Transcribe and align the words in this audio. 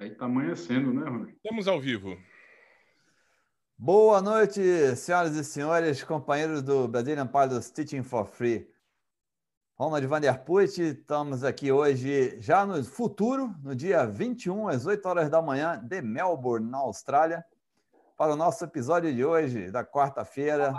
Aí 0.00 0.08
tá 0.14 0.24
amanhecendo, 0.24 0.94
né, 0.94 1.06
Rony? 1.06 1.32
Estamos 1.32 1.68
ao 1.68 1.78
vivo. 1.78 2.16
Boa 3.76 4.22
noite, 4.22 4.96
senhoras 4.96 5.36
e 5.36 5.44
senhores, 5.44 6.02
companheiros 6.02 6.62
do 6.62 6.88
Brazilian 6.88 7.26
Pilots 7.26 7.70
Teaching 7.70 8.02
for 8.02 8.24
Free. 8.24 8.66
Ronald 9.78 10.06
Vanderput, 10.06 10.80
estamos 10.80 11.44
aqui 11.44 11.70
hoje 11.70 12.40
já 12.40 12.64
no 12.64 12.82
futuro, 12.82 13.54
no 13.62 13.74
dia 13.74 14.06
21, 14.06 14.68
às 14.68 14.86
8 14.86 15.06
horas 15.06 15.28
da 15.28 15.42
manhã, 15.42 15.78
de 15.84 16.00
Melbourne, 16.00 16.70
na 16.70 16.78
Austrália, 16.78 17.44
para 18.16 18.32
o 18.32 18.36
nosso 18.36 18.64
episódio 18.64 19.14
de 19.14 19.22
hoje, 19.22 19.70
da 19.70 19.84
quarta-feira, 19.84 20.72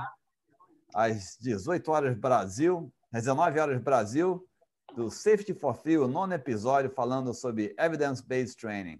às 0.96 1.38
18 1.40 1.92
horas 1.92 2.18
Brasil, 2.18 2.92
às 3.14 3.22
19 3.22 3.60
horas 3.60 3.82
Brasil, 3.84 4.44
do 4.96 5.12
Safety 5.12 5.54
for 5.54 5.76
Free, 5.76 6.00
o 6.00 6.08
nono 6.08 6.34
episódio 6.34 6.90
falando 6.90 7.36
sobre 7.36 7.76
Evidence-Based 7.78 8.58
Training. 8.58 9.00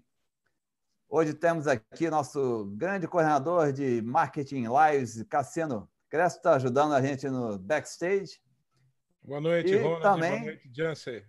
Hoje 1.14 1.34
temos 1.34 1.66
aqui 1.66 2.08
nosso 2.08 2.64
grande 2.74 3.06
coordenador 3.06 3.70
de 3.70 4.00
Marketing 4.00 4.64
Lives, 4.66 5.22
Cassiano 5.24 5.86
Crespo, 6.08 6.38
está 6.38 6.54
ajudando 6.54 6.94
a 6.94 7.02
gente 7.02 7.28
no 7.28 7.58
backstage. 7.58 8.40
Boa 9.22 9.38
noite, 9.38 9.74
E 9.74 9.76
Ronald. 9.76 10.00
também- 10.02 10.30
Boa 10.40 10.44
noite, 10.52 10.70
Jansen. 10.74 11.22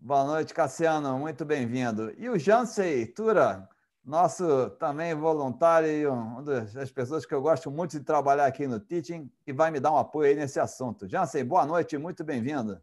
Boa 0.00 0.24
noite, 0.24 0.54
Cassiano, 0.54 1.18
muito 1.18 1.44
bem-vindo. 1.44 2.10
E 2.16 2.30
o 2.30 2.38
Jansei 2.38 3.04
Tura, 3.06 3.68
nosso 4.02 4.70
também 4.78 5.14
voluntário 5.14 5.88
e 5.90 6.06
uma 6.06 6.42
das 6.42 6.90
pessoas 6.90 7.26
que 7.26 7.34
eu 7.34 7.42
gosto 7.42 7.70
muito 7.70 7.98
de 7.98 8.02
trabalhar 8.02 8.46
aqui 8.46 8.66
no 8.66 8.80
Teaching 8.80 9.30
e 9.46 9.52
vai 9.52 9.70
me 9.70 9.78
dar 9.78 9.92
um 9.92 9.98
apoio 9.98 10.30
aí 10.30 10.34
nesse 10.34 10.58
assunto. 10.58 11.06
Jansei, 11.06 11.44
boa 11.44 11.66
noite, 11.66 11.98
muito 11.98 12.24
bem-vindo. 12.24 12.80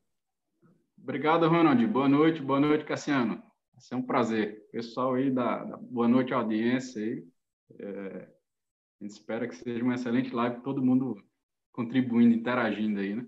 Obrigado, 0.96 1.48
Ronald. 1.50 1.84
Boa 1.88 2.08
noite, 2.08 2.40
boa 2.40 2.60
noite, 2.60 2.86
Cassiano. 2.86 3.42
Vai 3.74 3.82
ser 3.82 3.96
um 3.96 4.02
prazer. 4.04 4.68
Pessoal 4.72 5.16
aí, 5.16 5.32
da, 5.32 5.64
da- 5.64 5.78
boa 5.78 6.08
noite, 6.08 6.34
audiência 6.34 7.02
aí. 7.02 7.28
É, 7.80 8.30
a 9.02 9.04
gente 9.04 9.12
espera 9.12 9.48
que 9.48 9.56
seja 9.56 9.84
uma 9.84 9.96
excelente 9.96 10.34
live, 10.34 10.62
todo 10.62 10.84
mundo 10.84 11.22
contribuindo, 11.72 12.36
interagindo 12.36 13.00
aí, 13.00 13.16
né? 13.16 13.26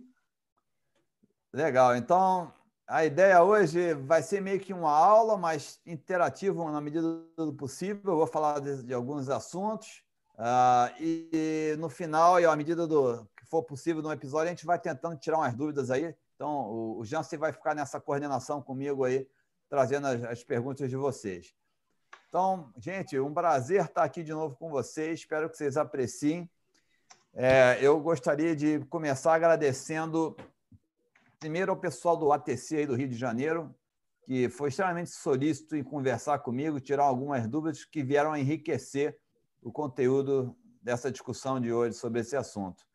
Legal, 1.51 1.95
então 1.95 2.53
a 2.87 3.05
ideia 3.05 3.41
hoje 3.41 3.93
vai 3.93 4.21
ser 4.21 4.41
meio 4.41 4.59
que 4.59 4.73
uma 4.73 4.91
aula, 4.91 5.37
mas 5.37 5.81
interativa 5.85 6.71
na 6.71 6.81
medida 6.81 7.07
do 7.37 7.53
possível. 7.53 8.11
Eu 8.13 8.17
vou 8.17 8.27
falar 8.27 8.59
de, 8.59 8.83
de 8.83 8.93
alguns 8.93 9.29
assuntos 9.29 10.03
ah, 10.37 10.93
e 10.99 11.75
no 11.79 11.89
final, 11.89 12.39
e 12.39 12.45
à 12.45 12.55
medida 12.55 12.85
do 12.85 13.25
que 13.37 13.45
for 13.45 13.63
possível 13.63 14.03
no 14.03 14.11
episódio, 14.11 14.47
a 14.47 14.51
gente 14.51 14.65
vai 14.65 14.77
tentando 14.77 15.17
tirar 15.17 15.37
umas 15.37 15.55
dúvidas 15.55 15.89
aí. 15.89 16.13
Então, 16.35 16.69
o, 16.69 16.99
o 16.99 17.05
Jansen 17.05 17.39
vai 17.39 17.51
ficar 17.53 17.73
nessa 17.73 17.99
coordenação 17.99 18.61
comigo 18.61 19.03
aí, 19.05 19.27
trazendo 19.69 20.07
as, 20.07 20.23
as 20.23 20.43
perguntas 20.43 20.89
de 20.89 20.95
vocês. 20.95 21.53
Então, 22.29 22.71
gente, 22.77 23.19
um 23.19 23.33
prazer 23.33 23.85
estar 23.85 24.03
aqui 24.03 24.21
de 24.23 24.33
novo 24.33 24.55
com 24.55 24.69
vocês. 24.69 25.19
Espero 25.19 25.49
que 25.49 25.55
vocês 25.55 25.77
apreciem. 25.77 26.49
É, 27.33 27.77
eu 27.81 27.99
gostaria 27.99 28.55
de 28.55 28.79
começar 28.85 29.33
agradecendo 29.33 30.35
primeiro 31.39 31.71
ao 31.71 31.77
pessoal 31.77 32.17
do 32.17 32.31
ATC 32.31 32.77
aí 32.77 32.85
do 32.85 32.95
Rio 32.95 33.07
de 33.07 33.15
Janeiro, 33.15 33.75
que 34.25 34.49
foi 34.49 34.69
extremamente 34.69 35.11
solícito 35.11 35.75
em 35.75 35.83
conversar 35.83 36.39
comigo, 36.39 36.79
tirar 36.79 37.03
algumas 37.03 37.47
dúvidas 37.47 37.85
que 37.85 38.03
vieram 38.03 38.35
enriquecer 38.35 39.17
o 39.61 39.71
conteúdo 39.71 40.55
dessa 40.81 41.11
discussão 41.11 41.59
de 41.59 41.71
hoje 41.71 41.95
sobre 41.95 42.21
esse 42.21 42.35
assunto. 42.35 42.85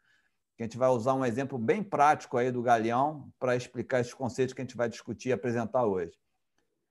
A 0.59 0.63
gente 0.63 0.77
vai 0.77 0.91
usar 0.91 1.15
um 1.15 1.25
exemplo 1.25 1.59
bem 1.59 1.83
prático 1.83 2.37
aí 2.37 2.53
do 2.53 2.61
Galeão 2.61 3.33
para 3.39 3.57
explicar 3.57 4.01
esses 4.01 4.13
conceitos 4.13 4.53
que 4.53 4.61
a 4.61 4.65
gente 4.65 4.77
vai 4.77 4.89
discutir 4.89 5.31
e 5.31 5.33
apresentar 5.33 5.87
hoje. 5.87 6.13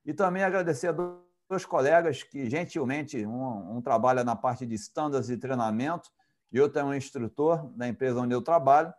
E 0.05 0.13
também 0.13 0.43
agradecer 0.43 0.87
a 0.87 0.95
dois 1.49 1.65
colegas 1.65 2.23
que, 2.23 2.49
gentilmente, 2.49 3.25
um, 3.25 3.77
um 3.77 3.81
trabalha 3.81 4.23
na 4.23 4.35
parte 4.35 4.65
de 4.65 4.75
standards 4.75 5.29
e 5.29 5.37
treinamento 5.37 6.09
e 6.51 6.59
outro 6.59 6.79
é 6.79 6.83
um 6.83 6.93
instrutor 6.93 7.67
da 7.75 7.87
empresa 7.87 8.21
onde 8.21 8.33
eu 8.33 8.41
trabalho, 8.41 8.93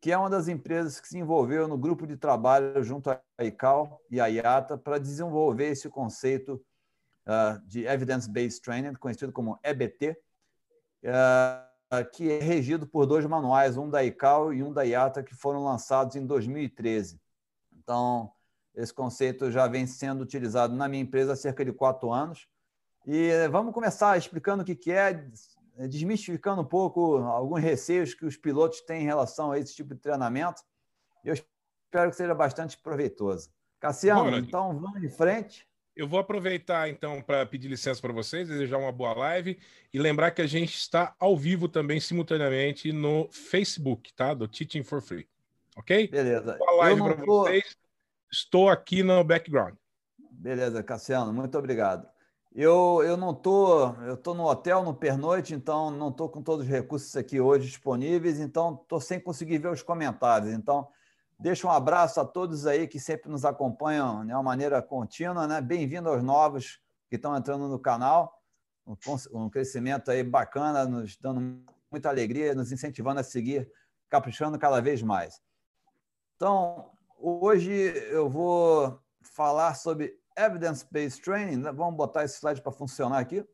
que 0.00 0.10
é 0.12 0.16
uma 0.16 0.30
das 0.30 0.48
empresas 0.48 1.00
que 1.00 1.08
se 1.08 1.18
envolveu 1.18 1.68
no 1.68 1.76
grupo 1.76 2.06
de 2.06 2.16
trabalho 2.16 2.82
junto 2.82 3.10
à 3.10 3.20
ICAO 3.40 4.00
e 4.10 4.20
à 4.20 4.26
IATA 4.26 4.78
para 4.78 4.98
desenvolver 4.98 5.66
esse 5.66 5.88
conceito 5.88 6.64
uh, 7.26 7.60
de 7.66 7.84
Evidence-Based 7.84 8.62
Training, 8.62 8.94
conhecido 8.94 9.32
como 9.32 9.58
EBT, 9.62 10.16
uh, 11.04 12.04
que 12.12 12.30
é 12.30 12.38
regido 12.38 12.86
por 12.86 13.06
dois 13.06 13.26
manuais, 13.26 13.76
um 13.76 13.90
da 13.90 14.04
ICAO 14.04 14.52
e 14.52 14.62
um 14.62 14.72
da 14.72 14.82
IATA, 14.82 15.22
que 15.22 15.34
foram 15.34 15.62
lançados 15.64 16.16
em 16.16 16.24
2013. 16.24 17.20
Então, 17.76 18.32
esse 18.78 18.94
conceito 18.94 19.50
já 19.50 19.66
vem 19.66 19.86
sendo 19.86 20.22
utilizado 20.22 20.74
na 20.74 20.88
minha 20.88 21.02
empresa 21.02 21.32
há 21.32 21.36
cerca 21.36 21.64
de 21.64 21.72
quatro 21.72 22.12
anos. 22.12 22.48
E 23.06 23.30
vamos 23.48 23.74
começar 23.74 24.16
explicando 24.16 24.62
o 24.62 24.64
que 24.64 24.92
é, 24.92 25.24
desmistificando 25.88 26.62
um 26.62 26.64
pouco 26.64 27.16
alguns 27.16 27.60
receios 27.60 28.14
que 28.14 28.24
os 28.24 28.36
pilotos 28.36 28.80
têm 28.82 29.02
em 29.02 29.06
relação 29.06 29.50
a 29.50 29.58
esse 29.58 29.74
tipo 29.74 29.94
de 29.94 30.00
treinamento. 30.00 30.62
Eu 31.24 31.34
espero 31.34 32.10
que 32.10 32.16
seja 32.16 32.34
bastante 32.34 32.78
proveitoso. 32.78 33.50
Cassiano, 33.80 34.36
então 34.36 34.78
vamos 34.78 35.02
em 35.02 35.08
frente. 35.08 35.66
Eu 35.96 36.06
vou 36.06 36.20
aproveitar, 36.20 36.88
então, 36.88 37.20
para 37.20 37.44
pedir 37.44 37.66
licença 37.66 38.00
para 38.00 38.12
vocês, 38.12 38.46
desejar 38.46 38.78
uma 38.78 38.92
boa 38.92 39.14
live 39.14 39.58
e 39.92 39.98
lembrar 39.98 40.30
que 40.30 40.40
a 40.40 40.46
gente 40.46 40.76
está 40.76 41.14
ao 41.18 41.36
vivo 41.36 41.68
também, 41.68 41.98
simultaneamente, 41.98 42.92
no 42.92 43.28
Facebook, 43.32 44.12
tá? 44.14 44.32
Do 44.32 44.46
Teaching 44.46 44.84
for 44.84 45.02
Free. 45.02 45.26
Ok? 45.76 46.06
Beleza. 46.06 46.56
Boa 46.56 46.76
live 46.84 47.02
para 47.02 47.16
tô- 47.16 47.26
vocês. 47.26 47.76
Estou 48.30 48.68
aqui 48.68 49.02
no 49.02 49.24
background. 49.24 49.74
Beleza, 50.30 50.82
Cassiano, 50.82 51.32
muito 51.32 51.56
obrigado. 51.56 52.06
Eu, 52.54 53.02
eu 53.02 53.16
não 53.16 53.34
tô, 53.34 53.94
eu 54.02 54.16
tô 54.16 54.34
no 54.34 54.44
hotel 54.44 54.82
no 54.82 54.94
pernoite, 54.94 55.54
então 55.54 55.90
não 55.90 56.12
tô 56.12 56.28
com 56.28 56.42
todos 56.42 56.64
os 56.64 56.70
recursos 56.70 57.16
aqui 57.16 57.40
hoje 57.40 57.66
disponíveis, 57.66 58.38
então 58.38 58.76
tô 58.88 59.00
sem 59.00 59.20
conseguir 59.20 59.58
ver 59.58 59.68
os 59.68 59.82
comentários. 59.82 60.52
Então, 60.52 60.88
deixa 61.38 61.66
um 61.66 61.70
abraço 61.70 62.20
a 62.20 62.24
todos 62.24 62.66
aí 62.66 62.86
que 62.86 62.98
sempre 62.98 63.30
nos 63.30 63.44
acompanham 63.44 64.26
de 64.26 64.32
uma 64.32 64.42
maneira 64.42 64.82
contínua, 64.82 65.46
né? 65.46 65.60
Bem-vindo 65.60 66.08
aos 66.08 66.22
novos 66.22 66.80
que 67.08 67.16
estão 67.16 67.36
entrando 67.36 67.68
no 67.68 67.78
canal. 67.78 68.42
Um, 68.86 68.96
um 69.32 69.50
crescimento 69.50 70.10
aí 70.10 70.22
bacana, 70.22 70.84
nos 70.84 71.16
dando 71.16 71.62
muita 71.90 72.08
alegria, 72.08 72.54
nos 72.54 72.72
incentivando 72.72 73.20
a 73.20 73.24
seguir 73.24 73.70
caprichando 74.08 74.58
cada 74.58 74.80
vez 74.80 75.02
mais. 75.02 75.40
Então, 76.36 76.90
hoje 77.18 77.72
eu 78.10 78.28
vou 78.28 79.00
falar 79.22 79.74
sobre 79.74 80.18
Evidence-Based 80.36 81.20
Training. 81.22 81.56
né? 81.56 81.72
Vamos 81.72 81.96
botar 81.96 82.24
esse 82.24 82.38
slide 82.38 82.62
para 82.62 82.72
funcionar 82.72 83.18
aqui. 83.18 83.44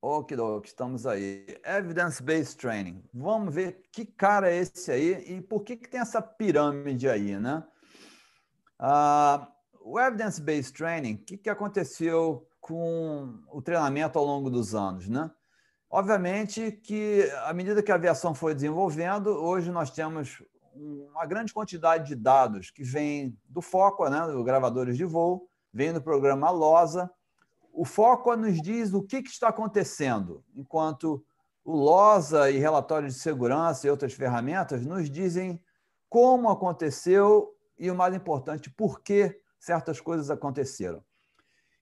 Ok, 0.00 0.36
estamos 0.64 1.06
aí. 1.06 1.44
Evidence-Based 1.64 2.56
Training. 2.56 3.04
Vamos 3.12 3.54
ver 3.54 3.82
que 3.92 4.06
cara 4.06 4.50
é 4.50 4.56
esse 4.58 4.90
aí 4.90 5.36
e 5.36 5.42
por 5.42 5.64
que, 5.64 5.76
que 5.76 5.88
tem 5.88 6.00
essa 6.00 6.22
pirâmide 6.22 7.08
aí, 7.08 7.36
né? 7.38 7.66
Ah, 8.78 9.52
o 9.80 9.98
Evidence-Based 9.98 10.72
Training, 10.72 11.14
o 11.14 11.24
que, 11.24 11.36
que 11.36 11.50
aconteceu 11.50 12.48
com 12.60 13.42
o 13.48 13.60
treinamento 13.60 14.18
ao 14.18 14.24
longo 14.24 14.48
dos 14.48 14.74
anos, 14.74 15.08
né? 15.08 15.30
Obviamente 15.90 16.70
que, 16.70 17.30
à 17.44 17.52
medida 17.54 17.82
que 17.82 17.90
a 17.90 17.94
aviação 17.94 18.34
foi 18.34 18.54
desenvolvendo, 18.54 19.28
hoje 19.28 19.70
nós 19.70 19.90
temos 19.90 20.42
uma 20.74 21.24
grande 21.24 21.52
quantidade 21.52 22.08
de 22.08 22.14
dados 22.14 22.70
que 22.70 22.84
vem 22.84 23.36
do 23.48 23.62
FOCA, 23.62 24.10
né, 24.10 24.26
do 24.26 24.44
gravadores 24.44 24.96
de 24.96 25.04
voo, 25.04 25.48
vem 25.72 25.92
do 25.92 26.02
programa 26.02 26.50
LOSA. 26.50 27.10
O 27.72 27.84
FOCA 27.86 28.36
nos 28.36 28.60
diz 28.60 28.92
o 28.92 29.02
que, 29.02 29.22
que 29.22 29.30
está 29.30 29.48
acontecendo, 29.48 30.44
enquanto 30.54 31.24
o 31.64 31.74
LOSA 31.74 32.50
e 32.50 32.58
relatórios 32.58 33.14
de 33.14 33.20
segurança 33.20 33.86
e 33.86 33.90
outras 33.90 34.12
ferramentas 34.12 34.84
nos 34.84 35.10
dizem 35.10 35.62
como 36.08 36.50
aconteceu 36.50 37.54
e, 37.78 37.90
o 37.90 37.94
mais 37.94 38.14
importante, 38.14 38.70
por 38.70 39.00
que 39.00 39.40
certas 39.58 40.00
coisas 40.00 40.30
aconteceram. 40.30 41.02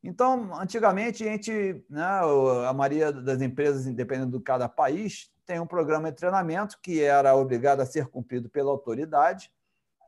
Então, 0.06 0.54
antigamente, 0.54 1.24
a 1.24 1.32
gente, 1.32 1.84
né, 1.90 2.06
a 2.68 2.72
maioria 2.72 3.12
das 3.12 3.42
empresas, 3.42 3.88
independente 3.88 4.30
de 4.30 4.40
cada 4.40 4.68
país, 4.68 5.32
tem 5.44 5.58
um 5.58 5.66
programa 5.66 6.12
de 6.12 6.16
treinamento 6.16 6.78
que 6.80 7.02
era 7.02 7.34
obrigado 7.34 7.80
a 7.80 7.86
ser 7.86 8.06
cumprido 8.06 8.48
pela 8.48 8.70
autoridade, 8.70 9.50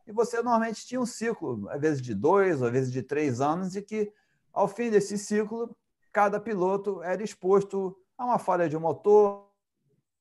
e 0.07 0.13
você 0.13 0.37
normalmente 0.37 0.87
tinha 0.87 1.01
um 1.01 1.05
ciclo, 1.05 1.69
às 1.69 1.81
vezes 1.81 2.01
de 2.01 2.15
dois, 2.15 2.63
às 2.63 2.71
vezes 2.71 2.93
de 2.93 3.03
três 3.03 3.41
anos, 3.41 3.75
e 3.75 3.83
que, 3.83 4.13
ao 4.53 4.69
fim 4.69 4.89
desse 4.89 5.19
ciclo, 5.19 5.77
cada 6.13 6.39
piloto 6.39 7.03
era 7.03 7.21
exposto 7.21 8.01
a 8.17 8.25
uma 8.25 8.39
falha 8.39 8.69
de 8.69 8.79
motor, 8.79 9.49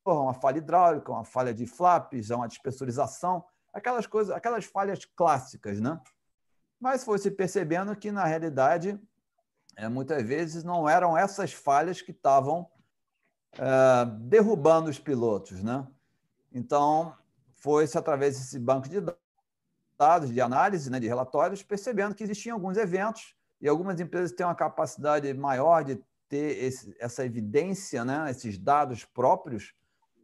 a 0.03 0.11
uma 0.11 0.33
falha 0.33 0.57
hidráulica, 0.57 1.11
uma 1.11 1.23
falha 1.23 1.53
de 1.53 1.67
flaps, 1.67 2.31
a 2.31 2.35
uma 2.35 2.47
despressurização, 2.47 3.45
aquelas 3.71 4.07
coisas, 4.07 4.35
aquelas 4.35 4.65
falhas 4.65 5.05
clássicas, 5.05 5.79
né? 5.79 6.01
Mas 6.79 7.03
foi 7.03 7.19
se 7.19 7.29
percebendo 7.29 7.95
que, 7.95 8.11
na 8.11 8.25
realidade, 8.25 8.99
é, 9.77 9.87
muitas 9.87 10.23
vezes 10.23 10.63
não 10.63 10.89
eram 10.89 11.15
essas 11.15 11.53
falhas 11.53 12.01
que 12.01 12.09
estavam 12.11 12.67
é, 13.53 14.05
derrubando 14.21 14.89
os 14.89 14.97
pilotos, 14.97 15.63
né? 15.63 15.87
Então, 16.51 17.15
foi-se 17.57 17.95
através 17.95 18.37
desse 18.37 18.57
banco 18.57 18.89
de 18.89 18.97
dados 19.97 20.33
de 20.33 20.41
análise, 20.41 20.89
né, 20.89 20.99
de 20.99 21.07
relatórios, 21.07 21.61
percebendo 21.61 22.15
que 22.15 22.23
existiam 22.23 22.55
alguns 22.55 22.77
eventos 22.77 23.35
e 23.61 23.67
algumas 23.67 23.99
empresas 23.99 24.31
têm 24.31 24.45
uma 24.45 24.55
capacidade 24.55 25.31
maior 25.33 25.83
de 25.83 26.01
ter 26.27 26.63
esse, 26.63 26.95
essa 26.99 27.23
evidência, 27.23 28.03
né, 28.03 28.29
esses 28.29 28.57
dados 28.57 29.05
próprios. 29.05 29.73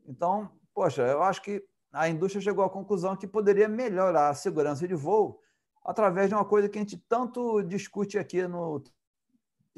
Então, 0.08 0.52
poxa, 0.74 1.04
eu 1.04 1.22
acho 1.22 1.42
que 1.42 1.64
a 1.92 2.10
indústria 2.10 2.42
chegou 2.42 2.64
à 2.66 2.70
conclusão 2.70 3.16
que 3.16 3.28
poderia 3.28 3.68
melhorar 3.68 4.30
a 4.30 4.36
segurança 4.36 4.88
de 4.88 4.96
voo 4.96 5.40
através 5.84 6.30
de 6.30 6.36
uma 6.36 6.46
coisa 6.46 6.68
que 6.68 6.78
a 6.78 6.82
gente 6.82 6.98
tanto 6.98 7.62
discute 7.64 8.18
aqui 8.18 8.48
no 8.48 8.84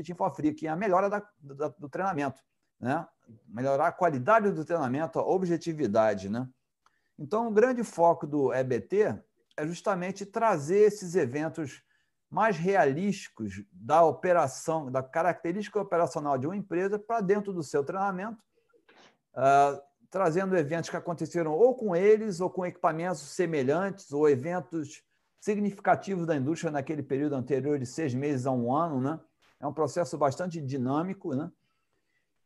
Team 0.04 0.16
for 0.16 0.34
Free, 0.34 0.54
que 0.54 0.68
é 0.68 0.70
a 0.70 0.76
melhora 0.76 1.10
da, 1.10 1.24
da, 1.40 1.68
do 1.70 1.90
treinamento. 1.90 2.42
Né? 2.80 3.06
Melhorar 3.48 3.88
a 3.88 3.92
qualidade 3.92 4.52
do 4.52 4.66
treinamento, 4.66 5.20
a 5.20 5.26
objetividade. 5.26 6.30
Né? 6.30 6.48
Então, 7.18 7.48
o 7.48 7.52
grande 7.52 7.84
foco 7.84 8.28
do 8.28 8.54
EBT 8.54 9.18
é 9.58 9.66
justamente 9.66 10.26
trazer 10.26 10.80
esses 10.80 11.16
eventos 11.16 11.82
mais 12.30 12.58
realísticos 12.58 13.64
da 13.72 14.04
operação, 14.04 14.92
da 14.92 15.02
característica 15.02 15.80
operacional 15.80 16.38
de 16.38 16.46
uma 16.46 16.56
empresa 16.56 17.00
para 17.00 17.22
dentro 17.22 17.54
do 17.54 17.64
seu 17.64 17.84
treinamento, 17.84 18.44
uh, 19.34 19.82
trazendo 20.10 20.58
eventos 20.58 20.90
que 20.90 20.98
aconteceram 20.98 21.54
ou 21.54 21.76
com 21.76 21.96
eles, 21.96 22.42
ou 22.42 22.50
com 22.50 22.66
equipamentos 22.66 23.22
semelhantes, 23.22 24.12
ou 24.12 24.28
eventos 24.28 25.02
significativos 25.40 26.26
da 26.26 26.36
indústria 26.36 26.72
naquele 26.72 27.04
período 27.04 27.36
anterior 27.36 27.78
de 27.80 27.86
seis 27.86 28.14
meses 28.14 28.46
a 28.46 28.52
um 28.52 28.74
ano. 28.76 29.00
Né? 29.00 29.20
É 29.66 29.68
um 29.68 29.74
processo 29.74 30.18
bastante 30.18 30.62
dinâmico. 30.62 31.34
Né? 31.36 31.52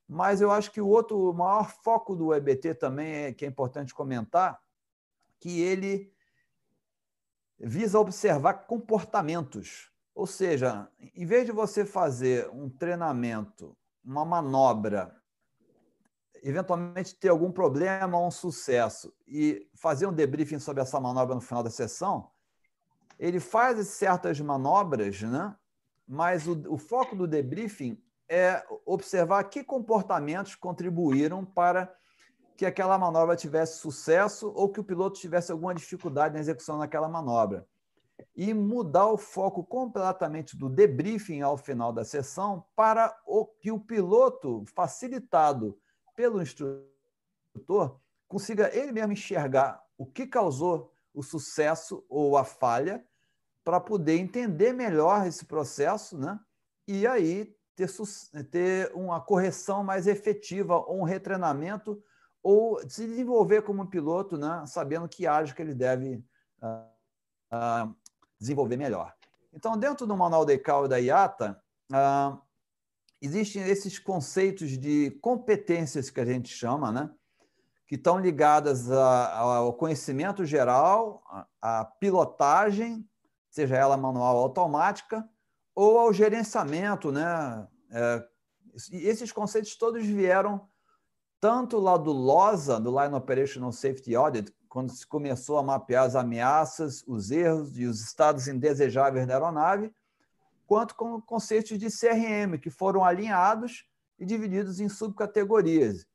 Mas 0.07 0.41
eu 0.41 0.51
acho 0.51 0.71
que 0.71 0.81
o 0.81 0.87
outro 0.87 1.29
o 1.29 1.33
maior 1.33 1.69
foco 1.69 2.15
do 2.15 2.33
EBT 2.33 2.75
também, 2.75 3.13
é, 3.13 3.33
que 3.33 3.45
é 3.45 3.47
importante 3.47 3.93
comentar, 3.93 4.59
que 5.39 5.61
ele 5.61 6.13
visa 7.59 7.99
observar 7.99 8.65
comportamentos. 8.65 9.91
Ou 10.15 10.25
seja, 10.25 10.89
em 11.15 11.25
vez 11.25 11.45
de 11.45 11.51
você 11.51 11.85
fazer 11.85 12.49
um 12.49 12.69
treinamento, 12.69 13.77
uma 14.03 14.23
manobra, 14.23 15.15
eventualmente 16.41 17.15
ter 17.15 17.29
algum 17.29 17.51
problema 17.51 18.17
ou 18.17 18.27
um 18.27 18.31
sucesso 18.31 19.13
e 19.27 19.69
fazer 19.75 20.07
um 20.07 20.13
debriefing 20.13 20.59
sobre 20.59 20.81
essa 20.81 20.99
manobra 20.99 21.35
no 21.35 21.41
final 21.41 21.61
da 21.61 21.69
sessão, 21.69 22.31
ele 23.17 23.41
faz 23.41 23.85
certas 23.89 24.39
manobras, 24.39 25.21
né? 25.21 25.53
Mas 26.09 26.47
o, 26.47 26.73
o 26.73 26.77
foco 26.79 27.15
do 27.15 27.27
debriefing 27.27 28.01
é 28.27 28.65
observar 28.83 29.43
que 29.43 29.63
comportamentos 29.63 30.55
contribuíram 30.55 31.45
para 31.45 31.95
que 32.57 32.65
aquela 32.65 32.97
manobra 32.97 33.35
tivesse 33.35 33.77
sucesso 33.77 34.51
ou 34.55 34.69
que 34.69 34.79
o 34.79 34.83
piloto 34.83 35.19
tivesse 35.19 35.51
alguma 35.51 35.73
dificuldade 35.73 36.33
na 36.33 36.39
execução 36.39 36.79
daquela 36.79 37.07
manobra. 37.07 37.65
E 38.35 38.53
mudar 38.55 39.07
o 39.07 39.17
foco 39.17 39.63
completamente 39.63 40.57
do 40.57 40.67
debriefing 40.67 41.41
ao 41.41 41.57
final 41.57 41.93
da 41.93 42.03
sessão 42.03 42.65
para 42.75 43.15
o 43.25 43.45
que 43.45 43.71
o 43.71 43.79
piloto, 43.79 44.63
facilitado 44.75 45.79
pelo 46.15 46.41
instrutor, 46.41 47.99
consiga 48.27 48.75
ele 48.75 48.91
mesmo 48.91 49.13
enxergar 49.13 49.81
o 49.95 50.07
que 50.07 50.25
causou 50.25 50.91
o 51.13 51.21
sucesso 51.21 52.03
ou 52.09 52.35
a 52.35 52.43
falha 52.43 53.05
para 53.69 53.79
poder 53.79 54.17
entender 54.17 54.73
melhor 54.73 55.27
esse 55.27 55.45
processo, 55.45 56.17
né? 56.17 56.39
E 56.87 57.05
aí 57.05 57.55
ter, 57.75 57.87
ter 58.49 58.91
uma 58.95 59.21
correção 59.21 59.83
mais 59.83 60.07
efetiva 60.07 60.75
ou 60.75 61.01
um 61.01 61.03
retreinamento 61.03 62.01
ou 62.41 62.79
se 62.89 63.05
desenvolver 63.05 63.61
como 63.61 63.85
piloto, 63.85 64.39
né, 64.39 64.63
sabendo 64.65 65.07
que 65.07 65.27
áreas 65.27 65.53
que 65.53 65.61
ele 65.61 65.75
deve 65.75 66.15
uh, 66.63 67.85
uh, 67.85 67.95
desenvolver 68.39 68.75
melhor. 68.75 69.13
Então, 69.53 69.77
dentro 69.77 70.07
do 70.07 70.17
manual 70.17 70.45
da 70.45 70.53
ICAO 70.55 70.85
e 70.85 70.89
da 70.89 70.97
IATA, 70.97 71.61
uh, 71.91 72.41
existem 73.21 73.61
esses 73.61 73.99
conceitos 73.99 74.79
de 74.79 75.11
competências 75.21 76.09
que 76.09 76.19
a 76.19 76.25
gente 76.25 76.49
chama, 76.49 76.91
né, 76.91 77.07
que 77.85 77.93
estão 77.93 78.17
ligadas 78.17 78.89
ao 78.89 79.73
conhecimento 79.73 80.43
geral, 80.43 81.21
à 81.61 81.85
pilotagem, 81.85 83.07
seja 83.59 83.75
ela 83.75 83.97
manual 83.97 84.37
ou 84.37 84.43
automática, 84.43 85.27
ou 85.75 85.99
ao 85.99 86.13
gerenciamento. 86.13 87.11
Né? 87.11 87.67
É, 87.91 88.25
esses 88.91 89.31
conceitos 89.31 89.75
todos 89.75 90.05
vieram 90.05 90.67
tanto 91.41 91.77
lá 91.77 91.97
do 91.97 92.11
LOSA, 92.11 92.79
do 92.79 92.97
Line 92.99 93.15
Operational 93.15 93.71
Safety 93.71 94.15
Audit, 94.15 94.53
quando 94.67 94.91
se 94.91 95.05
começou 95.05 95.57
a 95.57 95.63
mapear 95.63 96.05
as 96.05 96.15
ameaças, 96.15 97.03
os 97.07 97.31
erros 97.31 97.77
e 97.77 97.85
os 97.85 98.01
estados 98.01 98.47
indesejáveis 98.47 99.25
da 99.25 99.33
aeronave, 99.33 99.91
quanto 100.67 100.95
com 100.95 101.19
conceitos 101.21 101.77
de 101.77 101.87
CRM, 101.87 102.57
que 102.61 102.69
foram 102.69 103.03
alinhados 103.03 103.85
e 104.17 104.25
divididos 104.25 104.79
em 104.79 104.87
subcategorias. 104.87 106.05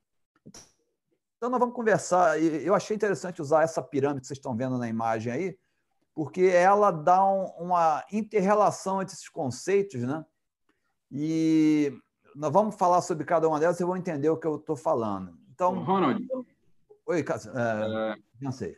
Então, 1.37 1.51
nós 1.51 1.59
vamos 1.59 1.75
conversar. 1.75 2.41
Eu 2.41 2.75
achei 2.75 2.95
interessante 2.95 3.43
usar 3.43 3.65
essa 3.65 3.83
pirâmide 3.83 4.21
que 4.21 4.27
vocês 4.29 4.39
estão 4.39 4.57
vendo 4.57 4.79
na 4.79 4.89
imagem 4.89 5.33
aí, 5.33 5.59
porque 6.15 6.43
ela 6.43 6.91
dá 6.91 7.25
uma 7.25 8.05
interrelação 8.13 9.03
entre 9.03 9.15
esses 9.15 9.29
conceitos, 9.29 10.01
né? 10.03 10.25
E 11.11 11.93
nós 12.35 12.53
vamos 12.53 12.77
falar 12.77 13.01
sobre 13.03 13.25
cada 13.25 13.49
uma 13.49 13.59
delas, 13.59 13.77
vocês 13.77 13.87
vão 13.87 13.97
entender 13.97 14.29
o 14.29 14.37
que 14.37 14.47
eu 14.47 14.57
estou 14.57 14.77
falando. 14.77 15.37
Então, 15.53 15.83
Ronald. 15.83 16.27
Oi, 17.07 17.23
Cássio. 17.23 17.53
É, 17.57 18.17
não 18.41 18.53
sei. 18.53 18.77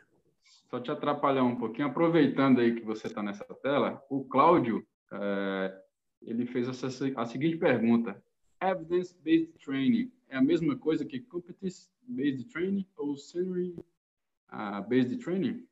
Só 0.71 0.81
te 0.81 0.91
atrapalhar 0.91 1.45
um 1.45 1.57
pouquinho, 1.57 1.89
aproveitando 1.89 2.61
aí 2.61 2.75
que 2.75 2.85
você 2.85 3.07
está 3.07 3.23
nessa 3.23 3.45
tela, 3.63 4.03
o 4.11 4.25
Cláudio 4.25 4.85
é, 5.13 5.83
ele 6.23 6.45
fez 6.47 6.69
essa, 6.69 6.89
a 7.17 7.25
seguinte 7.25 7.57
pergunta: 7.57 8.21
Evidence-based 8.61 9.53
training 9.65 10.13
é 10.29 10.37
a 10.37 10.43
mesma 10.43 10.77
coisa 10.77 11.05
que 11.05 11.21
competence-based 11.21 12.49
training 12.49 12.87
ou 12.97 13.17
scenery-based 13.17 15.15
uh, 15.15 15.19
training? 15.19 15.67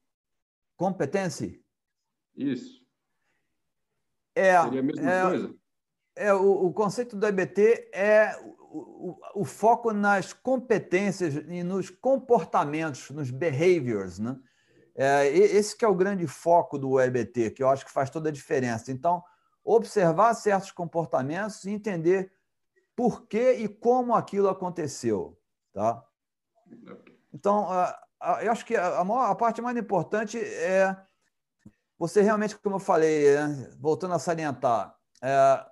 Competência? 0.77 1.59
Isso. 2.37 2.85
É, 4.35 4.61
Seria 4.63 4.81
a 4.81 4.83
mesma 4.83 5.11
é, 5.11 5.23
coisa? 5.23 5.55
É, 6.17 6.35
o, 6.35 6.67
o 6.67 6.73
conceito 6.73 7.17
do 7.17 7.27
EBT 7.27 7.91
é 7.93 8.37
o, 8.43 9.11
o, 9.11 9.43
o, 9.43 9.45
foco 9.45 9.93
nas 9.93 10.33
competências 10.33 11.35
e 11.35 11.63
nos 11.63 11.91
comportamentos, 11.91 13.11
nos 13.11 13.31
behaviors. 13.31 14.19
Né? 14.19 14.37
É, 14.97 15.29
esse 15.29 15.77
que 15.77 15.85
é 15.85 15.89
o 15.89 15.95
grande 15.95 16.27
foco 16.27 16.79
do 16.79 17.01
EBT, 17.01 17.53
que 17.53 17.63
eu 17.63 17.69
acho 17.69 17.85
que 17.85 17.93
faz 17.93 18.11
toda 18.11 18.29
a 18.29 18.33
diferença. 18.33 18.91
Então, 18.91 19.23
observar 19.65 20.35
certos 20.35 20.71
comportamentos 20.71 21.65
e 21.65 21.71
entender 21.71 22.33
por 22.95 23.27
que 23.27 23.53
e 23.53 23.69
como 23.69 24.15
aquilo 24.15 24.49
aconteceu. 24.49 25.39
Tá? 25.73 26.05
Então, 27.33 27.67
eu 28.43 28.53
acho 28.53 28.65
que 28.65 28.77
a, 28.77 29.05
maior, 29.05 29.31
a 29.31 29.35
parte 29.35 29.61
mais 29.61 29.77
importante 29.77 30.39
é 30.39 30.97
você 31.99 32.23
realmente, 32.23 32.57
como 32.59 32.77
eu 32.77 32.81
falei, 32.81 33.35
né? 33.35 33.71
voltando 33.79 34.15
a 34.15 34.19
salientar, 34.19 34.95
é, 35.23 35.67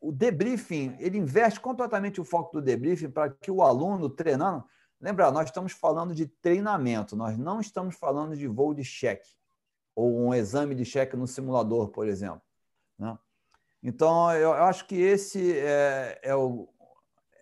o 0.00 0.12
debriefing, 0.12 0.96
ele 0.98 1.18
investe 1.18 1.60
completamente 1.60 2.20
o 2.20 2.24
foco 2.24 2.58
do 2.58 2.62
debriefing 2.62 3.10
para 3.10 3.30
que 3.30 3.50
o 3.50 3.62
aluno 3.62 4.08
treinando. 4.08 4.64
Lembra, 5.00 5.30
nós 5.30 5.46
estamos 5.46 5.72
falando 5.72 6.14
de 6.14 6.26
treinamento, 6.26 7.14
nós 7.14 7.38
não 7.38 7.60
estamos 7.60 7.94
falando 7.94 8.36
de 8.36 8.46
voo 8.46 8.74
de 8.74 8.84
cheque 8.84 9.38
ou 9.94 10.16
um 10.16 10.32
exame 10.32 10.76
de 10.76 10.84
cheque 10.84 11.16
no 11.16 11.26
simulador, 11.26 11.88
por 11.88 12.06
exemplo. 12.06 12.42
Né? 12.96 13.18
Então, 13.82 14.32
eu 14.32 14.52
acho 14.52 14.86
que 14.86 14.94
esse 14.94 15.58
é, 15.58 16.20
é, 16.22 16.34
o, 16.36 16.68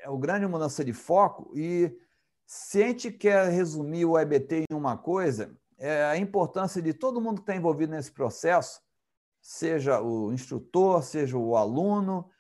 é 0.01 0.09
o 0.09 0.17
grande 0.17 0.47
mudança 0.47 0.83
de 0.83 0.95
foco. 0.95 1.51
E 1.55 1.95
se 2.47 2.83
a 2.83 2.87
gente 2.87 3.11
quer 3.11 3.49
resumir 3.49 4.05
o 4.05 4.17
EBT 4.17 4.65
em 4.71 4.75
uma 4.75 4.97
coisa, 4.97 5.55
é 5.77 6.05
a 6.05 6.17
importância 6.17 6.81
de 6.81 6.95
todo 6.95 7.21
mundo 7.21 7.37
que 7.37 7.43
está 7.43 7.57
envolvido 7.57 7.93
nesse 7.93 8.13
processo, 8.13 8.81
seja 9.43 10.01
o 10.01 10.33
instrutor, 10.33 11.03
seja 11.03 11.37
o 11.37 11.57
aluno, 11.57 12.31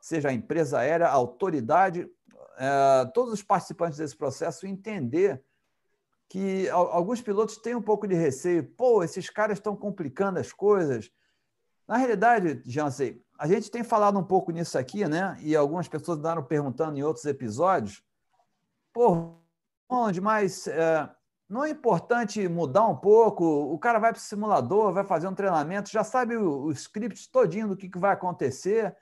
seja 0.00 0.28
a 0.28 0.32
empresa 0.32 0.78
aérea, 0.78 1.08
a 1.08 1.12
autoridade, 1.12 2.08
é, 2.56 3.04
todos 3.12 3.32
os 3.32 3.42
participantes 3.42 3.98
desse 3.98 4.16
processo 4.16 4.66
entender 4.66 5.42
que 6.28 6.68
alguns 6.68 7.20
pilotos 7.20 7.56
têm 7.56 7.74
um 7.74 7.82
pouco 7.82 8.06
de 8.06 8.14
receio. 8.14 8.62
Pô, 8.76 9.02
esses 9.02 9.28
caras 9.28 9.58
estão 9.58 9.74
complicando 9.74 10.38
as 10.38 10.52
coisas. 10.52 11.10
Na 11.88 11.96
realidade, 11.96 12.62
Jansen, 12.64 13.20
a 13.36 13.48
gente 13.48 13.68
tem 13.68 13.82
falado 13.82 14.16
um 14.16 14.22
pouco 14.22 14.52
nisso 14.52 14.78
aqui, 14.78 15.04
né? 15.08 15.36
E 15.40 15.56
algumas 15.56 15.88
pessoas 15.88 16.18
andaram 16.18 16.44
perguntando 16.44 16.96
em 16.96 17.02
outros 17.02 17.24
episódios. 17.24 18.00
Pô, 18.92 19.36
onde 19.88 20.20
mais? 20.20 20.66
É, 20.66 21.08
não 21.48 21.64
é 21.64 21.70
importante 21.70 22.46
mudar 22.48 22.86
um 22.86 22.96
pouco? 22.96 23.44
O 23.44 23.78
cara 23.78 23.98
vai 23.98 24.12
para 24.12 24.18
o 24.18 24.22
simulador, 24.22 24.92
vai 24.92 25.04
fazer 25.04 25.28
um 25.28 25.34
treinamento, 25.34 25.90
já 25.90 26.04
sabe 26.04 26.36
o, 26.36 26.64
o 26.64 26.72
script 26.72 27.30
todinho 27.30 27.68
do 27.68 27.76
que, 27.76 27.88
que 27.88 27.98
vai 27.98 28.12
acontecer. 28.12 28.96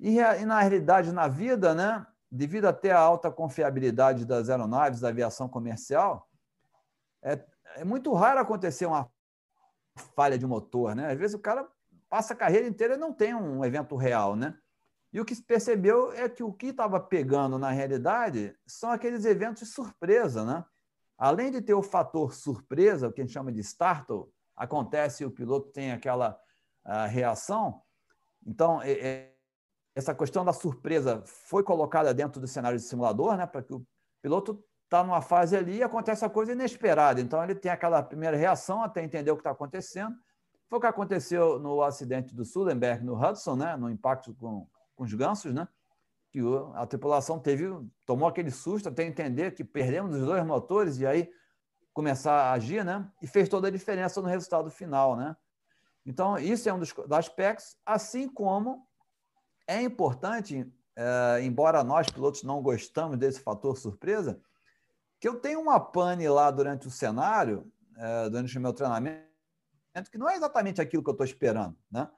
E, 0.00 0.18
e, 0.18 0.44
na 0.44 0.60
realidade, 0.60 1.12
na 1.12 1.26
vida, 1.26 1.74
né, 1.74 2.06
devido 2.30 2.66
até 2.66 2.92
à 2.92 2.98
alta 2.98 3.30
confiabilidade 3.30 4.24
das 4.24 4.48
aeronaves, 4.48 5.00
da 5.00 5.08
aviação 5.08 5.48
comercial, 5.48 6.28
é, 7.22 7.44
é 7.76 7.84
muito 7.84 8.12
raro 8.12 8.40
acontecer 8.40 8.86
uma 8.86 9.10
falha 10.14 10.38
de 10.38 10.46
motor, 10.46 10.94
né? 10.94 11.10
Às 11.12 11.18
vezes 11.18 11.34
o 11.34 11.40
cara 11.40 11.68
passa 12.08 12.32
a 12.32 12.36
carreira 12.36 12.66
inteira 12.66 12.94
e 12.94 12.98
não 12.98 13.12
tem 13.12 13.34
um 13.34 13.64
evento 13.64 13.96
real, 13.96 14.36
né? 14.36 14.56
E 15.12 15.20
o 15.20 15.24
que 15.24 15.34
se 15.34 15.42
percebeu 15.42 16.12
é 16.12 16.28
que 16.28 16.42
o 16.42 16.52
que 16.52 16.66
estava 16.66 17.00
pegando 17.00 17.58
na 17.58 17.70
realidade 17.70 18.54
são 18.66 18.90
aqueles 18.90 19.24
eventos 19.24 19.62
de 19.62 19.68
surpresa, 19.68 20.44
né? 20.44 20.64
Além 21.16 21.50
de 21.50 21.60
ter 21.60 21.74
o 21.74 21.82
fator 21.82 22.34
surpresa, 22.34 23.08
o 23.08 23.12
que 23.12 23.20
a 23.20 23.24
gente 23.24 23.32
chama 23.32 23.50
de 23.50 23.60
startle, 23.60 24.30
acontece 24.54 25.22
e 25.22 25.26
o 25.26 25.30
piloto 25.30 25.70
tem 25.70 25.92
aquela 25.92 26.38
reação. 27.08 27.82
Então, 28.46 28.80
é, 28.82 28.92
é, 28.92 29.34
essa 29.94 30.14
questão 30.14 30.44
da 30.44 30.52
surpresa 30.52 31.22
foi 31.24 31.62
colocada 31.62 32.14
dentro 32.14 32.40
do 32.40 32.46
cenário 32.46 32.78
de 32.78 32.84
simulador, 32.84 33.36
né? 33.36 33.46
Para 33.46 33.62
que 33.62 33.74
o 33.74 33.84
piloto 34.22 34.62
está 34.84 35.02
numa 35.02 35.20
fase 35.20 35.56
ali 35.56 35.78
e 35.78 35.82
acontece 35.82 36.24
a 36.24 36.30
coisa 36.30 36.52
inesperada. 36.52 37.20
Então, 37.20 37.42
ele 37.42 37.54
tem 37.54 37.70
aquela 37.70 38.02
primeira 38.02 38.36
reação 38.36 38.82
até 38.82 39.02
entender 39.02 39.30
o 39.30 39.36
que 39.36 39.40
está 39.40 39.50
acontecendo. 39.50 40.16
Foi 40.68 40.78
o 40.78 40.80
que 40.80 40.86
aconteceu 40.86 41.58
no 41.58 41.82
acidente 41.82 42.34
do 42.34 42.44
Sullenberg 42.44 43.04
no 43.04 43.14
Hudson, 43.14 43.56
né? 43.56 43.76
no 43.76 43.90
impacto 43.90 44.34
com, 44.34 44.66
com 44.98 45.04
os 45.04 45.14
gansos, 45.14 45.54
né? 45.54 45.68
que 46.30 46.40
a 46.74 46.86
tripulação 46.86 47.38
teve, 47.38 47.64
tomou 48.04 48.28
aquele 48.28 48.50
susto 48.50 48.88
até 48.88 49.04
entender 49.04 49.52
que 49.52 49.64
perdemos 49.64 50.14
os 50.14 50.26
dois 50.26 50.44
motores 50.44 50.98
e 50.98 51.06
aí 51.06 51.30
começar 51.92 52.32
a 52.32 52.52
agir, 52.52 52.84
né? 52.84 53.10
E 53.22 53.26
fez 53.26 53.48
toda 53.48 53.68
a 53.68 53.70
diferença 53.70 54.20
no 54.20 54.28
resultado 54.28 54.70
final, 54.70 55.16
né? 55.16 55.34
Então, 56.04 56.38
isso 56.38 56.68
é 56.68 56.72
um 56.72 56.78
dos 56.78 56.94
aspectos, 57.10 57.76
assim 57.84 58.28
como 58.28 58.86
é 59.66 59.82
importante, 59.82 60.70
é, 60.96 61.40
embora 61.42 61.82
nós 61.82 62.08
pilotos 62.08 62.42
não 62.42 62.62
gostamos 62.62 63.18
desse 63.18 63.40
fator 63.40 63.76
surpresa, 63.76 64.40
que 65.18 65.28
eu 65.28 65.40
tenho 65.40 65.60
uma 65.60 65.80
pane 65.80 66.28
lá 66.28 66.50
durante 66.50 66.86
o 66.86 66.90
cenário, 66.90 67.70
é, 67.96 68.30
durante 68.30 68.56
o 68.56 68.60
meu 68.60 68.72
treinamento, 68.72 69.26
que 70.10 70.18
não 70.18 70.28
é 70.28 70.36
exatamente 70.36 70.80
aquilo 70.80 71.02
que 71.02 71.10
eu 71.10 71.12
estou 71.12 71.26
esperando. 71.26 71.76
Né? 71.90 72.08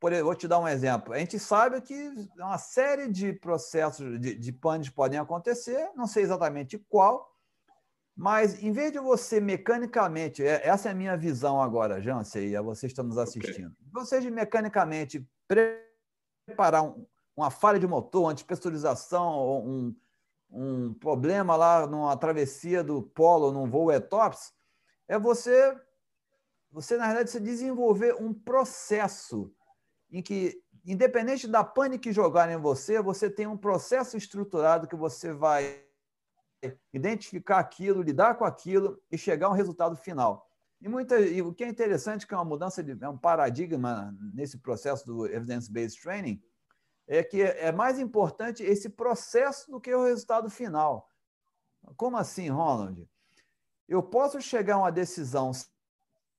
Por, 0.00 0.12
vou 0.22 0.34
te 0.34 0.48
dar 0.48 0.58
um 0.58 0.66
exemplo. 0.66 1.12
A 1.12 1.18
gente 1.18 1.38
sabe 1.38 1.80
que 1.82 2.10
uma 2.38 2.56
série 2.56 3.06
de 3.06 3.34
processos 3.34 4.18
de, 4.18 4.34
de 4.34 4.52
panes 4.52 4.88
podem 4.88 5.18
acontecer, 5.18 5.90
não 5.94 6.06
sei 6.06 6.22
exatamente 6.22 6.78
qual, 6.88 7.30
mas 8.16 8.62
em 8.62 8.72
vez 8.72 8.90
de 8.92 8.98
você 8.98 9.40
mecanicamente, 9.40 10.42
é, 10.42 10.66
essa 10.66 10.88
é 10.88 10.92
a 10.92 10.94
minha 10.94 11.16
visão 11.16 11.60
agora, 11.60 12.00
Jansen, 12.00 12.48
e 12.48 12.56
a 12.56 12.62
vocês 12.62 12.90
estão 12.90 13.04
nos 13.04 13.18
assistindo, 13.18 13.72
okay. 13.72 13.90
você 13.92 14.20
de 14.20 14.30
mecanicamente 14.30 15.26
preparar 15.46 16.82
um, 16.82 17.06
uma 17.36 17.50
falha 17.50 17.78
de 17.78 17.86
motor, 17.86 18.22
uma 18.22 18.34
despressurização, 18.34 19.62
um, 19.64 19.96
um 20.50 20.94
problema 20.94 21.56
lá 21.56 21.86
numa 21.86 22.16
travessia 22.16 22.82
do 22.82 23.02
polo, 23.02 23.52
num 23.52 23.68
voo 23.68 23.92
etops, 23.92 24.52
é 25.06 25.18
você, 25.18 25.76
você 26.70 26.96
na 26.96 27.04
realidade, 27.04 27.30
você 27.30 27.40
desenvolver 27.40 28.14
um 28.14 28.32
processo 28.32 29.54
em 30.10 30.22
que, 30.22 30.62
independente 30.84 31.46
da 31.46 31.62
pane 31.62 31.98
que 31.98 32.12
jogarem 32.12 32.56
em 32.56 32.60
você, 32.60 33.00
você 33.00 33.30
tem 33.30 33.46
um 33.46 33.56
processo 33.56 34.16
estruturado 34.16 34.86
que 34.86 34.96
você 34.96 35.32
vai 35.32 35.84
identificar 36.92 37.58
aquilo, 37.58 38.02
lidar 38.02 38.34
com 38.36 38.44
aquilo 38.44 39.00
e 39.10 39.16
chegar 39.16 39.46
a 39.46 39.50
um 39.50 39.54
resultado 39.54 39.96
final. 39.96 40.46
E, 40.80 40.88
muita, 40.88 41.20
e 41.20 41.42
o 41.42 41.52
que 41.52 41.64
é 41.64 41.68
interessante, 41.68 42.26
que 42.26 42.34
é 42.34 42.36
uma 42.36 42.44
mudança 42.44 42.82
de 42.82 42.96
é 43.02 43.08
um 43.08 43.18
paradigma 43.18 44.14
nesse 44.34 44.58
processo 44.58 45.06
do 45.06 45.26
evidence-based 45.26 46.00
training, 46.00 46.42
é 47.06 47.22
que 47.22 47.42
é 47.42 47.72
mais 47.72 47.98
importante 47.98 48.62
esse 48.62 48.88
processo 48.88 49.70
do 49.70 49.80
que 49.80 49.94
o 49.94 50.04
resultado 50.04 50.48
final. 50.48 51.08
Como 51.96 52.16
assim, 52.16 52.48
Ronald? 52.48 53.08
Eu 53.88 54.02
posso 54.02 54.40
chegar 54.40 54.76
a 54.76 54.78
uma 54.78 54.92
decisão 54.92 55.50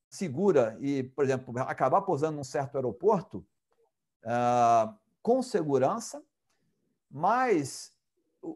segura 0.10 0.78
e, 0.80 1.04
por 1.04 1.26
exemplo, 1.26 1.54
acabar 1.60 2.02
pousando 2.02 2.38
num 2.38 2.44
certo 2.44 2.76
aeroporto 2.76 3.46
uh, 4.24 4.94
com 5.22 5.42
segurança, 5.42 6.24
mas 7.10 7.94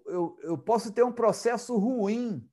eu, 0.08 0.38
eu 0.42 0.58
posso 0.58 0.92
ter 0.92 1.04
um 1.04 1.12
processo 1.12 1.78
ruim 1.78 2.48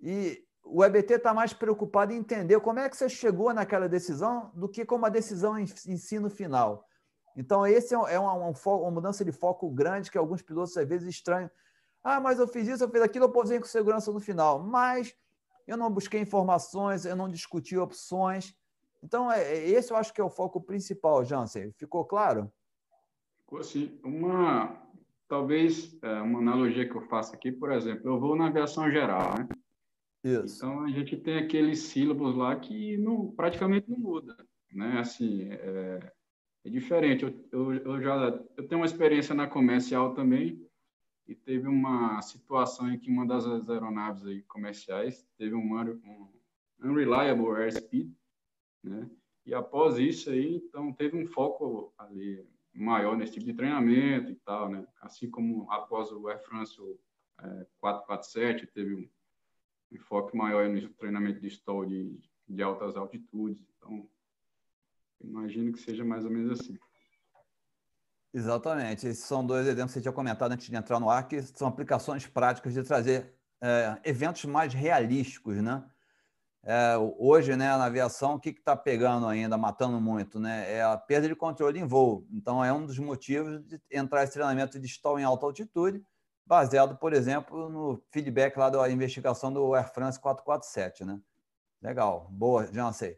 e 0.00 0.44
o 0.62 0.84
EBT 0.84 1.14
está 1.14 1.32
mais 1.32 1.52
preocupado 1.52 2.12
em 2.12 2.16
entender 2.16 2.60
como 2.60 2.78
é 2.78 2.88
que 2.88 2.96
você 2.96 3.08
chegou 3.08 3.52
naquela 3.52 3.88
decisão 3.88 4.50
do 4.54 4.68
que 4.68 4.84
como 4.84 5.06
a 5.06 5.08
decisão 5.08 5.58
em 5.58 5.64
ensino 5.86 6.28
final. 6.28 6.86
Então, 7.34 7.66
esse 7.66 7.94
é, 7.94 8.14
é 8.14 8.18
uma, 8.18 8.34
uma, 8.34 8.90
mudança 8.90 9.24
de 9.24 9.32
foco 9.32 9.70
grande 9.70 10.10
que 10.10 10.18
alguns 10.18 10.42
pilotos 10.42 10.76
às 10.76 10.86
vezes 10.86 11.08
estranham. 11.08 11.50
Ah, 12.02 12.20
mas 12.20 12.38
eu 12.38 12.48
fiz 12.48 12.68
isso, 12.68 12.82
eu 12.82 12.90
fiz 12.90 13.00
aquilo, 13.00 13.26
eu 13.26 13.32
posei 13.32 13.58
com 13.58 13.66
segurança 13.66 14.12
no 14.12 14.20
final. 14.20 14.62
Mas 14.62 15.14
eu 15.66 15.76
não 15.76 15.90
busquei 15.90 16.20
informações, 16.20 17.04
eu 17.04 17.16
não 17.16 17.28
discuti 17.28 17.76
opções. 17.78 18.54
Então, 19.02 19.30
é, 19.30 19.42
é, 19.42 19.70
esse 19.70 19.92
eu 19.92 19.96
acho 19.96 20.12
que 20.12 20.20
é 20.20 20.24
o 20.24 20.30
foco 20.30 20.60
principal, 20.60 21.24
Jansen. 21.24 21.72
Ficou 21.72 22.04
claro? 22.04 22.50
Ficou 23.40 23.60
assim. 23.60 23.98
Uma, 24.04 24.80
talvez, 25.28 25.96
é, 26.02 26.20
uma 26.20 26.40
analogia 26.40 26.88
que 26.88 26.96
eu 26.96 27.02
faço 27.02 27.34
aqui, 27.34 27.52
por 27.52 27.72
exemplo, 27.72 28.08
eu 28.10 28.18
vou 28.18 28.36
na 28.36 28.48
aviação 28.48 28.90
geral, 28.90 29.34
né? 29.38 29.48
Isso. 30.24 30.56
Então, 30.56 30.82
a 30.82 30.90
gente 30.90 31.16
tem 31.16 31.38
aqueles 31.38 31.80
sílabos 31.80 32.34
lá 32.34 32.56
que 32.56 32.96
não, 32.98 33.30
praticamente 33.30 33.88
não 33.88 33.98
muda, 33.98 34.36
né? 34.72 34.98
Assim, 34.98 35.48
é, 35.50 36.12
é 36.64 36.70
diferente. 36.70 37.24
Eu, 37.24 37.48
eu, 37.52 37.74
eu, 37.74 38.02
já 38.02 38.16
eu 38.56 38.66
tenho 38.66 38.80
uma 38.80 38.86
experiência 38.86 39.34
na 39.34 39.46
comercial 39.46 40.14
também 40.14 40.60
e 41.26 41.34
teve 41.34 41.68
uma 41.68 42.20
situação 42.22 42.90
em 42.90 42.98
que 42.98 43.10
uma 43.10 43.26
das 43.26 43.46
aeronaves 43.68 44.26
aí 44.26 44.42
comerciais 44.42 45.24
teve 45.36 45.54
um, 45.54 45.80
um 45.80 46.28
unreliable 46.82 47.54
airspeed, 47.54 48.12
né? 48.82 49.08
E 49.46 49.54
após 49.54 49.98
isso 49.98 50.30
aí, 50.30 50.56
então 50.56 50.92
teve 50.92 51.16
um 51.16 51.26
foco 51.26 51.92
ali 51.96 52.46
maior 52.74 53.16
nesse 53.16 53.32
tipo 53.34 53.46
de 53.46 53.54
treinamento 53.54 54.30
e 54.30 54.36
tal, 54.36 54.68
né? 54.68 54.86
Assim 55.00 55.30
como 55.30 55.70
após 55.70 56.12
o 56.12 56.28
Air 56.28 56.42
France 56.44 56.80
o, 56.80 56.98
é, 57.40 57.66
447 57.80 58.66
teve 58.66 58.94
um 58.94 59.08
enfoque 59.90 60.36
maior 60.36 60.68
no 60.68 60.88
treinamento 60.90 61.40
de 61.40 61.48
stall 61.48 61.86
de, 61.86 62.20
de 62.48 62.62
altas 62.62 62.96
altitudes. 62.96 63.64
Então, 63.76 64.08
Imagino 65.20 65.72
que 65.72 65.80
seja 65.80 66.04
mais 66.04 66.24
ou 66.24 66.30
menos 66.30 66.60
assim. 66.60 66.78
Exatamente. 68.32 69.06
Esses 69.06 69.24
são 69.24 69.44
dois 69.44 69.66
exemplos 69.66 69.92
que 69.92 69.98
você 69.98 70.02
tinha 70.02 70.12
comentado 70.12 70.52
antes 70.52 70.68
de 70.68 70.76
entrar 70.76 71.00
no 71.00 71.10
ar, 71.10 71.26
que 71.26 71.42
são 71.42 71.66
aplicações 71.66 72.26
práticas 72.26 72.72
de 72.72 72.82
trazer 72.82 73.34
é, 73.60 74.00
eventos 74.04 74.44
mais 74.44 74.72
realísticos, 74.72 75.56
né? 75.56 75.84
É, 76.64 76.96
hoje, 77.18 77.56
né, 77.56 77.68
na 77.76 77.84
aviação, 77.84 78.34
o 78.34 78.40
que 78.40 78.50
está 78.50 78.76
pegando 78.76 79.26
ainda, 79.26 79.56
matando 79.56 80.00
muito, 80.00 80.38
né? 80.38 80.72
É 80.72 80.82
a 80.82 80.96
perda 80.96 81.28
de 81.28 81.34
controle 81.34 81.78
em 81.78 81.86
voo. 81.86 82.26
Então, 82.30 82.64
é 82.64 82.72
um 82.72 82.84
dos 82.84 82.98
motivos 82.98 83.64
de 83.64 83.80
entrar 83.90 84.24
esse 84.24 84.32
treinamento 84.32 84.78
de 84.78 84.86
stall 84.86 85.18
em 85.18 85.24
alta 85.24 85.46
altitude, 85.46 86.02
baseado, 86.44 86.96
por 86.98 87.12
exemplo, 87.12 87.68
no 87.68 88.02
feedback 88.10 88.56
lá 88.56 88.68
da 88.68 88.90
investigação 88.90 89.52
do 89.52 89.74
Air 89.74 89.92
France 89.92 90.20
447, 90.20 91.04
né? 91.04 91.20
Legal, 91.80 92.28
boa, 92.30 92.66
já 92.72 92.92
sei. 92.92 93.16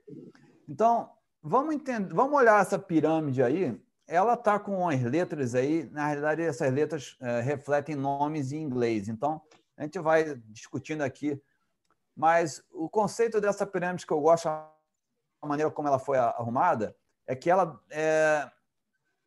Então, 0.69 1.11
Vamos 1.43 1.75
entender, 1.75 2.13
vamos 2.13 2.35
olhar 2.35 2.61
essa 2.61 2.79
pirâmide 2.79 3.43
aí. 3.43 3.81
Ela 4.07 4.35
está 4.35 4.59
com 4.59 4.87
as 4.89 5.01
letras 5.03 5.55
aí. 5.55 5.89
Na 5.91 6.07
realidade, 6.07 6.43
essas 6.43 6.71
letras 6.73 7.17
é, 7.21 7.41
refletem 7.41 7.95
nomes 7.95 8.53
em 8.53 8.61
inglês. 8.61 9.09
Então, 9.09 9.41
a 9.77 9.85
gente 9.85 9.99
vai 9.99 10.35
discutindo 10.49 11.01
aqui. 11.03 11.41
Mas 12.21 12.63
o 12.71 12.87
conceito 12.87 13.41
dessa 13.41 13.67
pirâmide 13.67 14.07
que 14.07 14.13
eu 14.13 14.21
gosto, 14.21 14.47
a 14.47 14.71
maneira 15.43 15.71
como 15.71 15.89
ela 15.89 15.99
foi 15.99 16.19
arrumada, 16.19 16.95
é 17.27 17.35
que 17.35 17.49
ela 17.49 17.81
é, 17.89 18.51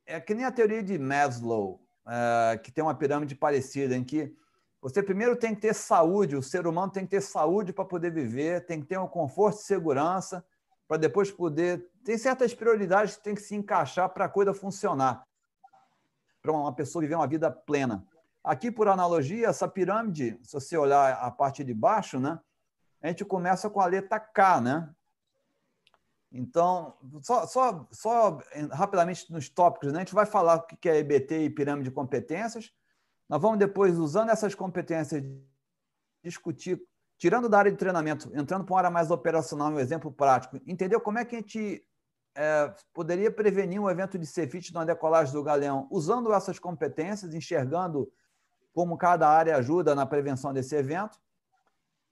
é 0.06 0.22
que 0.22 0.36
nem 0.36 0.46
a 0.46 0.52
teoria 0.52 0.84
de 0.84 1.00
Maslow, 1.00 1.82
é, 2.08 2.60
que 2.60 2.72
tem 2.72 2.84
uma 2.84 2.94
pirâmide 2.94 3.34
parecida, 3.34 3.96
em 3.96 4.04
que 4.04 4.38
você 4.80 5.02
primeiro 5.02 5.36
tem 5.36 5.56
que 5.56 5.62
ter 5.62 5.74
saúde, 5.74 6.36
o 6.36 6.44
ser 6.44 6.68
humano 6.68 6.92
tem 6.92 7.04
que 7.04 7.10
ter 7.10 7.22
saúde 7.22 7.74
para 7.74 7.84
poder 7.84 8.12
viver, 8.12 8.64
tem 8.68 8.80
que 8.80 8.86
ter 8.86 9.00
um 9.00 9.08
conforto 9.08 9.58
e 9.58 9.64
segurança 9.64 10.46
para 10.88 10.98
depois 10.98 11.32
poder. 11.32 11.90
Tem 12.06 12.16
certas 12.16 12.54
prioridades 12.54 13.18
que 13.18 13.24
tem 13.24 13.34
que 13.34 13.42
se 13.42 13.56
encaixar 13.56 14.08
para 14.10 14.26
a 14.26 14.30
coisa 14.30 14.54
funcionar, 14.54 15.24
para 16.44 16.52
uma 16.52 16.76
pessoa 16.76 17.02
viver 17.02 17.16
uma 17.16 17.26
vida 17.26 17.50
plena. 17.50 18.06
Aqui, 18.44 18.70
por 18.70 18.88
analogia, 18.88 19.48
essa 19.48 19.68
pirâmide, 19.68 20.40
se 20.44 20.54
você 20.54 20.78
olhar 20.78 21.14
a 21.14 21.32
parte 21.32 21.64
de 21.64 21.74
baixo, 21.74 22.20
né, 22.20 22.40
a 23.04 23.10
gente 23.10 23.26
começa 23.26 23.70
com 23.70 23.82
a 23.82 23.86
letra 23.86 24.20
K, 24.20 24.62
né? 24.62 24.90
Então, 26.32 26.98
só, 27.22 27.46
só, 27.46 27.88
só 27.92 28.40
rapidamente 28.72 29.32
nos 29.32 29.50
tópicos, 29.50 29.92
né? 29.92 30.00
a 30.00 30.02
gente 30.02 30.16
vai 30.16 30.26
falar 30.26 30.56
o 30.56 30.62
que 30.64 30.90
é 30.90 30.98
EBT 30.98 31.44
e 31.44 31.50
pirâmide 31.50 31.90
de 31.90 31.96
competências. 31.96 32.74
Nós 33.30 33.40
vamos 33.40 33.60
depois, 33.60 34.00
usando 34.00 34.32
essas 34.32 34.56
competências, 34.56 35.24
discutir 36.24 36.82
tirando 37.24 37.48
da 37.48 37.60
área 37.60 37.72
de 37.72 37.78
treinamento, 37.78 38.30
entrando 38.34 38.66
para 38.66 38.74
uma 38.74 38.80
área 38.80 38.90
mais 38.90 39.12
operacional, 39.12 39.72
um 39.72 39.80
exemplo 39.80 40.12
prático, 40.12 40.60
entendeu 40.68 41.00
como 41.00 41.20
é 41.20 41.24
que 41.24 41.36
a 41.36 41.40
gente 41.40 41.86
é, 42.36 42.74
poderia 42.94 43.32
prevenir 43.32 43.80
um 43.80 43.90
evento 43.90 44.18
de 44.18 44.26
cefite 44.26 44.74
na 44.74 44.84
decolagem 44.84 45.34
do 45.34 45.42
galeão, 45.42 45.88
usando 45.90 46.34
essas 46.34 46.60
competências, 46.60 47.34
enxergando 47.34 48.12
como 48.74 48.98
cada 48.98 49.30
área 49.30 49.56
ajuda 49.56 49.96
na 49.96 50.06
prevenção 50.06 50.52
desse 50.52 50.76
evento. 50.76 51.18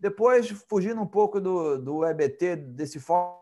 Depois, 0.01 0.49
fugindo 0.67 0.99
um 0.99 1.05
pouco 1.05 1.39
do, 1.39 1.77
do 1.77 2.03
EBT, 2.03 2.55
desse 2.55 2.99
foco 2.99 3.39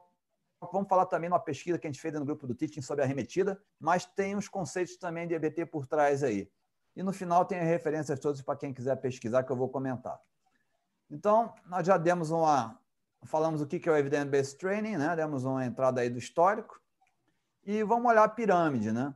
vamos 0.74 0.90
falar 0.90 1.06
também 1.06 1.30
numa 1.30 1.40
pesquisa 1.40 1.80
que 1.80 1.88
a 1.88 1.90
gente 1.90 2.02
fez 2.02 2.14
no 2.14 2.26
grupo 2.26 2.46
do 2.46 2.54
Teaching 2.54 2.82
sobre 2.82 3.02
a 3.02 3.08
remetida, 3.08 3.58
mas 3.80 4.06
tem 4.06 4.36
os 4.36 4.50
conceitos 4.50 4.98
também 4.98 5.26
de 5.26 5.34
EBT 5.34 5.68
por 5.68 5.88
trás 5.88 6.22
aí. 6.22 6.52
E 6.98 7.02
no 7.02 7.14
final 7.14 7.46
tem 7.46 7.60
as 7.60 7.66
referências 7.66 8.20
todas 8.20 8.42
para 8.42 8.58
quem 8.58 8.74
quiser 8.74 8.98
pesquisar, 8.98 9.44
que 9.44 9.52
eu 9.54 9.56
vou 9.56 9.70
comentar. 9.70 10.20
Então, 11.10 11.54
nós 11.66 11.88
já 11.88 11.98
demos 11.98 12.30
uma. 12.30 12.78
Falamos 13.24 13.62
o 13.62 13.66
que 13.66 13.88
é 13.88 13.92
o 13.92 13.96
Evidence 13.96 14.30
Based 14.30 14.58
Training, 14.58 14.98
né? 14.98 15.16
demos 15.16 15.46
uma 15.46 15.66
entrada 15.66 16.02
aí 16.02 16.10
do 16.10 16.20
histórico. 16.20 16.82
E 17.64 17.82
vamos 17.84 18.12
olhar 18.12 18.24
a 18.24 18.30
pirâmide. 18.30 18.92
Né? 18.92 19.14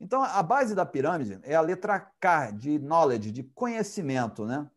Então, 0.00 0.24
a 0.24 0.42
base 0.42 0.74
da 0.74 0.84
pirâmide 0.84 1.38
é 1.44 1.54
a 1.54 1.60
letra 1.60 2.00
K, 2.00 2.50
de 2.50 2.80
knowledge, 2.80 3.30
de 3.30 3.44
conhecimento. 3.44 4.44
Né? 4.44 4.68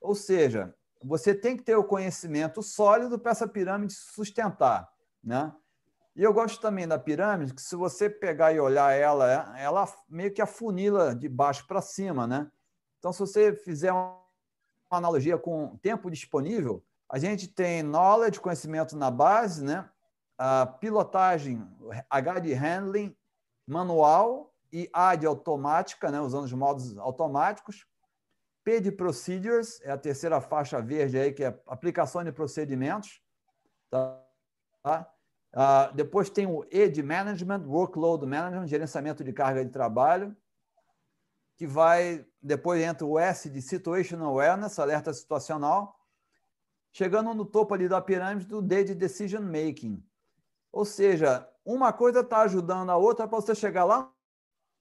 Ou 0.00 0.14
seja, 0.14 0.74
você 1.02 1.34
tem 1.34 1.56
que 1.56 1.62
ter 1.62 1.76
o 1.76 1.84
conhecimento 1.84 2.62
sólido 2.62 3.18
para 3.18 3.32
essa 3.32 3.48
pirâmide 3.48 3.92
sustentar. 3.92 4.90
Né? 5.22 5.52
E 6.16 6.22
eu 6.22 6.32
gosto 6.32 6.60
também 6.60 6.86
da 6.86 6.98
pirâmide, 6.98 7.54
que 7.54 7.62
se 7.62 7.76
você 7.76 8.08
pegar 8.08 8.52
e 8.52 8.60
olhar 8.60 8.92
ela, 8.92 9.58
ela 9.58 9.92
meio 10.08 10.32
que 10.32 10.42
afunila 10.42 11.14
de 11.14 11.28
baixo 11.28 11.66
para 11.66 11.80
cima. 11.80 12.26
Né? 12.26 12.50
Então, 12.98 13.12
se 13.12 13.20
você 13.20 13.54
fizer 13.54 13.92
uma 13.92 14.18
analogia 14.90 15.38
com 15.38 15.76
tempo 15.78 16.10
disponível, 16.10 16.84
a 17.08 17.18
gente 17.18 17.48
tem 17.48 17.82
knowledge, 17.82 18.40
conhecimento 18.40 18.96
na 18.96 19.10
base, 19.10 19.64
né? 19.64 19.88
a 20.38 20.64
pilotagem, 20.66 21.66
H 22.08 22.38
de 22.38 22.54
handling, 22.54 23.14
manual, 23.66 24.50
e 24.72 24.88
A 24.92 25.14
de 25.14 25.26
automática, 25.26 26.10
né, 26.10 26.20
usando 26.20 26.44
os 26.44 26.52
modos 26.52 26.96
automáticos. 26.98 27.86
P 28.70 28.80
de 28.80 28.92
procedures, 28.92 29.80
é 29.82 29.90
a 29.90 29.98
terceira 29.98 30.40
faixa 30.40 30.80
verde 30.80 31.18
aí, 31.18 31.32
que 31.32 31.42
é 31.42 31.60
aplicação 31.66 32.22
de 32.22 32.30
procedimentos. 32.30 33.20
Tá? 33.90 34.24
tá? 34.80 35.12
Uh, 35.52 35.92
depois 35.96 36.30
tem 36.30 36.46
o 36.46 36.64
E 36.70 36.88
de 36.88 37.02
management, 37.02 37.64
workload 37.66 38.24
management, 38.24 38.68
gerenciamento 38.68 39.24
de 39.24 39.32
carga 39.32 39.64
de 39.64 39.72
trabalho, 39.72 40.36
que 41.56 41.66
vai, 41.66 42.24
depois 42.40 42.80
entra 42.80 43.04
o 43.04 43.18
S 43.18 43.50
de 43.50 43.60
situational 43.60 44.28
awareness, 44.28 44.78
alerta 44.78 45.12
situacional, 45.12 45.98
chegando 46.92 47.34
no 47.34 47.44
topo 47.44 47.74
ali 47.74 47.88
da 47.88 48.00
pirâmide 48.00 48.46
do 48.46 48.62
D 48.62 48.84
de 48.84 48.94
decision 48.94 49.42
making. 49.42 50.00
Ou 50.70 50.84
seja, 50.84 51.44
uma 51.64 51.92
coisa 51.92 52.20
está 52.20 52.42
ajudando 52.42 52.90
a 52.90 52.96
outra 52.96 53.26
para 53.26 53.40
você 53.40 53.52
chegar 53.52 53.84
lá 53.84 54.12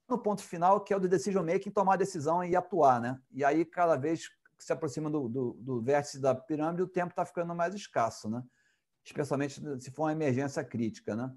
no 0.09 0.17
ponto 0.17 0.43
final, 0.43 0.81
que 0.81 0.93
é 0.93 0.97
o 0.97 0.99
de 0.99 1.07
decision 1.07 1.45
making, 1.45 1.71
tomar 1.71 1.93
a 1.93 1.97
decisão 1.97 2.43
e 2.43 2.55
atuar, 2.55 2.99
né? 2.99 3.19
E 3.31 3.43
aí, 3.43 3.65
cada 3.65 3.95
vez 3.95 4.27
que 4.27 4.63
se 4.63 4.73
aproxima 4.73 5.09
do, 5.09 5.29
do, 5.29 5.53
do 5.53 5.81
vértice 5.81 6.19
da 6.19 6.35
pirâmide, 6.35 6.83
o 6.83 6.87
tempo 6.87 7.11
está 7.11 7.25
ficando 7.25 7.55
mais 7.55 7.73
escasso, 7.73 8.29
né? 8.29 8.43
Especialmente 9.03 9.61
se 9.81 9.91
for 9.91 10.03
uma 10.03 10.11
emergência 10.11 10.63
crítica, 10.63 11.15
né? 11.15 11.33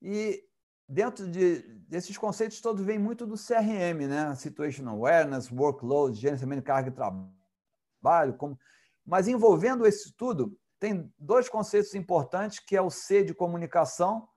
E 0.00 0.44
dentro 0.88 1.28
de, 1.28 1.62
desses 1.88 2.16
conceitos 2.16 2.60
todos 2.60 2.84
vem 2.84 2.98
muito 2.98 3.26
do 3.26 3.34
CRM, 3.34 4.06
né? 4.06 4.34
Situational 4.36 4.96
Awareness, 4.96 5.50
Workload, 5.50 6.18
gerenciamento 6.18 6.60
de 6.60 6.66
carga 6.66 6.90
de 6.90 6.96
trabalho, 6.96 8.34
como... 8.34 8.58
mas 9.04 9.26
envolvendo 9.26 9.86
isso 9.86 10.14
tudo, 10.16 10.56
tem 10.78 11.12
dois 11.18 11.48
conceitos 11.48 11.94
importantes, 11.94 12.58
que 12.60 12.76
é 12.76 12.82
o 12.82 12.90
C 12.90 13.24
de 13.24 13.34
comunicação 13.34 14.28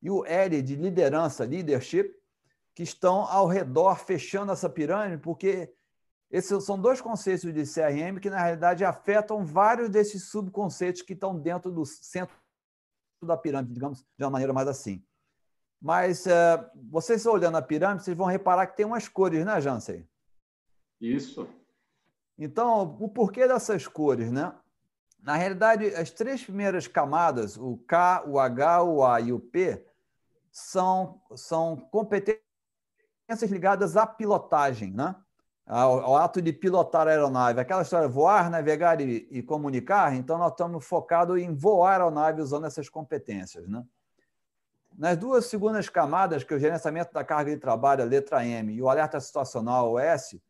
e 0.00 0.10
o 0.10 0.24
L 0.24 0.62
de 0.62 0.76
liderança, 0.76 1.44
leadership, 1.44 2.14
que 2.78 2.84
estão 2.84 3.22
ao 3.22 3.48
redor 3.48 3.96
fechando 3.96 4.52
essa 4.52 4.70
pirâmide, 4.70 5.20
porque 5.20 5.74
esses 6.30 6.62
são 6.62 6.80
dois 6.80 7.00
conceitos 7.00 7.52
de 7.52 7.64
CRM 7.64 8.20
que, 8.20 8.30
na 8.30 8.40
realidade, 8.40 8.84
afetam 8.84 9.44
vários 9.44 9.88
desses 9.88 10.30
subconceitos 10.30 11.02
que 11.02 11.12
estão 11.12 11.36
dentro 11.36 11.72
do 11.72 11.84
centro 11.84 12.36
da 13.20 13.36
pirâmide, 13.36 13.74
digamos, 13.74 14.06
de 14.16 14.24
uma 14.24 14.30
maneira 14.30 14.52
mais 14.52 14.68
assim. 14.68 15.04
Mas 15.82 16.24
uh, 16.26 16.70
vocês 16.88 17.26
olhando 17.26 17.56
a 17.56 17.62
pirâmide, 17.62 18.04
vocês 18.04 18.16
vão 18.16 18.28
reparar 18.28 18.68
que 18.68 18.76
tem 18.76 18.86
umas 18.86 19.08
cores, 19.08 19.44
né, 19.44 19.60
Jansen? 19.60 20.08
Isso. 21.00 21.48
Então, 22.38 22.96
o 23.00 23.08
porquê 23.08 23.48
dessas 23.48 23.88
cores, 23.88 24.30
né? 24.30 24.54
Na 25.20 25.34
realidade, 25.34 25.86
as 25.96 26.12
três 26.12 26.44
primeiras 26.44 26.86
camadas, 26.86 27.56
o 27.56 27.76
K, 27.88 28.22
o 28.24 28.38
H, 28.38 28.84
o 28.84 29.04
A 29.04 29.20
e 29.20 29.32
o 29.32 29.40
P, 29.40 29.84
são, 30.52 31.20
são 31.34 31.76
competências 31.76 32.46
competências 33.28 33.50
ligadas 33.50 33.96
à 33.96 34.06
pilotagem, 34.06 34.90
né? 34.92 35.14
Ao, 35.66 36.00
ao, 36.00 36.16
ato 36.16 36.40
de 36.40 36.50
pilotar 36.50 37.06
a 37.06 37.10
aeronave. 37.10 37.60
Aquela 37.60 37.82
história, 37.82 38.08
voar, 38.08 38.48
navegar 38.48 39.02
e, 39.02 39.28
e, 39.30 39.42
comunicar, 39.42 40.14
então 40.14 40.38
nós 40.38 40.52
estamos 40.52 40.82
focados 40.82 41.38
em 41.38 41.54
voar 41.54 42.00
a 42.00 42.04
aeronave 42.04 42.40
usando 42.40 42.66
essas 42.66 42.88
competências. 42.88 43.68
Né? 43.68 43.84
Nas 44.96 45.18
duas 45.18 45.44
segundas 45.44 45.90
camadas, 45.90 46.42
que 46.42 46.54
é 46.54 46.56
o 46.56 46.58
gerenciamento 46.58 47.12
da 47.12 47.22
carga 47.22 47.50
de 47.50 47.60
trabalho, 47.60 48.02
a 48.02 48.06
letra 48.06 48.42
M, 48.46 48.72
e 48.72 48.80
o 48.80 48.88
alerta 48.88 49.20
situacional, 49.20 49.92
o 49.92 49.98
S, 49.98 50.42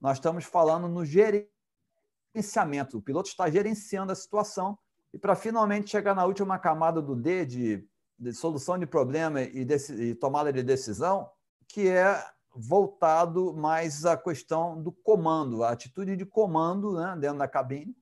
nós 0.00 0.16
estamos 0.16 0.44
falando 0.44 0.88
no 0.88 1.04
gerenciamento. 1.04 2.98
O 2.98 3.02
piloto 3.02 3.28
está 3.28 3.48
gerenciando 3.48 4.10
a 4.10 4.16
situação 4.16 4.76
e 5.12 5.18
para 5.18 5.36
finalmente 5.36 5.88
chegar 5.88 6.16
na 6.16 6.24
última 6.24 6.58
camada 6.58 7.00
do 7.00 7.14
D, 7.14 7.46
de, 7.46 7.88
de 8.18 8.32
solução 8.32 8.76
de 8.76 8.86
problema 8.86 9.40
e, 9.40 9.64
e 10.00 10.14
tomada 10.16 10.52
de 10.52 10.64
decisão, 10.64 11.30
que 11.68 11.88
é 11.88 12.24
voltado 12.54 13.52
mais 13.52 14.04
à 14.04 14.16
questão 14.16 14.80
do 14.80 14.92
comando, 14.92 15.64
a 15.64 15.70
atitude 15.70 16.16
de 16.16 16.24
comando 16.24 16.94
né, 16.94 17.16
dentro 17.18 17.38
da 17.38 17.48
cabine, 17.48 17.96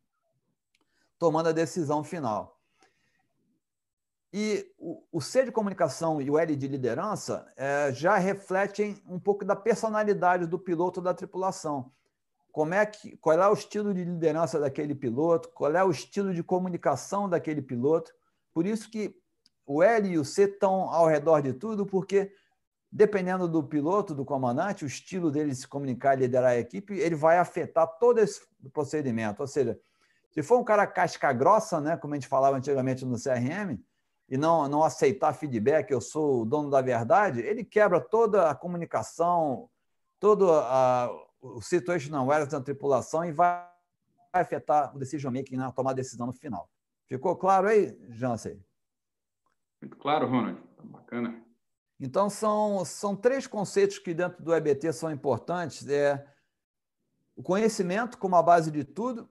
tomando 1.19 1.49
a 1.49 1.53
decisão 1.53 2.05
final. 2.05 2.59
E 4.35 4.67
o, 4.79 5.21
C 5.21 5.45
de 5.45 5.53
comunicação 5.53 6.21
e 6.21 6.31
o 6.31 6.39
L 6.39 6.57
de 6.57 6.67
liderança 6.67 7.47
é, 7.55 7.93
já 7.93 8.17
refletem 8.17 8.97
um 9.07 9.21
pouco 9.21 9.45
da 9.45 9.55
personalidade 9.55 10.47
do 10.47 10.59
piloto 10.59 11.03
da 11.03 11.13
tripulação. 11.13 11.93
Como 12.51 12.73
é 12.73 12.85
que, 12.87 13.17
qual 13.19 13.39
é 13.39 13.49
o 13.49 13.53
estilo 13.53 13.93
de 13.93 14.05
liderança 14.05 14.59
daquele 14.59 14.95
piloto, 14.95 15.51
qual 15.51 15.75
é 15.75 15.85
o 15.85 15.91
estilo 15.91 16.33
de 16.33 16.43
comunicação 16.43 17.29
daquele 17.29 17.61
piloto. 17.61 18.13
Por 18.55 18.67
isso 18.67 18.91
que 18.91 19.15
o 19.67 19.83
L 19.83 20.09
e 20.09 20.19
o 20.19 20.25
C 20.25 20.45
estão 20.45 20.91
ao 20.91 21.07
redor 21.07 21.43
de 21.43 21.53
tudo, 21.53 21.85
porque 21.85 22.33
dependendo 22.93 23.49
do 23.49 23.63
piloto, 23.63 24.15
do 24.15 24.23
comandante, 24.23 24.85
o 24.85 24.87
estilo 24.87 25.31
dele 25.31 25.55
se 25.55 25.67
comunicar 25.67 26.15
e 26.15 26.21
liderar 26.21 26.51
a 26.51 26.59
equipe, 26.59 26.93
ele 26.93 27.15
vai 27.15 27.39
afetar 27.39 27.87
todo 27.99 28.19
esse 28.19 28.43
procedimento. 28.71 29.41
Ou 29.41 29.47
seja, 29.47 29.81
se 30.31 30.43
for 30.43 30.59
um 30.59 30.65
cara 30.65 30.87
casca 30.87 31.33
grossa, 31.33 31.81
né, 31.81 31.97
como 31.97 32.13
a 32.13 32.17
gente 32.17 32.29
falava 32.29 32.59
antigamente 32.59 33.07
no 33.07 33.17
CRM, 33.17 33.81
e 34.29 34.37
não, 34.37 34.69
não 34.69 34.83
aceitar 34.83 35.33
feedback, 35.33 35.91
eu 35.91 36.01
sou 36.01 36.43
o 36.43 36.45
dono 36.45 36.71
da 36.71 36.81
verdade, 36.81 37.41
ele 37.41 37.65
quebra 37.65 38.01
toda 38.01 38.51
a 38.51 38.55
comunicação, 38.55 39.69
todo 40.21 40.51
a, 40.53 41.11
o 41.41 41.61
situational 41.61 42.25
awareness 42.25 42.53
da 42.53 42.61
tripulação 42.61 43.25
e 43.25 43.33
vai 43.33 43.67
afetar 44.33 44.95
o 44.95 44.99
decision 44.99 45.33
making 45.33 45.57
na 45.57 45.73
tomar 45.73 45.93
decisão 45.93 46.27
no 46.27 46.33
final. 46.33 46.71
Ficou 47.07 47.37
claro 47.37 47.69
aí, 47.69 47.95
Jansen? 48.11 48.63
Muito 49.83 49.97
claro, 49.97 50.27
Ronald. 50.27 50.59
Bacana. 50.85 51.52
Então, 52.05 52.29
são, 52.29 52.85
são 52.85 53.15
três 53.15 53.47
conceitos 53.47 53.97
que 53.97 54.13
dentro 54.13 54.43
do 54.43 54.53
EBT 54.53 54.93
são 54.93 55.09
importantes. 55.09 55.87
É 55.87 56.27
o 57.37 57.43
conhecimento 57.45 58.19
como 58.19 58.35
a 58.35 58.43
base 58.43 58.73
de 58.73 58.83
tudo, 58.83 59.31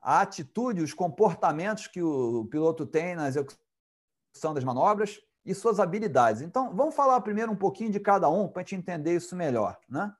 a 0.00 0.20
atitude, 0.20 0.84
os 0.84 0.94
comportamentos 0.94 1.88
que 1.88 2.00
o 2.00 2.44
piloto 2.44 2.86
tem 2.86 3.16
na 3.16 3.26
execução 3.26 4.54
das 4.54 4.62
manobras 4.62 5.20
e 5.44 5.52
suas 5.52 5.80
habilidades. 5.80 6.42
Então, 6.42 6.72
vamos 6.76 6.94
falar 6.94 7.20
primeiro 7.22 7.50
um 7.50 7.56
pouquinho 7.56 7.90
de 7.90 7.98
cada 7.98 8.28
um 8.28 8.46
para 8.46 8.62
a 8.62 8.64
gente 8.64 8.76
entender 8.76 9.16
isso 9.16 9.34
melhor. 9.34 9.76
Né? 9.88 10.14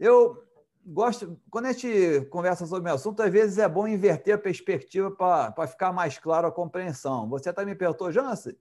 Eu 0.00 0.42
gosto, 0.82 1.38
quando 1.50 1.66
a 1.66 1.72
gente 1.72 2.26
conversa 2.30 2.64
sobre 2.64 2.90
o 2.90 2.94
assunto, 2.94 3.22
às 3.22 3.30
vezes 3.30 3.58
é 3.58 3.68
bom 3.68 3.86
inverter 3.86 4.36
a 4.36 4.38
perspectiva 4.38 5.10
para 5.10 5.66
ficar 5.66 5.92
mais 5.92 6.18
claro 6.18 6.46
a 6.46 6.52
compreensão. 6.52 7.28
Você 7.28 7.50
até 7.50 7.66
me 7.66 7.74
perguntou, 7.74 8.10
Jansen, 8.10 8.56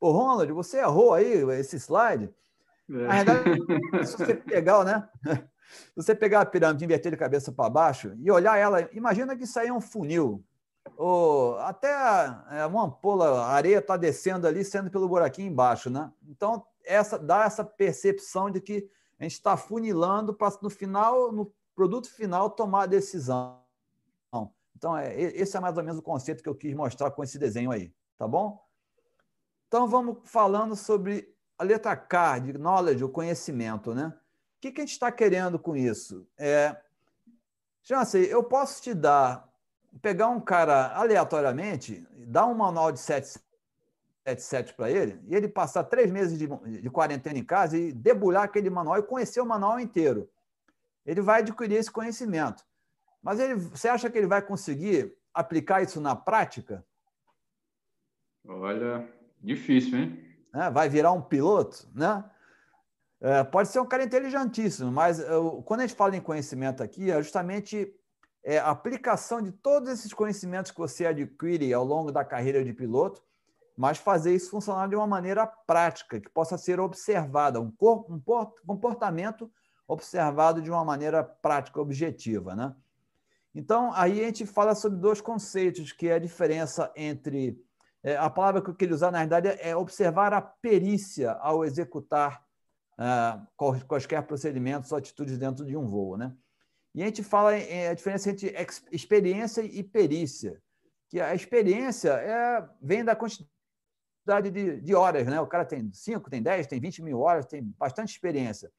Ô, 0.00 0.10
Ronald, 0.10 0.52
você 0.52 0.78
errou 0.78 1.14
aí 1.14 1.42
esse 1.58 1.76
slide. 1.76 2.32
É. 2.88 2.92
Na 2.92 3.14
verdade, 3.16 3.42
se 4.06 4.16
você 4.16 4.34
pegar, 4.34 4.84
né? 4.84 5.08
Se 5.68 5.96
você 5.96 6.14
pegar 6.14 6.40
a 6.40 6.46
pirâmide, 6.46 6.82
inverter 6.82 7.12
de 7.12 7.18
cabeça 7.18 7.52
para 7.52 7.68
baixo 7.68 8.14
e 8.16 8.30
olhar 8.30 8.56
ela, 8.56 8.88
imagina 8.94 9.36
que 9.36 9.44
isso 9.44 9.58
aí 9.58 9.68
é 9.68 9.72
um 9.72 9.82
funil. 9.82 10.42
Ou 10.96 11.58
até 11.58 11.92
é, 12.50 12.64
uma 12.64 12.84
ampola, 12.84 13.42
a 13.42 13.48
areia 13.48 13.76
está 13.76 13.94
descendo 13.94 14.46
ali, 14.46 14.64
sendo 14.64 14.90
pelo 14.90 15.06
buraquinho 15.06 15.50
embaixo, 15.50 15.90
né? 15.90 16.10
Então, 16.26 16.64
essa 16.86 17.18
dá 17.18 17.44
essa 17.44 17.62
percepção 17.62 18.50
de 18.50 18.62
que 18.62 18.88
a 19.18 19.24
gente 19.24 19.32
está 19.32 19.58
funilando 19.58 20.32
para 20.32 20.56
no 20.62 20.70
final, 20.70 21.30
no 21.30 21.52
produto 21.74 22.10
final, 22.10 22.48
tomar 22.48 22.84
a 22.84 22.86
decisão. 22.86 23.60
Então, 24.78 24.96
é, 24.96 25.20
esse 25.20 25.56
é 25.56 25.60
mais 25.60 25.76
ou 25.76 25.82
menos 25.82 25.98
o 25.98 26.02
conceito 26.02 26.42
que 26.42 26.48
eu 26.48 26.54
quis 26.54 26.72
mostrar 26.72 27.10
com 27.10 27.22
esse 27.22 27.36
desenho 27.36 27.72
aí, 27.72 27.92
tá 28.16 28.28
bom? 28.28 28.64
Então, 29.68 29.86
vamos 29.86 30.18
falando 30.24 30.74
sobre 30.74 31.32
a 31.58 31.62
letra 31.62 31.94
K, 31.96 32.38
de 32.38 32.58
knowledge, 32.58 33.04
o 33.04 33.08
conhecimento. 33.08 33.94
Né? 33.94 34.06
O 34.06 34.60
que, 34.60 34.72
que 34.72 34.80
a 34.80 34.84
gente 34.84 34.92
está 34.92 35.12
querendo 35.12 35.58
com 35.58 35.76
isso? 35.76 36.26
É, 36.36 36.76
Jansen, 37.84 38.22
eu 38.22 38.42
posso 38.42 38.82
te 38.82 38.94
dar, 38.94 39.48
pegar 40.00 40.28
um 40.28 40.40
cara 40.40 40.94
aleatoriamente, 40.94 42.06
dar 42.26 42.46
um 42.46 42.54
manual 42.54 42.90
de 42.90 42.98
sete 42.98 43.38
777 44.28 44.74
para 44.74 44.90
ele, 44.90 45.20
e 45.26 45.34
ele 45.34 45.48
passar 45.48 45.84
três 45.84 46.10
meses 46.10 46.38
de, 46.38 46.46
de 46.46 46.90
quarentena 46.90 47.38
em 47.38 47.44
casa 47.44 47.78
e 47.78 47.92
debulhar 47.92 48.42
aquele 48.44 48.68
manual 48.68 48.98
e 48.98 49.02
conhecer 49.02 49.40
o 49.40 49.46
manual 49.46 49.80
inteiro. 49.80 50.30
Ele 51.06 51.22
vai 51.22 51.40
adquirir 51.40 51.76
esse 51.76 51.90
conhecimento. 51.90 52.64
Mas 53.22 53.40
ele, 53.40 53.54
você 53.54 53.88
acha 53.88 54.10
que 54.10 54.18
ele 54.18 54.26
vai 54.26 54.42
conseguir 54.42 55.16
aplicar 55.32 55.82
isso 55.82 56.00
na 56.00 56.14
prática? 56.14 56.84
Olha, 58.46 59.08
difícil, 59.42 59.98
hein? 59.98 60.24
É, 60.54 60.70
vai 60.70 60.88
virar 60.88 61.12
um 61.12 61.22
piloto, 61.22 61.88
né? 61.94 62.24
É, 63.20 63.42
pode 63.42 63.68
ser 63.68 63.80
um 63.80 63.86
cara 63.86 64.04
inteligentíssimo, 64.04 64.92
mas 64.92 65.18
eu, 65.18 65.62
quando 65.62 65.80
a 65.80 65.86
gente 65.86 65.96
fala 65.96 66.16
em 66.16 66.20
conhecimento 66.20 66.82
aqui, 66.82 67.10
é 67.10 67.20
justamente 67.20 67.92
é, 68.44 68.58
a 68.58 68.70
aplicação 68.70 69.42
de 69.42 69.50
todos 69.50 69.88
esses 69.88 70.12
conhecimentos 70.12 70.70
que 70.70 70.78
você 70.78 71.06
adquire 71.06 71.72
ao 71.72 71.84
longo 71.84 72.12
da 72.12 72.24
carreira 72.24 72.64
de 72.64 72.72
piloto, 72.72 73.22
mas 73.76 73.98
fazer 73.98 74.34
isso 74.34 74.50
funcionar 74.50 74.88
de 74.88 74.96
uma 74.96 75.06
maneira 75.06 75.46
prática, 75.46 76.20
que 76.20 76.28
possa 76.28 76.56
ser 76.56 76.80
observada, 76.80 77.60
um, 77.60 77.72
um 78.08 78.20
comportamento 78.66 79.50
observado 79.86 80.60
de 80.60 80.70
uma 80.70 80.84
maneira 80.84 81.22
prática, 81.24 81.80
objetiva. 81.80 82.54
Né? 82.54 82.74
Então, 83.54 83.92
aí 83.94 84.20
a 84.20 84.24
gente 84.24 84.44
fala 84.46 84.74
sobre 84.74 84.98
dois 84.98 85.20
conceitos, 85.20 85.92
que 85.92 86.08
é 86.08 86.14
a 86.14 86.18
diferença 86.18 86.92
entre. 86.94 87.60
É, 88.02 88.16
a 88.16 88.30
palavra 88.30 88.62
que 88.62 88.70
eu 88.70 88.74
queria 88.74 88.94
usar, 88.94 89.10
na 89.10 89.20
verdade, 89.20 89.48
é 89.60 89.74
observar 89.74 90.32
a 90.32 90.40
perícia 90.40 91.32
ao 91.32 91.64
executar 91.64 92.44
uh, 92.98 93.86
quaisquer 93.86 94.22
procedimentos 94.26 94.92
ou 94.92 94.98
atitudes 94.98 95.36
dentro 95.38 95.64
de 95.64 95.76
um 95.76 95.86
voo. 95.86 96.16
Né? 96.16 96.32
E 96.94 97.02
a 97.02 97.06
gente 97.06 97.22
fala 97.22 97.52
a 97.52 97.94
diferença 97.94 98.30
entre 98.30 98.54
experiência 98.90 99.62
e 99.62 99.82
perícia, 99.82 100.60
que 101.08 101.20
a 101.20 101.34
experiência 101.34 102.10
é, 102.10 102.68
vem 102.80 103.04
da 103.04 103.16
quantidade 103.16 104.50
de, 104.50 104.80
de 104.80 104.94
horas, 104.94 105.26
né? 105.26 105.40
O 105.40 105.46
cara 105.46 105.64
tem 105.64 105.90
5, 105.92 106.28
tem 106.28 106.42
10, 106.42 106.66
tem 106.66 106.78
20 106.78 107.02
mil 107.02 107.20
horas, 107.20 107.46
tem 107.46 107.62
bastante 107.78 108.10
experiência. 108.10 108.70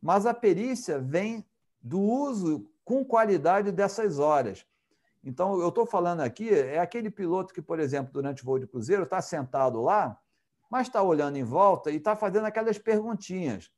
Mas 0.00 0.24
a 0.24 0.32
perícia 0.32 0.98
vem 0.98 1.44
do 1.80 2.00
uso 2.00 2.70
com 2.84 3.04
qualidade 3.04 3.70
dessas 3.70 4.18
horas. 4.18 4.64
Então, 5.22 5.60
eu 5.60 5.68
estou 5.68 5.84
falando 5.84 6.20
aqui, 6.20 6.48
é 6.50 6.78
aquele 6.78 7.10
piloto 7.10 7.52
que, 7.52 7.60
por 7.60 7.80
exemplo, 7.80 8.12
durante 8.12 8.42
o 8.42 8.44
voo 8.44 8.58
de 8.58 8.66
cruzeiro, 8.66 9.02
está 9.02 9.20
sentado 9.20 9.80
lá, 9.80 10.18
mas 10.70 10.86
está 10.86 11.02
olhando 11.02 11.36
em 11.36 11.44
volta 11.44 11.90
e 11.90 11.96
está 11.96 12.14
fazendo 12.14 12.46
aquelas 12.46 12.78
perguntinhas. 12.78 13.70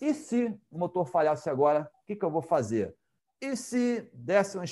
E 0.00 0.14
se 0.14 0.58
o 0.70 0.78
motor 0.78 1.06
falhasse 1.06 1.50
agora, 1.50 1.90
o 2.02 2.06
que, 2.06 2.16
que 2.16 2.24
eu 2.24 2.30
vou 2.30 2.42
fazer? 2.42 2.96
E 3.40 3.56
se 3.56 4.08
desse 4.12 4.56
uma, 4.56 4.64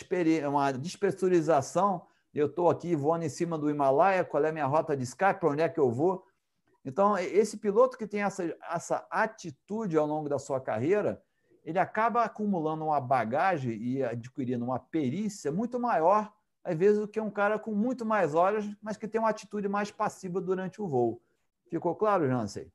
uma 0.48 0.72
despressurização, 0.72 2.06
eu 2.32 2.46
estou 2.46 2.68
aqui 2.70 2.94
voando 2.94 3.24
em 3.24 3.28
cima 3.28 3.58
do 3.58 3.70
Himalaia, 3.70 4.24
qual 4.24 4.44
é 4.44 4.48
a 4.48 4.52
minha 4.52 4.66
rota 4.66 4.96
de 4.96 5.02
escape, 5.02 5.40
para 5.40 5.50
onde 5.50 5.62
é 5.62 5.68
que 5.68 5.80
eu 5.80 5.90
vou? 5.90 6.24
Então, 6.84 7.18
esse 7.18 7.56
piloto 7.56 7.98
que 7.98 8.06
tem 8.06 8.22
essa, 8.22 8.44
essa 8.70 9.06
atitude 9.10 9.96
ao 9.96 10.06
longo 10.06 10.28
da 10.28 10.38
sua 10.38 10.60
carreira, 10.60 11.20
ele 11.66 11.80
acaba 11.80 12.22
acumulando 12.22 12.84
uma 12.84 13.00
bagagem 13.00 13.76
e 13.76 14.00
adquirindo 14.00 14.64
uma 14.64 14.78
perícia 14.78 15.50
muito 15.50 15.80
maior, 15.80 16.32
às 16.62 16.78
vezes, 16.78 17.00
do 17.00 17.08
que 17.08 17.20
um 17.20 17.28
cara 17.28 17.58
com 17.58 17.74
muito 17.74 18.06
mais 18.06 18.36
horas, 18.36 18.64
mas 18.80 18.96
que 18.96 19.08
tem 19.08 19.20
uma 19.20 19.30
atitude 19.30 19.68
mais 19.68 19.90
passiva 19.90 20.40
durante 20.40 20.80
o 20.80 20.86
voo. 20.86 21.20
Ficou 21.68 21.96
claro, 21.96 22.28
Jansen? 22.28 22.70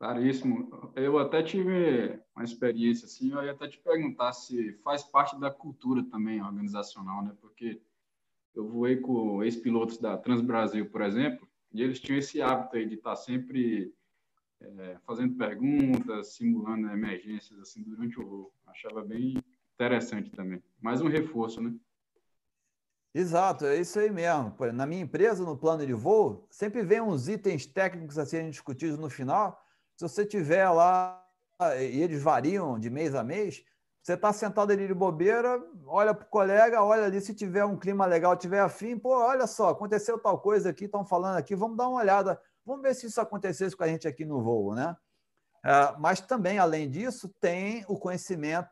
Claríssimo. 0.00 0.92
Eu 0.96 1.16
até 1.16 1.44
tive 1.44 2.20
uma 2.34 2.44
experiência 2.44 3.06
assim, 3.06 3.30
eu 3.30 3.44
ia 3.44 3.52
até 3.52 3.68
te 3.68 3.78
perguntar 3.78 4.32
se 4.32 4.72
faz 4.82 5.04
parte 5.04 5.38
da 5.38 5.48
cultura 5.48 6.02
também 6.02 6.42
organizacional, 6.42 7.22
né? 7.22 7.32
Porque 7.40 7.80
eu 8.52 8.66
voei 8.66 8.96
com 8.96 9.44
ex-pilotos 9.44 9.98
da 9.98 10.18
Transbrasil, 10.18 10.90
por 10.90 11.02
exemplo, 11.02 11.48
e 11.72 11.80
eles 11.80 12.00
tinham 12.00 12.18
esse 12.18 12.42
hábito 12.42 12.76
aí 12.76 12.84
de 12.84 12.96
estar 12.96 13.14
sempre 13.14 13.94
é, 14.78 14.98
fazendo 15.06 15.36
perguntas, 15.36 16.34
simulando 16.34 16.88
emergências 16.88 17.58
assim 17.60 17.82
durante 17.82 18.20
o 18.20 18.26
voo. 18.26 18.52
Achava 18.66 19.02
bem 19.02 19.36
interessante 19.74 20.30
também. 20.30 20.62
Mais 20.80 21.00
um 21.00 21.08
reforço, 21.08 21.60
né? 21.60 21.74
Exato, 23.14 23.66
é 23.66 23.78
isso 23.78 23.98
aí 23.98 24.10
mesmo. 24.10 24.54
Na 24.72 24.86
minha 24.86 25.02
empresa, 25.02 25.44
no 25.44 25.56
plano 25.56 25.86
de 25.86 25.92
voo, 25.92 26.46
sempre 26.50 26.82
vem 26.82 27.00
uns 27.00 27.28
itens 27.28 27.66
técnicos 27.66 28.18
a 28.18 28.24
serem 28.24 28.48
discutidos 28.48 28.98
no 28.98 29.10
final 29.10 29.62
se 29.96 30.08
você 30.08 30.26
tiver 30.26 30.68
lá, 30.70 31.24
e 31.78 32.02
eles 32.02 32.22
variam 32.22 32.78
de 32.78 32.90
mês 32.90 33.14
a 33.14 33.22
mês, 33.22 33.64
você 34.02 34.14
está 34.14 34.32
sentado 34.32 34.72
ali 34.72 34.86
de 34.88 34.94
bobeira, 34.94 35.62
olha 35.86 36.12
para 36.12 36.26
o 36.26 36.28
colega, 36.28 36.82
olha 36.82 37.04
ali, 37.04 37.20
se 37.20 37.32
tiver 37.32 37.64
um 37.64 37.76
clima 37.76 38.04
legal, 38.04 38.36
tiver 38.36 38.60
afim, 38.60 38.98
pô, 38.98 39.10
olha 39.10 39.46
só, 39.46 39.68
aconteceu 39.68 40.18
tal 40.18 40.40
coisa 40.40 40.70
aqui, 40.70 40.86
estão 40.86 41.04
falando 41.04 41.36
aqui, 41.36 41.54
vamos 41.54 41.76
dar 41.76 41.88
uma 41.88 42.00
olhada, 42.00 42.40
vamos 42.64 42.82
ver 42.82 42.94
se 42.94 43.06
isso 43.06 43.20
acontecesse 43.20 43.76
com 43.76 43.84
a 43.84 43.88
gente 43.88 44.06
aqui 44.08 44.24
no 44.24 44.42
voo, 44.42 44.74
né? 44.74 44.96
É, 45.64 45.94
mas 45.98 46.20
também, 46.20 46.58
além 46.58 46.90
disso, 46.90 47.28
tem 47.40 47.84
o 47.88 47.98
conhecimento, 47.98 48.68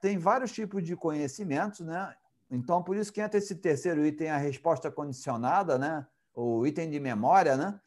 tem 0.00 0.18
vários 0.18 0.50
tipos 0.50 0.84
de 0.84 0.96
conhecimentos, 0.96 1.80
né? 1.80 2.14
Então, 2.50 2.82
por 2.82 2.96
isso 2.96 3.12
que 3.12 3.20
entra 3.20 3.38
esse 3.38 3.54
terceiro 3.54 4.04
item, 4.04 4.28
a 4.28 4.36
resposta 4.36 4.90
condicionada, 4.90 5.78
né? 5.78 6.06
O 6.34 6.66
item 6.66 6.90
de 6.90 6.98
memória, 6.98 7.56
né? 7.56 7.80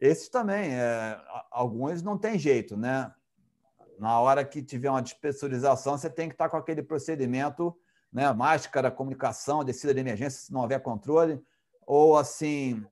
Esses 0.00 0.28
também, 0.28 0.72
é, 0.72 1.20
alguns 1.50 2.02
não 2.02 2.18
tem 2.18 2.38
jeito, 2.38 2.76
né? 2.76 3.12
Na 3.98 4.18
hora 4.18 4.44
que 4.44 4.62
tiver 4.62 4.90
uma 4.90 5.02
despressurização, 5.02 5.96
você 5.96 6.10
tem 6.10 6.28
que 6.28 6.34
estar 6.34 6.48
com 6.48 6.56
aquele 6.56 6.82
procedimento, 6.82 7.76
né? 8.12 8.32
Máscara, 8.32 8.90
comunicação, 8.90 9.62
descida 9.62 9.94
de 9.94 10.00
emergência, 10.00 10.40
se 10.40 10.52
não 10.52 10.62
houver 10.62 10.82
controle, 10.82 11.40
ou 11.86 12.16
assim, 12.16 12.84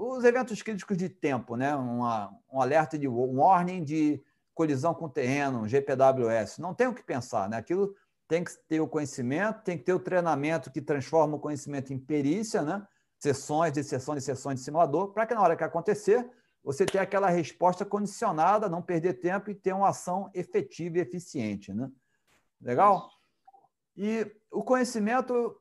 os 0.00 0.24
eventos 0.24 0.62
críticos 0.62 0.96
de 0.96 1.08
tempo, 1.08 1.56
né? 1.56 1.74
Uma, 1.74 2.34
um 2.50 2.60
alerta 2.60 2.98
de 2.98 3.06
um 3.06 3.40
warning 3.40 3.84
de 3.84 4.22
colisão 4.54 4.94
com 4.94 5.04
o 5.04 5.10
terreno, 5.10 5.60
um 5.60 5.68
GPWS. 5.68 6.58
Não 6.58 6.74
tem 6.74 6.86
o 6.86 6.94
que 6.94 7.02
pensar, 7.02 7.48
né? 7.48 7.58
Aquilo 7.58 7.94
tem 8.26 8.42
que 8.42 8.52
ter 8.68 8.80
o 8.80 8.88
conhecimento, 8.88 9.62
tem 9.62 9.76
que 9.76 9.84
ter 9.84 9.92
o 9.92 9.98
treinamento 9.98 10.70
que 10.70 10.80
transforma 10.80 11.36
o 11.36 11.40
conhecimento 11.40 11.92
em 11.92 11.98
perícia, 11.98 12.62
né? 12.62 12.86
sessões 13.18 13.72
de 13.72 13.84
sessões 13.84 14.20
de 14.20 14.24
sessões 14.24 14.58
de 14.58 14.64
simulador, 14.64 15.12
para 15.12 15.26
que 15.26 15.34
na 15.34 15.42
hora 15.42 15.56
que 15.56 15.62
acontecer, 15.62 16.26
você 16.64 16.86
tenha 16.86 17.02
aquela 17.02 17.28
resposta 17.28 17.84
condicionada, 17.84 18.68
não 18.68 18.80
perder 18.80 19.14
tempo 19.14 19.50
e 19.50 19.54
ter 19.54 19.74
uma 19.74 19.88
ação 19.88 20.30
efetiva 20.32 20.98
e 20.98 21.00
eficiente. 21.00 21.72
Né? 21.74 21.90
Legal? 22.60 23.10
E 23.96 24.26
o 24.50 24.62
conhecimento 24.62 25.54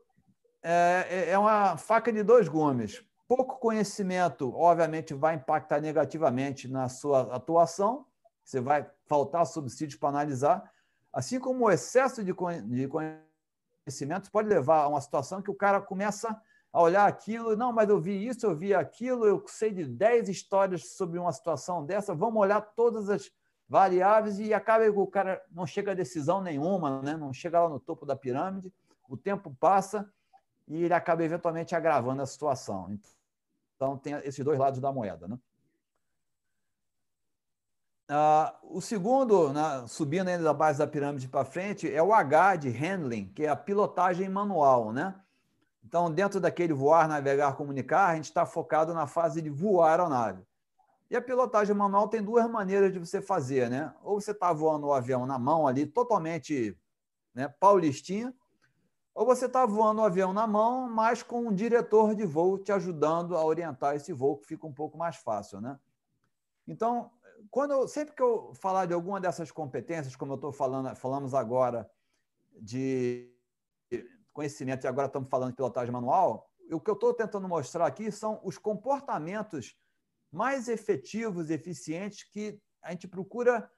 é, 0.63 1.07
é, 1.09 1.29
é 1.31 1.37
uma 1.37 1.75
faca 1.75 2.13
de 2.13 2.23
dois 2.23 2.47
gumes. 2.47 3.03
Pouco 3.29 3.59
conhecimento, 3.59 4.51
obviamente, 4.55 5.13
vai 5.13 5.35
impactar 5.35 5.79
negativamente 5.79 6.67
na 6.67 6.89
sua 6.89 7.35
atuação, 7.35 8.07
você 8.43 8.59
vai 8.59 8.89
faltar 9.05 9.45
subsídios 9.45 9.99
para 9.99 10.09
analisar, 10.09 10.67
assim 11.13 11.39
como 11.39 11.65
o 11.65 11.69
excesso 11.69 12.23
de 12.23 12.33
conhecimento 12.33 14.31
pode 14.31 14.49
levar 14.49 14.77
a 14.81 14.87
uma 14.87 14.99
situação 14.99 15.43
que 15.43 15.51
o 15.51 15.53
cara 15.53 15.79
começa 15.79 16.41
a 16.73 16.81
olhar 16.81 17.05
aquilo, 17.05 17.55
não, 17.55 17.71
mas 17.71 17.87
eu 17.87 18.01
vi 18.01 18.27
isso, 18.27 18.47
eu 18.47 18.55
vi 18.55 18.73
aquilo, 18.73 19.27
eu 19.27 19.43
sei 19.45 19.71
de 19.71 19.85
10 19.85 20.27
histórias 20.27 20.95
sobre 20.95 21.19
uma 21.19 21.31
situação 21.31 21.85
dessa, 21.85 22.15
vamos 22.15 22.41
olhar 22.41 22.59
todas 22.61 23.11
as 23.11 23.31
variáveis 23.67 24.39
e 24.39 24.55
acaba 24.55 24.85
que 24.85 24.89
o 24.89 25.05
cara 25.05 25.39
não 25.51 25.67
chega 25.67 25.91
a 25.91 25.95
decisão 25.95 26.41
nenhuma, 26.41 26.99
né? 27.03 27.15
não 27.15 27.31
chega 27.31 27.61
lá 27.61 27.69
no 27.69 27.79
topo 27.79 28.07
da 28.07 28.15
pirâmide, 28.15 28.73
o 29.07 29.15
tempo 29.15 29.55
passa 29.59 30.11
e 30.67 30.83
ele 30.83 30.95
acaba 30.95 31.23
eventualmente 31.23 31.75
agravando 31.75 32.23
a 32.23 32.25
situação. 32.25 32.89
Então, 33.79 33.97
tem 33.97 34.13
esses 34.25 34.43
dois 34.43 34.59
lados 34.59 34.81
da 34.81 34.91
moeda. 34.91 35.25
Né? 35.25 35.39
Uh, 38.11 38.77
o 38.77 38.81
segundo, 38.81 39.53
né, 39.53 39.85
subindo 39.87 40.27
ainda 40.27 40.43
da 40.43 40.53
base 40.53 40.79
da 40.79 40.85
pirâmide 40.85 41.29
para 41.29 41.45
frente, 41.45 41.89
é 41.89 42.03
o 42.03 42.13
H 42.13 42.57
de 42.57 42.69
handling, 42.69 43.31
que 43.33 43.45
é 43.45 43.47
a 43.47 43.55
pilotagem 43.55 44.27
manual. 44.27 44.91
Né? 44.91 45.15
Então, 45.81 46.11
dentro 46.11 46.41
daquele 46.41 46.73
voar, 46.73 47.07
navegar, 47.07 47.55
comunicar, 47.55 48.07
a 48.07 48.15
gente 48.15 48.25
está 48.25 48.45
focado 48.45 48.93
na 48.93 49.07
fase 49.07 49.41
de 49.41 49.49
voar 49.49 49.87
a 49.87 49.91
aeronave. 49.91 50.43
E 51.09 51.15
a 51.15 51.21
pilotagem 51.21 51.73
manual 51.73 52.09
tem 52.09 52.21
duas 52.21 52.51
maneiras 52.51 52.91
de 52.91 52.99
você 52.99 53.21
fazer, 53.21 53.69
né? 53.69 53.91
Ou 54.03 54.19
você 54.19 54.29
está 54.29 54.53
voando 54.53 54.87
o 54.87 54.93
avião 54.93 55.25
na 55.25 55.39
mão 55.39 55.65
ali, 55.65 55.87
totalmente 55.87 56.77
né, 57.33 57.47
paulistinha, 57.59 58.31
ou 59.19 59.25
você 59.25 59.47
está 59.47 59.65
voando 59.65 59.99
o 59.99 60.05
avião 60.05 60.31
na 60.31 60.47
mão, 60.47 60.87
mas 60.87 61.21
com 61.21 61.47
um 61.47 61.53
diretor 61.53 62.15
de 62.15 62.25
voo 62.25 62.57
te 62.57 62.71
ajudando 62.71 63.35
a 63.35 63.43
orientar 63.43 63.93
esse 63.93 64.13
voo, 64.13 64.37
que 64.37 64.47
fica 64.47 64.65
um 64.65 64.71
pouco 64.71 64.97
mais 64.97 65.17
fácil, 65.17 65.59
né? 65.59 65.77
Então, 66.65 67.11
quando 67.51 67.71
eu, 67.71 67.85
sempre 67.85 68.15
que 68.15 68.21
eu 68.21 68.53
falar 68.53 68.85
de 68.85 68.93
alguma 68.93 69.19
dessas 69.19 69.51
competências, 69.51 70.15
como 70.15 70.31
eu 70.31 70.35
estou 70.35 70.53
falando, 70.53 70.95
falamos 70.95 71.33
agora 71.33 71.91
de 72.61 73.29
conhecimento, 74.31 74.85
e 74.85 74.87
agora 74.87 75.07
estamos 75.07 75.29
falando 75.29 75.49
de 75.49 75.57
pilotagem 75.57 75.91
manual, 75.91 76.49
o 76.71 76.79
que 76.79 76.89
eu 76.89 76.93
estou 76.93 77.13
tentando 77.13 77.45
mostrar 77.45 77.87
aqui 77.87 78.09
são 78.13 78.39
os 78.41 78.57
comportamentos 78.57 79.77
mais 80.31 80.69
efetivos 80.69 81.49
eficientes 81.49 82.23
que 82.23 82.57
a 82.81 82.91
gente 82.91 83.05
procura 83.05 83.69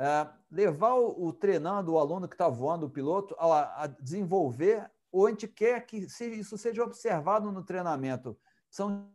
é, 0.00 0.26
levar 0.50 0.94
o, 0.94 1.26
o, 1.26 1.30
treinando, 1.30 1.92
o 1.92 1.98
aluno 1.98 2.26
que 2.26 2.34
está 2.34 2.48
voando, 2.48 2.86
o 2.86 2.90
piloto, 2.90 3.36
a, 3.38 3.84
a, 3.84 3.86
desenvolver, 3.86 4.90
ou 5.12 5.26
a 5.26 5.30
gente 5.30 5.46
quer 5.46 5.84
que 5.84 5.98
isso 5.98 6.56
seja 6.56 6.82
observado 6.82 7.52
no 7.52 7.62
treinamento. 7.62 8.34
São 8.70 9.10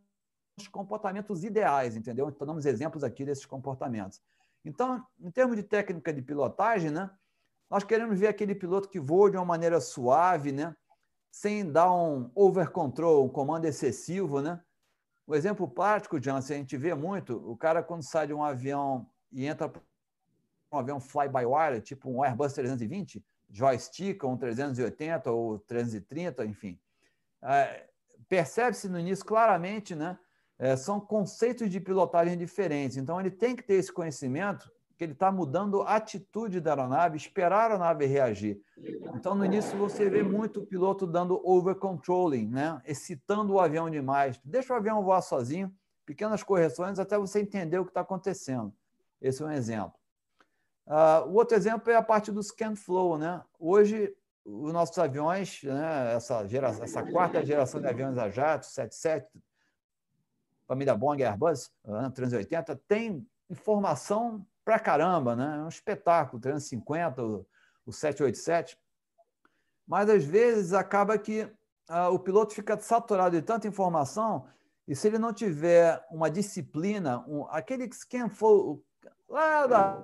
os 0.56 0.68
comportamentos 0.68 1.44
ideais, 1.44 1.96
entendeu? 1.96 2.30
Então, 2.30 2.46
damos 2.46 2.68
exemplos 2.68 3.04
aqui 3.04 3.26
desses 3.26 3.48
comportamentos. 3.48 4.22
Então, 4.64 5.04
em 5.20 5.32
termos 5.32 5.56
de 5.56 5.64
técnica 5.64 6.14
de 6.14 6.22
pilotagem, 6.22 6.92
né, 6.92 7.10
nós 7.68 7.84
queremos 7.84 8.20
ver 8.20 8.28
aquele 8.28 8.54
piloto 8.54 8.88
que 8.88 9.00
voa 9.00 9.32
de 9.32 9.38
uma 9.38 9.46
maneira 9.46 9.82
suave, 9.82 10.52
né, 10.52 10.76
sem 11.32 11.70
dar 11.70 11.92
um 11.92 12.30
over 12.36 12.70
control, 12.70 13.26
um 13.26 13.30
comando 13.30 13.66
excessivo. 13.66 14.40
Né? 14.40 14.62
O 15.26 15.34
exemplo 15.34 15.68
prático, 15.68 16.22
Jansen, 16.22 16.58
a 16.58 16.60
gente 16.60 16.78
vê 16.78 16.94
muito, 16.94 17.38
o 17.50 17.58
cara 17.58 17.82
quando 17.82 18.04
sai 18.04 18.28
de 18.28 18.36
um 18.36 18.44
avião 18.44 19.10
e 19.32 19.48
entra 19.48 19.68
um 19.68 19.72
avião 20.78 21.00
fly-by-wire, 21.00 21.82
tipo 21.82 22.10
um 22.10 22.24
Airbus 22.24 22.54
320, 22.54 23.24
joystick, 23.50 24.24
um 24.24 24.38
380 24.38 25.32
ou 25.32 25.60
330, 25.60 26.46
enfim. 26.46 26.80
É, 27.42 27.88
Percebe-se 28.28 28.90
no 28.90 29.00
início 29.00 29.24
claramente 29.24 29.94
né, 29.94 30.18
é, 30.58 30.76
são 30.76 31.00
conceitos 31.00 31.70
de 31.70 31.80
pilotagem 31.80 32.38
diferentes. 32.38 32.98
Então, 32.98 33.20
ele 33.20 33.32
tem 33.32 33.56
que 33.56 33.64
ter 33.64 33.76
esse 33.76 33.92
conhecimento 33.92 34.72
que 34.98 35.04
ele 35.04 35.12
está 35.12 35.32
mudando 35.32 35.82
a 35.82 35.98
atitude 35.98 36.62
da 36.62 36.72
aeronave, 36.72 37.18
esperar 37.18 37.58
a 37.58 37.64
aeronave 37.64 38.06
reagir. 38.06 38.62
Então, 39.14 39.36
no 39.36 39.44
início, 39.44 39.78
você 39.78 40.10
vê 40.10 40.24
muito 40.24 40.62
o 40.62 40.66
piloto 40.66 41.06
dando 41.06 41.42
over-controlling, 41.46 42.48
né? 42.48 42.82
excitando 42.86 43.54
o 43.54 43.60
avião 43.60 43.90
demais. 43.90 44.40
Deixa 44.44 44.74
o 44.74 44.78
avião 44.78 45.04
voar 45.04 45.22
sozinho, 45.22 45.74
pequenas 46.06 46.44
correções 46.44 46.98
até 46.98 47.18
você 47.18 47.42
entender 47.42 47.78
o 47.78 47.84
que 47.84 47.92
está 47.92 48.02
acontecendo. 48.02 48.74
Esse 49.22 49.44
é 49.44 49.46
um 49.46 49.52
exemplo. 49.52 50.00
Uh, 50.88 51.28
o 51.28 51.34
outro 51.34 51.58
exemplo 51.58 51.92
é 51.92 51.96
a 51.96 52.04
parte 52.04 52.32
do 52.32 52.42
scan 52.42 52.76
flow. 52.76 53.18
Né? 53.18 53.42
Hoje, 53.60 54.16
os 54.44 54.72
nossos 54.72 54.98
aviões, 54.98 55.62
né, 55.64 56.14
essa, 56.14 56.46
geração, 56.48 56.84
essa 56.84 57.04
quarta 57.04 57.46
geração 57.46 57.82
de 57.82 57.88
aviões 57.88 58.18
a 58.18 58.30
jato, 58.30 58.66
77, 58.66 59.28
família 60.68 60.96
Boeing 60.96 61.24
Airbus, 61.24 61.72
380, 62.14 62.76
tem 62.88 63.28
informação 63.50 64.46
pra 64.64 64.80
caramba, 64.80 65.36
né? 65.36 65.58
É 65.58 65.62
um 65.62 65.68
espetáculo, 65.68 66.42
350, 66.42 67.24
o, 67.24 67.46
o 67.86 67.92
787. 67.94 68.78
Mas 69.88 70.10
às 70.10 70.24
vezes 70.24 70.74
acaba 70.74 71.18
que 71.18 71.48
ah, 71.88 72.10
o 72.10 72.18
piloto 72.18 72.54
fica 72.54 72.78
saturado 72.80 73.36
de 73.36 73.44
tanta 73.44 73.68
informação 73.68 74.48
e 74.88 74.96
se 74.96 75.08
ele 75.08 75.18
não 75.18 75.34
tiver 75.34 76.04
uma 76.12 76.30
disciplina, 76.30 77.24
um, 77.28 77.46
aquele 77.50 77.90
quem 78.08 78.30
for 78.30 78.80
lá 79.30 79.68
da, 79.68 80.04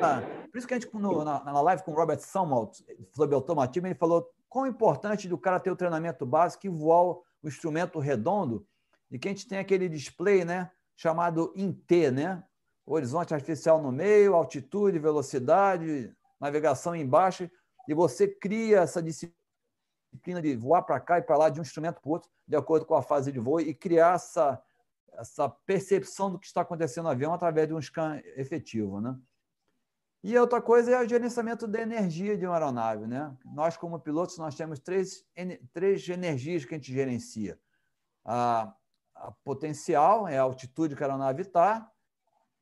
ah, 0.00 0.22
por 0.50 0.58
isso 0.58 0.66
que 0.66 0.74
a 0.74 0.78
gente 0.78 0.94
no, 0.94 1.24
na, 1.24 1.44
na 1.44 1.60
live 1.60 1.82
com 1.82 1.92
o 1.92 1.94
Robert 1.94 2.20
Sumalt, 2.20 2.80
sobre 3.12 3.34
automatismo, 3.34 3.86
ele 3.86 3.94
falou 3.94 4.30
quão 4.48 4.66
importante 4.66 5.28
do 5.28 5.38
cara 5.38 5.60
ter 5.60 5.70
o 5.70 5.76
treinamento 5.76 6.24
básico 6.24 6.66
e 6.66 6.70
voar 6.70 7.02
o 7.02 7.24
instrumento 7.44 7.98
redondo 7.98 8.66
e 9.10 9.18
que 9.18 9.28
a 9.28 9.30
gente 9.30 9.48
tem 9.48 9.58
aquele 9.58 9.88
display, 9.88 10.44
né, 10.44 10.70
chamado 10.96 11.52
INT, 11.56 12.10
né? 12.12 12.44
Horizonte 12.84 13.34
artificial 13.34 13.82
no 13.82 13.92
meio, 13.92 14.34
altitude, 14.34 14.98
velocidade, 14.98 16.14
navegação 16.40 16.96
embaixo, 16.96 17.50
e 17.86 17.94
você 17.94 18.26
cria 18.26 18.80
essa 18.80 19.02
disciplina 19.02 20.40
de 20.40 20.56
voar 20.56 20.82
para 20.82 20.98
cá 20.98 21.18
e 21.18 21.22
para 21.22 21.36
lá 21.36 21.48
de 21.50 21.60
um 21.60 21.62
instrumento 21.62 22.00
para 22.00 22.08
o 22.08 22.12
outro, 22.12 22.30
de 22.46 22.56
acordo 22.56 22.86
com 22.86 22.94
a 22.94 23.02
fase 23.02 23.30
de 23.30 23.38
voo, 23.38 23.60
e 23.60 23.74
criar 23.74 24.14
essa, 24.14 24.62
essa 25.18 25.48
percepção 25.48 26.30
do 26.30 26.38
que 26.38 26.46
está 26.46 26.62
acontecendo 26.62 27.04
no 27.04 27.10
avião 27.10 27.34
através 27.34 27.66
de 27.68 27.74
um 27.74 27.82
scan 27.82 28.20
efetivo, 28.36 29.00
né? 29.00 29.18
E 30.22 30.36
outra 30.36 30.60
coisa 30.60 30.90
é 30.90 31.00
o 31.00 31.08
gerenciamento 31.08 31.66
da 31.66 31.80
energia 31.80 32.36
de 32.36 32.44
uma 32.44 32.54
aeronave, 32.54 33.06
né? 33.06 33.36
Nós, 33.44 33.76
como 33.76 34.00
pilotos, 34.00 34.36
nós 34.38 34.54
temos 34.54 34.80
três, 34.80 35.24
três 35.72 36.08
energias 36.08 36.64
que 36.64 36.74
a 36.74 36.78
gente 36.78 36.92
gerencia. 36.92 37.58
A 38.24 38.74
a 39.20 39.32
potencial 39.44 40.28
é 40.28 40.38
a 40.38 40.42
altitude 40.42 40.94
que 40.94 41.02
a 41.02 41.06
aeronave 41.06 41.42
está, 41.42 41.90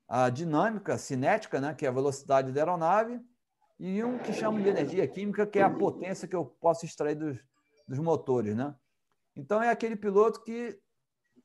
a 0.08 0.30
dinâmica, 0.30 0.94
a 0.94 0.98
cinética, 0.98 1.60
né, 1.60 1.74
que 1.74 1.84
é 1.84 1.88
a 1.88 1.92
velocidade 1.92 2.52
da 2.52 2.60
aeronave, 2.60 3.20
e 3.78 4.02
um 4.02 4.18
que 4.18 4.32
chama 4.32 4.60
de 4.60 4.68
energia 4.68 5.06
química, 5.06 5.46
que 5.46 5.58
é 5.58 5.62
a 5.62 5.70
potência 5.70 6.26
que 6.26 6.34
eu 6.34 6.46
posso 6.46 6.86
extrair 6.86 7.14
dos, 7.14 7.38
dos 7.86 7.98
motores. 7.98 8.56
Né? 8.56 8.74
Então, 9.34 9.62
é 9.62 9.68
aquele 9.68 9.96
piloto 9.96 10.42
que, 10.42 10.78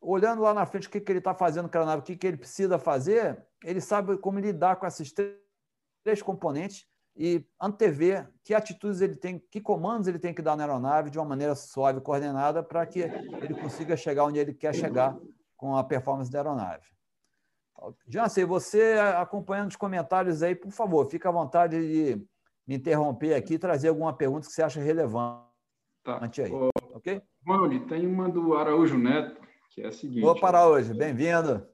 olhando 0.02 0.42
lá 0.42 0.54
na 0.54 0.66
frente 0.66 0.88
o 0.88 0.92
que, 0.92 1.00
que 1.00 1.12
ele 1.12 1.20
está 1.20 1.34
fazendo 1.34 1.70
com 1.70 1.78
a 1.78 1.82
aeronave, 1.82 2.02
o 2.02 2.06
que, 2.06 2.16
que 2.16 2.28
ele 2.28 2.38
precisa 2.38 2.80
fazer, 2.80 3.46
ele 3.64 3.80
sabe 3.80 4.18
como 4.18 4.40
lidar 4.40 4.78
com 4.78 4.88
esses 4.88 5.14
três, 5.14 6.22
componentes 6.24 6.88
e 7.16 7.46
antever 7.62 8.28
que 8.44 8.54
atitudes 8.54 9.02
ele 9.02 9.16
tem, 9.16 9.38
que 9.38 9.62
comandos 9.62 10.08
ele 10.08 10.18
tem 10.18 10.34
que 10.34 10.42
dar 10.42 10.56
na 10.56 10.64
aeronave 10.64 11.12
de 11.12 11.20
uma 11.20 11.26
maneira 11.26 11.54
suave 11.54 12.00
e 12.00 12.02
coordenada 12.02 12.64
para 12.64 12.86
que 12.86 13.02
ele 13.02 13.54
consiga 13.54 13.96
chegar 13.96 14.26
onde 14.26 14.40
ele 14.40 14.54
quer 14.54 14.74
chegar 14.74 15.16
com 15.56 15.76
a 15.76 15.84
performance 15.84 16.32
da 16.32 16.40
aeronave. 16.40 16.86
Jansen, 18.08 18.46
você 18.46 18.96
acompanhando 19.18 19.70
os 19.70 19.76
comentários 19.76 20.42
aí, 20.42 20.56
por 20.56 20.72
favor, 20.72 21.10
fica 21.10 21.30
à 21.30 21.32
vontade 21.32 21.80
de 21.80 22.28
me 22.68 22.76
interromper 22.76 23.34
aqui 23.34 23.56
e 23.56 23.60
trazer 23.60 23.90
alguma 23.90 24.14
pergunta 24.14 24.48
que 24.48 24.54
você 24.54 24.62
acha 24.62 24.80
relevante 24.80 25.44
tá. 26.04 26.20
aí. 26.44 26.52
Ô, 26.52 26.70
ok? 26.94 27.22
Mauri, 27.44 27.80
tem 27.88 28.06
uma 28.06 28.30
do 28.30 28.56
Araújo 28.56 28.98
Neto, 28.98 29.41
que 29.72 29.82
é 29.82 29.88
a 29.88 29.92
seguinte. 29.92 30.22
Vou 30.22 30.40
parar 30.40 30.68
hoje, 30.68 30.94
bem-vindo. 30.94 31.66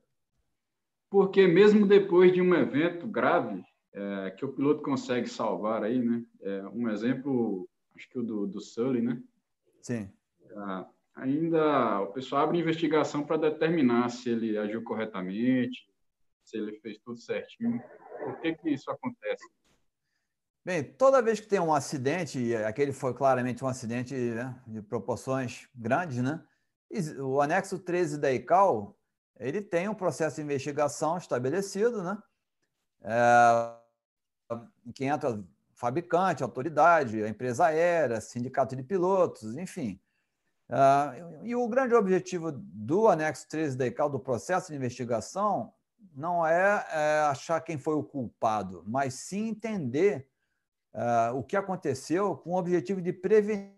Porque 1.10 1.48
mesmo 1.48 1.86
depois 1.88 2.32
de 2.32 2.42
um 2.42 2.54
evento 2.54 3.08
grave, 3.08 3.64
é, 3.92 4.32
que 4.32 4.46
o 4.46 4.54
piloto 4.54 4.84
consegue 4.84 5.28
salvar 5.28 5.84
aí, 5.84 6.00
né? 6.00 6.24
É, 6.42 6.64
um 6.68 6.88
exemplo, 6.90 7.68
acho 7.96 8.08
que 8.10 8.20
o 8.20 8.24
do, 8.24 8.46
do 8.46 8.62
Sully, 8.62 9.02
né? 9.02 9.22
Sim. 9.82 10.12
É, 10.50 10.86
ainda 11.16 12.02
o 12.02 12.08
pessoal 12.08 12.44
abre 12.44 12.60
investigação 12.60 13.24
para 13.24 13.50
determinar 13.50 14.10
se 14.10 14.30
ele 14.30 14.58
agiu 14.58 14.84
corretamente, 14.84 15.90
se 16.44 16.58
ele 16.58 16.74
fez 16.80 17.00
tudo 17.00 17.18
certinho. 17.18 17.82
Por 18.24 18.40
que 18.42 18.54
que 18.54 18.70
isso 18.70 18.92
acontece? 18.92 19.44
Bem, 20.64 20.84
toda 20.84 21.22
vez 21.22 21.40
que 21.40 21.48
tem 21.48 21.62
um 21.62 21.74
acidente, 21.74 22.38
e 22.38 22.56
aquele 22.56 22.92
foi 22.92 23.14
claramente 23.14 23.64
um 23.64 23.68
acidente 23.68 24.14
né, 24.14 24.62
de 24.68 24.82
proporções 24.82 25.68
grandes, 25.74 26.18
né? 26.18 26.44
O 27.20 27.42
anexo 27.42 27.80
13 27.80 28.18
da 28.18 28.32
ICAO, 28.32 28.98
ele 29.40 29.62
tem 29.62 29.90
um 29.90 29.96
processo 29.96 30.38
de 30.38 30.42
investigação 30.42 31.18
estabelecido, 31.18 32.02
né? 32.02 32.18
É, 33.02 33.76
que 34.94 35.06
entra 35.06 35.44
fabricante, 35.74 36.42
autoridade, 36.42 37.24
a 37.24 37.30
empresa 37.30 37.68
aérea, 37.68 38.20
sindicato 38.20 38.76
de 38.76 38.84
pilotos, 38.84 39.56
enfim. 39.58 40.00
Uh, 40.70 41.46
e 41.46 41.56
o 41.56 41.68
grande 41.68 41.94
objetivo 41.94 42.52
do 42.52 43.08
anexo 43.08 43.48
13 43.48 43.78
da 43.78 43.86
ICAO, 43.86 44.10
do 44.10 44.20
processo 44.20 44.72
de 44.72 44.76
investigação, 44.76 45.72
não 46.14 46.46
é, 46.46 46.86
é 46.92 47.20
achar 47.30 47.62
quem 47.62 47.78
foi 47.78 47.96
o 47.96 48.04
culpado, 48.04 48.84
mas 48.88 49.14
sim 49.14 49.50
entender 49.50 50.28
uh, 50.94 51.38
o 51.38 51.44
que 51.44 51.56
aconteceu 51.56 52.36
com 52.36 52.52
o 52.52 52.58
objetivo 52.58 53.02
de 53.02 53.14
prevenir 53.14 53.77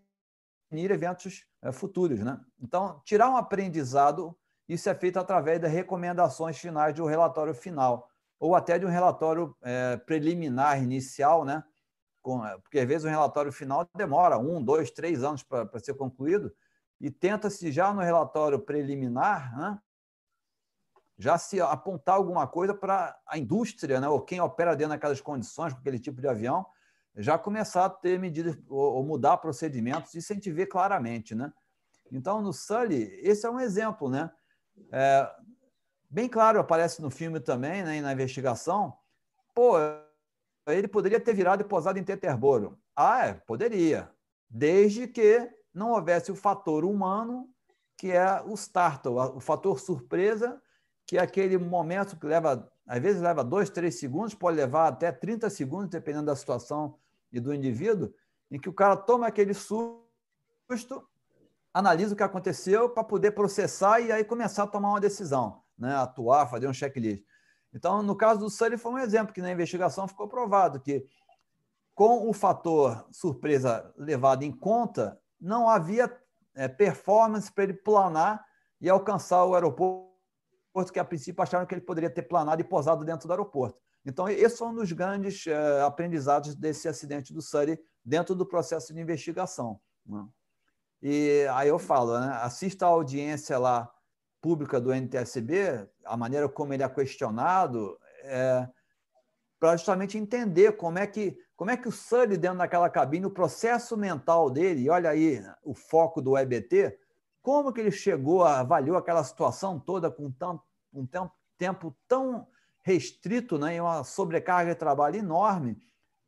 eventos 0.72 1.46
uh, 1.64 1.72
futuros. 1.72 2.20
Né? 2.20 2.40
Então, 2.62 3.02
tirar 3.04 3.30
um 3.30 3.38
aprendizado, 3.38 4.38
isso 4.68 4.90
é 4.90 4.96
feito 4.96 5.18
através 5.18 5.60
das 5.60 5.72
recomendações 5.72 6.58
finais 6.58 6.94
do 6.94 7.06
relatório 7.06 7.54
final 7.54 8.10
ou 8.40 8.56
até 8.56 8.80
de 8.80 8.86
um 8.86 8.90
relatório 8.90 9.56
é, 9.62 9.98
preliminar 9.98 10.82
inicial, 10.82 11.44
né? 11.44 11.64
Com, 12.22 12.46
é, 12.46 12.58
porque 12.58 12.80
às 12.80 12.88
vezes 12.88 13.04
o 13.04 13.10
relatório 13.10 13.52
final 13.52 13.88
demora 13.96 14.38
um, 14.38 14.64
dois, 14.64 14.90
três 14.90 15.24
anos 15.24 15.44
para 15.44 15.68
ser 15.80 15.96
concluído, 15.96 16.54
e 17.02 17.12
tenta-se 17.12 17.72
já 17.72 17.94
no 17.94 18.02
relatório 18.02 18.60
preliminar 18.60 19.58
né, 19.58 19.80
já 21.18 21.38
se 21.38 21.60
apontar 21.60 22.16
alguma 22.16 22.48
coisa 22.48 22.74
para 22.74 23.18
a 23.28 23.38
indústria, 23.38 24.00
né, 24.00 24.08
ou 24.08 24.22
quem 24.22 24.40
opera 24.40 24.76
dentro 24.76 24.92
daquelas 24.92 25.20
condições, 25.20 25.74
com 25.74 25.80
aquele 25.80 26.00
tipo 26.00 26.22
de 26.22 26.28
avião, 26.28 26.66
já 27.16 27.38
começar 27.38 27.86
a 27.86 27.90
ter 27.90 28.20
medidas 28.20 28.58
ou, 28.68 29.04
mudar 29.04 29.38
procedimentos, 29.38 30.14
isso 30.14 30.32
a 30.32 30.36
gente 30.36 30.52
vê 30.52 30.66
claramente. 30.66 31.36
Né? 31.36 31.52
Então, 32.12 32.42
no 32.42 32.54
Sully, 32.54 33.04
esse 33.22 33.46
é 33.46 33.50
um 33.50 33.60
exemplo. 33.60 34.10
Né? 34.10 34.32
É, 34.92 35.30
bem 36.10 36.28
claro, 36.30 36.60
aparece 36.60 37.02
no 37.02 37.10
filme 37.10 37.40
também, 37.40 37.84
né, 37.84 38.02
na 38.02 38.14
investigação, 38.14 38.94
pô, 39.54 39.76
ele 40.68 40.88
poderia 40.88 41.20
ter 41.20 41.34
virado 41.34 41.62
e 41.62 41.68
posado 41.68 42.00
em 42.00 42.04
Teterboro. 42.04 42.80
Ah, 42.96 43.28
é, 43.28 43.34
poderia, 43.34 44.12
desde 44.50 45.08
que 45.08 45.50
não 45.74 45.92
houvesse 45.92 46.32
o 46.32 46.36
fator 46.36 46.84
humano, 46.84 47.50
que 47.98 48.12
é 48.12 48.42
o 48.42 48.54
startle, 48.54 49.14
o 49.36 49.40
fator 49.40 49.80
surpresa, 49.80 50.62
que 51.06 51.18
é 51.18 51.22
aquele 51.22 51.58
momento 51.58 52.18
que 52.18 52.26
leva, 52.26 52.72
às 52.90 53.00
vezes 53.00 53.22
leva 53.22 53.44
dois, 53.44 53.70
três 53.70 54.00
segundos, 54.00 54.34
pode 54.34 54.58
levar 54.58 54.88
até 54.88 55.12
30 55.12 55.48
segundos, 55.52 55.90
dependendo 55.90 56.26
da 56.26 56.36
situação 56.36 56.98
e 57.32 57.40
do 57.40 57.54
indivíduo, 57.54 58.12
em 58.50 58.60
que 58.60 58.68
o 58.68 58.74
cara 58.74 58.98
toma 58.98 59.28
aquele 59.28 59.54
susto, 59.54 60.04
analisa 61.72 62.16
o 62.16 62.18
que 62.18 62.24
aconteceu 62.24 62.90
para 62.90 63.04
poder 63.04 63.30
processar 63.32 64.00
e 64.00 64.12
aí 64.12 64.24
começar 64.24 64.64
a 64.64 64.68
tomar 64.68 64.90
uma 64.90 65.00
decisão 65.00 65.62
né, 65.78 65.96
atuar, 65.98 66.48
fazer 66.48 66.68
um 66.68 66.74
checklist. 66.74 67.24
Então, 67.72 68.02
no 68.02 68.16
caso 68.16 68.40
do 68.40 68.50
Sully, 68.50 68.76
foi 68.76 68.92
um 68.92 68.98
exemplo 68.98 69.36
que 69.36 69.42
na 69.42 69.52
investigação 69.52 70.08
ficou 70.08 70.28
provado 70.28 70.80
que, 70.80 71.06
com 71.94 72.28
o 72.28 72.34
fator 72.34 73.06
surpresa 73.12 73.94
levado 73.96 74.42
em 74.42 74.52
conta, 74.52 75.22
não 75.40 75.70
havia 75.70 76.12
é, 76.56 76.68
performance 76.68 77.52
para 77.52 77.66
ele 77.66 77.74
planar 77.74 78.44
e 78.82 78.90
alcançar 78.90 79.46
o 79.46 79.54
aeroporto 79.54 80.09
que 80.92 81.00
a 81.00 81.06
princípio 81.06 81.42
acharam 81.42 81.66
que 81.66 81.74
ele 81.74 81.82
poderia 81.82 82.10
ter 82.10 82.24
planado 82.24 82.62
e 82.62 82.64
posado 82.64 83.04
dentro 83.04 83.28
do 83.28 83.32
aeroporto. 83.32 83.80
Então, 84.06 84.30
esse 84.30 84.58
foi 84.58 84.68
um 84.68 84.76
dos 84.76 84.92
grandes 84.92 85.46
uh, 85.46 85.86
aprendizados 85.86 86.56
desse 86.56 86.88
acidente 86.88 87.34
do 87.34 87.42
Surrey 87.42 87.80
dentro 88.04 88.34
do 88.34 88.46
processo 88.46 88.94
de 88.94 89.00
investigação. 89.00 89.80
Né? 90.06 90.26
E 91.02 91.46
aí 91.52 91.68
eu 91.68 91.78
falo, 91.78 92.20
né? 92.20 92.40
assista 92.42 92.86
a 92.86 92.90
audiência 92.90 93.58
lá 93.58 93.92
pública 94.42 94.80
do 94.80 94.94
NTSB, 94.94 95.88
a 96.06 96.16
maneira 96.16 96.48
como 96.48 96.74
ele 96.74 96.84
é 96.84 96.90
questionado, 96.90 98.00
é, 98.24 98.68
para 99.60 99.76
justamente 99.76 100.18
entender 100.18 100.74
como 100.78 100.98
é 100.98 101.06
que 101.06 101.38
como 101.56 101.72
é 101.72 101.76
que 101.76 101.90
o 101.90 101.92
Sully 101.92 102.38
dentro 102.38 102.60
daquela 102.60 102.90
cabine, 102.90 103.26
o 103.26 103.30
processo 103.30 103.98
mental 103.98 104.50
dele, 104.50 104.84
e 104.84 104.90
olha 104.90 105.10
aí 105.10 105.44
o 105.62 105.74
foco 105.74 106.22
do 106.22 106.38
EBT, 106.38 106.98
como 107.42 107.72
que 107.72 107.80
ele 107.82 107.92
chegou, 107.92 108.44
avaliou 108.44 108.98
aquela 108.98 109.24
situação 109.24 109.80
toda 109.80 110.12
com 110.12 110.32
tão, 110.32 110.62
um 110.94 111.06
tempo, 111.06 111.32
tempo 111.58 111.96
tão 112.08 112.48
restrito 112.82 113.58
né, 113.58 113.76
e 113.76 113.82
uma 113.82 114.04
sobrecarga 114.04 114.74
de 114.74 114.80
trabalho 114.80 115.18
enorme 115.18 115.78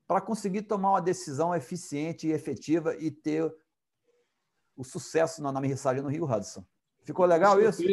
para 0.08 0.21
conseguir 0.21 0.63
tomar 0.63 0.91
uma 0.91 1.02
decisão 1.02 1.56
eficiente 1.56 2.28
e 2.28 2.32
efetiva 2.32 2.95
e 2.95 3.10
ter 3.10 3.52
o 4.76 4.84
sucesso 4.84 5.41
na, 5.41 5.52
na 5.52 5.62
no 5.62 6.10
Rio 6.10 6.26
Hudson. 6.26 6.65
Ficou 7.04 7.26
legal 7.26 7.56
Com 7.56 7.62
isso? 7.62 7.84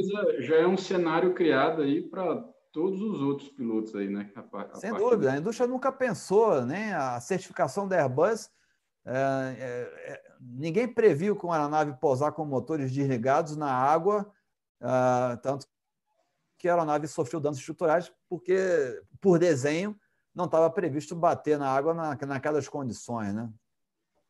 Já 0.41 0.57
é 0.57 0.67
um 0.67 0.77
cenário 0.77 1.35
criado 1.35 1.83
aí 1.83 2.03
para 2.03 2.37
todos 2.73 3.01
os 3.01 3.21
outros 3.21 3.49
pilotos 3.49 3.95
aí, 3.95 4.09
né? 4.09 4.31
A, 4.35 4.63
a 4.63 4.75
Sem 4.75 4.93
dúvida, 4.93 5.33
a 5.33 5.39
indústria 5.39 5.67
nunca 5.67 5.91
pensou, 5.91 6.65
né? 6.65 6.95
A 6.95 7.21
certificação 7.21 7.89
da 7.89 7.97
Airbus, 7.97 8.51
é, 9.05 9.57
é, 9.59 10.28
ninguém 10.41 10.87
previu 10.87 11.37
com 11.37 11.53
a 11.53 11.57
aeronave 11.57 11.95
pousar 12.01 12.33
com 12.33 12.45
motores 12.45 12.93
desligados 12.93 13.57
na 13.57 13.71
água, 13.71 14.31
é, 14.81 15.37
tanto 15.37 15.67
que 16.59 16.69
a 16.69 16.73
aeronave 16.73 17.07
sofreu 17.07 17.41
danos 17.41 17.59
estruturais, 17.59 18.13
porque, 18.29 19.03
por 19.21 19.39
desenho, 19.39 19.99
não 20.35 20.47
estava 20.47 20.71
previsto 20.71 21.15
bater 21.15 21.59
na 21.59 21.69
água 21.71 21.95
na, 21.95 22.17
naquelas 22.27 22.69
condições, 22.69 23.35
né? 23.35 23.51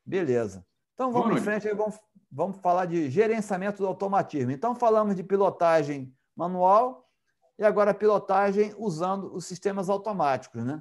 Beleza. 0.05 0.64
Então 0.94 1.12
vamos 1.12 1.31
Bom, 1.31 1.38
em 1.38 1.40
frente, 1.40 1.73
vamos, 1.75 1.99
vamos 2.31 2.59
falar 2.59 2.87
de 2.87 3.11
gerenciamento 3.11 3.79
do 3.79 3.87
automatismo. 3.87 4.51
Então 4.51 4.75
falamos 4.75 5.14
de 5.14 5.23
pilotagem 5.23 6.14
manual, 6.35 7.09
e 7.59 7.64
agora 7.64 7.92
pilotagem 7.92 8.73
usando 8.79 9.35
os 9.35 9.44
sistemas 9.44 9.88
automáticos, 9.88 10.64
né? 10.64 10.81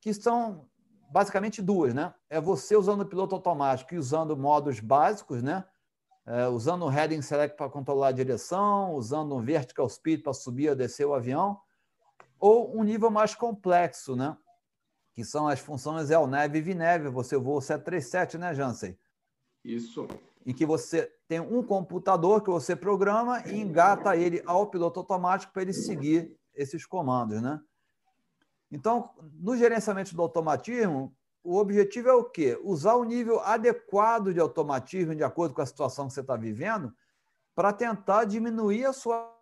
que 0.00 0.12
são 0.14 0.68
basicamente 1.10 1.60
duas. 1.60 1.94
Né? 1.94 2.12
É 2.28 2.40
você 2.40 2.76
usando 2.76 3.02
o 3.02 3.06
piloto 3.06 3.34
automático 3.34 3.94
e 3.94 3.98
usando 3.98 4.36
modos 4.36 4.80
básicos, 4.80 5.42
né? 5.42 5.64
É, 6.26 6.46
usando 6.46 6.84
o 6.84 6.88
heading 6.88 7.22
select 7.22 7.56
para 7.56 7.68
controlar 7.68 8.08
a 8.08 8.12
direção, 8.12 8.94
usando 8.94 9.34
um 9.34 9.40
vertical 9.40 9.88
speed 9.88 10.22
para 10.22 10.32
subir 10.32 10.68
ou 10.68 10.76
descer 10.76 11.06
o 11.06 11.14
avião, 11.14 11.58
ou 12.38 12.76
um 12.76 12.84
nível 12.84 13.10
mais 13.10 13.34
complexo, 13.34 14.14
né? 14.14 14.36
que 15.12 15.24
são 15.24 15.48
as 15.48 15.58
funções 15.58 16.08
ELNEV 16.08 16.56
e 16.56 16.60
VNEV. 16.60 17.08
Você 17.08 17.36
voa 17.36 17.58
o 17.58 17.60
737, 17.60 18.38
né, 18.38 18.54
Jansen? 18.54 18.96
Isso 19.64 20.06
em 20.44 20.54
que 20.54 20.64
você 20.64 21.12
tem 21.28 21.40
um 21.40 21.62
computador 21.62 22.42
que 22.42 22.50
você 22.50 22.74
programa 22.74 23.42
e 23.46 23.60
engata 23.60 24.16
ele 24.16 24.42
ao 24.46 24.66
piloto 24.66 25.00
automático 25.00 25.52
para 25.52 25.62
ele 25.62 25.72
seguir 25.72 26.34
esses 26.54 26.86
comandos, 26.86 27.40
né? 27.40 27.60
Então, 28.70 29.10
no 29.34 29.56
gerenciamento 29.56 30.14
do 30.14 30.22
automatismo, 30.22 31.14
o 31.42 31.56
objetivo 31.56 32.08
é 32.08 32.14
o 32.14 32.24
quê? 32.24 32.58
Usar 32.62 32.94
o 32.94 33.04
nível 33.04 33.40
adequado 33.40 34.32
de 34.32 34.40
automatismo 34.40 35.14
de 35.14 35.24
acordo 35.24 35.54
com 35.54 35.62
a 35.62 35.66
situação 35.66 36.06
que 36.06 36.14
você 36.14 36.20
está 36.20 36.36
vivendo 36.36 36.94
para 37.54 37.72
tentar 37.72 38.24
diminuir 38.24 38.84
a 38.84 38.92
sua 38.92 39.34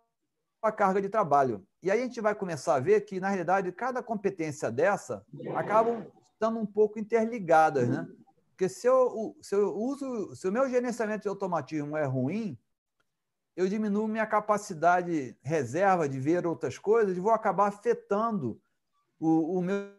carga 0.75 1.01
de 1.01 1.09
trabalho. 1.09 1.65
E 1.81 1.91
aí 1.91 1.99
a 1.99 2.03
gente 2.03 2.19
vai 2.19 2.33
começar 2.33 2.75
a 2.75 2.79
ver 2.79 3.01
que, 3.01 3.19
na 3.19 3.29
realidade, 3.29 3.71
cada 3.71 4.01
competência 4.01 4.71
dessa 4.71 5.25
acabam 5.55 6.05
estando 6.33 6.59
um 6.59 6.65
pouco 6.65 6.99
interligadas, 6.99 7.87
né? 7.87 8.07
Porque 8.49 8.67
se 8.67 8.87
eu, 8.87 9.37
se 9.41 9.55
eu 9.55 9.73
uso, 9.73 10.35
se 10.35 10.47
o 10.47 10.51
meu 10.51 10.69
gerenciamento 10.69 11.23
de 11.23 11.29
automatismo 11.29 11.95
é 11.95 12.03
ruim, 12.03 12.57
eu 13.55 13.67
diminuo 13.69 14.07
minha 14.07 14.25
capacidade 14.25 15.37
reserva 15.41 16.09
de 16.09 16.19
ver 16.19 16.45
outras 16.45 16.77
coisas 16.77 17.15
e 17.15 17.21
vou 17.21 17.31
acabar 17.31 17.67
afetando 17.67 18.59
o, 19.19 19.57
o 19.57 19.61
meu 19.61 19.91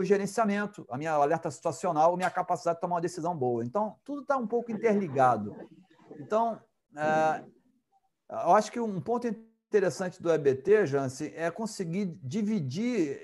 gerenciamento, 0.00 0.86
a 0.90 0.96
minha 0.96 1.12
alerta 1.12 1.50
situacional, 1.50 2.14
a 2.14 2.16
minha 2.16 2.30
capacidade 2.30 2.76
de 2.76 2.80
tomar 2.80 2.96
uma 2.96 3.00
decisão 3.00 3.36
boa. 3.36 3.64
Então, 3.64 3.96
tudo 4.04 4.22
está 4.22 4.36
um 4.36 4.46
pouco 4.46 4.72
interligado. 4.72 5.54
Então, 6.18 6.60
é, 6.96 7.44
eu 8.30 8.54
acho 8.54 8.72
que 8.72 8.80
um 8.80 9.00
ponto 9.00 9.26
interessante 9.26 10.22
do 10.22 10.32
EBT, 10.32 10.86
Jansen, 10.86 11.32
é 11.34 11.50
conseguir 11.50 12.06
dividir 12.22 13.18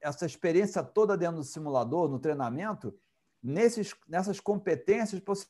essa 0.00 0.26
experiência 0.26 0.82
toda 0.82 1.16
dentro 1.16 1.36
do 1.36 1.44
simulador, 1.44 2.08
no 2.08 2.18
treinamento, 2.18 2.94
nesses, 3.42 3.94
nessas 4.06 4.40
competências 4.40 5.20
para 5.20 5.34
você 5.34 5.46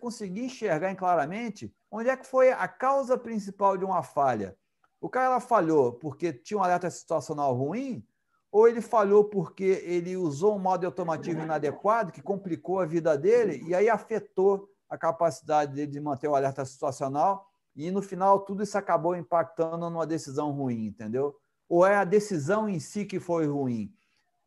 conseguir 0.00 0.44
enxergar 0.44 0.94
claramente 0.94 1.74
onde 1.90 2.08
é 2.08 2.16
que 2.16 2.26
foi 2.26 2.52
a 2.52 2.68
causa 2.68 3.18
principal 3.18 3.76
de 3.76 3.84
uma 3.84 4.02
falha. 4.02 4.56
O 5.00 5.08
cara 5.08 5.40
falhou 5.40 5.92
porque 5.94 6.32
tinha 6.32 6.58
um 6.58 6.62
alerta 6.62 6.90
situacional 6.90 7.54
ruim, 7.54 8.06
ou 8.50 8.68
ele 8.68 8.80
falhou 8.80 9.24
porque 9.24 9.82
ele 9.84 10.16
usou 10.16 10.56
um 10.56 10.58
modo 10.58 10.80
de 10.80 10.86
automatismo 10.86 11.42
inadequado 11.42 12.12
que 12.12 12.22
complicou 12.22 12.80
a 12.80 12.86
vida 12.86 13.16
dele 13.16 13.62
e 13.66 13.74
aí 13.74 13.88
afetou 13.88 14.68
a 14.88 14.98
capacidade 14.98 15.74
dele 15.74 15.90
de 15.90 16.00
manter 16.00 16.28
o 16.28 16.34
alerta 16.34 16.64
situacional 16.64 17.46
e 17.76 17.90
no 17.90 18.02
final 18.02 18.40
tudo 18.40 18.62
isso 18.62 18.76
acabou 18.76 19.16
impactando 19.16 19.88
numa 19.88 20.06
decisão 20.06 20.50
ruim, 20.50 20.86
entendeu? 20.86 21.36
Ou 21.68 21.86
é 21.86 21.96
a 21.96 22.04
decisão 22.04 22.68
em 22.68 22.80
si 22.80 23.04
que 23.04 23.20
foi 23.20 23.46
ruim? 23.46 23.94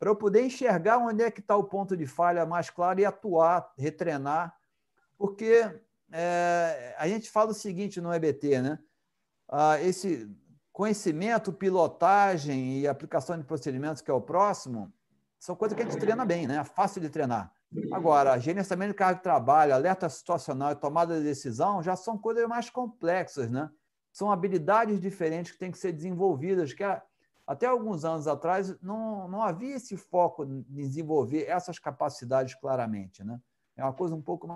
para 0.04 0.10
eu 0.12 0.18
poder 0.18 0.44
enxergar 0.44 0.98
onde 0.98 1.24
é 1.24 1.32
que 1.32 1.40
está 1.40 1.56
o 1.56 1.64
ponto 1.64 1.96
de 1.96 2.06
falha 2.06 2.46
mais 2.46 2.70
claro 2.70 3.00
e 3.00 3.06
atuar, 3.06 3.72
retrenar, 3.78 4.54
porque 5.18 5.64
é, 6.12 6.94
a 6.98 7.08
gente 7.08 7.32
fala 7.32 7.52
o 7.52 7.54
seguinte 7.54 8.02
no 8.02 8.14
EBT, 8.14 8.62
né? 8.62 8.80
Ah, 9.48 9.82
esse 9.82 10.30
conhecimento, 10.74 11.54
pilotagem 11.54 12.80
e 12.80 12.88
aplicação 12.88 13.38
de 13.38 13.44
procedimentos, 13.44 14.02
que 14.02 14.12
é 14.12 14.14
o 14.14 14.20
próximo, 14.20 14.92
são 15.40 15.56
coisas 15.56 15.76
que 15.76 15.84
a 15.84 15.86
gente 15.86 16.00
treina 16.00 16.26
bem, 16.26 16.48
né? 16.48 16.58
É 16.58 16.64
fácil 16.64 17.00
de 17.00 17.10
treinar. 17.10 17.54
Agora, 17.92 18.38
gerenciamento 18.38 18.92
de 18.92 18.98
carga 18.98 19.18
de 19.18 19.24
trabalho, 19.24 19.74
alerta 19.74 20.10
situacional 20.10 20.72
e 20.72 20.76
tomada 20.76 21.18
de 21.18 21.24
decisão 21.24 21.82
já 21.82 21.96
são 21.96 22.18
coisas 22.18 22.48
mais 22.48 22.70
complexas, 22.70 23.50
né? 23.50 23.70
São 24.12 24.32
habilidades 24.32 25.00
diferentes 25.00 25.52
que 25.52 25.58
têm 25.58 25.72
que 25.72 25.78
ser 25.78 25.92
desenvolvidas, 25.92 26.74
que 26.74 26.84
até 27.46 27.66
alguns 27.66 28.06
anos 28.06 28.28
atrás, 28.28 28.80
não, 28.82 29.28
não 29.28 29.42
havia 29.42 29.76
esse 29.76 29.98
foco 29.98 30.46
em 30.46 30.62
desenvolver 30.70 31.46
essas 31.46 31.78
capacidades 31.78 32.56
claramente. 32.56 33.24
Né? 33.24 33.40
É 33.76 33.84
uma 33.84 33.94
coisa 33.94 34.16
um 34.16 34.22
pouco 34.22 34.48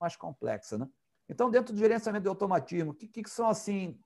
mais 0.00 0.16
complexa. 0.16 0.78
Né? 0.78 0.88
Então, 1.28 1.50
dentro 1.50 1.74
do 1.74 1.78
gerenciamento 1.78 2.22
de 2.22 2.28
automatismo, 2.28 2.92
o 2.92 2.94
que, 2.94 3.08
que, 3.08 3.28
são 3.28 3.48
assim 3.48 3.98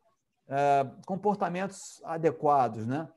é, 0.49 0.91
comportamentos 1.07 1.79
adequados? 2.05 2.87
Né? 2.87 3.09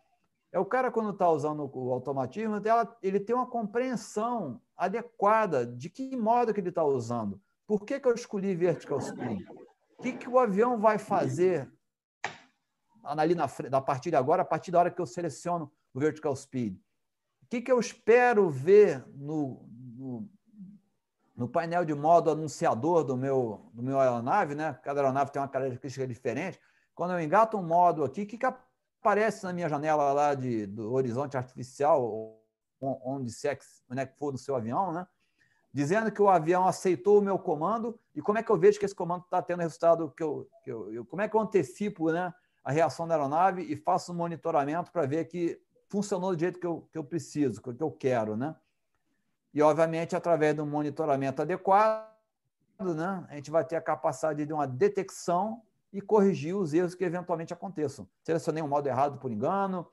É 0.51 0.59
o 0.59 0.65
cara, 0.65 0.91
quando 0.91 1.11
está 1.11 1.29
usando 1.29 1.69
o 1.73 1.91
automatismo, 1.91 2.55
ele 3.01 3.19
tem 3.19 3.35
uma 3.35 3.47
compreensão 3.47 4.61
adequada 4.77 5.65
de 5.65 5.89
que 5.89 6.15
modo 6.15 6.53
que 6.53 6.59
ele 6.59 6.69
está 6.69 6.83
usando. 6.83 7.41
Por 7.67 7.85
que, 7.85 7.99
que 7.99 8.07
eu 8.07 8.13
escolhi 8.13 8.55
vertical 8.55 8.99
spin? 8.99 9.43
O 9.97 10.01
que, 10.01 10.13
que 10.13 10.29
o 10.29 10.37
avião 10.37 10.79
vai 10.79 10.97
fazer 10.97 11.71
ali 13.05 13.35
na, 13.35 13.81
partir 13.81 14.09
de 14.09 14.15
agora, 14.15 14.41
a 14.41 14.45
partir 14.45 14.71
da 14.71 14.79
hora 14.79 14.91
que 14.91 14.99
eu 14.99 15.05
seleciono 15.05 15.71
o 15.93 15.99
vertical 15.99 16.35
speed. 16.35 16.75
O 17.43 17.47
que, 17.47 17.61
que 17.61 17.71
eu 17.71 17.79
espero 17.79 18.49
ver 18.49 19.05
no, 19.13 19.69
no, 19.95 20.29
no, 21.35 21.47
painel 21.47 21.85
de 21.85 21.93
modo 21.93 22.31
anunciador 22.31 23.03
do 23.03 23.15
meu, 23.15 23.69
do 23.73 23.83
meu 23.83 23.99
aeronave, 23.99 24.55
né? 24.55 24.73
Cada 24.83 25.01
aeronave 25.01 25.31
tem 25.31 25.41
uma 25.41 25.47
característica 25.47 26.07
diferente. 26.07 26.59
Quando 26.95 27.11
eu 27.11 27.19
engato 27.19 27.57
um 27.57 27.63
modo 27.63 28.03
aqui, 28.03 28.23
o 28.23 28.25
que, 28.25 28.37
que 28.37 28.45
aparece 28.45 29.43
na 29.43 29.53
minha 29.53 29.69
janela 29.69 30.11
lá 30.13 30.33
de, 30.33 30.65
do 30.65 30.93
horizonte 30.93 31.37
artificial, 31.37 32.39
onde 32.81 33.31
se 33.31 33.47
é, 33.47 33.57
é 33.97 34.05
que 34.05 34.17
for 34.17 34.31
no 34.31 34.37
seu 34.37 34.55
avião, 34.55 34.91
né? 34.91 35.05
Dizendo 35.71 36.09
que 36.09 36.21
o 36.21 36.29
avião 36.29 36.67
aceitou 36.67 37.19
o 37.19 37.21
meu 37.21 37.37
comando 37.37 37.99
e 38.15 38.21
como 38.21 38.37
é 38.37 38.43
que 38.43 38.49
eu 38.49 38.57
vejo 38.57 38.79
que 38.79 38.85
esse 38.85 38.95
comando 38.95 39.25
está 39.25 39.41
tendo 39.41 39.59
resultado 39.59 40.09
que 40.15 40.23
eu, 40.23 40.49
que 40.63 40.71
eu, 40.71 40.93
eu, 40.93 41.05
como 41.05 41.21
é 41.21 41.27
que 41.27 41.35
eu 41.35 41.41
antecipo, 41.41 42.11
né? 42.11 42.33
a 42.65 42.71
reação 42.71 43.07
da 43.07 43.13
aeronave 43.13 43.61
e 43.61 43.75
faço 43.75 44.11
um 44.11 44.15
monitoramento 44.15 44.91
para 44.91 45.05
ver 45.05 45.25
que 45.25 45.61
funcionou 45.87 46.35
do 46.35 46.39
jeito 46.39 46.59
que 46.59 46.65
eu, 46.65 46.89
que 46.91 46.97
eu 46.97 47.03
preciso, 47.03 47.61
que 47.61 47.69
eu 47.69 47.91
quero, 47.91 48.35
né? 48.35 48.55
E, 49.53 49.61
obviamente, 49.61 50.15
através 50.15 50.55
de 50.55 50.61
um 50.61 50.65
monitoramento 50.65 51.43
adequado, 51.43 52.11
né, 52.79 53.25
a 53.29 53.35
gente 53.35 53.51
vai 53.51 53.63
ter 53.63 53.75
a 53.75 53.81
capacidade 53.81 54.43
de 54.45 54.51
uma 54.51 54.67
detecção 54.67 55.61
e 55.95 56.01
corrigir 56.01 56.55
os 56.55 56.73
erros 56.73 56.93
que 56.93 57.05
eventualmente 57.05 57.53
aconteçam. 57.53 58.05
Selecionei 58.21 58.61
um 58.61 58.67
modo 58.67 58.87
errado 58.87 59.17
por 59.17 59.31
engano, 59.31 59.87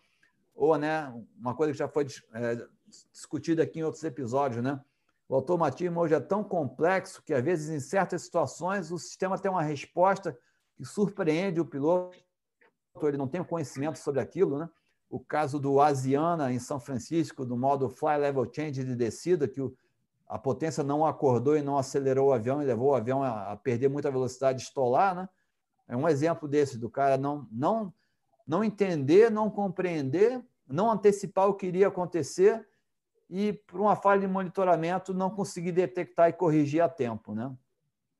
ou 0.53 0.76
né, 0.76 1.14
uma 1.38 1.55
coisa 1.55 1.72
que 1.72 1.78
já 1.78 1.88
foi 1.88 2.07
é, 2.34 2.66
discutida 3.12 3.62
aqui 3.62 3.78
em 3.78 3.84
outros 3.84 4.03
episódios, 4.03 4.62
né? 4.62 4.80
O 5.28 5.36
automatismo 5.36 6.00
hoje 6.00 6.14
é 6.14 6.20
tão 6.20 6.42
complexo 6.42 7.22
que, 7.22 7.32
às 7.32 7.42
vezes, 7.42 7.70
em 7.70 7.78
certas 7.80 8.22
situações, 8.22 8.90
o 8.90 8.98
sistema 8.98 9.38
tem 9.38 9.50
uma 9.50 9.62
resposta 9.62 10.36
que 10.74 10.84
surpreende 10.84 11.61
o 11.61 11.64
piloto 11.64 12.18
ele 13.03 13.16
não 13.16 13.28
tem 13.28 13.42
conhecimento 13.42 13.98
sobre 13.98 14.20
aquilo, 14.20 14.59
né? 14.59 14.68
O 15.09 15.20
caso 15.20 15.59
do 15.59 15.80
Asiana 15.80 16.53
em 16.53 16.59
São 16.59 16.80
Francisco, 16.80 17.44
do 17.44 17.57
modo 17.57 17.88
Fly 17.88 18.18
Level 18.18 18.50
Change 18.53 18.84
de 18.84 18.94
descida, 18.96 19.48
que 19.48 19.61
o, 19.61 19.74
a 20.26 20.38
potência 20.38 20.82
não 20.82 21.07
acordou 21.07 21.57
e 21.57 21.62
não 21.62 21.78
acelerou 21.78 22.28
o 22.28 22.32
avião 22.32 22.62
e 22.62 22.66
levou 22.66 22.90
o 22.90 22.94
avião 22.94 23.22
a, 23.22 23.53
a 23.53 23.57
perder 23.57 23.88
muita 23.88 24.11
velocidade, 24.11 24.62
estolar, 24.62 25.14
né? 25.14 25.28
É 25.93 25.97
um 25.97 26.09
exemplo 26.09 26.49
desse, 26.49 26.78
do 26.78 26.88
cara 26.88 27.18
não, 27.18 27.47
não, 27.53 27.93
não 28.47 28.64
entender, 28.64 29.30
não 29.30 29.51
compreender, 29.51 30.43
não 30.66 30.90
antecipar 30.90 31.47
o 31.47 31.55
que 31.55 31.66
iria 31.66 31.88
acontecer 31.88 32.66
e, 33.28 33.53
por 33.53 33.78
uma 33.78 33.95
falha 33.95 34.22
de 34.22 34.26
monitoramento, 34.26 35.12
não 35.12 35.28
conseguir 35.28 35.70
detectar 35.70 36.30
e 36.30 36.32
corrigir 36.32 36.80
a 36.80 36.88
tempo. 36.88 37.34
Né? 37.34 37.55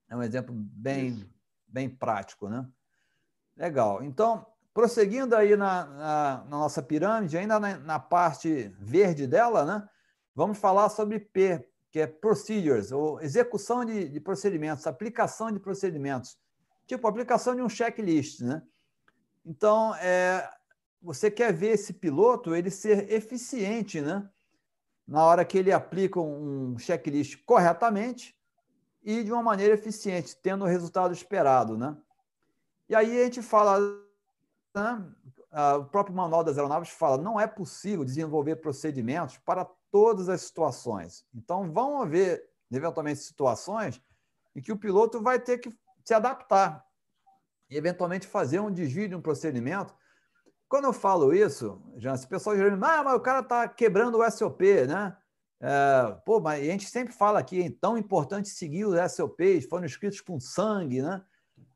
É 0.07 0.14
um 0.14 0.23
exemplo 0.23 0.55
bem, 0.55 1.27
bem 1.66 1.89
prático. 1.89 2.47
Né? 2.47 2.68
Legal. 3.57 4.05
Então, 4.05 4.45
prosseguindo 4.75 5.35
aí 5.35 5.57
na, 5.57 5.87
na, 5.87 6.45
na 6.45 6.59
nossa 6.59 6.83
pirâmide, 6.83 7.39
ainda 7.39 7.59
na, 7.59 7.79
na, 7.79 7.99
parte 7.99 8.70
verde 8.81 9.27
dela, 9.27 9.64
né? 9.64 9.89
vamos 10.35 10.59
falar 10.59 10.91
sobre 10.91 11.18
P, 11.18 11.66
que 11.91 12.01
é 12.01 12.07
Procedures, 12.07 12.93
ou 12.93 13.18
execução 13.23 13.83
de, 13.83 14.11
de 14.11 14.20
procedimentos, 14.20 14.87
aplicação 14.87 15.51
de 15.51 15.59
procedimentos. 15.59 16.37
Tipo, 16.87 17.07
aplicação 17.07 17.55
de 17.55 17.62
um 17.62 17.68
checklist. 17.68 18.41
Né? 18.41 18.62
Então, 19.45 19.95
é, 19.97 20.49
você 21.01 21.30
quer 21.30 21.53
ver 21.53 21.70
esse 21.70 21.93
piloto 21.93 22.55
ele 22.55 22.70
ser 22.70 23.11
eficiente, 23.11 24.01
né? 24.01 24.28
na 25.07 25.24
hora 25.24 25.45
que 25.45 25.59
ele 25.59 25.72
aplica 25.72 26.20
um 26.20 26.78
checklist 26.78 27.45
corretamente 27.45 28.37
e 29.03 29.24
de 29.24 29.33
uma 29.33 29.43
maneira 29.43 29.74
eficiente, 29.74 30.37
tendo 30.37 30.64
o 30.64 30.68
resultado 30.68 31.12
esperado. 31.12 31.76
Né? 31.76 31.97
E 32.89 32.95
aí 32.95 33.20
a 33.20 33.24
gente 33.24 33.43
fala, 33.43 33.78
né? 34.74 35.05
o 35.78 35.85
próprio 35.85 36.14
Manual 36.14 36.45
das 36.45 36.57
Aeronaves 36.57 36.91
fala, 36.91 37.18
não 37.18 37.39
é 37.39 37.47
possível 37.47 38.05
desenvolver 38.05 38.57
procedimentos 38.57 39.39
para 39.39 39.64
todas 39.91 40.28
as 40.28 40.41
situações. 40.41 41.26
Então, 41.35 41.70
vão 41.70 42.01
haver, 42.01 42.49
eventualmente, 42.70 43.20
situações 43.20 44.01
em 44.57 44.62
que 44.62 44.72
o 44.72 44.76
piloto 44.76 45.20
vai 45.20 45.39
ter 45.39 45.59
que 45.59 45.70
se 46.05 46.14
adaptar 46.14 46.84
e, 47.70 47.76
eventualmente, 47.76 48.26
fazer 48.26 48.61
um 48.61 48.72
desvio 48.72 49.09
de 49.09 49.14
um 49.14 49.20
procedimento 49.20 49.94
quando 50.72 50.84
eu 50.86 50.92
falo 50.94 51.34
isso, 51.34 51.82
já, 51.98 52.14
o 52.14 52.28
pessoal 52.28 52.57
geralmente, 52.57 52.82
ah, 52.82 53.03
mas 53.05 53.14
o 53.14 53.20
cara 53.20 53.40
está 53.40 53.68
quebrando 53.68 54.16
o 54.16 54.30
SOP, 54.30 54.86
né? 54.88 55.14
É, 55.61 56.16
pô, 56.24 56.40
mas 56.40 56.62
a 56.62 56.64
gente 56.64 56.86
sempre 56.86 57.12
fala 57.12 57.38
aqui, 57.38 57.62
é 57.62 57.70
tão 57.78 57.98
importante 57.98 58.48
seguir 58.48 58.86
os 58.86 59.12
SOPs, 59.12 59.66
foram 59.68 59.84
escritos 59.84 60.22
com 60.22 60.40
sangue, 60.40 61.03
né? 61.03 61.22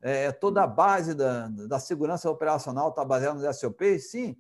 É, 0.01 0.25
é, 0.25 0.33
toda 0.33 0.63
a 0.63 0.67
base 0.67 1.13
da, 1.13 1.47
da 1.47 1.79
segurança 1.79 2.31
operacional 2.31 2.89
está 2.89 3.05
baseada 3.05 3.39
nos 3.39 3.57
SOPs, 3.59 4.11
sim. 4.11 4.35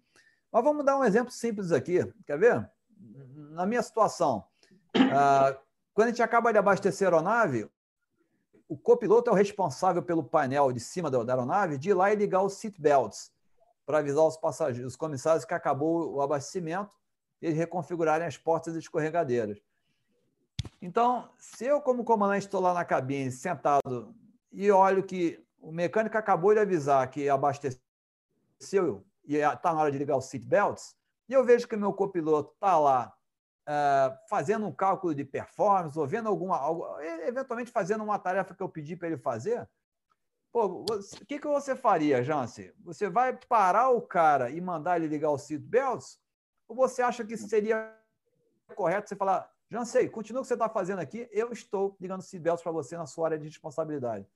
Mas 0.51 0.65
vamos 0.65 0.87
dar 0.87 0.97
um 0.97 1.05
exemplo 1.05 1.31
simples 1.31 1.71
aqui, 1.71 2.11
quer 2.27 2.39
ver? 2.39 2.67
Na 3.51 3.67
minha 3.67 3.83
situação, 3.83 4.43
ah, 5.13 5.55
quando 5.93 6.07
a 6.07 6.11
gente 6.13 6.23
acaba 6.23 6.51
de 6.51 6.57
abastecer 6.57 7.07
a 7.07 7.11
aeronave, 7.11 7.71
o 8.69 8.77
copiloto 8.77 9.31
é 9.31 9.33
o 9.33 9.37
responsável 9.37 10.03
pelo 10.03 10.25
painel 10.25 10.73
de 10.73 10.81
cima 10.81 11.11
da 11.11 11.19
aeronave 11.19 11.79
de 11.79 11.91
ir 11.91 11.95
lá 11.95 12.13
e 12.13 12.17
ligar 12.17 12.43
os 12.43 12.55
seatbelts 12.55 13.31
para 13.85 13.99
avisar 13.99 14.25
os 14.25 14.37
passageiros, 14.37 14.93
os 14.93 14.97
comissários 14.97 15.45
que 15.45 15.55
acabou 15.55 16.15
o 16.15 16.21
abastecimento 16.21 16.91
e 17.41 17.51
reconfigurarem 17.51 18.27
as 18.27 18.37
portas 18.37 18.75
escorregadeiras. 18.75 19.59
Então, 20.83 21.31
se 21.39 21.65
eu, 21.65 21.81
como 21.81 22.03
comandante, 22.03 22.47
estou 22.47 22.61
lá 22.61 22.75
na 22.75 22.85
cabine, 22.85 23.31
sentado, 23.31 24.15
e 24.51 24.71
olho 24.71 25.05
que 25.05 25.41
o 25.61 25.71
mecânico 25.71 26.19
acabou 26.19 26.53
de 26.53 26.61
avisar 26.61 27.09
que 27.09 27.29
abasteceu 27.29 27.81
e 29.25 29.37
está 29.37 29.73
na 29.73 29.81
hora 29.81 29.93
de 29.93 29.99
ligar 29.99 30.17
os 30.17 30.27
seatbelts, 30.27 30.97
e 31.29 31.33
eu 31.33 31.45
vejo 31.45 31.69
que 31.69 31.77
o 31.77 31.79
meu 31.79 31.93
copiloto 31.93 32.53
está 32.55 32.79
lá 32.79 33.16
uh, 33.67 34.17
fazendo 34.29 34.67
um 34.67 34.73
cálculo 34.73 35.15
de 35.15 35.25
performance, 35.25 35.99
ou 35.99 36.07
vendo 36.07 36.29
alguma, 36.29 36.59
eventualmente 37.27 37.71
fazendo 37.71 38.05
uma 38.05 38.19
tarefa 38.19 38.55
que 38.55 38.63
eu 38.63 38.69
pedi 38.69 38.97
para 38.97 39.09
ele 39.09 39.19
fazer, 39.19 39.69
Pô, 40.57 40.87
o 40.91 41.27
que, 41.27 41.39
que 41.39 41.47
você 41.47 41.77
faria, 41.77 42.23
Jansen? 42.23 42.73
Você 42.83 43.11
vai 43.11 43.39
parar 43.47 43.91
o 43.91 44.01
cara 44.01 44.49
e 44.49 44.59
mandar 44.59 44.97
ele 44.97 45.07
ligar 45.07 45.29
o 45.29 45.37
seatbelts? 45.37 46.19
Ou 46.67 46.75
você 46.75 47.03
acha 47.03 47.23
que 47.23 47.37
seria 47.37 47.95
correto 48.75 49.07
você 49.07 49.15
falar, 49.15 49.53
Jansen, 49.71 50.09
continua 50.09 50.41
o 50.41 50.43
que 50.43 50.49
você 50.49 50.55
está 50.55 50.67
fazendo 50.67 51.01
aqui, 51.01 51.29
eu 51.31 51.53
estou 51.53 51.95
ligando 52.01 52.23
seatbelts 52.23 52.63
para 52.63 52.73
você 52.73 52.97
na 52.97 53.05
sua 53.05 53.27
área 53.27 53.39
de 53.39 53.49
responsabilidade. 53.49 54.27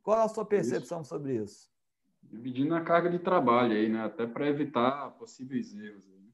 Qual 0.00 0.16
é 0.16 0.22
a 0.22 0.28
sua 0.28 0.44
percepção 0.44 1.00
isso. 1.00 1.08
sobre 1.08 1.34
isso? 1.34 1.68
Dividindo 2.22 2.76
a 2.76 2.80
carga 2.80 3.10
de 3.10 3.18
trabalho 3.18 3.72
aí, 3.72 3.88
né? 3.88 4.04
Até 4.04 4.28
para 4.28 4.46
evitar 4.46 5.10
possíveis 5.18 5.74
erros. 5.74 6.06
Né? 6.06 6.30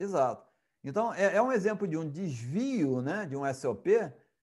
Exato. 0.00 0.53
Então, 0.84 1.14
é, 1.14 1.36
é, 1.36 1.42
um 1.42 1.50
exemplo 1.50 1.88
de 1.88 1.96
um 1.96 2.08
desvio 2.08 3.00
né, 3.00 3.24
de 3.24 3.34
um 3.34 3.52
SOP, 3.54 3.86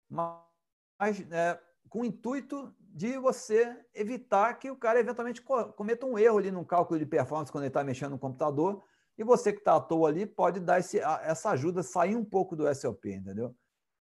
mas 0.09 1.21
é, 1.31 1.61
com 1.91 2.01
o 2.01 2.05
intuito 2.07 2.75
de 2.79 3.19
você 3.19 3.79
evitar 3.95 4.55
que 4.59 4.71
o 4.71 4.77
cara 4.77 4.99
eventualmente 4.99 5.43
cometa 5.43 6.07
um 6.07 6.19
erro 6.19 6.39
ali 6.39 6.51
no 6.51 6.65
cálculo 6.65 6.99
de 6.99 7.05
performance 7.05 7.53
quando 7.53 7.65
ele 7.65 7.69
está 7.69 7.85
mexendo 7.85 8.13
no 8.13 8.19
computador. 8.19 8.83
E 9.19 9.23
você 9.23 9.53
que 9.53 9.59
está 9.59 9.77
à 9.77 9.81
toa 9.81 10.09
ali 10.09 10.25
pode 10.25 10.59
dar 10.59 10.81
esse, 10.81 10.99
essa 10.99 11.51
ajuda, 11.51 11.83
sair 11.83 12.17
um 12.17 12.25
pouco 12.25 12.57
do 12.57 12.67
SLP, 12.67 13.15
entendeu? 13.15 13.55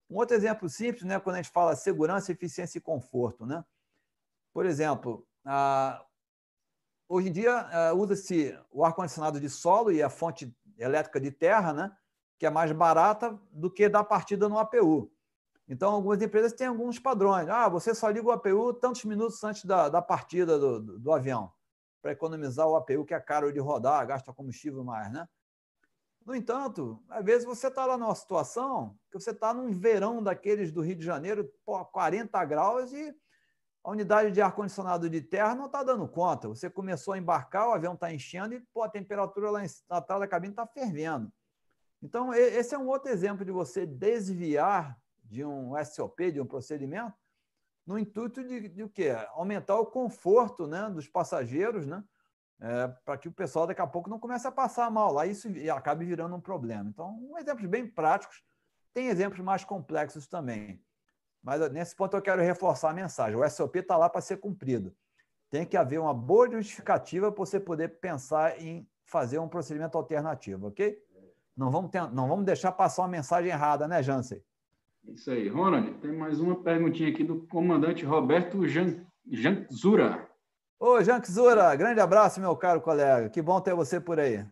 Um 0.08 0.16
outro 0.16 0.36
exemplo 0.36 0.68
simples, 0.68 1.02
né, 1.02 1.18
quando 1.18 1.36
a 1.36 1.42
gente 1.42 1.52
fala 1.52 1.74
segurança, 1.74 2.30
eficiência 2.30 2.78
e 2.78 2.80
conforto. 2.80 3.44
Né? 3.44 3.64
Por 4.52 4.66
exemplo, 4.66 5.26
a, 5.44 6.04
hoje 7.08 7.28
em 7.28 7.32
dia 7.32 7.92
usa-se 7.94 8.56
o 8.70 8.84
ar-condicionado 8.84 9.40
de 9.40 9.48
solo 9.48 9.90
e 9.90 10.00
a 10.00 10.08
fonte 10.08 10.56
elétrica 10.78 11.20
de 11.20 11.30
terra, 11.30 11.72
né, 11.72 11.96
que 12.40 12.46
é 12.46 12.50
mais 12.50 12.72
barata 12.72 13.38
do 13.52 13.70
que 13.70 13.86
dar 13.86 14.02
partida 14.02 14.48
no 14.48 14.58
APU. 14.58 15.12
Então, 15.68 15.92
algumas 15.92 16.22
empresas 16.22 16.54
têm 16.54 16.68
alguns 16.68 16.98
padrões. 16.98 17.46
Ah, 17.50 17.68
você 17.68 17.94
só 17.94 18.08
liga 18.08 18.26
o 18.26 18.32
APU 18.32 18.72
tantos 18.72 19.04
minutos 19.04 19.44
antes 19.44 19.66
da, 19.66 19.90
da 19.90 20.00
partida 20.00 20.58
do, 20.58 20.80
do, 20.80 20.98
do 20.98 21.12
avião, 21.12 21.52
para 22.00 22.12
economizar 22.12 22.66
o 22.66 22.76
APU, 22.76 23.04
que 23.04 23.12
é 23.12 23.20
caro 23.20 23.52
de 23.52 23.60
rodar, 23.60 24.06
gasta 24.06 24.32
combustível 24.32 24.82
mais, 24.82 25.12
né? 25.12 25.28
No 26.24 26.34
entanto, 26.34 27.02
às 27.10 27.22
vezes 27.22 27.44
você 27.44 27.66
está 27.66 27.84
lá 27.84 27.98
numa 27.98 28.14
situação 28.14 28.96
que 29.10 29.20
você 29.20 29.32
está 29.32 29.52
num 29.52 29.70
verão 29.70 30.22
daqueles 30.22 30.72
do 30.72 30.80
Rio 30.80 30.96
de 30.96 31.04
Janeiro, 31.04 31.46
pô, 31.64 31.84
40 31.84 32.42
graus, 32.46 32.90
e 32.94 33.14
a 33.84 33.90
unidade 33.90 34.32
de 34.32 34.40
ar-condicionado 34.40 35.10
de 35.10 35.20
terra 35.20 35.54
não 35.54 35.66
está 35.66 35.82
dando 35.82 36.08
conta. 36.08 36.48
Você 36.48 36.70
começou 36.70 37.12
a 37.12 37.18
embarcar, 37.18 37.68
o 37.68 37.72
avião 37.72 37.92
está 37.92 38.10
enchendo 38.10 38.54
e 38.54 38.60
pô, 38.72 38.82
a 38.82 38.88
temperatura 38.88 39.50
lá 39.50 39.60
atrás 39.90 40.20
da 40.20 40.26
cabine 40.26 40.52
está 40.52 40.66
fervendo. 40.66 41.30
Então, 42.02 42.32
esse 42.32 42.74
é 42.74 42.78
um 42.78 42.88
outro 42.88 43.10
exemplo 43.10 43.44
de 43.44 43.52
você 43.52 43.84
desviar 43.84 44.98
de 45.22 45.44
um 45.44 45.72
SOP, 45.84 46.32
de 46.32 46.40
um 46.40 46.46
procedimento, 46.46 47.14
no 47.86 47.98
intuito 47.98 48.42
de, 48.42 48.68
de 48.68 48.82
o 48.82 48.88
quê? 48.88 49.10
Aumentar 49.30 49.76
o 49.76 49.86
conforto 49.86 50.66
né, 50.66 50.88
dos 50.90 51.08
passageiros, 51.08 51.86
né? 51.86 52.02
É, 52.62 52.88
para 53.06 53.16
que 53.16 53.26
o 53.26 53.32
pessoal 53.32 53.66
daqui 53.66 53.80
a 53.80 53.86
pouco 53.86 54.10
não 54.10 54.18
comece 54.18 54.46
a 54.46 54.52
passar 54.52 54.90
mal 54.90 55.14
lá 55.14 55.26
isso 55.26 55.48
acabe 55.74 56.04
virando 56.04 56.36
um 56.36 56.40
problema. 56.40 56.90
Então, 56.90 57.18
um 57.18 57.38
exemplos 57.38 57.64
bem 57.66 57.86
práticos, 57.86 58.44
tem 58.92 59.08
exemplos 59.08 59.40
mais 59.40 59.64
complexos 59.64 60.28
também. 60.28 60.84
Mas 61.42 61.58
nesse 61.72 61.96
ponto 61.96 62.14
eu 62.14 62.20
quero 62.20 62.42
reforçar 62.42 62.90
a 62.90 62.94
mensagem: 62.94 63.36
o 63.36 63.48
SOP 63.48 63.76
está 63.76 63.96
lá 63.96 64.10
para 64.10 64.20
ser 64.20 64.36
cumprido. 64.38 64.94
Tem 65.48 65.64
que 65.64 65.76
haver 65.76 65.98
uma 65.98 66.12
boa 66.12 66.50
justificativa 66.50 67.32
para 67.32 67.44
você 67.44 67.58
poder 67.58 67.98
pensar 67.98 68.60
em 68.60 68.86
fazer 69.04 69.38
um 69.38 69.48
procedimento 69.48 69.96
alternativo, 69.96 70.68
ok? 70.68 71.02
Não 71.56 71.70
vamos, 71.70 71.90
ter, 71.90 72.10
não 72.12 72.28
vamos 72.28 72.44
deixar 72.44 72.72
passar 72.72 73.02
uma 73.02 73.08
mensagem 73.08 73.50
errada, 73.50 73.86
né, 73.86 74.02
Jansen? 74.02 74.42
Isso 75.04 75.30
aí. 75.30 75.48
Ronald, 75.48 75.94
tem 75.98 76.12
mais 76.12 76.40
uma 76.40 76.62
perguntinha 76.62 77.08
aqui 77.08 77.24
do 77.24 77.46
comandante 77.46 78.04
Roberto 78.04 78.66
Jan, 78.66 79.04
Janzura. 79.30 80.28
Ô, 80.78 81.02
Janzura, 81.02 81.74
grande 81.76 82.00
abraço, 82.00 82.40
meu 82.40 82.56
caro 82.56 82.80
colega. 82.80 83.28
Que 83.28 83.42
bom 83.42 83.60
ter 83.60 83.74
você 83.74 84.00
por 84.00 84.18
aí. 84.18 84.44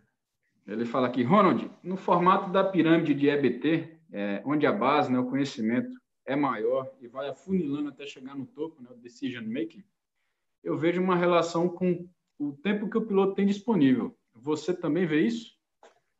Ele 0.66 0.84
fala 0.84 1.06
aqui, 1.06 1.22
Ronald, 1.22 1.70
no 1.82 1.96
formato 1.96 2.50
da 2.50 2.62
pirâmide 2.62 3.14
de 3.14 3.28
EBT, 3.28 3.98
é, 4.12 4.42
onde 4.44 4.66
a 4.66 4.72
base, 4.72 5.10
né, 5.10 5.18
o 5.18 5.30
conhecimento, 5.30 5.90
é 6.26 6.36
maior 6.36 6.92
e 7.00 7.08
vai 7.08 7.28
afunilando 7.28 7.88
até 7.88 8.06
chegar 8.06 8.36
no 8.36 8.44
topo, 8.44 8.82
né, 8.82 8.88
o 8.90 8.96
decision 8.96 9.44
making, 9.46 9.82
eu 10.62 10.76
vejo 10.76 11.02
uma 11.02 11.16
relação 11.16 11.68
com 11.68 12.06
o 12.38 12.52
tempo 12.52 12.90
que 12.90 12.98
o 12.98 13.06
piloto 13.06 13.34
tem 13.34 13.46
disponível. 13.46 14.14
Você 14.34 14.74
também 14.74 15.06
vê 15.06 15.22
isso? 15.22 15.57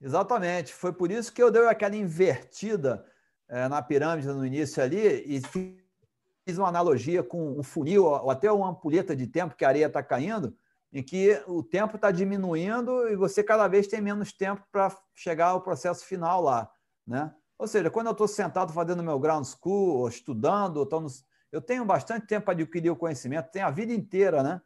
Exatamente. 0.01 0.73
Foi 0.73 0.93
por 0.93 1.11
isso 1.11 1.33
que 1.33 1.43
eu 1.43 1.51
dei 1.51 1.67
aquela 1.67 1.97
invertida 1.97 3.05
é, 3.49 3.69
na 3.69 3.83
pirâmide 3.83 4.29
no 4.29 4.45
início 4.45 4.83
ali 4.83 5.25
e 5.27 5.41
fiz 5.41 6.59
uma 6.59 6.69
analogia 6.69 7.23
com 7.23 7.59
um 7.59 7.63
funil 7.63 8.05
ou 8.05 8.31
até 8.31 8.51
uma 8.51 8.71
ampulheta 8.71 9.15
de 9.15 9.27
tempo 9.27 9.57
que 9.57 9.65
a 9.65 9.69
areia 9.69 9.87
está 9.87 10.03
caindo, 10.03 10.57
em 10.93 11.03
que 11.03 11.43
o 11.47 11.63
tempo 11.63 11.97
está 11.97 12.11
diminuindo 12.11 13.09
e 13.09 13.17
você 13.17 13.43
cada 13.43 13.67
vez 13.69 13.87
tem 13.87 14.01
menos 14.01 14.33
tempo 14.33 14.63
para 14.71 14.97
chegar 15.15 15.49
ao 15.49 15.61
processo 15.61 16.05
final 16.05 16.43
lá, 16.43 16.71
né? 17.07 17.35
Ou 17.59 17.67
seja, 17.67 17.91
quando 17.91 18.07
eu 18.07 18.13
estou 18.13 18.29
sentado 18.29 18.73
fazendo 18.73 19.03
meu 19.03 19.19
ground 19.19 19.45
school, 19.45 19.99
ou 19.99 20.09
estudando, 20.09 20.77
ou 20.77 21.01
no... 21.01 21.09
eu 21.51 21.61
tenho 21.61 21.85
bastante 21.85 22.27
tempo 22.27 22.45
para 22.45 22.55
adquirir 22.55 22.89
o 22.91 22.97
conhecimento, 22.97 23.51
tenho 23.51 23.67
a 23.67 23.71
vida 23.71 23.93
inteira, 23.93 24.45
né? 24.45 24.63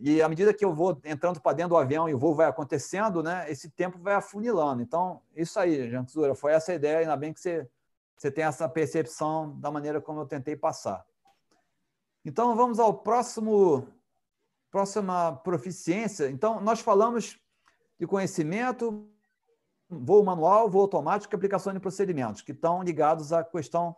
E 0.00 0.22
à 0.22 0.28
medida 0.28 0.54
que 0.54 0.64
eu 0.64 0.74
vou 0.74 0.98
entrando 1.04 1.40
para 1.40 1.52
dentro 1.52 1.70
do 1.70 1.76
avião 1.76 2.08
e 2.08 2.14
o 2.14 2.18
voo 2.18 2.34
vai 2.34 2.46
acontecendo, 2.46 3.22
né, 3.22 3.50
esse 3.50 3.68
tempo 3.68 3.98
vai 3.98 4.14
afunilando. 4.14 4.82
Então, 4.82 5.20
isso 5.36 5.60
aí, 5.60 5.90
Jean 5.90 6.04
Tsura, 6.04 6.34
foi 6.34 6.52
essa 6.52 6.72
a 6.72 6.74
ideia. 6.74 7.00
Ainda 7.00 7.16
bem 7.16 7.32
que 7.32 7.40
você, 7.40 7.68
você 8.16 8.30
tem 8.30 8.44
essa 8.44 8.68
percepção 8.68 9.58
da 9.60 9.70
maneira 9.70 10.00
como 10.00 10.20
eu 10.20 10.26
tentei 10.26 10.56
passar. 10.56 11.04
Então, 12.24 12.56
vamos 12.56 12.78
ao 12.78 12.94
próximo 12.94 13.86
próxima 14.70 15.32
proficiência. 15.42 16.30
Então, 16.30 16.60
nós 16.60 16.80
falamos 16.80 17.38
de 17.98 18.06
conhecimento, 18.06 19.04
voo 19.88 20.24
manual, 20.24 20.70
voo 20.70 20.82
automático 20.82 21.34
e 21.34 21.36
aplicação 21.36 21.72
de 21.72 21.80
procedimentos, 21.80 22.40
que 22.40 22.52
estão 22.52 22.82
ligados 22.82 23.32
à 23.32 23.42
questão 23.42 23.96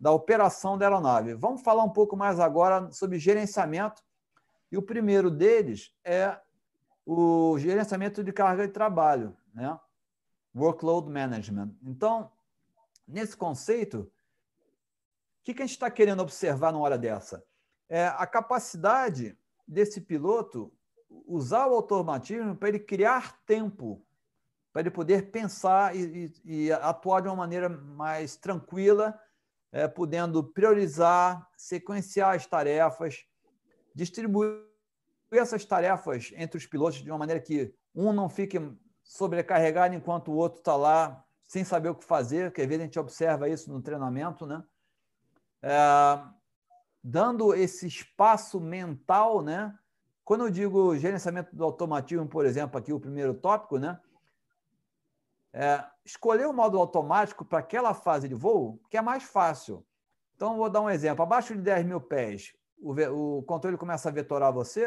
da 0.00 0.10
operação 0.10 0.76
da 0.76 0.86
aeronave. 0.86 1.34
Vamos 1.34 1.62
falar 1.62 1.84
um 1.84 1.90
pouco 1.90 2.16
mais 2.16 2.40
agora 2.40 2.90
sobre 2.92 3.18
gerenciamento, 3.18 4.02
e 4.70 4.76
o 4.76 4.82
primeiro 4.82 5.30
deles 5.30 5.92
é 6.04 6.38
o 7.04 7.58
gerenciamento 7.58 8.22
de 8.22 8.32
carga 8.32 8.66
de 8.66 8.72
trabalho, 8.72 9.36
né? 9.54 9.78
workload 10.54 11.10
management. 11.10 11.74
Então, 11.82 12.30
nesse 13.06 13.36
conceito, 13.36 14.00
o 14.00 14.10
que 15.42 15.52
a 15.52 15.66
gente 15.66 15.70
está 15.70 15.90
querendo 15.90 16.20
observar 16.20 16.72
numa 16.72 16.84
hora 16.84 16.98
dessa? 16.98 17.42
É 17.88 18.06
a 18.08 18.26
capacidade 18.26 19.38
desse 19.66 20.00
piloto 20.00 20.72
usar 21.26 21.66
o 21.66 21.74
automatismo 21.74 22.54
para 22.54 22.68
ele 22.68 22.78
criar 22.78 23.40
tempo, 23.46 24.04
para 24.72 24.82
ele 24.82 24.90
poder 24.90 25.30
pensar 25.30 25.96
e, 25.96 26.30
e, 26.44 26.64
e 26.66 26.72
atuar 26.72 27.22
de 27.22 27.28
uma 27.28 27.36
maneira 27.36 27.68
mais 27.68 28.36
tranquila, 28.36 29.18
é, 29.72 29.88
podendo 29.88 30.44
priorizar, 30.44 31.48
sequenciar 31.56 32.34
as 32.34 32.46
tarefas, 32.46 33.24
distribuir 33.94 34.64
essas 35.30 35.64
tarefas 35.64 36.32
entre 36.36 36.56
os 36.56 36.66
pilotos 36.66 37.02
de 37.02 37.10
uma 37.10 37.18
maneira 37.18 37.40
que 37.40 37.74
um 37.94 38.12
não 38.12 38.28
fique 38.28 38.58
sobrecarregado 39.02 39.94
enquanto 39.94 40.30
o 40.30 40.36
outro 40.36 40.58
está 40.60 40.76
lá 40.76 41.24
sem 41.46 41.64
saber 41.64 41.88
o 41.88 41.94
que 41.94 42.04
fazer, 42.04 42.52
que 42.52 42.60
às 42.60 42.68
vezes 42.68 42.82
a 42.82 42.84
gente 42.84 42.98
observa 42.98 43.48
isso 43.48 43.72
no 43.72 43.80
treinamento, 43.80 44.46
né? 44.46 44.62
É, 45.62 45.78
dando 47.02 47.54
esse 47.54 47.86
espaço 47.86 48.60
mental, 48.60 49.42
né? 49.42 49.76
Quando 50.24 50.44
eu 50.44 50.50
digo 50.50 50.94
gerenciamento 50.96 51.56
do 51.56 51.64
automatismo, 51.64 52.28
por 52.28 52.44
exemplo, 52.44 52.78
aqui 52.78 52.92
o 52.92 53.00
primeiro 53.00 53.32
tópico, 53.32 53.78
né? 53.78 53.98
É, 55.54 55.82
escolher 56.04 56.46
o 56.46 56.52
modo 56.52 56.78
automático 56.78 57.46
para 57.46 57.60
aquela 57.60 57.94
fase 57.94 58.28
de 58.28 58.34
voo, 58.34 58.78
que 58.90 58.98
é 58.98 59.02
mais 59.02 59.22
fácil. 59.22 59.84
Então, 60.36 60.58
vou 60.58 60.68
dar 60.68 60.82
um 60.82 60.90
exemplo. 60.90 61.22
Abaixo 61.22 61.54
de 61.54 61.62
10 61.62 61.86
mil 61.86 62.00
pés, 62.00 62.52
o, 62.80 63.38
o 63.38 63.42
controle 63.42 63.76
começa 63.76 64.08
a 64.08 64.12
vetorar 64.12 64.52
você, 64.52 64.86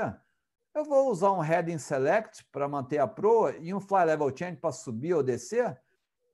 eu 0.73 0.85
vou 0.85 1.09
usar 1.09 1.31
um 1.31 1.39
heading 1.39 1.77
select 1.77 2.45
para 2.51 2.67
manter 2.67 2.99
a 2.99 3.07
proa 3.07 3.55
e 3.57 3.73
um 3.73 3.79
fly 3.79 4.05
level 4.05 4.35
change 4.35 4.57
para 4.57 4.71
subir 4.71 5.13
ou 5.13 5.21
descer, 5.21 5.79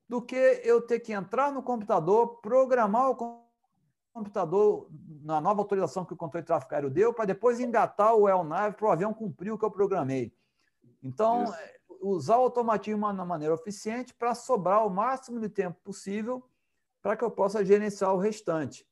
do 0.08 0.22
que 0.22 0.36
eu 0.64 0.82
ter 0.82 1.00
que 1.00 1.12
entrar 1.12 1.52
no 1.52 1.62
computador, 1.62 2.40
programar 2.40 3.10
o 3.10 3.44
computador 4.14 4.88
na 5.22 5.42
nova 5.42 5.62
autorização 5.62 6.06
que 6.06 6.14
o 6.14 6.18
controle 6.18 6.44
de 6.44 6.48
tráfego 6.48 6.74
aéreo 6.74 6.90
deu, 6.90 7.14
para 7.14 7.26
depois 7.26 7.60
engatar 7.60 8.16
o 8.16 8.30
ELNAV 8.30 8.76
para 8.76 8.88
o 8.88 8.92
avião 8.92 9.14
cumprir 9.14 9.52
o 9.52 9.58
que 9.58 9.66
eu 9.66 9.72
programei. 9.72 10.34
Então, 11.04 11.44
Isso. 11.44 11.54
É, 11.54 11.78
usar 12.02 12.38
o 12.38 12.44
automatismo 12.44 13.12
na 13.12 13.26
maneira 13.26 13.56
eficiente 13.56 14.14
para 14.14 14.34
sobrar 14.34 14.86
o 14.86 14.90
máximo 14.90 15.40
de 15.40 15.50
tempo 15.50 15.80
possível 15.84 16.48
para 17.02 17.16
que 17.16 17.24
eu 17.24 17.32
possa 17.32 17.64
gerenciar 17.64 18.14
o 18.14 18.18
restante. 18.18 18.88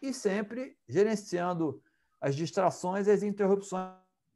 E 0.00 0.12
sempre 0.12 0.76
gerenciando 0.88 1.82
as 2.24 2.34
distrações 2.34 3.06
e 3.06 3.10
as 3.10 3.22
interrupções 3.22 3.92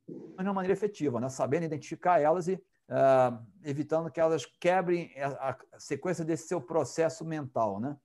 de 0.07 0.14
uma 0.36 0.53
maneira 0.53 0.74
efetiva, 0.74 1.18
né? 1.18 1.30
sabendo 1.30 1.64
identificar 1.64 2.20
elas 2.20 2.47
e 2.47 2.53
uh, 2.55 3.47
evitando 3.64 4.11
que 4.11 4.20
elas 4.20 4.45
quebrem 4.45 5.11
a, 5.18 5.57
a 5.72 5.80
sequência 5.80 6.22
desse 6.22 6.49
seu 6.49 6.61
processo 6.61 7.24
mental. 7.24 7.80
Né? 7.80 7.97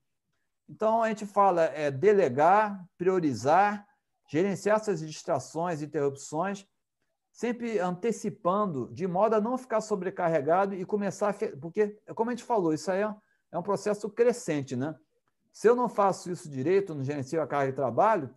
Então, 0.69 1.03
a 1.03 1.09
gente 1.09 1.25
fala 1.25 1.63
é, 1.65 1.91
delegar, 1.91 2.81
priorizar, 2.97 3.85
gerenciar 4.31 4.77
essas 4.77 5.01
distrações, 5.01 5.81
interrupções, 5.81 6.65
sempre 7.29 7.77
antecipando, 7.77 8.89
de 8.93 9.05
modo 9.05 9.33
a 9.33 9.41
não 9.41 9.57
ficar 9.57 9.81
sobrecarregado 9.81 10.75
e 10.75 10.85
começar 10.85 11.29
a. 11.31 11.57
Porque, 11.59 11.99
como 12.15 12.29
a 12.29 12.33
gente 12.33 12.45
falou, 12.45 12.73
isso 12.73 12.89
aí 12.89 13.01
é, 13.01 13.15
é 13.51 13.57
um 13.57 13.63
processo 13.63 14.09
crescente, 14.09 14.77
né? 14.77 14.95
Se 15.51 15.67
eu 15.67 15.75
não 15.75 15.89
faço 15.89 16.31
isso 16.31 16.49
direito, 16.49 16.95
não 16.95 17.03
gerencio 17.03 17.41
a 17.41 17.47
carga 17.47 17.71
de 17.71 17.75
trabalho, 17.75 18.33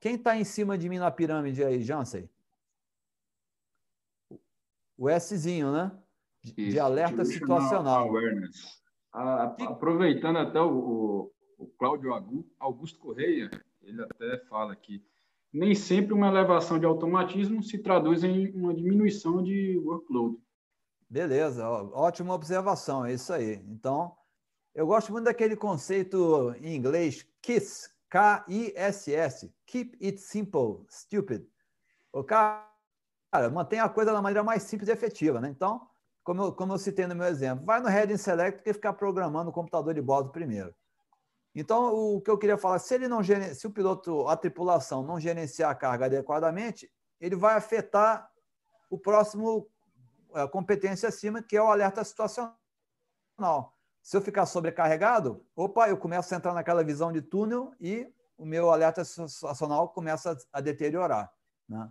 quem 0.00 0.14
está 0.14 0.36
em 0.36 0.44
cima 0.44 0.76
de 0.78 0.88
mim 0.88 0.98
na 0.98 1.10
pirâmide 1.10 1.62
aí, 1.62 1.82
Jansen? 1.82 2.28
O 4.96 5.08
Szinho, 5.18 5.72
né? 5.72 5.92
De, 6.42 6.50
isso, 6.50 6.70
de 6.70 6.80
alerta 6.80 7.24
situacional. 7.24 8.08
Awareness. 8.08 8.80
A, 9.12 9.44
aproveitando 9.44 10.38
até 10.38 10.60
o, 10.60 11.30
o 11.58 11.66
Cláudio 11.78 12.12
Augusto 12.58 12.98
Correia, 12.98 13.50
ele 13.82 14.02
até 14.02 14.38
fala 14.46 14.74
que 14.74 15.04
nem 15.52 15.74
sempre 15.74 16.14
uma 16.14 16.28
elevação 16.28 16.78
de 16.78 16.86
automatismo 16.86 17.62
se 17.62 17.78
traduz 17.78 18.22
em 18.24 18.50
uma 18.52 18.74
diminuição 18.74 19.42
de 19.42 19.78
workload. 19.84 20.36
Beleza, 21.08 21.68
ótima 21.68 22.34
observação, 22.34 23.04
é 23.04 23.12
isso 23.14 23.32
aí. 23.32 23.54
Então, 23.66 24.16
eu 24.74 24.86
gosto 24.86 25.10
muito 25.10 25.24
daquele 25.24 25.56
conceito 25.56 26.54
em 26.60 26.76
inglês 26.76 27.26
KISS, 27.42 27.92
K-I-S-S, 28.10 29.54
Keep 29.66 29.96
It 30.04 30.18
Simple, 30.20 30.84
Stupid. 30.90 31.46
O 32.12 32.24
cara, 32.24 32.66
mantém 33.52 33.78
a 33.78 33.88
coisa 33.88 34.12
da 34.12 34.20
maneira 34.20 34.42
mais 34.42 34.64
simples 34.64 34.88
e 34.88 34.92
efetiva, 34.92 35.40
né? 35.40 35.48
Então, 35.48 35.88
como 36.24 36.42
eu, 36.42 36.52
como 36.52 36.72
eu 36.72 36.78
citei 36.78 37.06
no 37.06 37.14
meu 37.14 37.26
exemplo, 37.28 37.64
vai 37.64 37.80
no 37.80 37.88
Heading 37.88 38.16
Select 38.16 38.62
que 38.62 38.72
ficar 38.72 38.92
programando 38.94 39.50
o 39.50 39.52
computador 39.52 39.94
de 39.94 40.02
bordo 40.02 40.30
primeiro. 40.30 40.74
Então, 41.54 41.94
o 41.94 42.20
que 42.20 42.30
eu 42.30 42.38
queria 42.38 42.58
falar, 42.58 42.78
se 42.78 42.94
ele 42.94 43.08
não 43.08 43.22
se 43.22 43.66
o 43.66 43.70
piloto, 43.70 44.28
a 44.28 44.36
tripulação 44.36 45.02
não 45.02 45.18
gerenciar 45.18 45.70
a 45.70 45.74
carga 45.74 46.06
adequadamente, 46.06 46.90
ele 47.20 47.36
vai 47.36 47.56
afetar 47.56 48.30
o 48.88 48.98
próximo 48.98 49.68
a 50.32 50.46
competência 50.46 51.08
acima, 51.08 51.42
que 51.42 51.56
é 51.56 51.62
o 51.62 51.66
alerta 51.70 52.04
situacional. 52.04 52.56
Se 54.02 54.16
eu 54.16 54.20
ficar 54.20 54.46
sobrecarregado, 54.46 55.44
opa, 55.54 55.88
eu 55.88 55.96
começo 55.96 56.32
a 56.32 56.36
entrar 56.36 56.54
naquela 56.54 56.82
visão 56.82 57.12
de 57.12 57.20
túnel 57.20 57.72
e 57.80 58.10
o 58.36 58.46
meu 58.46 58.70
alerta 58.70 59.04
situacional 59.04 59.90
começa 59.90 60.36
a 60.52 60.60
deteriorar. 60.60 61.30
Né? 61.68 61.90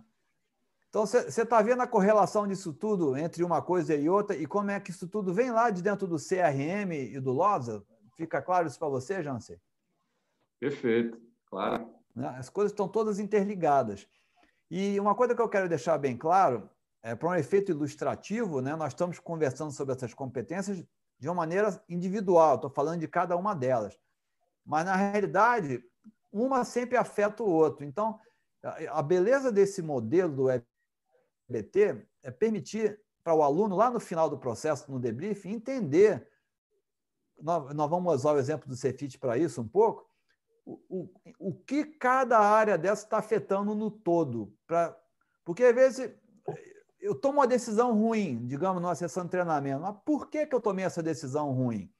Então, 0.88 1.06
você 1.06 1.42
está 1.42 1.62
vendo 1.62 1.82
a 1.82 1.86
correlação 1.86 2.48
disso 2.48 2.72
tudo 2.72 3.16
entre 3.16 3.44
uma 3.44 3.62
coisa 3.62 3.94
e 3.94 4.08
outra 4.08 4.36
e 4.36 4.44
como 4.44 4.72
é 4.72 4.80
que 4.80 4.90
isso 4.90 5.06
tudo 5.06 5.32
vem 5.32 5.52
lá 5.52 5.70
de 5.70 5.82
dentro 5.82 6.08
do 6.08 6.16
CRM 6.16 6.92
e 6.92 7.20
do 7.20 7.30
LOSA? 7.30 7.84
Fica 8.16 8.42
claro 8.42 8.66
isso 8.66 8.78
para 8.78 8.88
você, 8.88 9.22
Jansen? 9.22 9.56
Perfeito, 10.58 11.20
claro. 11.46 11.94
Né? 12.14 12.28
As 12.36 12.48
coisas 12.48 12.72
estão 12.72 12.88
todas 12.88 13.20
interligadas. 13.20 14.08
E 14.68 14.98
uma 14.98 15.14
coisa 15.14 15.34
que 15.34 15.40
eu 15.40 15.48
quero 15.48 15.68
deixar 15.68 15.96
bem 15.96 16.16
claro, 16.16 16.68
é, 17.02 17.14
para 17.14 17.28
um 17.28 17.34
efeito 17.34 17.70
ilustrativo, 17.70 18.60
né, 18.60 18.76
nós 18.76 18.92
estamos 18.92 19.18
conversando 19.18 19.72
sobre 19.72 19.94
essas 19.94 20.12
competências 20.12 20.84
de 21.20 21.28
uma 21.28 21.34
maneira 21.34 21.80
individual, 21.86 22.54
estou 22.54 22.70
falando 22.70 23.00
de 23.00 23.06
cada 23.06 23.36
uma 23.36 23.54
delas. 23.54 23.96
Mas, 24.64 24.86
na 24.86 24.96
realidade, 24.96 25.84
uma 26.32 26.64
sempre 26.64 26.96
afeta 26.96 27.42
o 27.42 27.48
outro. 27.48 27.84
Então, 27.84 28.18
a 28.88 29.02
beleza 29.02 29.52
desse 29.52 29.82
modelo 29.82 30.34
do 30.34 30.50
EBT 30.50 32.06
é 32.22 32.30
permitir 32.30 32.98
para 33.22 33.34
o 33.34 33.42
aluno, 33.42 33.76
lá 33.76 33.90
no 33.90 34.00
final 34.00 34.30
do 34.30 34.38
processo, 34.38 34.90
no 34.90 34.98
debriefing, 34.98 35.50
entender 35.50 36.26
nós, 37.38 37.74
nós 37.74 37.90
vamos 37.90 38.14
usar 38.14 38.32
o 38.32 38.38
exemplo 38.38 38.66
do 38.68 38.76
Cefit 38.76 39.18
para 39.18 39.36
isso 39.36 39.60
um 39.60 39.68
pouco, 39.68 40.08
o, 40.64 40.80
o, 40.88 41.10
o 41.38 41.54
que 41.54 41.84
cada 41.84 42.38
área 42.38 42.78
dessa 42.78 43.04
está 43.04 43.18
afetando 43.18 43.74
no 43.74 43.90
todo. 43.90 44.54
Pra, 44.66 44.96
porque, 45.44 45.64
às 45.64 45.74
vezes, 45.74 46.14
eu 47.00 47.14
tomo 47.14 47.38
uma 47.38 47.46
decisão 47.46 47.92
ruim, 47.94 48.46
digamos, 48.46 48.80
numa 48.80 48.94
sessão 48.94 49.24
de 49.24 49.30
treinamento. 49.30 49.80
Mas 49.80 49.96
por 50.04 50.28
que, 50.28 50.46
que 50.46 50.54
eu 50.54 50.60
tomei 50.60 50.84
essa 50.84 51.02
decisão 51.02 51.50
ruim? 51.52 51.92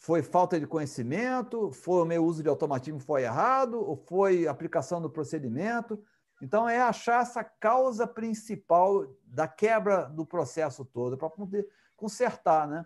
Foi 0.00 0.22
falta 0.22 0.58
de 0.58 0.66
conhecimento? 0.66 1.70
Foi 1.72 2.02
o 2.02 2.06
meu 2.06 2.24
uso 2.24 2.42
de 2.42 2.48
automatismo 2.48 2.98
foi 3.00 3.22
errado? 3.22 3.78
Ou 3.78 3.96
foi 3.96 4.48
aplicação 4.48 5.00
do 5.00 5.10
procedimento? 5.10 6.02
Então, 6.42 6.68
é 6.68 6.80
achar 6.80 7.22
essa 7.22 7.44
causa 7.44 8.06
principal 8.06 9.06
da 9.24 9.46
quebra 9.46 10.06
do 10.06 10.24
processo 10.24 10.84
todo, 10.84 11.18
para 11.18 11.28
poder 11.28 11.68
consertar, 11.94 12.66
né? 12.66 12.84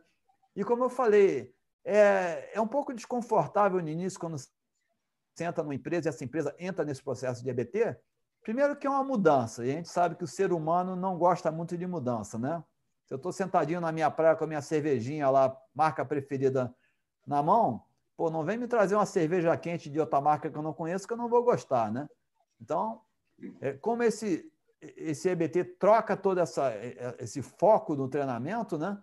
E 0.56 0.64
como 0.64 0.84
eu 0.84 0.90
falei, 0.90 1.54
é, 1.84 2.50
é 2.52 2.60
um 2.60 2.66
pouco 2.66 2.92
desconfortável 2.92 3.80
no 3.80 3.88
início 3.88 4.18
quando 4.18 4.36
você 4.36 5.44
entra 5.44 5.62
numa 5.62 5.74
empresa 5.74 6.08
e 6.08 6.10
essa 6.10 6.24
empresa 6.24 6.54
entra 6.58 6.84
nesse 6.84 7.02
processo 7.02 7.42
de 7.42 7.50
EBT. 7.50 7.96
Primeiro 8.44 8.76
que 8.76 8.86
é 8.86 8.90
uma 8.90 9.02
mudança, 9.02 9.64
e 9.64 9.70
a 9.70 9.72
gente 9.72 9.88
sabe 9.88 10.16
que 10.16 10.22
o 10.22 10.28
ser 10.28 10.52
humano 10.52 10.94
não 10.94 11.16
gosta 11.16 11.50
muito 11.50 11.78
de 11.78 11.86
mudança, 11.86 12.38
né? 12.38 12.62
Se 13.06 13.14
eu 13.14 13.16
estou 13.16 13.32
sentadinho 13.32 13.80
na 13.80 13.90
minha 13.90 14.10
praia 14.10 14.36
com 14.36 14.44
a 14.44 14.46
minha 14.46 14.60
cervejinha 14.60 15.30
lá, 15.30 15.56
marca 15.74 16.04
preferida 16.04 16.72
na 17.26 17.42
mão, 17.42 17.82
pô, 18.14 18.28
não 18.30 18.44
vem 18.44 18.58
me 18.58 18.68
trazer 18.68 18.96
uma 18.96 19.06
cerveja 19.06 19.56
quente 19.56 19.88
de 19.88 19.98
outra 19.98 20.20
marca 20.20 20.50
que 20.50 20.58
eu 20.58 20.62
não 20.62 20.74
conheço, 20.74 21.06
que 21.06 21.14
eu 21.14 21.16
não 21.16 21.26
vou 21.26 21.42
gostar, 21.42 21.90
né? 21.90 22.06
Então, 22.60 23.00
é, 23.62 23.72
como 23.72 24.02
esse, 24.02 24.44
esse 24.78 25.26
EBT 25.30 25.64
troca 25.78 26.14
todo 26.14 26.38
essa, 26.38 26.70
esse 27.18 27.40
foco 27.40 27.96
no 27.96 28.10
treinamento, 28.10 28.76
né? 28.76 29.02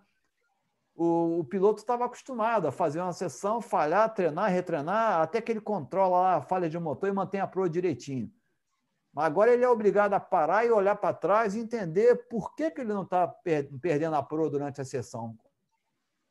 O, 0.94 1.40
o 1.40 1.44
piloto 1.44 1.80
estava 1.80 2.04
acostumado 2.04 2.68
a 2.68 2.72
fazer 2.72 3.00
uma 3.00 3.12
sessão, 3.12 3.60
falhar, 3.60 4.14
treinar, 4.14 4.50
retreinar, 4.50 5.20
até 5.20 5.40
que 5.40 5.50
ele 5.50 5.60
controla 5.60 6.36
a 6.36 6.40
falha 6.40 6.70
de 6.70 6.78
motor 6.78 7.08
e 7.08 7.12
mantém 7.12 7.40
a 7.40 7.46
proa 7.46 7.68
direitinho. 7.68 8.32
Agora 9.14 9.52
ele 9.52 9.64
é 9.64 9.68
obrigado 9.68 10.14
a 10.14 10.20
parar 10.20 10.64
e 10.64 10.70
olhar 10.70 10.96
para 10.96 11.14
trás 11.14 11.54
e 11.54 11.60
entender 11.60 12.28
por 12.28 12.54
que, 12.54 12.70
que 12.70 12.80
ele 12.80 12.94
não 12.94 13.02
está 13.02 13.28
per 13.28 13.68
perdendo 13.78 14.16
a 14.16 14.22
proa 14.22 14.48
durante 14.48 14.80
a 14.80 14.84
sessão. 14.84 15.38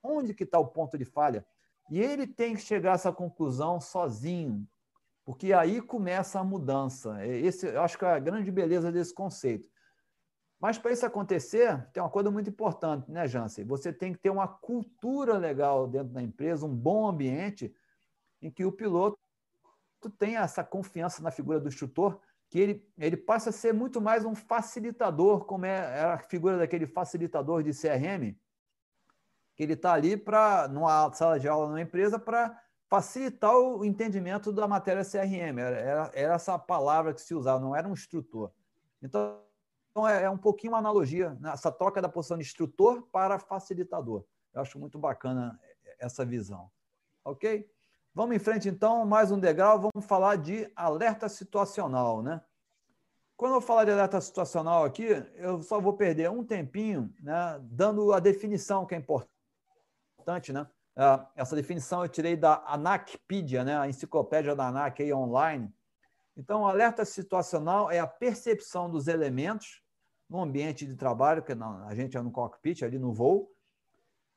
Onde 0.04 0.34
que 0.34 0.44
está 0.44 0.58
o 0.58 0.68
ponto 0.68 0.98
de 0.98 1.06
falha? 1.06 1.46
E 1.92 2.00
ele 2.00 2.26
tem 2.26 2.56
que 2.56 2.62
chegar 2.62 2.94
a 2.94 2.96
essa 2.96 3.12
conclusão 3.12 3.80
sozinho, 3.80 4.68
porque 5.24 5.54
aí 5.54 5.80
começa 5.80 6.40
a 6.40 6.44
mudança. 6.44 7.24
Esse, 7.26 7.68
eu 7.68 7.82
acho 7.82 8.00
que 8.00 8.06
é 8.06 8.10
a 8.10 8.20
grande 8.20 8.52
beleza 8.52 8.92
desse 8.92 9.14
conceito. 9.14 9.70
Mas 10.60 10.78
para 10.78 10.92
isso 10.92 11.06
acontecer, 11.06 11.88
tem 11.92 12.02
uma 12.02 12.10
coisa 12.10 12.32
muito 12.32 12.50
importante, 12.50 13.12
né, 13.12 13.28
Jansen? 13.28 13.66
Você 13.66 13.92
tem 13.92 14.14
que 14.14 14.20
ter 14.20 14.30
uma 14.30 14.48
cultura 14.48 15.38
legal 15.38 15.88
dentro 15.88 16.14
da 16.14 16.22
empresa, 16.22 16.66
um 16.66 16.76
bom 16.76 17.08
ambiente 17.08 17.76
em 18.42 18.50
que 18.50 18.64
o 18.64 18.72
piloto 18.72 19.18
tenha 20.18 20.42
essa 20.42 20.64
confiança 20.64 21.22
na 21.22 21.32
figura 21.32 21.60
do 21.60 21.68
instrutor, 21.68 22.20
que 22.52 22.60
ele, 22.60 22.86
ele 22.98 23.16
passa 23.16 23.50
a 23.50 23.54
ser 23.54 23.74
muito 23.74 24.02
mais 24.02 24.26
um 24.26 24.36
facilitador, 24.36 25.46
como 25.46 25.66
é, 25.66 26.00
é 26.00 26.04
a 26.04 26.18
figura 26.18 26.58
daquele 26.58 26.86
facilitador 26.86 27.64
de 27.64 27.72
CRM, 27.72 28.36
que 29.56 29.64
ele 29.64 29.72
está 29.72 29.94
ali 29.94 30.18
para, 30.18 30.68
numa 30.68 31.14
sala 31.14 31.40
de 31.40 31.48
aula 31.48 31.68
numa 31.70 31.80
empresa, 31.80 32.20
para 32.20 32.62
facilitar 32.90 33.56
o 33.56 33.86
entendimento 33.86 34.52
da 34.52 34.68
matéria 34.68 35.06
CRM. 35.06 35.58
Era, 35.58 35.78
era, 35.78 36.12
era, 36.14 36.34
essa 36.34 36.60
palavra 36.60 37.14
que 37.14 37.22
se 37.22 37.34
usava, 37.34 37.58
não 37.62 37.74
era 37.74 37.88
um 37.88 37.94
instrutor. 37.94 38.52
Então, 39.02 39.40
é, 40.10 40.24
é 40.24 40.30
um 40.30 40.38
pouquinho 40.38 40.74
uma 40.74 40.80
analogia, 40.80 41.30
né? 41.40 41.52
essa 41.54 41.72
troca 41.72 42.02
da 42.02 42.10
posição 42.10 42.38
de 42.38 42.44
instrutor 42.44 43.02
para 43.14 43.40
facilitador. 43.40 44.26
Eu 44.54 44.62
acho 44.62 44.78
muito 44.78 45.00
bacana 45.00 45.58
essa 45.98 46.26
visão. 46.26 46.70
Ok? 47.24 47.66
Vamos 48.14 48.36
em 48.36 48.40
frente, 48.40 48.68
então, 48.68 49.06
mais 49.06 49.32
um 49.32 49.40
degrau. 49.40 49.80
Vamos 49.80 50.06
falar 50.06 50.36
de 50.36 50.70
alerta 50.76 51.30
situacional. 51.30 52.22
Né? 52.22 52.42
Quando 53.38 53.56
eu 53.56 53.62
falar 53.62 53.86
de 53.86 53.92
alerta 53.92 54.20
situacional 54.20 54.84
aqui, 54.84 55.06
eu 55.36 55.64
só 55.64 55.80
vou 55.80 55.94
perder 55.94 56.30
um 56.30 56.44
tempinho 56.44 57.14
né, 57.22 57.58
dando 57.62 58.12
a 58.12 58.20
definição 58.20 58.86
que 58.86 58.94
é 58.94 58.98
importante, 58.98 60.52
né? 60.52 60.68
Ah, 60.94 61.26
essa 61.38 61.56
definição 61.56 62.04
eu 62.04 62.10
tirei 62.10 62.36
da 62.36 62.62
ANACpedia, 62.68 63.64
né? 63.64 63.78
a 63.78 63.88
enciclopédia 63.88 64.54
da 64.54 64.68
ANAC 64.68 65.02
aí 65.02 65.14
online. 65.14 65.74
Então, 66.36 66.68
alerta 66.68 67.06
situacional 67.06 67.90
é 67.90 68.00
a 68.00 68.08
percepção 68.08 68.90
dos 68.90 69.08
elementos 69.08 69.82
no 70.30 70.42
ambiente 70.42 70.86
de 70.86 70.98
trabalho, 70.98 71.44
que 71.44 71.54
a 71.54 71.96
gente 71.96 72.18
é 72.18 72.22
no 72.22 72.30
cockpit, 72.30 72.84
ali 72.84 73.00
no 73.00 73.14
voo, 73.14 73.51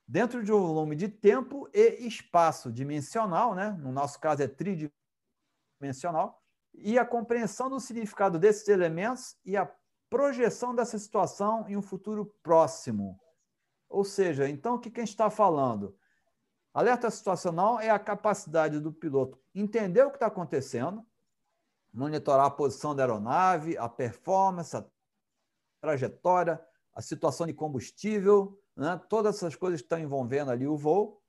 dentro 0.06 0.42
de 0.42 0.52
um 0.52 0.60
volume 0.60 0.94
de 0.94 1.08
tempo 1.08 1.68
e 1.72 2.06
espaço 2.06 2.72
dimensional, 2.72 3.54
né? 3.54 3.70
no 3.80 3.90
nosso 3.90 4.20
caso 4.20 4.42
é 4.42 4.48
tridimensional, 4.48 6.42
e 6.74 6.98
a 6.98 7.04
compreensão 7.04 7.70
do 7.70 7.80
significado 7.80 8.38
desses 8.38 8.68
elementos 8.68 9.36
e 9.44 9.56
a 9.56 9.70
projeção 10.10 10.74
dessa 10.74 10.98
situação 10.98 11.68
em 11.68 11.76
um 11.76 11.82
futuro 11.82 12.26
próximo. 12.42 13.18
Ou 13.88 14.04
seja, 14.04 14.48
então 14.48 14.74
o 14.74 14.78
que 14.78 14.88
a 14.88 15.00
gente 15.00 15.10
está 15.10 15.30
falando? 15.30 15.96
Alerta 16.72 17.08
situacional 17.10 17.78
é 17.78 17.90
a 17.90 17.98
capacidade 17.98 18.80
do 18.80 18.92
piloto 18.92 19.38
entender 19.54 20.02
o 20.02 20.10
que 20.10 20.16
está 20.16 20.26
acontecendo, 20.26 21.06
monitorar 21.92 22.46
a 22.46 22.50
posição 22.50 22.94
da 22.94 23.04
aeronave, 23.04 23.78
a 23.78 23.88
performance, 23.88 24.76
a 24.76 24.84
trajetória, 25.80 26.60
a 26.92 27.00
situação 27.00 27.46
de 27.46 27.54
combustível, 27.54 28.60
né? 28.76 29.00
todas 29.08 29.36
essas 29.36 29.54
coisas 29.56 29.80
que 29.80 29.86
estão 29.86 29.98
envolvendo 29.98 30.50
ali 30.50 30.66
o 30.66 30.76
voo, 30.76 31.20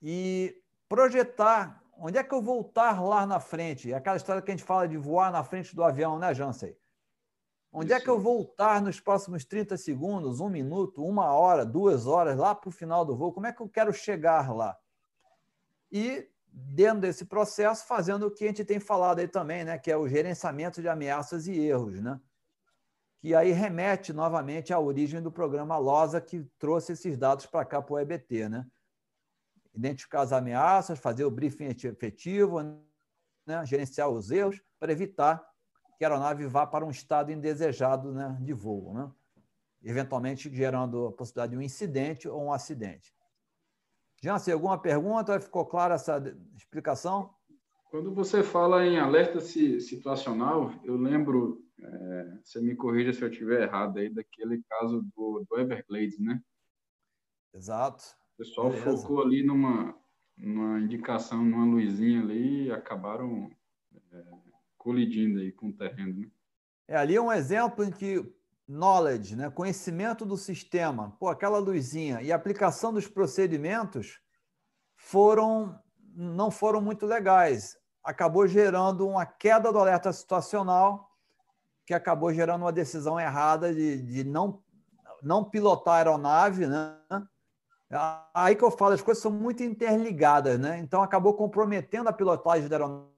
e 0.00 0.62
projetar 0.88 1.82
onde 1.98 2.16
é 2.16 2.22
que 2.22 2.32
eu 2.32 2.40
vou 2.40 2.60
estar 2.60 3.02
lá 3.02 3.26
na 3.26 3.40
frente. 3.40 3.92
É 3.92 3.96
aquela 3.96 4.16
história 4.16 4.40
que 4.40 4.50
a 4.50 4.56
gente 4.56 4.64
fala 4.64 4.86
de 4.86 4.96
voar 4.96 5.32
na 5.32 5.42
frente 5.42 5.74
do 5.74 5.82
avião, 5.82 6.18
né, 6.18 6.32
Jansen? 6.32 6.76
Onde 7.72 7.92
Isso. 7.92 8.00
é 8.00 8.00
que 8.00 8.08
eu 8.08 8.18
vou 8.18 8.42
estar 8.42 8.80
nos 8.80 8.98
próximos 8.98 9.44
30 9.44 9.76
segundos, 9.76 10.40
um 10.40 10.48
minuto, 10.48 11.04
uma 11.04 11.32
hora, 11.32 11.66
duas 11.66 12.06
horas, 12.06 12.38
lá 12.38 12.54
para 12.54 12.68
o 12.68 12.72
final 12.72 13.04
do 13.04 13.16
voo? 13.16 13.32
Como 13.32 13.46
é 13.46 13.52
que 13.52 13.60
eu 13.60 13.68
quero 13.68 13.92
chegar 13.92 14.54
lá? 14.54 14.76
E, 15.92 16.28
dentro 16.50 17.00
desse 17.00 17.26
processo, 17.26 17.86
fazendo 17.86 18.26
o 18.26 18.30
que 18.30 18.44
a 18.44 18.46
gente 18.46 18.64
tem 18.64 18.80
falado 18.80 19.18
aí 19.18 19.28
também, 19.28 19.64
né? 19.64 19.78
que 19.78 19.90
é 19.90 19.96
o 19.96 20.08
gerenciamento 20.08 20.80
de 20.80 20.88
ameaças 20.88 21.46
e 21.46 21.58
erros. 21.58 22.00
Né? 22.00 22.18
Que 23.20 23.34
aí 23.34 23.50
remete 23.50 24.12
novamente 24.12 24.72
à 24.72 24.78
origem 24.78 25.20
do 25.20 25.32
programa 25.32 25.76
LOSA, 25.76 26.20
que 26.20 26.44
trouxe 26.58 26.92
esses 26.92 27.16
dados 27.16 27.46
para 27.46 27.64
cá 27.64 27.82
para 27.82 27.94
o 27.94 27.98
EBT. 27.98 28.48
Né? 28.48 28.66
Identificar 29.74 30.20
as 30.20 30.32
ameaças, 30.32 30.98
fazer 30.98 31.24
o 31.24 31.30
briefing 31.30 31.64
efetivo, 31.66 32.62
né? 33.46 33.64
gerenciar 33.64 34.08
os 34.08 34.30
erros, 34.30 34.62
para 34.78 34.92
evitar 34.92 35.44
que 35.98 36.04
a 36.04 36.08
aeronave 36.08 36.46
vá 36.46 36.64
para 36.64 36.84
um 36.84 36.90
estado 36.90 37.32
indesejado 37.32 38.12
né, 38.12 38.38
de 38.40 38.52
voo, 38.52 38.94
né? 38.94 39.10
eventualmente 39.82 40.54
gerando 40.54 41.06
a 41.06 41.12
possibilidade 41.12 41.52
de 41.52 41.58
um 41.58 41.62
incidente 41.62 42.28
ou 42.28 42.44
um 42.44 42.52
acidente. 42.52 43.12
Jansen, 44.22 44.54
alguma 44.54 44.78
pergunta? 44.78 45.40
Ficou 45.40 45.64
clara 45.64 45.94
essa 45.94 46.22
explicação? 46.56 47.34
Quando 47.90 48.12
você 48.12 48.42
fala 48.42 48.84
em 48.84 48.98
alerta 48.98 49.40
situacional, 49.40 50.72
eu 50.84 50.96
lembro, 50.96 51.64
é, 51.80 52.38
você 52.42 52.60
me 52.60 52.74
corrija 52.74 53.12
se 53.12 53.22
eu 53.22 53.28
estiver 53.28 53.62
errado 53.62 53.98
aí, 53.98 54.08
daquele 54.08 54.62
caso 54.68 55.02
do, 55.16 55.44
do 55.48 55.58
Everglades, 55.58 56.18
né? 56.18 56.40
Exato. 57.54 58.04
O 58.34 58.38
pessoal 58.38 58.70
Beleza. 58.70 58.96
focou 58.96 59.22
ali 59.22 59.42
numa, 59.42 59.94
numa 60.36 60.80
indicação, 60.80 61.44
numa 61.44 61.64
luzinha 61.64 62.20
ali 62.20 62.66
e 62.66 62.72
acabaram 62.72 63.50
é, 64.12 64.24
colidindo 64.76 65.40
aí 65.40 65.52
com 65.52 65.68
o 65.68 65.72
terreno. 65.72 66.20
Né? 66.20 66.30
É, 66.86 66.96
ali 66.96 67.16
é 67.16 67.20
um 67.20 67.32
exemplo 67.32 67.84
em 67.84 67.90
que 67.90 68.24
knowledge, 68.66 69.34
né, 69.34 69.50
conhecimento 69.50 70.26
do 70.26 70.36
sistema, 70.36 71.16
pô, 71.18 71.28
aquela 71.28 71.58
luzinha 71.58 72.20
e 72.20 72.30
aplicação 72.30 72.92
dos 72.92 73.08
procedimentos 73.08 74.20
foram 74.94 75.80
não 76.14 76.50
foram 76.50 76.80
muito 76.80 77.06
legais. 77.06 77.76
Acabou 78.02 78.46
gerando 78.46 79.06
uma 79.06 79.24
queda 79.24 79.72
do 79.72 79.78
alerta 79.78 80.12
situacional, 80.12 81.07
que 81.88 81.94
acabou 81.94 82.30
gerando 82.34 82.60
uma 82.60 82.70
decisão 82.70 83.18
errada 83.18 83.74
de, 83.74 84.02
de 84.02 84.22
não, 84.22 84.62
não 85.22 85.42
pilotar 85.42 85.94
a 85.94 85.96
aeronave, 85.96 86.66
né? 86.66 86.98
Aí 88.34 88.54
que 88.54 88.62
eu 88.62 88.70
falo, 88.70 88.92
as 88.92 89.00
coisas 89.00 89.22
são 89.22 89.30
muito 89.32 89.62
interligadas, 89.62 90.60
né? 90.60 90.78
Então 90.80 91.02
acabou 91.02 91.32
comprometendo 91.32 92.06
a 92.06 92.12
pilotagem 92.12 92.68
da 92.68 92.76
aeronave 92.76 93.08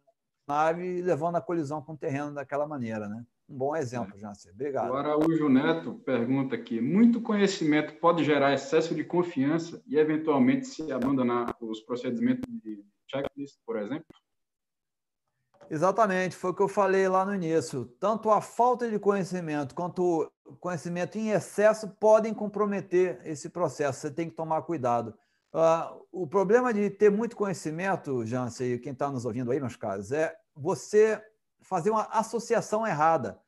nave 0.47 1.03
levando 1.03 1.35
a 1.35 1.41
colisão 1.41 1.83
com 1.83 1.95
o 1.95 1.97
terreno 1.97 2.33
daquela 2.33 2.65
maneira, 2.65 3.09
né? 3.09 3.25
Um 3.49 3.59
bom 3.59 3.75
exemplo, 3.75 4.17
é. 4.17 4.21
Jansen. 4.21 4.53
Obrigado. 4.53 4.93
O 4.93 4.95
Araújo 4.95 5.49
Neto 5.49 5.95
pergunta 6.05 6.55
aqui: 6.55 6.81
muito 6.81 7.21
conhecimento 7.21 7.95
pode 7.95 8.23
gerar 8.23 8.53
excesso 8.53 8.95
de 8.95 9.03
confiança 9.03 9.83
e, 9.85 9.97
eventualmente, 9.97 10.69
se 10.69 10.93
abandonar 10.93 11.57
os 11.61 11.81
procedimentos 11.81 12.49
de 12.63 12.85
checklist, 13.09 13.59
por 13.67 13.77
exemplo? 13.79 14.07
Exatamente, 15.73 16.35
foi 16.35 16.51
o 16.51 16.55
que 16.55 16.63
eu 16.63 16.69
falei 16.69 17.07
lá 17.09 17.25
no 17.25 17.33
início. 17.33 17.85
Tanto 18.01 18.29
a 18.29 18.41
falta 18.41 18.91
de 18.91 18.99
conhecimento 18.99 19.73
quanto 19.73 20.29
o 20.45 20.57
conhecimento 20.57 21.17
em 21.17 21.31
excesso 21.31 21.89
podem 21.89 22.35
comprometer 22.35 23.21
esse 23.25 23.49
processo. 23.49 24.01
Você 24.01 24.11
tem 24.11 24.29
que 24.29 24.35
tomar 24.35 24.63
cuidado. 24.63 25.15
Uh, 25.55 26.05
o 26.11 26.27
problema 26.27 26.75
de 26.75 26.91
ter 26.91 27.09
muito 27.09 27.37
conhecimento, 27.37 28.27
Jansen, 28.27 28.73
e 28.73 28.79
quem 28.81 28.93
está 28.93 29.09
nos 29.13 29.25
ouvindo 29.25 29.53
aí, 29.53 29.61
meus 29.61 29.77
caros, 29.77 30.11
é 30.11 30.37
você 30.57 31.23
fazer 31.63 31.91
uma 31.91 32.09
associação 32.11 32.85
errada. 32.85 33.41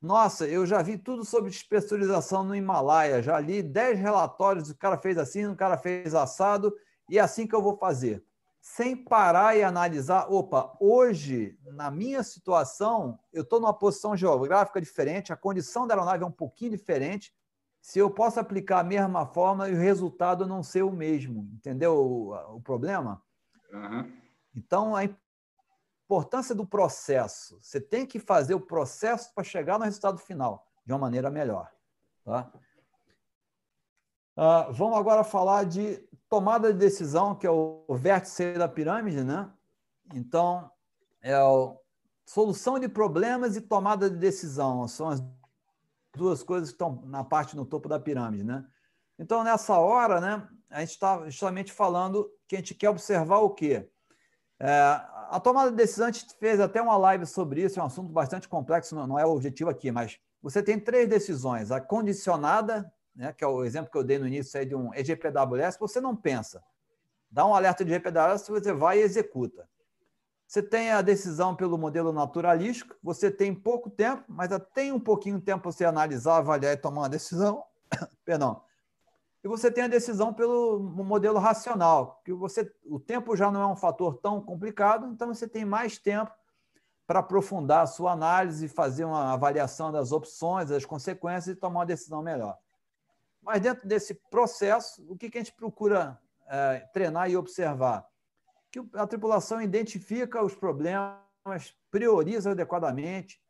Nossa, 0.00 0.46
eu 0.46 0.64
já 0.64 0.82
vi 0.82 0.96
tudo 0.96 1.24
sobre 1.24 1.50
espessurização 1.50 2.44
no 2.44 2.54
Himalaia, 2.54 3.20
já 3.20 3.40
li 3.40 3.60
10 3.60 3.98
relatórios, 3.98 4.70
o 4.70 4.76
cara 4.76 4.98
fez 4.98 5.18
assim, 5.18 5.46
o 5.46 5.56
cara 5.56 5.76
fez 5.76 6.14
assado, 6.14 6.72
e 7.08 7.18
é 7.18 7.20
assim 7.20 7.44
que 7.44 7.56
eu 7.56 7.62
vou 7.62 7.76
fazer. 7.76 8.24
Sem 8.66 8.96
parar 8.96 9.54
e 9.54 9.62
analisar, 9.62 10.26
opa, 10.32 10.74
hoje, 10.80 11.54
na 11.66 11.90
minha 11.90 12.22
situação, 12.22 13.20
eu 13.30 13.42
estou 13.42 13.60
numa 13.60 13.78
posição 13.78 14.16
geográfica 14.16 14.80
diferente, 14.80 15.30
a 15.30 15.36
condição 15.36 15.86
da 15.86 15.92
aeronave 15.92 16.24
é 16.24 16.26
um 16.26 16.32
pouquinho 16.32 16.70
diferente, 16.70 17.30
se 17.78 17.98
eu 17.98 18.10
posso 18.10 18.40
aplicar 18.40 18.80
a 18.80 18.82
mesma 18.82 19.26
forma 19.26 19.68
e 19.68 19.74
o 19.74 19.78
resultado 19.78 20.46
não 20.46 20.62
ser 20.62 20.82
o 20.82 20.90
mesmo. 20.90 21.46
Entendeu 21.52 21.94
o, 21.94 22.56
o 22.56 22.60
problema? 22.62 23.22
Uhum. 23.70 24.10
Então, 24.56 24.96
a 24.96 25.02
importância 26.06 26.54
do 26.54 26.66
processo. 26.66 27.58
Você 27.60 27.78
tem 27.78 28.06
que 28.06 28.18
fazer 28.18 28.54
o 28.54 28.60
processo 28.60 29.30
para 29.34 29.44
chegar 29.44 29.78
no 29.78 29.84
resultado 29.84 30.16
final 30.16 30.66
de 30.86 30.92
uma 30.94 31.00
maneira 31.00 31.30
melhor. 31.30 31.70
Tá? 32.24 32.50
Uh, 34.38 34.72
vamos 34.72 34.98
agora 34.98 35.22
falar 35.22 35.64
de 35.64 36.02
tomada 36.28 36.72
de 36.72 36.78
decisão, 36.78 37.34
que 37.34 37.46
é 37.46 37.50
o 37.50 37.84
vértice 37.90 38.54
da 38.54 38.68
pirâmide. 38.68 39.22
Né? 39.22 39.50
Então, 40.14 40.70
é 41.22 41.38
o, 41.42 41.78
solução 42.26 42.78
de 42.78 42.88
problemas 42.88 43.56
e 43.56 43.60
tomada 43.60 44.08
de 44.10 44.16
decisão. 44.16 44.86
São 44.88 45.08
as 45.08 45.22
duas 46.14 46.42
coisas 46.42 46.70
que 46.70 46.74
estão 46.74 47.02
na 47.06 47.24
parte 47.24 47.56
no 47.56 47.64
topo 47.64 47.88
da 47.88 47.98
pirâmide, 47.98 48.44
né? 48.44 48.64
Então, 49.18 49.44
nessa 49.44 49.78
hora, 49.78 50.20
né, 50.20 50.48
a 50.70 50.80
gente 50.80 50.90
está 50.90 51.28
justamente 51.28 51.72
falando 51.72 52.28
que 52.48 52.56
a 52.56 52.58
gente 52.58 52.74
quer 52.74 52.90
observar 52.90 53.38
o 53.38 53.50
quê? 53.50 53.88
É, 54.58 54.70
a 55.30 55.40
tomada 55.42 55.70
de 55.70 55.76
decisão, 55.76 56.06
a 56.06 56.10
gente 56.10 56.26
fez 56.38 56.60
até 56.60 56.80
uma 56.80 56.96
live 56.96 57.26
sobre 57.26 57.62
isso, 57.62 57.78
é 57.78 57.82
um 57.82 57.86
assunto 57.86 58.12
bastante 58.12 58.48
complexo, 58.48 58.94
não, 58.94 59.06
não 59.06 59.18
é 59.18 59.26
o 59.26 59.30
objetivo 59.30 59.70
aqui, 59.70 59.90
mas 59.90 60.18
você 60.42 60.62
tem 60.62 60.78
três 60.78 61.08
decisões. 61.08 61.70
A 61.70 61.80
condicionada, 61.80 62.92
né, 63.14 63.32
que 63.32 63.44
é 63.44 63.46
o 63.46 63.64
exemplo 63.64 63.90
que 63.90 63.98
eu 63.98 64.04
dei 64.04 64.18
no 64.18 64.26
início 64.26 64.58
aí 64.58 64.66
de 64.66 64.74
um 64.74 64.92
EGPWS, 64.94 65.78
você 65.78 66.00
não 66.00 66.16
pensa. 66.16 66.62
Dá 67.30 67.46
um 67.46 67.54
alerta 67.54 67.84
de 67.84 67.92
EGPWS, 67.92 68.48
você 68.48 68.72
vai 68.72 68.98
e 68.98 69.02
executa. 69.02 69.68
Você 70.46 70.62
tem 70.62 70.90
a 70.92 71.02
decisão 71.02 71.54
pelo 71.56 71.78
modelo 71.78 72.12
naturalístico, 72.12 72.94
você 73.02 73.30
tem 73.30 73.54
pouco 73.54 73.90
tempo, 73.90 74.24
mas 74.28 74.50
tem 74.72 74.92
um 74.92 75.00
pouquinho 75.00 75.38
de 75.38 75.44
tempo 75.44 75.62
para 75.62 75.72
você 75.72 75.84
analisar, 75.84 76.36
avaliar 76.36 76.74
e 76.74 76.76
tomar 76.76 77.02
uma 77.02 77.08
decisão. 77.08 77.64
Perdão. 78.24 78.62
E 79.42 79.48
você 79.48 79.70
tem 79.70 79.84
a 79.84 79.88
decisão 79.88 80.32
pelo 80.32 80.80
modelo 80.80 81.38
racional, 81.38 82.22
que 82.24 82.32
você 82.32 82.72
o 82.86 82.98
tempo 82.98 83.36
já 83.36 83.50
não 83.50 83.60
é 83.60 83.66
um 83.66 83.76
fator 83.76 84.14
tão 84.22 84.40
complicado, 84.40 85.06
então 85.06 85.34
você 85.34 85.46
tem 85.46 85.64
mais 85.64 85.98
tempo 85.98 86.32
para 87.06 87.18
aprofundar 87.18 87.82
a 87.82 87.86
sua 87.86 88.12
análise, 88.12 88.68
fazer 88.68 89.04
uma 89.04 89.34
avaliação 89.34 89.92
das 89.92 90.12
opções, 90.12 90.70
das 90.70 90.86
consequências 90.86 91.54
e 91.54 91.58
tomar 91.58 91.80
uma 91.80 91.86
decisão 91.86 92.22
melhor. 92.22 92.56
Mas 93.44 93.60
dentro 93.60 93.86
desse 93.86 94.14
processo, 94.30 95.04
o 95.08 95.16
que 95.16 95.26
a 95.26 95.38
gente 95.38 95.52
procura 95.52 96.18
é, 96.48 96.78
treinar 96.92 97.30
e 97.30 97.36
observar? 97.36 98.08
Que 98.72 98.82
a 98.94 99.06
tripulação 99.06 99.60
identifica 99.60 100.42
os 100.42 100.54
problemas, 100.54 101.18
prioriza 101.90 102.52
adequadamente, 102.52 103.40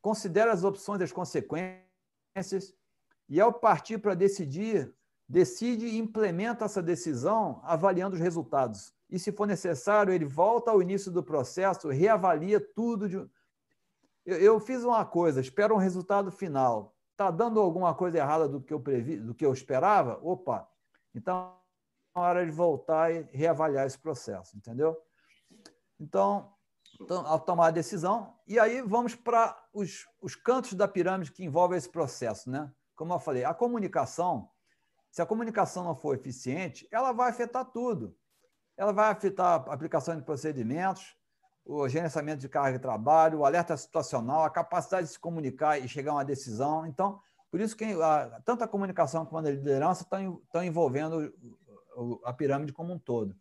considera 0.00 0.52
as 0.52 0.64
opções 0.64 1.00
e 1.00 1.04
as 1.04 1.12
consequências, 1.12 2.74
e 3.28 3.40
ao 3.40 3.52
partir 3.52 3.98
para 3.98 4.14
decidir, 4.14 4.92
decide 5.28 5.86
e 5.86 5.98
implementa 5.98 6.64
essa 6.64 6.82
decisão 6.82 7.60
avaliando 7.62 8.14
os 8.14 8.20
resultados. 8.20 8.92
E, 9.08 9.18
se 9.18 9.30
for 9.30 9.46
necessário, 9.46 10.12
ele 10.12 10.24
volta 10.24 10.70
ao 10.70 10.82
início 10.82 11.10
do 11.10 11.22
processo, 11.22 11.88
reavalia 11.88 12.58
tudo. 12.58 13.08
De... 13.08 13.16
Eu, 14.24 14.38
eu 14.38 14.60
fiz 14.60 14.82
uma 14.82 15.04
coisa, 15.04 15.40
espero 15.40 15.74
um 15.74 15.78
resultado 15.78 16.30
final. 16.30 16.91
Está 17.12 17.30
dando 17.30 17.60
alguma 17.60 17.94
coisa 17.94 18.18
errada 18.18 18.48
do 18.48 18.60
que 18.60 18.72
eu 18.72 18.80
previ, 18.80 19.18
do 19.18 19.34
que 19.34 19.44
eu 19.44 19.52
esperava? 19.52 20.18
Opa! 20.22 20.68
Então, 21.14 21.54
é 22.14 22.18
hora 22.18 22.44
de 22.44 22.50
voltar 22.50 23.12
e 23.12 23.28
reavaliar 23.32 23.86
esse 23.86 23.98
processo, 23.98 24.56
entendeu? 24.56 24.96
Então, 26.00 26.52
então 27.00 27.26
ao 27.26 27.38
tomar 27.38 27.68
a 27.68 27.70
decisão, 27.70 28.34
e 28.46 28.58
aí 28.58 28.80
vamos 28.82 29.14
para 29.14 29.56
os, 29.72 30.06
os 30.20 30.34
cantos 30.34 30.74
da 30.74 30.88
pirâmide 30.88 31.32
que 31.32 31.44
envolvem 31.44 31.78
esse 31.78 31.88
processo, 31.88 32.50
né? 32.50 32.72
Como 32.94 33.12
eu 33.12 33.18
falei, 33.18 33.44
a 33.44 33.54
comunicação, 33.54 34.50
se 35.10 35.20
a 35.20 35.26
comunicação 35.26 35.84
não 35.84 35.94
for 35.94 36.14
eficiente, 36.14 36.88
ela 36.90 37.12
vai 37.12 37.30
afetar 37.30 37.64
tudo. 37.64 38.16
Ela 38.76 38.92
vai 38.92 39.10
afetar 39.10 39.68
a 39.68 39.74
aplicação 39.74 40.16
de 40.16 40.22
procedimentos, 40.22 41.14
o 41.64 41.88
gerenciamento 41.88 42.40
de 42.40 42.48
carga 42.48 42.78
de 42.78 42.82
trabalho, 42.82 43.40
o 43.40 43.44
alerta 43.44 43.76
situacional, 43.76 44.44
a 44.44 44.50
capacidade 44.50 45.06
de 45.06 45.12
se 45.12 45.18
comunicar 45.18 45.78
e 45.78 45.88
chegar 45.88 46.12
a 46.12 46.16
uma 46.16 46.24
decisão. 46.24 46.86
Então, 46.86 47.20
por 47.50 47.60
isso 47.60 47.76
que 47.76 47.84
a, 47.84 48.40
tanto 48.44 48.64
a 48.64 48.68
comunicação 48.68 49.24
quanto 49.24 49.48
a 49.48 49.50
liderança 49.50 50.02
estão, 50.02 50.40
estão 50.44 50.64
envolvendo 50.64 51.32
a 52.24 52.32
pirâmide 52.32 52.72
como 52.72 52.92
um 52.92 52.98
todo. 52.98 53.36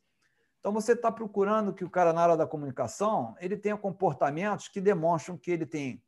Então, 0.59 0.71
você 0.71 0.93
está 0.93 1.11
procurando 1.11 1.73
que 1.73 1.83
o 1.83 1.89
cara, 1.89 2.13
na 2.13 2.21
área 2.21 2.37
da 2.37 2.45
comunicação, 2.45 3.35
ele 3.39 3.57
tenha 3.57 3.75
comportamentos 3.75 4.67
que 4.67 4.79
demonstram 4.79 5.35
que 5.35 5.49
ele 5.49 5.65
tem 5.65 6.03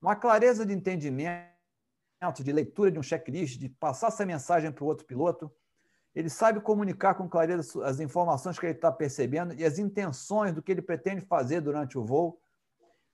uma 0.00 0.16
clareza 0.16 0.64
de 0.64 0.72
entendimento, 0.72 1.52
de 2.42 2.52
leitura 2.52 2.90
de 2.90 2.98
um 2.98 3.02
checklist, 3.02 3.58
de 3.58 3.68
passar 3.68 4.08
essa 4.08 4.24
mensagem 4.24 4.72
para 4.72 4.82
o 4.82 4.86
outro 4.86 5.04
piloto. 5.04 5.52
Ele 6.14 6.28
sabe 6.28 6.60
comunicar 6.60 7.14
com 7.14 7.28
clareza 7.28 7.84
as 7.86 7.98
informações 7.98 8.58
que 8.58 8.66
ele 8.66 8.74
está 8.74 8.92
percebendo 8.92 9.54
e 9.54 9.64
as 9.64 9.78
intenções 9.78 10.52
do 10.52 10.62
que 10.62 10.70
ele 10.70 10.82
pretende 10.82 11.22
fazer 11.22 11.60
durante 11.60 11.96
o 11.96 12.04
voo. 12.04 12.38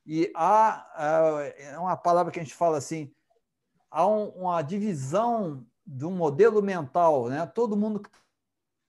E 0.05 0.33
há 0.35 1.53
é 1.57 1.79
uma 1.79 1.97
palavra 1.97 2.33
que 2.33 2.41
a 2.41 2.43
gente 2.43 2.55
fala 2.55 2.79
assim, 2.79 3.13
há 3.91 4.07
uma 4.07 4.63
divisão 4.63 5.67
de 5.87 6.05
um 6.05 6.11
modelo 6.11 6.63
mental, 6.63 7.29
né? 7.29 7.47
Todo 7.47 7.77
mundo 7.77 8.01
que 8.01 8.11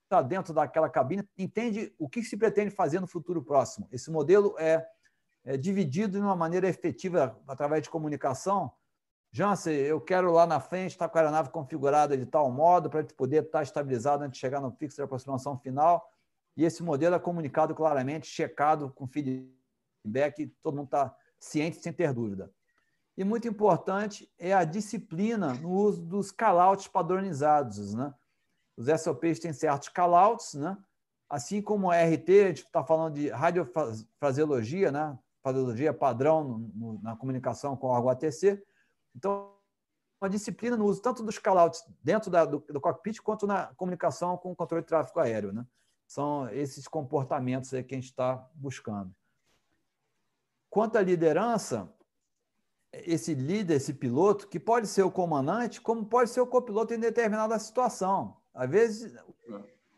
está 0.04 0.22
dentro 0.22 0.54
daquela 0.54 0.90
cabine 0.90 1.24
entende 1.38 1.94
o 2.00 2.10
que 2.10 2.24
se 2.24 2.36
pretende 2.36 2.72
fazer 2.72 3.00
no 3.00 3.08
futuro 3.08 3.44
próximo. 3.44 3.88
Esse 3.92 4.10
modelo 4.10 4.56
é, 4.58 4.86
é 5.46 5.56
dividido 5.56 6.18
de 6.18 6.24
uma 6.24 6.36
maneira 6.36 6.68
efetiva 6.68 7.40
através 7.48 7.84
de 7.84 7.90
comunicação. 7.90 8.72
Jansen, 9.32 9.74
eu 9.74 10.02
quero 10.02 10.32
lá 10.32 10.48
na 10.48 10.60
frente 10.60 10.92
estar 10.92 11.08
com 11.08 11.18
a 11.18 11.22
aeronave 11.22 11.50
configurada 11.50 12.18
de 12.18 12.26
tal 12.26 12.52
modo 12.52 12.90
para 12.90 13.04
poder 13.16 13.44
estar 13.44 13.62
estabilizado 13.62 14.24
antes 14.24 14.38
de 14.38 14.42
chegar 14.42 14.60
no 14.60 14.72
fixo 14.72 14.98
de 14.98 15.04
aproximação 15.04 15.58
final. 15.60 16.12
E 16.58 16.66
esse 16.66 16.82
modelo 16.82 17.16
é 17.16 17.20
comunicado 17.20 17.76
claramente, 17.76 18.28
checado 18.28 18.92
com 18.96 19.08
feedback, 19.08 20.48
todo 20.64 20.76
mundo 20.76 20.86
está 20.86 21.16
ciente 21.40 21.78
sem 21.78 21.94
ter 21.94 22.12
dúvida. 22.14 22.52
E 23.16 23.24
muito 23.24 23.48
importante 23.48 24.32
é 24.38 24.54
a 24.54 24.64
disciplina 24.64 25.54
no 25.54 25.72
uso 25.72 26.02
dos 26.02 26.32
callouts 26.32 26.88
padronizados, 26.88 27.94
né? 27.94 28.14
Os 28.76 28.88
SOPs 28.88 29.40
têm 29.40 29.54
certos 29.54 29.90
callouts, 29.90 30.54
né? 30.54 30.78
assim 31.30 31.62
como 31.62 31.88
o 31.88 31.92
RT, 31.92 32.30
a 32.30 32.48
gente 32.48 32.66
está 32.66 32.84
falando 32.84 33.14
de 33.14 33.30
radiofraseologia, 33.30 34.92
né? 34.92 35.18
fraseologia 35.44 35.94
padrão 35.94 36.44
no, 36.44 36.58
no, 36.74 37.02
na 37.02 37.16
comunicação 37.16 37.78
com 37.78 37.88
o 37.88 37.90
órgão 37.92 38.10
ATC. 38.10 38.62
Então, 39.16 39.54
uma 40.22 40.30
disciplina 40.30 40.76
no 40.76 40.86
uso 40.86 41.02
tanto 41.02 41.24
dos 41.24 41.38
callouts 41.38 41.84
dentro 42.04 42.30
da, 42.30 42.46
do, 42.46 42.60
do, 42.60 42.82
cockpit 42.82 43.22
quanto 43.22 43.48
na 43.48 43.68
comunicação 43.76 44.38
com 44.38 44.52
o 44.52 44.56
controle 44.56 44.84
de 44.84 44.88
tráfego 44.88 45.20
aéreo. 45.20 45.54
Né? 45.54 45.66
São 46.08 46.50
esses 46.50 46.88
comportamentos 46.88 47.74
aí 47.74 47.84
que 47.84 47.96
a 47.96 47.98
gente 47.98 48.10
está 48.10 48.48
buscando. 48.54 49.14
Quanto 50.70 50.98
à 50.98 51.02
liderança, 51.02 51.92
esse 52.92 53.34
líder, 53.34 53.76
esse 53.76 53.94
piloto, 53.94 54.48
que 54.48 54.60
pode 54.60 54.88
ser 54.88 55.04
o 55.04 55.12
comandante, 55.12 55.80
como 55.80 56.06
pode 56.06 56.30
ser 56.30 56.42
o 56.42 56.48
copiloto 56.48 56.94
em 56.94 57.00
determinada 57.00 57.58
situação. 57.58 58.38
Às 58.54 58.70
vezes, 58.70 59.16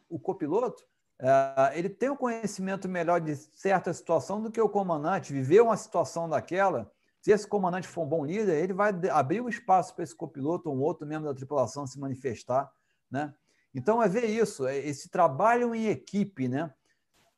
o 0.09 0.19
copiloto 0.19 0.85
é, 1.21 1.77
ele 1.77 1.87
tem 1.87 2.09
um 2.09 2.15
conhecimento 2.15 2.89
melhor 2.89 3.21
de 3.21 3.35
certa 3.35 3.93
situação 3.93 4.41
do 4.41 4.51
que 4.51 4.59
o 4.59 4.67
comandante, 4.67 5.31
viveu 5.31 5.65
uma 5.65 5.77
situação 5.77 6.27
daquela. 6.27 6.91
Se 7.21 7.31
esse 7.31 7.47
comandante 7.47 7.87
for 7.87 8.03
um 8.03 8.07
bom 8.07 8.25
líder, 8.25 8.63
ele 8.63 8.73
vai 8.73 8.91
abrir 9.11 9.41
um 9.41 9.49
espaço 9.49 9.93
para 9.93 10.03
esse 10.03 10.15
copiloto 10.15 10.69
ou 10.69 10.75
um 10.75 10.81
outro 10.81 11.07
membro 11.07 11.27
da 11.29 11.35
tripulação 11.35 11.85
se 11.85 11.99
manifestar. 11.99 12.71
Né? 13.09 13.33
Então, 13.73 14.01
é 14.01 14.09
ver 14.09 14.25
isso, 14.25 14.65
é 14.67 14.77
esse 14.77 15.09
trabalho 15.09 15.75
em 15.75 15.87
equipe, 15.87 16.47
né? 16.47 16.73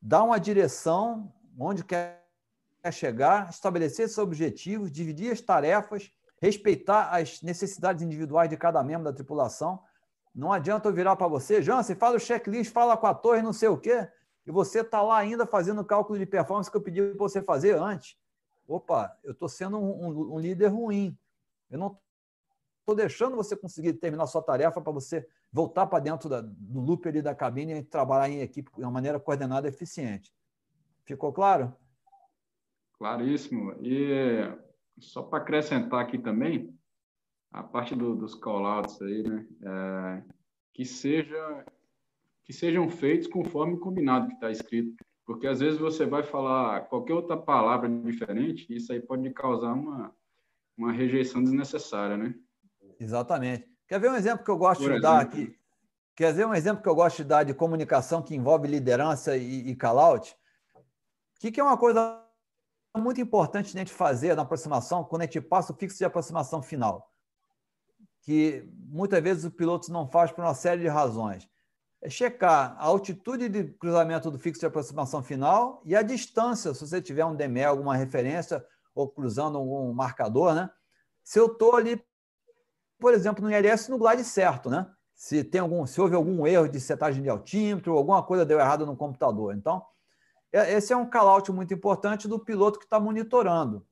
dar 0.02 0.24
uma 0.24 0.40
direção 0.40 1.32
onde 1.60 1.84
quer 1.84 2.24
chegar, 2.92 3.50
estabelecer 3.50 4.08
seus 4.08 4.18
objetivos, 4.18 4.92
dividir 4.92 5.32
as 5.32 5.42
tarefas, 5.42 6.12
respeitar 6.42 7.10
as 7.10 7.42
necessidades 7.42 8.02
individuais 8.02 8.50
de 8.50 8.58
cada 8.58 8.84
membro 8.84 9.06
da 9.06 9.14
tripulação 9.14 9.80
não 10.34 10.52
adianta 10.52 10.90
eu 10.90 10.94
virar 10.94 11.16
para 11.16 11.28
você, 11.28 11.62
Jansen, 11.62 11.96
fala 11.96 12.16
o 12.16 12.20
checklist, 12.20 12.72
fala 12.72 12.98
com 12.98 13.06
a 13.06 13.14
torre, 13.14 13.42
não 13.42 13.54
sei 13.54 13.70
o 13.70 13.78
quê, 13.78 14.08
e 14.48 14.52
você 14.52 14.80
está 14.80 15.02
lá 15.02 15.18
ainda 15.18 15.46
fazendo 15.46 15.82
o 15.82 15.86
cálculo 15.86 16.18
de 16.18 16.26
performance 16.26 16.72
que 16.72 16.76
eu 16.76 16.82
pedi 16.82 17.02
para 17.02 17.18
você 17.18 17.42
fazer 17.42 17.78
antes. 17.78 18.18
Opa, 18.68 19.18
eu 19.24 19.32
estou 19.32 19.50
sendo 19.50 19.78
um, 19.78 20.08
um, 20.08 20.34
um, 20.36 20.40
líder 20.40 20.68
ruim. 20.68 21.18
Eu 21.70 21.78
não 21.78 22.00
estou 22.80 22.96
deixando 22.96 23.36
você 23.36 23.56
conseguir 23.56 23.94
terminar 23.94 24.28
sua 24.28 24.42
tarefa 24.42 24.82
para 24.82 24.92
você 24.92 25.28
voltar 25.52 25.88
para 25.88 26.04
dentro 26.04 26.30
da, 26.30 26.42
do 26.42 26.80
loop 26.80 27.08
ali 27.08 27.22
da 27.22 27.36
cabine 27.36 27.74
e 27.76 27.84
trabalhar 27.84 28.30
em 28.30 28.42
equipe 28.42 28.72
de 28.76 28.82
uma 28.82 28.92
maneira 28.92 29.20
coordenada 29.20 29.68
e 29.68 29.70
eficiente. 29.70 30.34
Ficou 31.06 31.34
claro? 31.34 31.76
Claríssimo. 32.98 33.74
E 33.82 34.50
só 35.00 35.24
para 35.24 35.40
acrescentar 35.44 36.02
aqui 36.02 36.18
também, 36.18 36.74
a 37.52 37.62
parte 37.62 37.96
do, 37.96 38.16
dos 38.16 38.34
callouts 38.36 39.02
aí, 39.02 39.24
né? 39.24 39.48
É, 39.62 40.24
que 40.74 40.86
seja 40.86 41.66
que 42.44 42.52
sejam 42.52 42.90
feitos 42.90 43.28
conforme 43.28 43.80
combinado 43.80 44.28
que 44.28 44.34
está 44.34 44.52
escrito, 44.52 45.02
porque 45.26 45.48
às 45.48 45.60
vezes 45.60 45.80
você 45.80 46.06
vai 46.06 46.24
falar 46.24 46.82
qualquer 46.82 47.14
outra 47.14 47.38
palavra 47.38 47.90
diferente, 47.90 48.66
e 48.70 48.78
isso 48.78 48.92
aí 48.92 49.00
pode 49.00 49.30
causar 49.32 49.74
uma 49.74 50.14
uma 50.76 50.92
rejeição 50.92 51.44
desnecessária, 51.44 52.18
né? 52.18 52.34
Exatamente. 53.00 53.72
Quer 53.88 54.00
ver 54.00 54.10
um 54.10 54.16
exemplo 54.16 54.44
que 54.44 54.50
eu 54.50 54.58
gosto 54.58 54.82
Por 54.82 54.90
de 54.90 54.98
exemplo, 54.98 55.02
dar 55.02 55.22
aqui? 55.22 55.56
Quer 56.16 56.34
ver 56.34 56.48
um 56.48 56.54
exemplo 56.54 56.82
que 56.82 56.90
eu 56.90 56.96
gosto 56.96 57.18
de 57.18 57.26
dar 57.26 57.44
de 57.44 57.54
comunicação 57.54 58.24
que 58.24 58.36
envolve 58.36 58.68
liderança 58.68 59.38
e, 59.38 59.70
e 59.70 59.76
call-out? 59.76 60.36
O 60.76 61.40
que, 61.40 61.52
que 61.52 61.60
é 61.60 61.64
uma 61.64 61.78
coisa 61.78 62.20
muito 62.98 63.22
importante 63.22 63.68
a 63.68 63.80
gente 63.80 63.94
fazer 63.94 64.36
na 64.36 64.42
aproximação 64.42 65.04
quando 65.04 65.22
a 65.22 65.26
gente 65.26 65.40
passa 65.42 65.72
o 65.72 65.76
fixo 65.76 66.00
de 66.00 66.06
aproximação 66.06 66.60
final? 66.64 67.14
que 68.24 68.66
muitas 68.90 69.22
vezes 69.22 69.44
os 69.44 69.54
pilotos 69.54 69.90
não 69.90 70.08
fazem 70.08 70.36
por 70.36 70.44
uma 70.44 70.56
série 70.56 70.82
de 70.82 70.88
razões. 70.88 71.48
É 72.04 72.10
checar 72.10 72.76
a 72.78 72.84
altitude 72.84 73.48
de 73.48 73.64
cruzamento 73.64 74.30
do 74.30 74.38
fixo 74.38 74.60
de 74.60 74.66
aproximação 74.66 75.24
final 75.24 75.82
e 75.86 75.96
a 75.96 76.02
distância, 76.02 76.74
se 76.74 76.86
você 76.86 77.02
tiver 77.02 77.24
um 77.24 77.34
DME, 77.34 77.64
alguma 77.64 77.96
referência, 77.96 78.64
ou 78.94 79.08
cruzando 79.08 79.58
algum 79.58 79.94
marcador, 79.94 80.54
né? 80.54 80.70
Se 81.24 81.40
eu 81.40 81.46
estou 81.46 81.78
ali, 81.78 82.04
por 83.00 83.14
exemplo, 83.14 83.42
no 83.42 83.50
ILS 83.50 83.88
no 83.88 83.98
glide 83.98 84.26
certo, 84.26 84.70
né? 84.70 84.86
Se, 85.16 85.46
tem 85.46 85.62
algum, 85.62 85.86
se 85.86 86.02
houve 86.02 86.14
algum 86.14 86.46
erro 86.46 86.68
de 86.68 86.80
setagem 86.82 87.24
de 87.24 87.30
altímetro, 87.30 87.98
alguma 87.98 88.22
coisa 88.22 88.46
deu 88.46 88.60
errado 88.60 88.86
no 88.86 88.98
computador. 88.98 89.56
Então, 89.56 89.82
é, 90.52 90.74
esse 90.74 90.92
é 90.92 90.98
um 90.98 91.10
call-out 91.10 91.50
muito 91.54 91.74
importante 91.74 92.28
do 92.28 92.38
piloto 92.38 92.80
que 92.80 92.86
está 92.86 93.00
monitorando. 93.00 93.88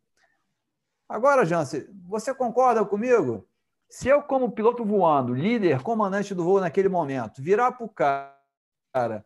Agora, 1.07 1.45
Jance, 1.45 1.89
você 2.05 2.33
concorda 2.33 2.83
comigo? 2.83 3.47
Se 3.91 4.07
eu, 4.07 4.23
como 4.23 4.53
piloto 4.53 4.85
voando, 4.85 5.33
líder, 5.33 5.83
comandante 5.83 6.33
do 6.33 6.45
voo 6.45 6.61
naquele 6.61 6.87
momento, 6.87 7.41
virar 7.41 7.73
para 7.73 7.85
o 7.85 7.89
cara 7.89 9.25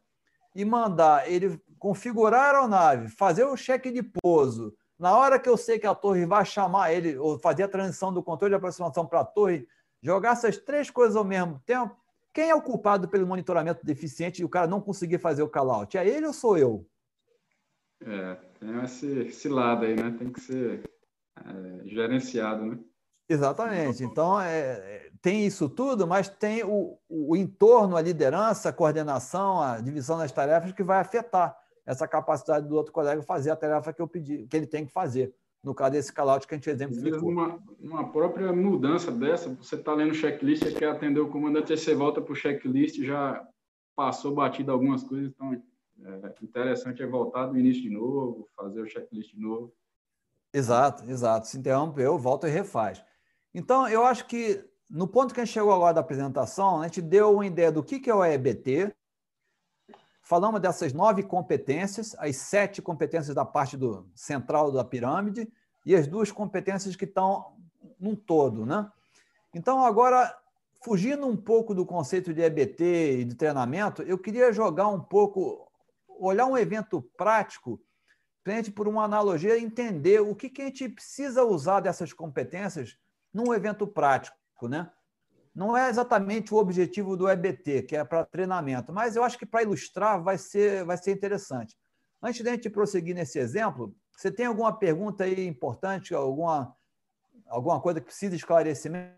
e 0.56 0.66
mandar 0.66 1.32
ele 1.32 1.62
configurar 1.78 2.42
a 2.42 2.46
aeronave, 2.48 3.10
fazer 3.10 3.44
o 3.44 3.56
cheque 3.56 3.92
de 3.92 4.02
pouso, 4.02 4.76
na 4.98 5.16
hora 5.16 5.38
que 5.38 5.48
eu 5.48 5.56
sei 5.56 5.78
que 5.78 5.86
a 5.86 5.94
torre 5.94 6.26
vai 6.26 6.44
chamar 6.44 6.92
ele, 6.92 7.16
ou 7.16 7.38
fazer 7.38 7.62
a 7.62 7.68
transição 7.68 8.12
do 8.12 8.24
controle 8.24 8.54
de 8.54 8.56
aproximação 8.56 9.06
para 9.06 9.20
a 9.20 9.26
torre, 9.26 9.68
jogar 10.02 10.32
essas 10.32 10.58
três 10.58 10.90
coisas 10.90 11.16
ao 11.16 11.24
mesmo 11.24 11.62
tempo, 11.64 11.96
quem 12.34 12.50
é 12.50 12.56
o 12.56 12.62
culpado 12.62 13.08
pelo 13.08 13.28
monitoramento 13.28 13.86
deficiente 13.86 14.42
e 14.42 14.46
o 14.46 14.50
cara 14.50 14.66
não 14.66 14.82
conseguir 14.82 15.20
fazer 15.20 15.44
o 15.44 15.50
call-out? 15.50 15.96
É 15.96 16.08
ele 16.08 16.26
ou 16.26 16.34
sou 16.34 16.58
eu? 16.58 16.90
É, 18.04 18.34
tem 18.60 18.84
esse, 18.84 19.20
esse 19.28 19.48
lado 19.48 19.86
aí, 19.86 19.96
né? 19.96 20.16
Tem 20.18 20.32
que 20.32 20.42
ser 20.42 20.90
é, 21.38 21.88
gerenciado, 21.88 22.66
né? 22.66 22.80
Exatamente. 23.28 24.04
Então, 24.06 24.40
é, 24.40 24.60
é, 24.60 25.10
tem 25.22 25.46
isso 25.46 25.68
tudo, 25.68 26.06
mas 26.08 26.30
tem 26.30 26.64
o, 26.64 26.98
o 27.10 27.36
entorno, 27.36 27.98
a 27.98 28.02
liderança, 28.02 28.70
a 28.70 28.74
coordenação, 28.74 29.62
a 29.62 29.80
divisão 29.80 30.18
das 30.18 30.32
tarefas 30.32 30.72
que 30.72 30.84
vai 30.84 31.00
afetar 31.00 31.58
essa 31.86 32.08
capacidade 32.08 32.68
do 32.68 32.76
outro 32.76 32.92
colega 32.92 33.22
fazer 33.22 33.52
a 33.52 33.56
tarefa 33.56 33.94
que 33.94 34.02
eu 34.02 34.08
pedi, 34.08 34.48
que 34.48 34.58
ele 34.58 34.68
tem 34.68 34.86
que 34.86 34.92
fazer. 34.92 35.34
No 35.64 35.74
caso 35.74 35.94
desse 35.94 36.14
call-out 36.14 36.48
que 36.48 36.54
a 36.54 36.58
gente 36.58 36.70
exemplificou. 36.70 37.30
Uma, 37.30 37.60
uma 37.80 38.12
própria 38.12 38.54
mudança 38.54 39.12
dessa, 39.12 39.50
você 39.50 39.76
está 39.76 39.94
lendo 39.94 40.12
o 40.12 40.16
checklist, 40.16 40.64
você 40.64 40.72
quer 40.72 40.90
atender 40.90 41.20
o 41.20 41.30
comandante, 41.30 41.72
aí 41.72 41.78
você 41.78 41.96
volta 41.96 42.22
para 42.22 42.32
o 42.32 42.36
checklist, 42.36 43.02
já 43.04 43.44
passou 43.96 44.34
batido 44.34 44.72
algumas 44.72 45.04
coisas, 45.04 45.32
então 45.32 45.54
é 45.54 46.36
interessante 46.44 47.02
é 47.02 47.08
voltar 47.08 47.48
do 47.48 47.58
início 47.58 47.82
de 47.82 47.90
novo, 47.90 48.48
fazer 48.56 48.82
o 48.82 48.88
checklist 48.88 49.34
de 49.34 49.40
novo. 49.40 49.74
Exato, 50.54 51.10
exato. 51.10 51.48
Se 51.48 51.58
interrompeu, 51.58 52.18
volta 52.18 52.48
e 52.48 52.52
refaz. 52.52 53.04
Então, 53.58 53.88
eu 53.88 54.06
acho 54.06 54.26
que 54.26 54.70
no 54.90 55.08
ponto 55.08 55.34
que 55.34 55.40
a 55.40 55.46
gente 55.46 55.54
chegou 55.54 55.72
agora 55.72 55.94
da 55.94 56.02
apresentação, 56.02 56.82
a 56.82 56.88
gente 56.88 57.02
deu 57.02 57.36
uma 57.36 57.48
ideia 57.48 57.72
do 57.72 57.82
que 57.82 58.10
é 58.10 58.14
o 58.14 58.24
EBT, 58.24 58.94
falamos 60.22 60.60
dessas 60.60 60.92
nove 60.92 61.24
competências, 61.24 62.14
as 62.20 62.36
sete 62.36 62.82
competências 62.82 63.34
da 63.34 63.46
parte 63.46 63.78
do 63.78 64.12
central 64.14 64.74
da 64.74 64.84
pirâmide 64.84 65.48
e 65.86 65.96
as 65.96 66.06
duas 66.06 66.34
competências 66.34 66.98
que 66.98 67.06
estão 67.06 67.56
num 67.98 68.14
todo, 68.14 68.66
né? 68.66 68.92
Então, 69.54 69.86
agora, 69.86 70.38
fugindo 70.84 71.26
um 71.26 71.38
pouco 71.38 71.74
do 71.74 71.86
conceito 71.86 72.34
de 72.34 72.42
EBT 72.42 73.20
e 73.20 73.24
de 73.24 73.36
treinamento, 73.36 74.02
eu 74.02 74.18
queria 74.18 74.52
jogar 74.52 74.90
um 74.90 75.00
pouco, 75.00 75.72
olhar 76.20 76.46
um 76.46 76.58
evento 76.58 77.02
prático 77.16 77.80
para 78.44 78.52
a 78.52 78.56
gente, 78.58 78.72
por 78.72 78.86
uma 78.86 79.06
analogia, 79.06 79.58
entender 79.58 80.20
o 80.20 80.36
que, 80.36 80.50
que 80.50 80.62
a 80.62 80.66
gente 80.66 80.90
precisa 80.90 81.46
usar 81.46 81.80
dessas 81.80 82.12
competências 82.12 82.98
num 83.36 83.54
evento 83.54 83.86
prático, 83.86 84.38
né? 84.70 84.90
Não 85.54 85.76
é 85.76 85.90
exatamente 85.90 86.54
o 86.54 86.58
objetivo 86.58 87.18
do 87.18 87.30
EBT, 87.30 87.84
que 87.84 87.96
é 87.96 88.04
para 88.06 88.26
treinamento, 88.26 88.94
mas 88.94 89.18
eu 89.18 89.24
acho 89.26 89.38
que 89.38 89.46
para 89.46 89.62
ilustrar 89.62 90.24
vai 90.24 90.38
ser, 90.38 90.86
vai 90.86 90.96
ser 90.98 91.12
interessante. 91.12 91.78
Antes 92.22 92.42
de 92.42 92.50
a 92.50 92.54
gente 92.54 92.70
prosseguir 92.70 93.14
nesse 93.14 93.38
exemplo, 93.38 93.94
você 94.16 94.32
tem 94.32 94.46
alguma 94.46 94.78
pergunta 94.78 95.26
aí 95.26 95.46
importante, 95.46 96.16
alguma, 96.16 96.74
alguma 97.48 97.82
coisa 97.82 98.00
que 98.00 98.06
precisa 98.06 98.32
de 98.32 98.38
esclarecimento? 98.38 99.14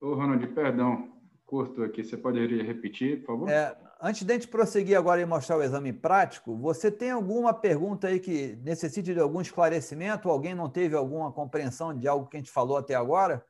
Ô, 0.00 0.14
Ronald, 0.14 0.46
perdão, 0.54 1.20
curto 1.44 1.82
aqui, 1.82 2.02
você 2.02 2.16
pode 2.16 2.62
repetir, 2.62 3.20
por 3.20 3.26
favor? 3.26 3.50
É, 3.50 3.76
antes 4.00 4.24
de 4.24 4.32
a 4.32 4.34
gente 4.34 4.48
prosseguir 4.48 4.96
agora 4.96 5.20
e 5.20 5.26
mostrar 5.26 5.56
o 5.56 5.62
exame 5.62 5.92
prático, 5.92 6.56
você 6.56 6.90
tem 6.90 7.10
alguma 7.10 7.52
pergunta 7.52 8.08
aí 8.08 8.20
que 8.20 8.56
necessite 8.62 9.12
de 9.12 9.20
algum 9.20 9.40
esclarecimento? 9.40 10.28
Alguém 10.28 10.54
não 10.54 10.68
teve 10.68 10.94
alguma 10.94 11.32
compreensão 11.32 11.96
de 11.96 12.06
algo 12.06 12.26
que 12.26 12.36
a 12.36 12.40
gente 12.40 12.50
falou 12.50 12.76
até 12.76 12.94
agora? 12.94 13.44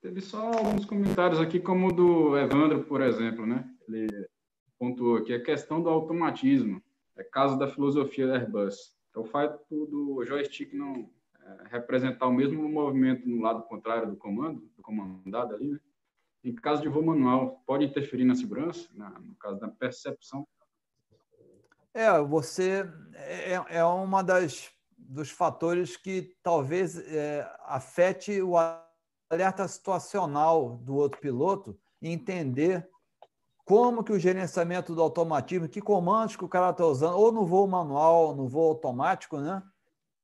Teve 0.00 0.20
só 0.20 0.52
alguns 0.52 0.84
comentários 0.84 1.40
aqui, 1.40 1.58
como 1.58 1.88
o 1.88 1.92
do 1.92 2.38
Evandro, 2.38 2.84
por 2.84 3.00
exemplo, 3.00 3.44
né? 3.44 3.68
Ele 3.88 4.06
pontuou 4.78 5.16
aqui 5.16 5.34
a 5.34 5.42
questão 5.42 5.82
do 5.82 5.88
automatismo, 5.88 6.80
é 7.16 7.24
caso 7.24 7.58
da 7.58 7.66
filosofia 7.66 8.28
da 8.28 8.34
Airbus. 8.34 8.96
É 9.14 9.18
o 9.18 9.24
fato 9.24 9.86
do 9.86 10.24
joystick 10.24 10.72
não 10.72 11.10
é, 11.40 11.68
representar 11.70 12.28
o 12.28 12.32
mesmo 12.32 12.68
movimento 12.68 13.28
no 13.28 13.42
lado 13.42 13.64
contrário 13.64 14.08
do 14.08 14.16
comando, 14.16 14.60
do 14.76 14.82
comandado 14.82 15.56
ali, 15.56 15.72
né? 15.72 15.80
Em 16.44 16.54
caso 16.54 16.82
de 16.82 16.88
voo 16.88 17.04
manual, 17.04 17.62
pode 17.66 17.84
interferir 17.84 18.24
na 18.24 18.34
segurança, 18.34 18.88
na, 18.94 19.10
no 19.10 19.34
caso 19.36 19.58
da 19.58 19.68
percepção? 19.68 20.46
É, 21.92 22.20
você 22.20 22.88
é, 23.14 23.78
é 23.78 23.84
uma 23.84 24.22
das 24.22 24.70
dos 24.96 25.30
fatores 25.30 25.96
que 25.96 26.36
talvez 26.42 26.98
é, 26.98 27.48
afete 27.64 28.42
o 28.42 28.54
alerta 29.30 29.66
situacional 29.66 30.76
do 30.78 30.94
outro 30.96 31.20
piloto 31.20 31.78
entender 32.02 32.88
como 33.64 34.04
que 34.04 34.12
o 34.12 34.18
gerenciamento 34.18 34.94
do 34.94 35.02
automatismo, 35.02 35.68
que 35.68 35.80
comandos 35.80 36.36
que 36.36 36.44
o 36.44 36.48
cara 36.48 36.70
está 36.70 36.86
usando, 36.86 37.18
ou 37.18 37.32
no 37.32 37.46
voo 37.46 37.66
manual, 37.66 38.34
no 38.34 38.48
voo 38.48 38.68
automático, 38.68 39.38
né? 39.38 39.62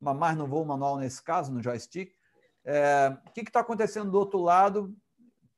mas 0.00 0.36
no 0.36 0.46
voo 0.46 0.64
manual 0.64 0.98
nesse 0.98 1.22
caso, 1.22 1.52
no 1.52 1.62
joystick, 1.62 2.12
é, 2.64 3.16
o 3.26 3.32
que 3.32 3.40
está 3.40 3.60
acontecendo 3.60 4.10
do 4.10 4.18
outro 4.18 4.38
lado 4.38 4.94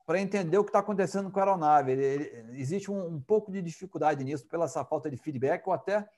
para 0.06 0.20
entender 0.20 0.56
o 0.56 0.62
que 0.62 0.70
está 0.70 0.78
acontecendo 0.78 1.30
com 1.30 1.40
a 1.40 1.42
aeronave. 1.42 1.92
Ele, 1.92 2.04
ele, 2.04 2.60
existe 2.60 2.90
um, 2.90 3.16
um, 3.16 3.20
pouco 3.20 3.50
de 3.50 3.60
dificuldade 3.60 4.22
nisso, 4.22 4.46
pela 4.46 4.66
essa 4.66 4.84
falta 4.84 5.10
de 5.10 5.16
feedback, 5.16 5.66
ou 5.66 5.72
até 5.72 6.08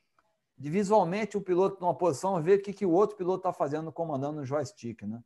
de 0.57 0.69
visualmente 0.69 1.39
o 1.39 1.41
piloto 1.41 1.81
numa 1.81 1.95
posição 1.95 2.41
ver 2.43 2.59
o 2.59 2.63
que, 2.63 2.73
que 2.73 2.85
o 2.85 2.91
outro 2.91 3.17
piloto 3.17 3.39
está 3.39 3.53
fazendo 3.53 3.91
comandando 3.91 4.43
o 4.43 4.45
joystick. 4.45 5.03
Né? 5.03 5.23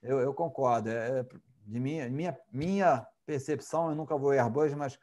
Eu, 0.00 0.20
eu 0.20 0.32
concordo. 0.32 0.88
É, 0.88 1.20
é, 1.20 1.26
de 1.66 1.80
minha, 1.80 2.08
minha, 2.08 2.38
minha 2.52 3.04
percepção, 3.26 3.90
eu 3.90 3.96
nunca 3.96 4.16
vou 4.16 4.30
Airbus, 4.30 4.72
mas 4.74 4.96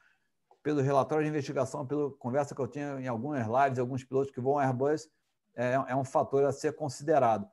pelo 0.61 0.81
relatório 0.81 1.25
de 1.25 1.29
investigação, 1.29 1.85
pela 1.85 2.09
conversa 2.11 2.55
que 2.55 2.61
eu 2.61 2.67
tinha 2.67 3.01
em 3.01 3.07
algumas 3.07 3.45
lives, 3.45 3.79
alguns 3.79 4.01
pilotos 4.05 4.31
que 4.31 4.39
vão 4.39 4.57
Airbus, 4.57 5.09
é, 5.55 5.73
é 5.73 5.95
um 5.95 6.05
fator 6.05 6.45
a 6.45 6.53
ser 6.53 6.73
considerado. 6.73 7.45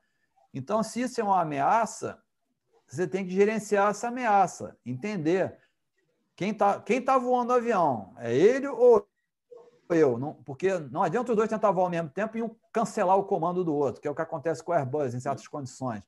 Então, 0.54 0.80
se 0.80 1.00
isso 1.00 1.20
é 1.20 1.24
uma 1.24 1.40
ameaça, 1.40 2.22
você 2.90 3.06
tem 3.06 3.24
que 3.24 3.30
gerenciar 3.30 3.90
essa 3.90 4.08
ameaça, 4.08 4.76
entender 4.84 5.56
quem 6.34 6.50
está 6.50 6.80
quem 6.80 7.00
tá 7.00 7.16
voando 7.16 7.52
o 7.52 7.56
avião, 7.56 8.14
é 8.18 8.34
ele 8.34 8.66
ou 8.66 9.06
eu? 9.90 10.18
Não, 10.18 10.34
porque 10.34 10.78
não 10.90 11.02
adianta 11.02 11.30
os 11.30 11.36
dois 11.36 11.48
tentar 11.48 11.70
voar 11.70 11.84
ao 11.84 11.90
mesmo 11.90 12.10
tempo 12.10 12.36
e 12.36 12.42
um 12.42 12.50
cancelar 12.72 13.16
o 13.16 13.24
comando 13.24 13.64
do 13.64 13.74
outro, 13.74 14.00
que 14.00 14.08
é 14.08 14.10
o 14.10 14.14
que 14.14 14.22
acontece 14.22 14.62
com 14.62 14.72
o 14.72 14.74
Airbus 14.74 15.14
em 15.14 15.20
certas 15.20 15.46
condições. 15.46 16.02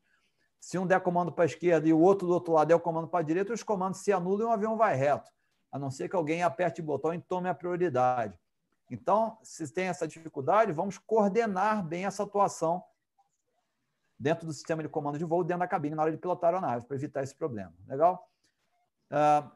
Se 0.61 0.78
um 0.78 0.87
der 0.87 1.01
comando 1.01 1.33
para 1.33 1.45
a 1.45 1.47
esquerda 1.47 1.89
e 1.89 1.93
o 1.93 2.01
outro 2.01 2.26
do 2.26 2.35
outro 2.35 2.53
lado 2.53 2.68
der 2.68 2.74
o 2.74 2.80
comando 2.80 3.09
para 3.09 3.20
a 3.20 3.24
direita, 3.24 3.53
os 3.53 3.62
comandos 3.62 4.01
se 4.01 4.12
anulam 4.12 4.49
e 4.49 4.51
o 4.51 4.53
avião 4.53 4.76
vai 4.76 4.95
reto, 4.95 5.30
a 5.70 5.78
não 5.78 5.91
ser 5.91 6.09
que 6.09 6.16
alguém 6.16 6.43
aperte 6.43 6.80
o 6.80 6.85
botão 6.85 7.12
e 7.12 7.20
tome 7.20 7.49
a 7.49 7.55
prioridade. 7.55 8.39
Então, 8.91 9.39
se 9.43 9.72
tem 9.72 9.87
essa 9.87 10.07
dificuldade, 10.07 10.72
vamos 10.72 10.99
coordenar 10.99 11.85
bem 11.85 12.07
essa 12.07 12.22
atuação 12.22 12.83
dentro 14.23 14.47
do 14.47 14.53
sistema 14.53 14.83
de 14.83 14.89
comando 14.89 15.18
de 15.18 15.25
voo, 15.25 15.43
dentro 15.43 15.61
da 15.61 15.66
cabine, 15.66 15.97
na 15.97 16.03
hora 16.03 16.12
de 16.12 16.16
pilotar 16.16 16.55
a 16.55 16.57
aeronave, 16.57 16.87
para 16.87 16.97
evitar 16.97 17.23
esse 17.25 17.35
problema. 17.35 17.75
Legal? 17.89 18.29
Uh, 19.11 19.51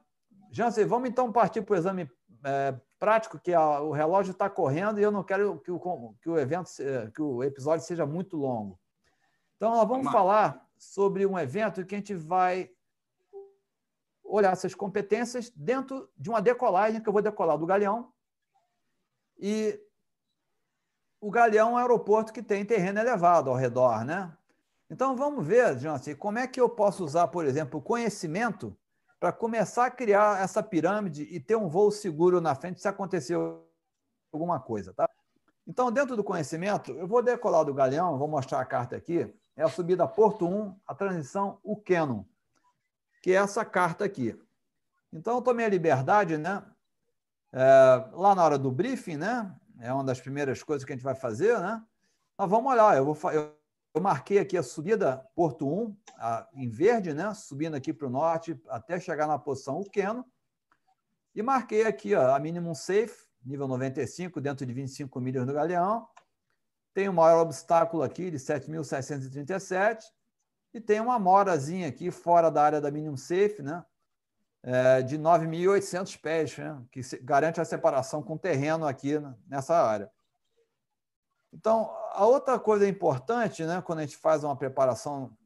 Jansen, 0.51 0.85
vamos 0.85 1.09
então 1.09 1.31
partir 1.31 1.63
para 1.63 1.75
o 1.75 1.77
exame 1.77 2.11
é, 2.45 2.75
prático, 2.99 3.39
que 3.39 3.53
a, 3.53 3.81
o 3.81 3.93
relógio 3.93 4.33
está 4.33 4.51
correndo 4.51 4.99
e 4.99 5.03
eu 5.03 5.11
não 5.11 5.23
quero 5.23 5.61
que 5.61 5.71
o, 5.71 6.15
que 6.21 6.29
o 6.29 6.39
evento, 6.39 6.71
que 7.15 7.23
o 7.23 7.43
episódio 7.43 7.85
seja 7.85 8.05
muito 8.05 8.37
longo. 8.37 8.79
Então, 9.57 9.71
nós 9.71 9.89
vamos 9.89 10.11
falar 10.11 10.67
sobre 10.77 11.25
um 11.27 11.39
evento 11.39 11.85
que 11.85 11.95
a 11.95 11.99
gente 11.99 12.15
vai 12.15 12.71
olhar 14.23 14.53
essas 14.53 14.75
competências 14.75 15.51
dentro 15.51 16.11
de 16.17 16.29
uma 16.29 16.43
decolagem 16.43 17.01
que 17.01 17.09
eu 17.09 17.13
vou 17.13 17.23
decolar 17.23 17.57
do 17.57 17.67
Galeão. 17.67 18.13
E 19.39 19.81
o 21.21 21.31
Galeão 21.31 21.71
é 21.71 21.73
um 21.73 21.77
aeroporto 21.77 22.33
que 22.33 22.43
tem 22.43 22.65
terreno 22.65 22.99
elevado 22.99 23.51
ao 23.51 23.57
redor, 23.57 24.05
né? 24.05 24.37
Então 24.89 25.17
vamos 25.17 25.47
ver, 25.47 25.79
Jansen, 25.79 26.15
como 26.15 26.39
é 26.39 26.47
que 26.47 26.61
eu 26.61 26.69
posso 26.69 27.05
usar, 27.05 27.29
por 27.29 27.45
exemplo, 27.45 27.81
o 27.81 27.83
conhecimento 27.83 28.77
para 29.19 29.33
começar 29.33 29.87
a 29.87 29.91
criar 29.91 30.43
essa 30.43 30.63
pirâmide 30.63 31.23
e 31.23 31.41
ter 31.41 31.57
um 31.57 31.69
voo 31.69 31.91
seguro 31.91 32.41
na 32.41 32.55
frente 32.55 32.81
se 32.81 32.87
acontecer 32.87 33.37
alguma 34.33 34.61
coisa, 34.61 34.93
tá? 34.93 35.09
Então, 35.67 35.91
dentro 35.91 36.15
do 36.15 36.23
conhecimento, 36.23 36.93
eu 36.93 37.09
vou 37.09 37.23
decolar 37.23 37.65
do 37.65 37.75
Galeão, 37.75 38.19
vou 38.19 38.29
mostrar 38.29 38.61
a 38.61 38.65
carta 38.65 38.95
aqui, 38.95 39.35
é 39.57 39.65
a 39.65 39.69
subida 39.69 40.07
Porto 40.07 40.47
1, 40.47 40.79
a 40.87 40.95
transição 40.95 41.59
o 41.65 41.77
Canon. 41.77 42.25
que 43.21 43.33
é 43.33 43.35
essa 43.35 43.65
carta 43.65 44.05
aqui. 44.05 44.39
Então, 45.13 45.37
eu 45.37 45.43
tomei 45.43 45.67
a 45.67 45.69
liberdade, 45.69 46.37
né? 46.37 46.63
É, 47.53 48.11
lá 48.13 48.35
na 48.35 48.45
hora 48.45 48.59
do 48.59 48.71
briefing, 48.71 49.17
né? 49.17 49.53
É 49.81 49.93
uma 49.93 50.05
das 50.05 50.21
primeiras 50.21 50.63
coisas 50.63 50.85
que 50.85 50.93
a 50.93 50.97
gente 50.97 51.05
vai 51.05 51.17
fazer, 51.17 51.59
né? 51.59 51.83
Nós 52.39 52.49
vamos 52.49 52.71
olhar, 52.71 52.97
eu, 52.97 53.13
vou, 53.13 53.33
eu, 53.33 53.56
eu 53.97 54.03
marquei 54.03 54.39
aqui 54.39 54.59
a 54.59 54.63
subida 54.63 55.27
Porto 55.35 55.67
1, 55.67 55.97
a, 56.19 56.47
em 56.53 56.69
verde, 56.69 57.15
né? 57.15 57.33
Subindo 57.33 57.75
aqui 57.75 57.95
para 57.95 58.07
o 58.07 58.11
norte 58.11 58.61
até 58.69 59.01
chegar 59.01 59.27
na 59.27 59.39
posição 59.39 59.81
Uqueno. 59.81 60.23
E 61.35 61.43
marquei 61.43 61.87
aqui 61.87 62.15
ó, 62.15 62.35
a 62.35 62.39
minimum 62.39 62.75
safe, 62.75 63.27
nível 63.43 63.67
95, 63.67 64.39
dentro 64.39 64.67
de 64.67 64.73
25 64.75 65.19
milhas 65.19 65.47
no 65.47 65.55
galeão. 65.55 66.07
Tem 66.93 67.09
o 67.09 67.13
maior 67.13 67.41
obstáculo 67.41 68.03
aqui 68.03 68.31
de 68.31 68.37
7.637 68.37 70.05
e 70.75 70.81
tem 70.81 71.01
uma 71.01 71.19
morazinha 71.19 71.89
aqui 71.89 72.11
fora 72.11 72.51
da 72.51 72.63
área 72.63 72.83
da 72.83 72.91
minimum 72.91 73.17
safe, 73.17 73.63
né? 73.63 73.83
É, 74.63 75.01
de 75.01 75.17
9.800 75.17 76.21
pés, 76.21 76.59
né? 76.59 76.83
que 76.93 77.01
garante 77.23 77.63
a 77.63 77.65
separação 77.65 78.23
com 78.23 78.35
o 78.35 78.39
terreno 78.39 78.87
aqui 78.87 79.15
nessa 79.49 79.75
área. 79.75 80.11
Então, 81.53 81.91
a 82.13 82.27
outra 82.27 82.59
coisa 82.59 82.89
importante, 82.89 83.65
né, 83.65 83.81
quando 83.83 84.01
a 84.01 84.03
gente 84.03 84.17
faz 84.17 84.45
uma 84.45 84.57
preparação, 84.57 85.37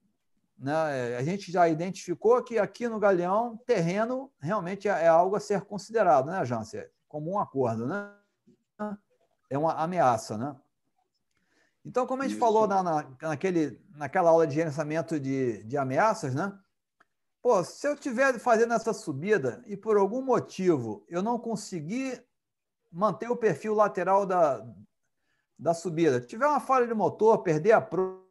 né, 0.59 1.17
a 1.17 1.23
gente 1.23 1.51
já 1.51 1.69
identificou 1.69 2.43
que 2.43 2.59
aqui 2.59 2.89
no 2.89 2.99
Galeão, 2.99 3.57
terreno 3.67 4.31
realmente 4.41 4.89
é, 4.89 5.05
é 5.05 5.09
algo 5.09 5.37
a 5.37 5.41
ser 5.41 5.63
considerado, 5.63 6.27
né, 6.27 6.45
Jansen? 6.45 6.85
Como 7.09 7.33
um 7.33 7.39
acordo, 7.39 7.87
né? 7.87 8.13
É 9.49 9.59
uma 9.59 9.75
ameaça, 9.75 10.39
né? 10.39 10.57
Então, 11.85 12.07
como 12.07 12.23
a 12.23 12.25
gente 12.25 12.37
Isso. 12.37 12.41
falou 12.41 12.67
na, 12.69 12.83
na, 12.83 13.07
naquele, 13.23 13.81
naquela 13.97 14.31
aula 14.31 14.47
de 14.47 14.55
gerenciamento 14.55 15.19
de, 15.19 15.63
de 15.65 15.77
ameaças, 15.77 16.35
né? 16.35 16.57
Pô, 17.43 17.65
se 17.65 17.89
eu 17.89 17.95
estiver 17.95 18.39
fazendo 18.39 18.75
essa 18.75 18.93
subida 18.93 19.63
e 19.67 19.77
por 19.77 19.97
algum 19.97 20.23
motivo 20.23 21.05
eu 21.09 21.23
não 21.23 21.39
conseguir 21.39 22.23
manter 22.93 23.31
o 23.31 23.37
perfil 23.37 23.75
lateral 23.75 24.27
da, 24.27 24.63
da 25.61 25.75
subida, 25.75 26.21
tiver 26.21 26.47
uma 26.47 26.59
falha 26.59 26.87
de 26.87 26.95
motor, 26.95 27.43
perder 27.43 27.73
a 27.73 27.81
pro, 27.81 28.25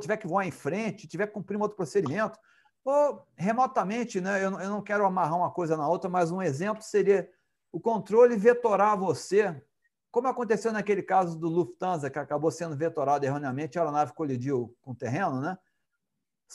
tiver 0.00 0.16
que 0.16 0.26
voar 0.26 0.46
em 0.46 0.50
frente, 0.50 1.06
tiver 1.06 1.26
que 1.26 1.34
cumprir 1.34 1.58
um 1.58 1.60
outro 1.60 1.76
procedimento, 1.76 2.38
ou 2.82 3.26
remotamente, 3.36 4.20
né? 4.20 4.42
Eu, 4.42 4.58
eu 4.58 4.70
não 4.70 4.80
quero 4.80 5.04
amarrar 5.04 5.36
uma 5.36 5.50
coisa 5.50 5.76
na 5.76 5.86
outra, 5.86 6.08
mas 6.08 6.30
um 6.30 6.40
exemplo 6.40 6.82
seria 6.82 7.28
o 7.70 7.78
controle 7.78 8.36
vetorar 8.36 8.98
você, 8.98 9.62
como 10.10 10.28
aconteceu 10.28 10.72
naquele 10.72 11.02
caso 11.02 11.38
do 11.38 11.48
Lufthansa, 11.48 12.08
que 12.08 12.18
acabou 12.18 12.50
sendo 12.50 12.74
vetorado 12.74 13.26
erroneamente, 13.26 13.78
a 13.78 13.82
aeronave 13.82 14.14
colidiu 14.14 14.74
com 14.80 14.92
o 14.92 14.96
terreno, 14.96 15.40
né? 15.40 15.58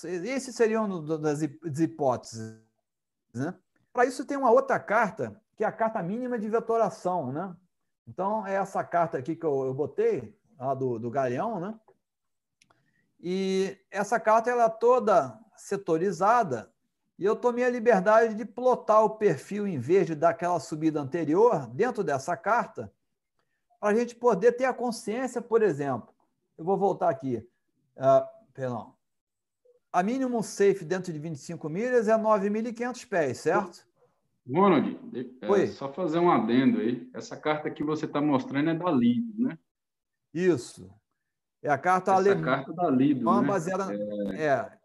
Esse 0.04 0.52
seria 0.52 0.82
uma 0.82 1.18
das 1.20 1.42
hipóteses. 1.42 2.60
Né? 3.34 3.54
Para 3.94 4.06
isso, 4.06 4.26
tem 4.26 4.38
uma 4.38 4.50
outra 4.50 4.80
carta, 4.80 5.40
que 5.56 5.64
é 5.64 5.68
a 5.68 5.72
carta 5.72 6.02
mínima 6.02 6.40
de 6.40 6.48
vetoração. 6.48 7.32
Né? 7.32 7.56
Então, 8.08 8.46
é 8.46 8.56
essa 8.56 8.84
carta 8.84 9.18
aqui 9.18 9.36
que 9.36 9.46
eu, 9.46 9.66
eu 9.66 9.74
botei, 9.74 10.38
lá 10.58 10.74
do, 10.74 11.00
do 11.00 11.10
Galeão, 11.10 11.60
né? 11.60 11.80
E 13.20 13.78
essa 13.92 14.20
carta 14.20 14.50
ela 14.50 14.66
é 14.66 14.70
toda 14.70 15.40
setorizada 15.56 16.72
e 17.18 17.26
eu 17.26 17.36
tomei 17.36 17.64
a 17.64 17.70
liberdade 17.70 18.34
de 18.34 18.44
plotar 18.44 19.04
o 19.04 19.12
perfil 19.12 19.68
em 19.68 19.78
verde 19.78 20.16
daquela 20.16 20.60
subida 20.60 21.00
anterior 21.00 21.68
dentro 21.68 22.04
dessa 22.04 22.36
carta 22.36 22.92
para 23.80 23.90
a 23.90 23.96
gente 23.96 24.16
poder 24.16 24.54
ter 24.54 24.66
a 24.66 24.74
consciência, 24.74 25.40
por 25.40 25.62
exemplo. 25.62 26.12
Eu 26.58 26.66
vou 26.66 26.78
voltar 26.78 27.10
aqui. 27.10 27.38
Uh, 27.96 28.52
perdão. 28.54 28.96
A 29.94 30.02
mínimo 30.02 30.42
safe 30.42 30.84
dentro 30.84 31.14
de 31.14 31.20
25 31.20 31.70
milhas 31.70 32.08
é 32.08 32.18
9.500 32.18 33.08
pés, 33.08 33.40
certo? 33.40 33.86
Ronald, 34.48 35.00
é, 35.42 35.68
só 35.68 35.92
fazer 35.92 36.20
um 36.20 36.32
adendo 36.32 36.80
aí. 36.80 37.10
Essa 37.14 37.38
carta 37.38 37.70
que 37.70 37.84
você 37.84 38.06
está 38.06 38.20
mostrando 38.22 38.72
é 38.72 38.74
da 38.74 38.92
Lido, 38.92 39.48
né? 39.48 39.58
Isso. 40.34 40.90
É 41.62 41.70
a 41.70 41.78
carta 41.78 42.12
Essa 42.12 42.20
alemã. 42.20 42.44
carta 42.44 42.74
da 42.74 42.90
Lido, 42.90 43.24
né? 43.42 43.48
baseada... 43.48 43.94
É... 44.36 44.46
é. 44.46 44.82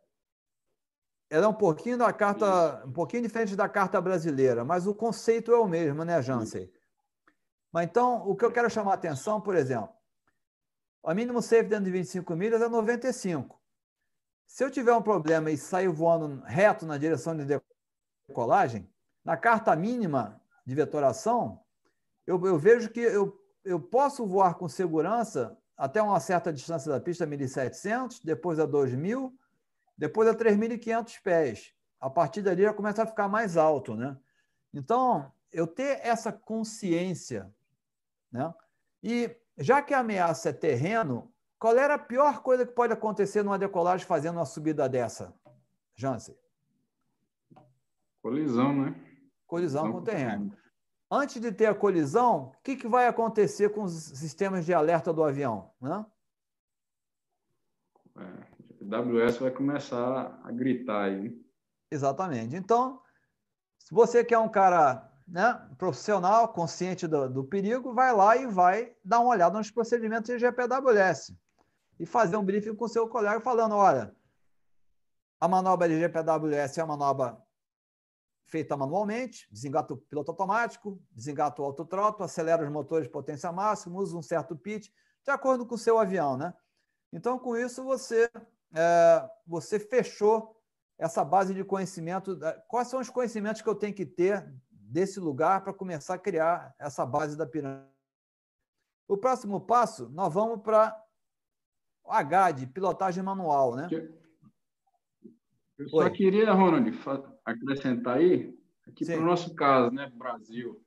Ela 1.28 1.46
é 1.46 1.48
um 1.48 1.54
pouquinho 1.54 1.98
da 1.98 2.12
carta, 2.12 2.84
um 2.86 2.92
pouquinho 2.92 3.22
diferente 3.22 3.56
da 3.56 3.68
carta 3.68 4.00
brasileira, 4.00 4.64
mas 4.64 4.86
o 4.86 4.94
conceito 4.94 5.52
é 5.52 5.58
o 5.58 5.66
mesmo, 5.66 6.04
né, 6.04 6.22
Jansen? 6.22 6.70
Mas 7.72 7.86
então, 7.86 8.28
o 8.28 8.36
que 8.36 8.44
eu 8.44 8.52
quero 8.52 8.70
chamar 8.70 8.92
a 8.92 8.94
atenção, 8.94 9.40
por 9.40 9.56
exemplo, 9.56 9.88
a 11.02 11.14
mínimo 11.14 11.42
safe 11.42 11.64
dentro 11.64 11.84
de 11.86 11.90
25 11.90 12.36
milhas 12.36 12.62
é 12.62 12.68
95. 12.68 13.60
Se 14.46 14.64
eu 14.64 14.70
tiver 14.70 14.92
um 14.94 15.02
problema 15.02 15.50
e 15.50 15.56
sair 15.56 15.88
voando 15.88 16.42
reto 16.44 16.86
na 16.86 16.96
direção 16.96 17.36
de 17.36 17.60
decolagem, 18.28 18.88
na 19.26 19.36
carta 19.36 19.74
mínima 19.74 20.40
de 20.64 20.72
vetoração, 20.72 21.60
eu, 22.24 22.40
eu 22.46 22.56
vejo 22.56 22.88
que 22.90 23.00
eu, 23.00 23.36
eu 23.64 23.80
posso 23.80 24.24
voar 24.24 24.54
com 24.54 24.68
segurança 24.68 25.58
até 25.76 26.00
uma 26.00 26.20
certa 26.20 26.52
distância 26.52 26.92
da 26.92 27.00
pista, 27.00 27.26
1.700, 27.26 28.20
depois 28.22 28.60
a 28.60 28.68
2.000, 28.68 29.32
depois 29.98 30.28
a 30.28 30.34
3.500 30.34 31.20
pés. 31.24 31.74
A 32.00 32.08
partir 32.08 32.40
dali 32.40 32.62
já 32.62 32.72
começa 32.72 33.02
a 33.02 33.06
ficar 33.06 33.28
mais 33.28 33.56
alto, 33.56 33.96
né? 33.96 34.16
Então, 34.72 35.32
eu 35.52 35.66
ter 35.66 35.98
essa 36.06 36.30
consciência, 36.30 37.52
né? 38.30 38.54
E 39.02 39.36
já 39.58 39.82
que 39.82 39.92
a 39.92 40.00
ameaça 40.00 40.50
é 40.50 40.52
terreno, 40.52 41.32
qual 41.58 41.76
era 41.76 41.94
a 41.94 41.98
pior 41.98 42.42
coisa 42.42 42.64
que 42.64 42.72
pode 42.72 42.92
acontecer 42.92 43.42
numa 43.42 43.58
decolagem 43.58 44.06
fazendo 44.06 44.36
uma 44.36 44.46
subida 44.46 44.88
dessa, 44.88 45.34
Jansen? 45.96 46.36
Colisão, 48.22 48.72
né? 48.72 49.05
Colisão 49.46 49.92
com 49.92 49.98
o 49.98 50.02
terreno. 50.02 50.56
Antes 51.10 51.40
de 51.40 51.52
ter 51.52 51.66
a 51.66 51.74
colisão, 51.74 52.46
o 52.46 52.62
que, 52.64 52.76
que 52.76 52.88
vai 52.88 53.06
acontecer 53.06 53.68
com 53.70 53.84
os 53.84 53.92
sistemas 53.92 54.66
de 54.66 54.74
alerta 54.74 55.12
do 55.12 55.22
avião? 55.22 55.70
Né? 55.80 56.04
É, 58.18 58.46
o 58.80 58.84
WS 58.84 59.38
vai 59.38 59.52
começar 59.52 60.40
a 60.42 60.50
gritar 60.50 61.04
aí. 61.04 61.40
Exatamente. 61.90 62.56
Então, 62.56 63.00
se 63.78 63.94
você 63.94 64.24
quer 64.24 64.38
um 64.38 64.48
cara 64.48 65.08
né, 65.28 65.54
profissional, 65.78 66.48
consciente 66.48 67.06
do, 67.06 67.28
do, 67.28 67.44
perigo, 67.44 67.94
vai 67.94 68.12
lá 68.12 68.36
e 68.36 68.46
vai 68.46 68.92
dar 69.04 69.20
uma 69.20 69.30
olhada 69.30 69.56
nos 69.56 69.70
procedimentos 69.70 70.26
de 70.28 70.38
GPWS 70.40 71.36
e 72.00 72.04
fazer 72.04 72.36
um 72.36 72.44
briefing 72.44 72.74
com 72.74 72.88
seu 72.88 73.08
colega 73.08 73.40
falando, 73.40 73.76
olha, 73.76 74.14
a 75.40 75.46
manobra 75.46 75.88
de 75.88 76.00
GPWS 76.00 76.78
é 76.78 76.84
uma 76.84 76.96
manobra 76.96 77.45
feita 78.46 78.76
manualmente, 78.76 79.48
desengata 79.50 79.94
o 79.94 79.96
piloto 79.96 80.30
automático, 80.30 81.00
desengata 81.10 81.60
o 81.60 81.64
autotroto, 81.64 82.22
acelera 82.22 82.64
os 82.64 82.70
motores 82.70 83.06
de 83.06 83.12
potência 83.12 83.50
máxima, 83.52 83.98
usa 83.98 84.16
um 84.16 84.22
certo 84.22 84.56
pitch, 84.56 84.88
de 85.24 85.30
acordo 85.30 85.66
com 85.66 85.74
o 85.74 85.78
seu 85.78 85.98
avião, 85.98 86.36
né? 86.36 86.54
Então, 87.12 87.38
com 87.38 87.56
isso, 87.56 87.82
você, 87.82 88.30
é, 88.74 89.30
você 89.46 89.78
fechou 89.78 90.56
essa 90.98 91.24
base 91.24 91.54
de 91.54 91.64
conhecimento. 91.64 92.38
Quais 92.68 92.88
são 92.88 93.00
os 93.00 93.10
conhecimentos 93.10 93.62
que 93.62 93.68
eu 93.68 93.74
tenho 93.74 93.94
que 93.94 94.06
ter 94.06 94.48
desse 94.70 95.20
lugar 95.20 95.62
para 95.62 95.74
começar 95.74 96.14
a 96.14 96.18
criar 96.18 96.74
essa 96.78 97.04
base 97.04 97.36
da 97.36 97.46
pirâmide? 97.46 97.86
O 99.08 99.16
próximo 99.16 99.60
passo, 99.60 100.08
nós 100.10 100.32
vamos 100.32 100.62
para 100.62 100.96
H 102.08 102.50
de 102.52 102.66
pilotagem 102.66 103.22
manual, 103.22 103.74
né? 103.74 103.88
Eu 105.78 105.88
só 105.88 105.98
Oi. 105.98 106.10
queria, 106.10 106.52
Ronald, 106.52 106.90
acrescentar 107.44 108.18
aí, 108.18 108.58
aqui 108.86 109.04
para 109.04 109.20
o 109.20 109.24
nosso 109.24 109.54
caso, 109.54 109.94
né, 109.94 110.10
Brasil, 110.14 110.82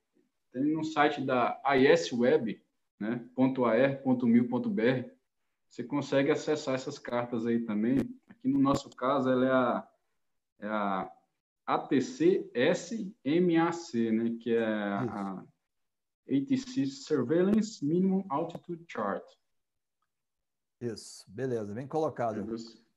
tem 0.51 0.63
no 0.73 0.83
site 0.83 1.21
da 1.21 1.61
ISWeb, 1.75 2.61
né, 2.99 3.23
.ar.mil.br, 3.37 5.09
você 5.69 5.83
consegue 5.83 6.31
acessar 6.31 6.73
essas 6.73 6.97
cartas 6.97 7.45
aí 7.45 7.59
também. 7.59 7.99
Aqui 8.27 8.47
no 8.47 8.59
nosso 8.59 8.89
caso, 8.89 9.29
ela 9.29 9.45
é 9.45 9.51
a, 9.51 9.87
é 10.59 10.67
a 10.67 11.11
ATC-SMAC, 11.67 12.51
né, 14.11 14.37
que 14.41 14.55
é 14.55 14.65
a 14.65 15.43
ATC 16.27 16.87
Surveillance 16.87 17.85
Minimum 17.85 18.25
Altitude 18.29 18.83
Chart. 18.87 19.23
Isso, 20.81 21.23
beleza, 21.27 21.73
bem 21.73 21.87
colocado. 21.87 22.55
Isso. 22.55 22.88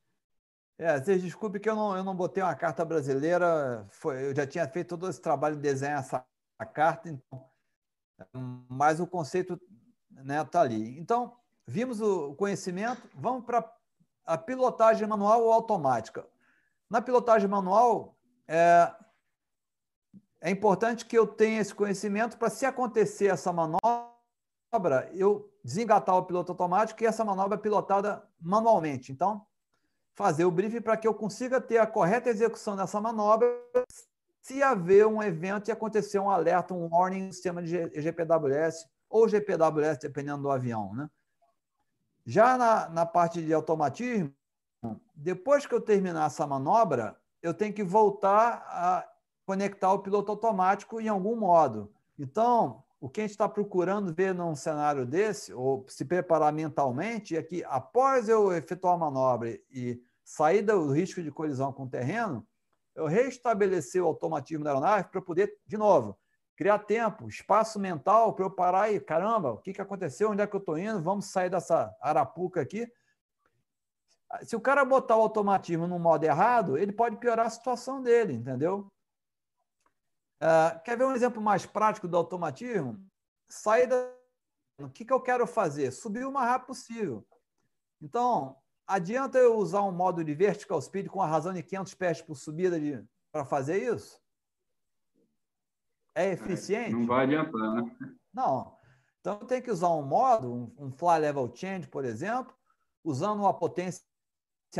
É, 0.79 0.99
vocês 0.99 1.23
desculpem 1.23 1.61
que 1.61 1.69
eu 1.69 1.77
não, 1.77 1.97
eu 1.97 2.03
não 2.03 2.15
botei 2.15 2.43
uma 2.43 2.55
carta 2.55 2.85
brasileira, 2.85 3.87
foi, 3.91 4.31
eu 4.31 4.35
já 4.35 4.47
tinha 4.47 4.67
feito 4.67 4.97
todo 4.97 5.09
esse 5.09 5.21
trabalho 5.21 5.57
de 5.57 5.63
desenhar 5.63 6.01
essa 6.01 6.25
carta, 6.73 7.09
então, 7.09 7.51
mas 8.69 9.01
o 9.01 9.07
conceito 9.07 9.55
está 10.11 10.25
né, 10.25 10.45
tá 10.45 10.61
ali. 10.61 10.99
Então, 10.99 11.37
vimos 11.67 12.01
o 12.01 12.35
conhecimento, 12.35 13.09
vamos 13.15 13.45
para 13.45 13.71
a 14.25 14.39
pilotagem 14.39 15.07
manual 15.07 15.43
ou 15.43 15.53
automática. 15.53 16.27
Na 16.89 17.01
pilotagem 17.01 17.49
manual, 17.49 18.17
é, 18.47 18.93
é 20.41 20.51
importante 20.51 21.07
que 21.07 21.17
eu 21.17 21.27
tenha 21.27 21.61
esse 21.61 21.75
conhecimento 21.75 22.37
para, 22.37 22.51
se 22.51 22.67
acontecer 22.67 23.27
essa 23.27 23.53
manobra, 23.53 25.11
eu 25.13 25.51
desengatar 25.65 26.17
o 26.17 26.25
piloto 26.25 26.53
automático 26.53 27.03
e 27.03 27.07
essa 27.07 27.25
manobra 27.25 27.57
é 27.57 27.61
pilotada 27.61 28.29
manualmente. 28.41 29.13
Então, 29.13 29.47
fazer 30.15 30.45
o 30.45 30.51
briefing 30.51 30.81
para 30.81 30.97
que 30.97 31.07
eu 31.07 31.15
consiga 31.15 31.61
ter 31.61 31.79
a 31.79 31.87
correta 31.87 32.29
execução 32.29 32.77
dessa 32.77 33.01
manobra 33.01 33.47
se 34.41 34.63
haver 34.63 35.07
um 35.07 35.23
evento 35.23 35.69
e 35.69 35.73
acontecer 35.73 36.19
um 36.19 36.29
alerta, 36.29 36.75
um 36.75 36.89
warning 36.93 37.27
no 37.27 37.33
sistema 37.33 37.63
de 37.63 37.89
GPWS 38.01 38.89
ou 39.09 39.29
GPWS, 39.29 39.99
dependendo 40.01 40.43
do 40.43 40.51
avião. 40.51 40.93
Né? 40.95 41.09
Já 42.27 42.59
na, 42.59 42.89
na 42.89 43.07
parte 43.07 43.41
de 43.41 43.55
automatismo, 43.55 44.35
depois 45.15 45.65
que 45.65 45.75
eu 45.75 45.81
terminar 45.81 46.27
essa 46.27 46.47
manobra, 46.47 47.17
eu 47.41 47.55
tenho 47.55 47.73
que 47.73 47.85
voltar 47.85 48.65
a 48.67 49.09
conectar 49.47 49.93
o 49.93 50.01
piloto 50.01 50.33
automático 50.33 51.01
em 51.01 51.09
algum 51.09 51.37
modo. 51.37 51.93
Então, 52.19 52.83
o 53.03 53.09
que 53.09 53.21
a 53.21 53.25
gente 53.25 53.33
está 53.33 53.49
procurando 53.49 54.15
ver 54.15 54.33
num 54.33 54.55
cenário 54.55 55.05
desse, 55.05 55.53
ou 55.53 55.85
se 55.89 56.05
preparar 56.05 56.53
mentalmente, 56.53 57.37
é 57.37 57.43
que 57.43 57.65
após 57.65 58.29
eu 58.29 58.53
efetuar 58.53 58.95
a 58.95 58.99
manobra 58.99 59.59
e 59.69 60.01
sair 60.25 60.63
do 60.63 60.93
risco 60.93 61.21
de 61.21 61.33
colisão 61.33 61.73
com 61.73 61.83
o 61.83 61.89
terreno, 61.89 62.47
eu 62.95 63.07
restabelecer 63.07 64.01
o 64.01 64.07
automatismo 64.07 64.63
da 64.63 64.71
aeronave 64.71 65.09
para 65.11 65.21
poder, 65.21 65.53
de 65.67 65.77
novo, 65.77 66.17
criar 66.55 66.79
tempo, 66.79 67.29
espaço 67.29 67.81
mental 67.81 68.35
para 68.35 68.45
eu 68.45 68.51
parar 68.53 68.93
e, 68.93 69.01
caramba, 69.01 69.51
o 69.51 69.59
que, 69.59 69.73
que 69.73 69.83
aconteceu? 69.83 70.31
Onde 70.31 70.43
é 70.43 70.47
que 70.47 70.55
eu 70.55 70.61
estou 70.61 70.79
indo? 70.79 71.03
Vamos 71.03 71.25
sair 71.25 71.51
dessa 71.51 71.93
arapuca 72.01 72.61
aqui. 72.61 72.87
Se 74.45 74.55
o 74.55 74.61
cara 74.61 74.85
botar 74.85 75.17
o 75.17 75.23
automatismo 75.23 75.89
no 75.89 75.99
modo 75.99 76.23
errado, 76.23 76.79
ele 76.79 76.93
pode 76.93 77.17
piorar 77.17 77.47
a 77.47 77.51
situação 77.51 78.01
dele, 78.01 78.35
entendeu? 78.35 78.92
Uh, 80.43 80.83
quer 80.83 80.99
ver 80.99 81.05
um 81.05 81.15
exemplo 81.15 81.41
mais 81.41 81.65
prático 81.65 82.09
do 82.09 82.17
automatismo? 82.17 82.99
Saída. 83.49 84.13
O 84.81 84.89
que, 84.89 85.05
que 85.05 85.13
eu 85.13 85.21
quero 85.21 85.47
fazer? 85.47 85.93
Subir 85.93 86.27
o 86.27 86.33
mais 86.33 86.49
rápido 86.49 86.67
possível. 86.67 87.25
Então, 88.01 88.57
adianta 88.85 89.39
eu 89.39 89.57
usar 89.57 89.83
um 89.83 89.93
modo 89.93 90.25
de 90.25 90.35
vertical 90.35 90.83
speed 90.83 91.07
com 91.07 91.23
a 91.23 91.27
razão 91.27 91.53
de 91.53 91.63
500 91.63 91.95
pés 91.95 92.21
por 92.21 92.35
subida 92.35 92.77
para 93.31 93.45
fazer 93.45 93.95
isso? 93.95 94.21
É 96.13 96.33
eficiente? 96.33 96.93
Não 96.93 97.07
vai 97.07 97.25
adiantar, 97.25 97.75
né? 97.75 98.17
Não. 98.35 98.77
Então, 99.21 99.39
eu 99.41 99.47
tenho 99.47 99.63
que 99.63 99.71
usar 99.71 99.91
um 99.91 100.03
modo, 100.03 100.53
um, 100.53 100.87
um 100.87 100.91
fly 100.91 101.21
level 101.21 101.53
change, 101.55 101.87
por 101.87 102.05
exemplo, 102.05 102.53
usando 103.05 103.39
uma 103.39 103.57
potência 103.57 104.03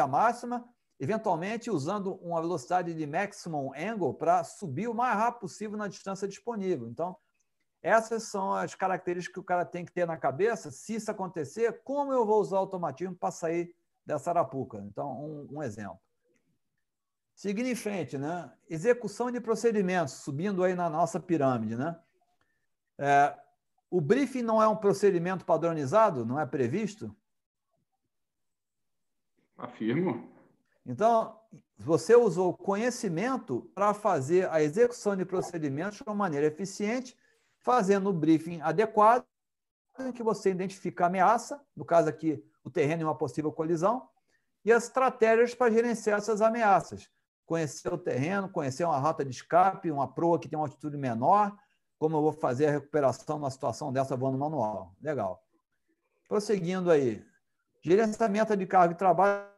máxima 0.09 0.69
eventualmente 1.03 1.69
usando 1.69 2.15
uma 2.23 2.41
velocidade 2.41 2.95
de 2.95 3.07
maximum 3.09 3.73
angle 3.75 4.15
para 4.15 4.45
subir 4.45 4.87
o 4.87 4.95
mais 4.95 5.17
rápido 5.17 5.41
possível 5.41 5.77
na 5.77 5.89
distância 5.89 6.29
disponível. 6.29 6.89
Então, 6.89 7.17
essas 7.83 8.23
são 8.23 8.55
as 8.55 8.77
características 8.77 9.35
que 9.35 9.41
o 9.41 9.45
cara 9.45 9.65
tem 9.65 9.85
que 9.85 9.91
ter 9.91 10.07
na 10.07 10.17
cabeça. 10.17 10.71
Se 10.71 10.95
isso 10.95 11.11
acontecer, 11.11 11.83
como 11.83 12.13
eu 12.13 12.25
vou 12.25 12.41
usar 12.41 12.55
o 12.55 12.61
automatismo 12.61 13.17
para 13.17 13.33
sair 13.33 13.75
dessa 14.07 14.31
arapuca? 14.31 14.79
Então, 14.87 15.11
um, 15.21 15.57
um 15.57 15.63
exemplo. 15.65 15.99
Seguindo 17.35 17.67
em 17.67 17.75
frente, 17.75 18.17
né? 18.17 18.53
execução 18.71 19.29
de 19.29 19.41
procedimentos, 19.41 20.15
subindo 20.15 20.63
aí 20.63 20.77
na 20.77 20.89
nossa 20.89 21.19
pirâmide. 21.19 21.75
Né? 21.75 21.99
É, 22.97 23.37
o 23.91 24.01
briefing 24.01 24.43
não 24.43 24.63
é 24.63 24.69
um 24.69 24.77
procedimento 24.77 25.45
padronizado? 25.45 26.25
Não 26.25 26.39
é 26.39 26.47
previsto? 26.47 27.13
Afirmo. 29.59 30.32
Então, 30.85 31.39
você 31.79 32.17
usou 32.17 32.57
conhecimento 32.57 33.71
para 33.75 33.95
fazer 33.95 34.51
a 34.51 34.63
execução 34.63 35.17
de 35.17 35.25
procedimentos 35.25 35.99
de 35.99 36.05
uma 36.05 36.15
maneira 36.15 36.47
eficiente, 36.47 37.17
fazendo 37.61 38.11
o 38.11 38.13
briefing 38.13 38.61
adequado, 38.61 39.25
em 40.01 40.13
que 40.13 40.23
você 40.23 40.51
identifica 40.51 41.05
a 41.05 41.07
ameaça, 41.07 41.61
no 41.77 41.85
caso 41.85 42.09
aqui, 42.09 42.43
o 42.65 42.71
terreno 42.71 43.03
e 43.03 43.05
uma 43.05 43.17
possível 43.17 43.53
colisão, 43.53 44.09
e 44.65 44.73
as 44.73 44.85
estratégias 44.85 45.55
para 45.55 45.73
gerenciar 45.73 46.19
essas 46.19 46.41
ameaças. 46.41 47.09
Conhecer 47.47 47.93
o 47.93 47.99
terreno, 47.99 48.49
conhecer 48.49 48.85
uma 48.85 48.99
rota 48.99 49.25
de 49.25 49.31
escape, 49.31 49.91
uma 49.91 50.13
proa 50.13 50.39
que 50.39 50.49
tem 50.49 50.59
uma 50.59 50.65
altitude 50.65 50.97
menor, 50.97 51.57
como 51.99 52.17
eu 52.17 52.23
vou 52.23 52.33
fazer 52.33 52.67
a 52.67 52.71
recuperação 52.73 53.39
numa 53.39 53.51
situação 53.51 53.93
dessa 53.93 54.17
voando 54.17 54.39
manual. 54.39 54.97
Legal. 55.01 55.41
Prosseguindo 56.29 56.91
aí. 56.91 57.25
Gerenciamento 57.81 58.57
de 58.57 58.67
carga 58.67 58.95
de 58.95 58.99
trabalho 58.99 59.52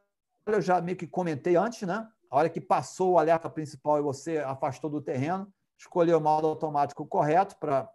eu 0.46 0.60
já 0.60 0.80
meio 0.80 0.96
que 0.96 1.06
comentei 1.06 1.56
antes, 1.56 1.82
né? 1.82 2.08
A 2.30 2.36
hora 2.36 2.48
que 2.48 2.60
passou 2.60 3.12
o 3.12 3.18
alerta 3.18 3.48
principal 3.48 3.98
e 3.98 4.02
você 4.02 4.38
afastou 4.38 4.90
do 4.90 5.00
terreno, 5.00 5.52
escolheu 5.78 6.18
o 6.18 6.20
modo 6.20 6.46
automático 6.46 7.06
correto 7.06 7.56
para 7.56 7.88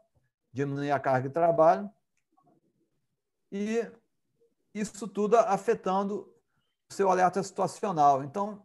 diminuir 0.51 0.91
a 0.91 0.99
carga 0.99 1.27
de 1.27 1.33
trabalho. 1.33 1.89
E 3.51 3.85
isso 4.73 5.07
tudo 5.07 5.37
afetando 5.37 6.31
o 6.89 6.93
seu 6.93 7.09
alerta 7.09 7.41
situacional. 7.43 8.23
Então, 8.23 8.63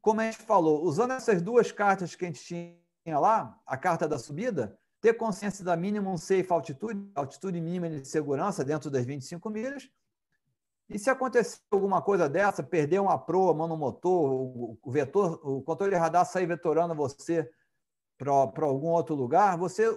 como 0.00 0.20
a 0.20 0.24
gente 0.24 0.42
falou, 0.42 0.84
usando 0.84 1.12
essas 1.12 1.40
duas 1.40 1.72
cartas 1.72 2.14
que 2.14 2.24
a 2.24 2.28
gente 2.28 2.44
tinha 2.44 3.18
lá, 3.18 3.58
a 3.66 3.76
carta 3.76 4.06
da 4.06 4.18
subida, 4.18 4.78
ter 5.00 5.14
consciência 5.14 5.64
da 5.64 5.76
minimum 5.76 6.16
safe 6.16 6.50
altitude, 6.50 7.10
altitude 7.14 7.60
mínima 7.60 7.88
de 7.88 8.06
segurança 8.06 8.64
dentro 8.64 8.90
das 8.90 9.04
25 9.04 9.50
milhas, 9.50 9.90
e 10.88 10.98
se 10.98 11.08
acontecer 11.08 11.60
alguma 11.70 12.02
coisa 12.02 12.28
dessa, 12.28 12.62
perder 12.62 13.00
uma 13.00 13.18
proa, 13.18 13.54
monomotor, 13.54 14.32
o, 14.32 14.78
o 14.82 14.90
vetor, 14.90 15.40
o 15.42 15.62
controle 15.62 15.96
radar 15.96 16.26
sair 16.26 16.46
vetorando 16.46 16.94
você 16.94 17.50
para 18.18 18.64
algum 18.64 18.88
outro 18.88 19.14
lugar, 19.14 19.56
você 19.56 19.88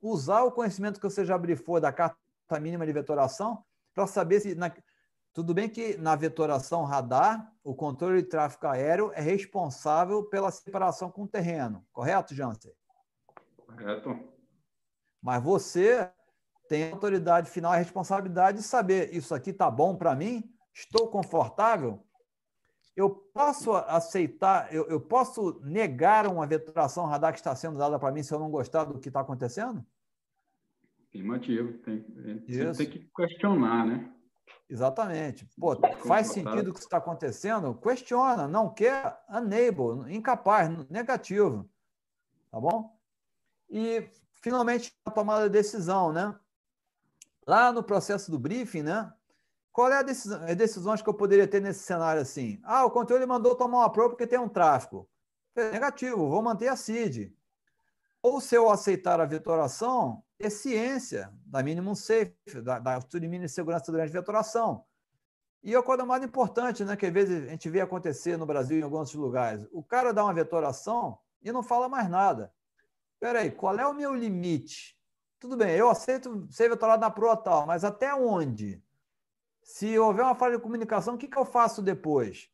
usar 0.00 0.42
o 0.42 0.52
conhecimento 0.52 0.98
que 0.98 1.08
você 1.08 1.24
já 1.24 1.36
brifou 1.36 1.80
da 1.80 1.92
carta 1.92 2.16
mínima 2.60 2.86
de 2.86 2.92
vetoração 2.92 3.64
para 3.94 4.06
saber 4.06 4.40
se. 4.40 4.54
Na, 4.54 4.72
tudo 5.32 5.54
bem 5.54 5.68
que 5.68 5.96
na 5.96 6.14
vetoração 6.14 6.84
radar, 6.84 7.50
o 7.64 7.74
controle 7.74 8.22
de 8.22 8.28
tráfego 8.28 8.66
aéreo 8.66 9.12
é 9.14 9.20
responsável 9.20 10.24
pela 10.24 10.50
separação 10.50 11.10
com 11.10 11.22
o 11.22 11.28
terreno, 11.28 11.86
correto, 11.90 12.34
Jansen? 12.34 12.72
Correto. 13.56 14.18
Mas 15.22 15.42
você 15.42 16.10
tem 16.72 16.84
a 16.84 16.92
autoridade 16.92 17.50
final 17.50 17.70
a 17.70 17.76
responsabilidade 17.76 18.56
de 18.56 18.64
saber 18.64 19.14
isso 19.14 19.34
aqui 19.34 19.50
está 19.50 19.70
bom 19.70 19.94
para 19.94 20.16
mim, 20.16 20.50
estou 20.72 21.06
confortável. 21.08 22.02
Eu 22.96 23.10
posso 23.10 23.72
aceitar, 23.74 24.72
eu, 24.72 24.88
eu, 24.88 24.98
posso 24.98 25.60
negar 25.62 26.26
uma 26.26 26.46
vetoração 26.46 27.04
radar 27.04 27.34
que 27.34 27.38
está 27.38 27.54
sendo 27.54 27.76
dada 27.76 27.98
para 27.98 28.10
mim 28.10 28.22
se 28.22 28.32
eu 28.32 28.38
não 28.38 28.50
gostar 28.50 28.84
do 28.84 28.98
que 28.98 29.08
está 29.08 29.20
acontecendo? 29.20 29.84
Afirmativo, 31.08 31.74
tem, 31.80 32.00
tem, 32.00 32.72
tem 32.72 32.90
que 32.90 33.10
questionar, 33.14 33.86
né? 33.86 34.10
Exatamente. 34.68 35.46
Pô, 35.58 35.76
faz 36.06 36.28
sentido 36.28 36.70
o 36.70 36.72
que 36.72 36.80
está 36.80 36.96
acontecendo? 36.96 37.74
Questiona, 37.74 38.48
não 38.48 38.72
quer, 38.72 39.22
unable, 39.28 40.14
incapaz, 40.14 40.70
negativo. 40.88 41.68
Tá 42.50 42.58
bom? 42.58 42.98
E, 43.68 44.08
finalmente, 44.40 44.90
a 45.04 45.10
tomada 45.10 45.44
de 45.44 45.52
decisão, 45.52 46.12
né? 46.12 46.34
Lá 47.46 47.72
no 47.72 47.82
processo 47.82 48.30
do 48.30 48.38
briefing, 48.38 48.82
né? 48.82 49.12
Qual 49.72 49.90
é 49.90 49.98
a 49.98 50.02
decisão, 50.02 50.42
as 50.44 50.56
decisões 50.56 51.00
que 51.00 51.08
eu 51.08 51.14
poderia 51.14 51.48
ter 51.48 51.60
nesse 51.60 51.84
cenário 51.84 52.20
assim? 52.20 52.60
Ah, 52.62 52.84
o 52.84 52.90
controle 52.90 53.24
mandou 53.24 53.54
tomar 53.54 53.78
uma 53.78 53.92
prova 53.92 54.10
porque 54.10 54.26
tem 54.26 54.38
um 54.38 54.48
tráfego. 54.48 55.08
Negativo, 55.56 56.28
vou 56.28 56.42
manter 56.42 56.68
a 56.68 56.76
CID. 56.76 57.34
Ou 58.22 58.40
se 58.40 58.54
eu 58.54 58.70
aceitar 58.70 59.20
a 59.20 59.24
vetoração, 59.24 60.22
é 60.38 60.48
ciência 60.50 61.32
da 61.46 61.62
minimum 61.62 61.94
safe, 61.94 62.34
da, 62.62 62.78
da 62.78 63.00
mínima 63.14 63.46
de 63.46 63.52
segurança 63.52 63.90
durante 63.90 64.10
a 64.10 64.20
vetoração. 64.20 64.84
E 65.62 65.74
a 65.74 65.82
coisa 65.82 66.04
mais 66.04 66.22
importante, 66.22 66.84
né, 66.84 66.96
que 66.96 67.06
às 67.06 67.12
vezes 67.12 67.46
a 67.46 67.50
gente 67.50 67.70
vê 67.70 67.80
acontecer 67.80 68.36
no 68.36 68.44
Brasil 68.44 68.78
em 68.78 68.82
alguns 68.82 69.14
lugares, 69.14 69.66
o 69.72 69.82
cara 69.82 70.12
dá 70.12 70.24
uma 70.24 70.34
vetoração 70.34 71.18
e 71.40 71.52
não 71.52 71.62
fala 71.62 71.88
mais 71.88 72.08
nada. 72.10 72.52
Espera 73.14 73.40
aí, 73.40 73.50
qual 73.50 73.78
é 73.78 73.86
o 73.86 73.94
meu 73.94 74.14
limite? 74.14 74.98
Tudo 75.42 75.56
bem, 75.56 75.74
eu 75.74 75.90
aceito 75.90 76.46
ser 76.52 76.68
vetorado 76.68 77.00
na 77.00 77.10
proa 77.10 77.36
tal, 77.36 77.66
mas 77.66 77.82
até 77.82 78.14
onde? 78.14 78.80
Se 79.60 79.98
houver 79.98 80.22
uma 80.22 80.36
falha 80.36 80.56
de 80.56 80.62
comunicação, 80.62 81.16
o 81.16 81.18
que, 81.18 81.26
que 81.26 81.36
eu 81.36 81.44
faço 81.44 81.82
depois? 81.82 82.48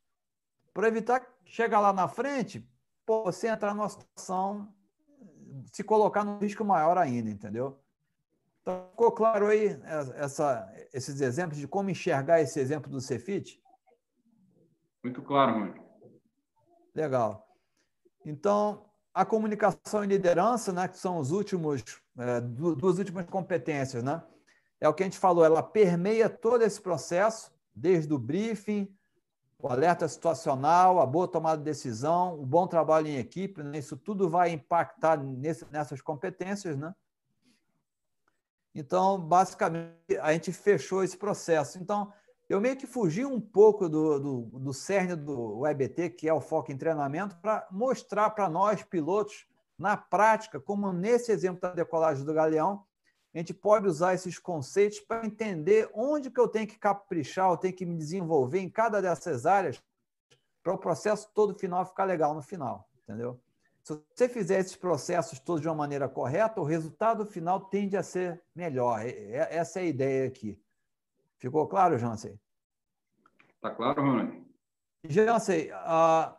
Para 0.73 0.89
evitar 0.89 1.23
chegar 1.45 1.81
lá 1.81 1.93
na 1.93 2.09
frente, 2.09 2.67
pô, 3.05 3.25
você 3.25 3.49
entrar 3.49 3.75
numa 3.75 3.91
situação, 3.91 4.75
se 5.71 5.85
colocar 5.85 6.25
num 6.25 6.39
risco 6.39 6.65
maior 6.65 6.97
ainda, 6.97 7.29
entendeu? 7.29 7.79
Então, 8.63 8.89
ficou 8.89 9.13
claro 9.13 9.49
aí 9.49 9.79
essa, 10.17 10.67
esses 10.91 11.21
exemplos 11.21 11.59
de 11.59 11.69
como 11.69 11.91
enxergar 11.91 12.41
esse 12.41 12.59
exemplo 12.59 12.91
do 12.91 13.03
Cefit? 13.03 13.63
Muito 15.05 15.21
claro, 15.21 15.61
mano. 15.61 15.75
Legal. 16.95 17.47
Então, 18.25 18.88
a 19.19 19.25
comunicação 19.25 20.05
e 20.05 20.07
liderança, 20.07 20.73
né, 20.73 20.87
que 20.87 20.97
são 20.97 21.19
os 21.19 21.33
últimos, 21.33 21.83
é, 22.17 22.41
duas 22.41 22.99
últimas 22.99 23.27
competências, 23.27 24.01
né? 24.01 24.23
É 24.81 24.89
o 24.89 24.95
que 24.95 25.03
a 25.03 25.07
gente 25.07 25.19
falou, 25.19 25.45
ela 25.45 25.61
permeia 25.61 26.31
todo 26.31 26.63
esse 26.63 26.81
processo, 26.81 27.53
desde 27.75 28.15
o 28.15 28.19
briefing, 28.19 28.89
o 29.61 29.67
alerta 29.67 30.07
situacional, 30.07 31.01
a 31.01 31.05
boa 31.05 31.27
tomada 31.27 31.59
de 31.59 31.65
decisão, 31.65 32.39
o 32.39 32.47
bom 32.47 32.69
trabalho 32.69 33.09
em 33.09 33.17
equipe, 33.17 33.61
né? 33.61 33.79
isso 33.79 33.97
tudo 33.97 34.31
vai 34.31 34.53
impactar 34.53 35.17
nesse, 35.17 35.67
nessas 35.73 36.01
competências, 36.01 36.77
né? 36.77 36.95
Então, 38.73 39.21
basicamente, 39.21 40.17
a 40.21 40.33
gente 40.33 40.53
fechou 40.53 41.03
esse 41.03 41.17
processo. 41.17 41.77
Então, 41.81 42.13
eu 42.49 42.61
meio 42.61 42.77
que 42.77 42.87
fugi 42.87 43.25
um 43.25 43.41
pouco 43.41 43.89
do, 43.89 44.19
do, 44.19 44.41
do 44.59 44.73
cerne 44.73 45.15
do 45.15 45.67
EBT, 45.67 46.11
que 46.11 46.29
é 46.29 46.33
o 46.33 46.41
foco 46.41 46.73
em 46.73 46.79
treinamento, 46.79 47.37
para 47.37 47.67
mostrar 47.71 48.31
para 48.31 48.49
nós, 48.49 48.83
pilotos, 48.83 49.47
na 49.79 49.97
prática, 49.97 50.59
como 50.59 50.93
nesse 50.93 51.31
exemplo 51.31 51.61
da 51.61 51.73
decolagem 51.73 52.25
do 52.25 52.35
Galeão, 52.35 52.85
a 53.35 53.39
gente 53.39 53.55
pode 53.55 53.87
usar 53.87 54.15
esses 54.15 54.39
conceitos 54.39 54.99
para 54.99 55.25
entender 55.25 55.89
onde 55.95 56.31
que 56.31 56.41
eu 56.41 56.49
tenho 56.49 56.67
que 56.67 56.79
caprichar, 56.79 57.51
eu 57.51 57.57
tenho 57.57 57.75
que 57.75 57.87
me 57.87 57.97
desenvolver 57.97 58.59
em 58.59 58.69
cada 58.69 59.01
dessas 59.01 59.47
áreas 59.47 59.81
para 60.63 60.73
o 60.73 60.79
processo 60.79 61.31
todo 61.35 61.59
final 61.59 61.85
ficar 61.85 62.05
legal 62.05 62.35
no 62.35 62.43
final, 62.43 62.89
entendeu? 63.03 63.41
Se 63.85 63.99
você 64.15 64.29
fizer 64.29 64.59
esses 64.59 64.77
processos 64.77 65.39
todos 65.39 65.63
de 65.63 65.69
uma 65.69 65.75
maneira 65.75 66.09
correta, 66.09 66.61
o 66.61 66.65
resultado 66.65 67.25
final 67.25 67.61
tende 67.61 67.97
a 67.97 68.03
ser 68.03 68.43
melhor. 68.55 69.01
Essa 69.05 69.81
é 69.81 69.83
a 69.83 69.87
ideia 69.87 70.29
aqui. 70.29 70.61
Ficou 71.39 71.67
claro, 71.67 71.99
Jansen? 71.99 72.39
Está 73.55 73.71
claro, 73.71 74.03
Ronald? 74.03 74.45
Jansen, 75.09 75.71
uh, 75.73 76.35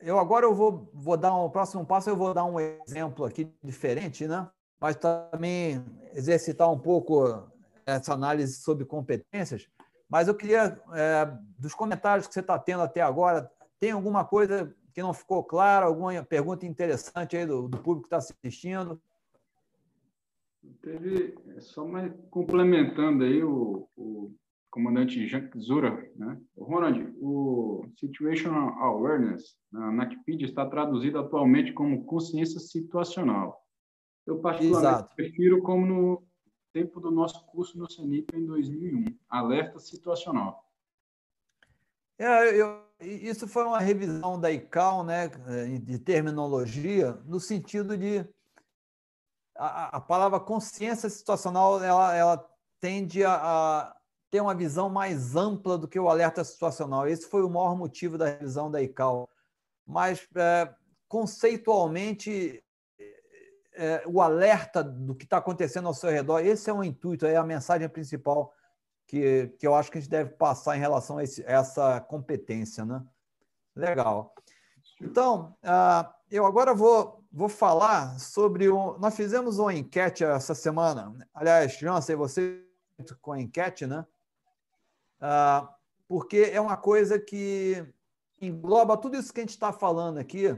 eu 0.00 0.18
agora 0.18 0.46
eu 0.46 0.54
vou, 0.54 0.90
vou 0.92 1.16
dar 1.16 1.34
um 1.34 1.50
próximo 1.50 1.84
passo, 1.84 2.10
eu 2.10 2.16
vou 2.16 2.32
dar 2.32 2.44
um 2.44 2.58
exemplo 2.58 3.24
aqui 3.24 3.52
diferente, 3.62 4.26
né? 4.26 4.48
Mas 4.80 4.96
também 4.96 5.84
exercitar 6.12 6.70
um 6.70 6.78
pouco 6.78 7.48
essa 7.86 8.14
análise 8.14 8.54
sobre 8.54 8.84
competências. 8.84 9.68
Mas 10.08 10.28
eu 10.28 10.34
queria, 10.34 10.80
é, 10.92 11.26
dos 11.58 11.74
comentários 11.74 12.26
que 12.26 12.34
você 12.34 12.40
está 12.40 12.58
tendo 12.58 12.82
até 12.82 13.00
agora, 13.00 13.50
tem 13.78 13.92
alguma 13.92 14.24
coisa 14.24 14.74
que 14.92 15.02
não 15.02 15.14
ficou 15.14 15.42
claro, 15.42 15.86
alguma 15.86 16.22
pergunta 16.22 16.66
interessante 16.66 17.36
aí 17.36 17.46
do, 17.46 17.68
do 17.68 17.78
público 17.78 18.08
que 18.08 18.14
está 18.14 18.18
assistindo? 18.18 19.00
Teve, 20.80 21.34
é, 21.48 21.60
só 21.60 21.86
mais 21.86 22.12
complementando 22.30 23.24
aí 23.24 23.42
o, 23.42 23.88
o 23.96 24.34
comandante 24.70 25.26
Jean 25.26 25.50
Zura, 25.58 26.10
né? 26.16 26.40
O 26.56 26.64
Ronald, 26.64 27.14
o 27.20 27.84
Situational 27.98 28.70
Awareness 28.78 29.56
na 29.70 30.04
Wikipedia 30.04 30.46
está 30.46 30.64
traduzido 30.66 31.18
atualmente 31.18 31.72
como 31.72 32.04
consciência 32.04 32.60
situacional. 32.60 33.60
Eu 34.26 34.40
particularmente 34.40 34.94
Exato. 34.94 35.16
prefiro 35.16 35.62
como 35.62 35.84
no 35.84 36.26
tempo 36.72 37.00
do 37.00 37.10
nosso 37.10 37.44
curso 37.46 37.76
no 37.76 37.90
CENIP 37.90 38.34
em 38.34 38.46
2001, 38.46 39.04
alerta 39.28 39.78
situacional. 39.78 40.64
É, 42.18 42.54
eu, 42.54 42.82
isso 43.00 43.48
foi 43.48 43.64
uma 43.64 43.80
revisão 43.80 44.40
da 44.40 44.50
ICAO, 44.50 45.02
né, 45.04 45.28
de 45.82 45.98
terminologia, 45.98 47.12
no 47.26 47.40
sentido 47.40 47.96
de 47.96 48.24
a, 49.66 50.00
palavra 50.00 50.40
consciência 50.40 51.08
situacional 51.08 51.82
ela, 51.82 52.14
ela 52.14 52.50
tende 52.80 53.24
a, 53.24 53.34
a, 53.34 53.96
ter 54.30 54.40
uma 54.40 54.54
visão 54.54 54.88
mais 54.88 55.36
ampla 55.36 55.78
do 55.78 55.86
que 55.86 55.98
o 55.98 56.08
alerta 56.08 56.42
situacional. 56.42 57.06
Esse 57.06 57.28
foi 57.28 57.42
o 57.42 57.50
maior 57.50 57.76
motivo 57.76 58.18
da 58.18 58.26
revisão 58.26 58.70
da 58.70 58.82
ICAO. 58.82 59.28
Mas, 59.86 60.26
é, 60.34 60.72
conceitualmente, 61.08 62.62
é, 63.74 64.02
o 64.06 64.20
alerta 64.20 64.82
do 64.82 65.14
que 65.14 65.24
está 65.24 65.38
acontecendo 65.38 65.88
ao 65.88 65.94
seu 65.94 66.10
redor, 66.10 66.40
esse 66.40 66.68
é 66.68 66.72
o 66.72 66.84
intuito, 66.84 67.26
é 67.26 67.36
a 67.36 67.44
mensagem 67.44 67.88
principal 67.88 68.52
que, 69.06 69.48
que 69.58 69.66
eu 69.66 69.74
acho 69.74 69.90
que 69.90 69.98
a 69.98 70.00
gente 70.00 70.10
deve 70.10 70.30
passar 70.30 70.76
em 70.76 70.80
relação 70.80 71.18
a, 71.18 71.24
esse, 71.24 71.44
a 71.44 71.52
essa 71.52 72.00
competência. 72.00 72.84
Né? 72.84 73.02
Legal. 73.76 74.34
Então, 75.00 75.56
uh, 75.62 76.12
eu 76.30 76.46
agora 76.46 76.74
vou, 76.74 77.21
vou 77.32 77.48
falar 77.48 78.18
sobre. 78.20 78.68
Um, 78.68 78.98
nós 78.98 79.14
fizemos 79.16 79.58
uma 79.58 79.72
enquete 79.72 80.24
essa 80.24 80.54
semana. 80.54 81.14
Aliás, 81.32 81.78
Jansen, 81.78 82.16
você 82.16 82.64
com 83.20 83.32
a 83.32 83.40
enquete, 83.40 83.86
né? 83.86 84.06
Uh, 85.20 85.68
porque 86.06 86.50
é 86.52 86.60
uma 86.60 86.76
coisa 86.76 87.18
que 87.18 87.84
engloba 88.40 88.96
tudo 88.96 89.16
isso 89.16 89.32
que 89.32 89.40
a 89.40 89.42
gente 89.42 89.50
está 89.50 89.72
falando 89.72 90.18
aqui. 90.18 90.54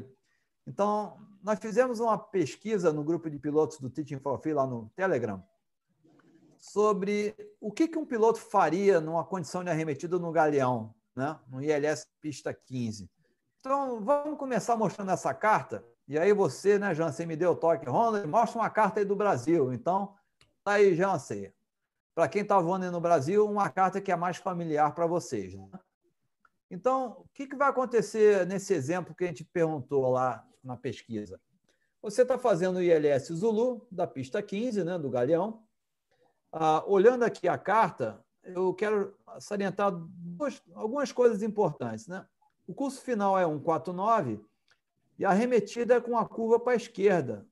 Então, 0.66 1.18
nós 1.42 1.58
fizemos 1.58 2.00
uma 2.00 2.18
pesquisa 2.18 2.92
no 2.92 3.04
grupo 3.04 3.30
de 3.30 3.38
pilotos 3.38 3.78
do 3.78 3.88
Teaching 3.88 4.18
for 4.18 4.38
Free 4.40 4.54
lá 4.54 4.66
no 4.66 4.90
Telegram 4.96 5.42
sobre 6.58 7.36
o 7.60 7.70
que, 7.70 7.86
que 7.86 7.98
um 7.98 8.06
piloto 8.06 8.40
faria 8.40 8.98
numa 8.98 9.22
condição 9.22 9.62
de 9.62 9.68
arremetida 9.68 10.18
no 10.18 10.32
galeão, 10.32 10.94
né? 11.14 11.38
no 11.46 11.62
ILS 11.62 12.08
pista 12.22 12.54
15. 12.54 13.10
Então, 13.60 14.02
vamos 14.02 14.38
começar 14.38 14.74
mostrando 14.74 15.10
essa 15.10 15.34
carta. 15.34 15.84
E 16.06 16.18
aí 16.18 16.32
você, 16.32 16.78
né, 16.78 16.94
Jansen, 16.94 17.26
me 17.26 17.36
deu 17.36 17.52
o 17.52 17.56
toque. 17.56 17.88
Ronald, 17.88 18.26
mostra 18.26 18.60
uma 18.60 18.70
carta 18.70 19.00
aí 19.00 19.06
do 19.06 19.16
Brasil. 19.16 19.72
Então, 19.72 20.14
tá 20.62 20.72
aí, 20.72 20.94
Jansen. 20.94 21.52
Para 22.14 22.28
quem 22.28 22.42
está 22.42 22.60
voando 22.60 22.90
no 22.90 23.00
Brasil, 23.00 23.48
uma 23.48 23.70
carta 23.70 24.00
que 24.00 24.12
é 24.12 24.16
mais 24.16 24.36
familiar 24.36 24.94
para 24.94 25.06
vocês. 25.06 25.54
Né? 25.54 25.68
Então, 26.70 27.18
o 27.20 27.28
que, 27.32 27.46
que 27.46 27.56
vai 27.56 27.68
acontecer 27.68 28.46
nesse 28.46 28.74
exemplo 28.74 29.14
que 29.14 29.24
a 29.24 29.26
gente 29.26 29.44
perguntou 29.44 30.10
lá 30.10 30.46
na 30.62 30.76
pesquisa? 30.76 31.40
Você 32.02 32.22
está 32.22 32.38
fazendo 32.38 32.76
o 32.76 32.82
ILS 32.82 33.28
Zulu, 33.32 33.86
da 33.90 34.06
pista 34.06 34.42
15, 34.42 34.84
né, 34.84 34.98
do 34.98 35.08
Galeão, 35.08 35.62
ah, 36.52 36.84
olhando 36.86 37.24
aqui 37.24 37.48
a 37.48 37.58
carta, 37.58 38.22
eu 38.44 38.74
quero 38.74 39.16
salientar 39.40 39.90
duas, 39.90 40.62
algumas 40.74 41.10
coisas 41.10 41.42
importantes. 41.42 42.06
Né? 42.06 42.24
O 42.66 42.74
curso 42.74 43.00
final 43.00 43.38
é 43.38 43.44
149 43.44 44.44
e 45.18 45.24
a 45.24 45.30
arremetida 45.30 45.94
é 45.94 46.00
com 46.00 46.16
a 46.18 46.26
curva 46.28 46.58
para 46.58 46.72
a 46.72 46.76
esquerda, 46.76 47.46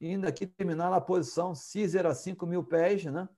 indo 0.00 0.26
aqui 0.26 0.46
terminar 0.46 0.90
na 0.90 1.00
posição 1.00 1.52
Caesar 1.54 2.06
a 2.06 2.14
5 2.14 2.46
mil 2.46 2.64
pés. 2.64 3.04
Né? 3.04 3.28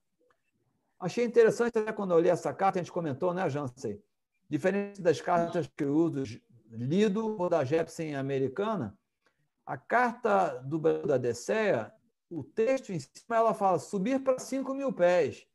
Achei 0.99 1.25
interessante 1.25 1.77
até 1.77 1.91
quando 1.91 2.11
eu 2.11 2.19
li 2.19 2.29
essa 2.29 2.53
carta, 2.53 2.79
a 2.79 2.81
gente 2.81 2.91
comentou, 2.91 3.33
né, 3.33 3.49
Jansen? 3.49 4.01
Diferente 4.49 5.01
das 5.01 5.21
cartas 5.21 5.69
que 5.75 5.83
eu 5.83 5.93
uso 5.93 6.23
lido 6.71 7.37
ou 7.39 7.49
da 7.49 7.63
Jepsen 7.63 8.15
americana, 8.15 8.97
a 9.65 9.77
carta 9.77 10.57
do 10.59 10.79
Brasil 10.79 11.07
da 11.07 11.17
DCEA 11.17 11.93
o 12.29 12.43
texto 12.43 12.91
em 12.91 12.99
cima 12.99 13.35
ela 13.35 13.53
fala 13.53 13.79
subir 13.79 14.23
para 14.23 14.37
5 14.37 14.73
mil 14.73 14.93
pés. 14.93 15.47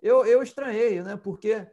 Eu, 0.00 0.24
eu 0.24 0.42
estranhei, 0.42 1.02
né? 1.02 1.16
porque 1.16 1.66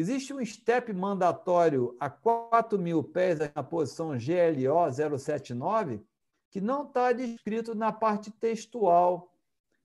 existe 0.00 0.32
um 0.32 0.44
step 0.44 0.92
mandatório 0.92 1.96
a 1.98 2.08
4 2.08 2.78
mil 2.78 3.02
pés 3.02 3.38
na 3.54 3.62
posição 3.62 4.10
GLO 4.10 5.18
079 5.18 6.02
que 6.50 6.60
não 6.60 6.86
está 6.86 7.12
descrito 7.12 7.74
na 7.74 7.92
parte 7.92 8.30
textual. 8.30 9.32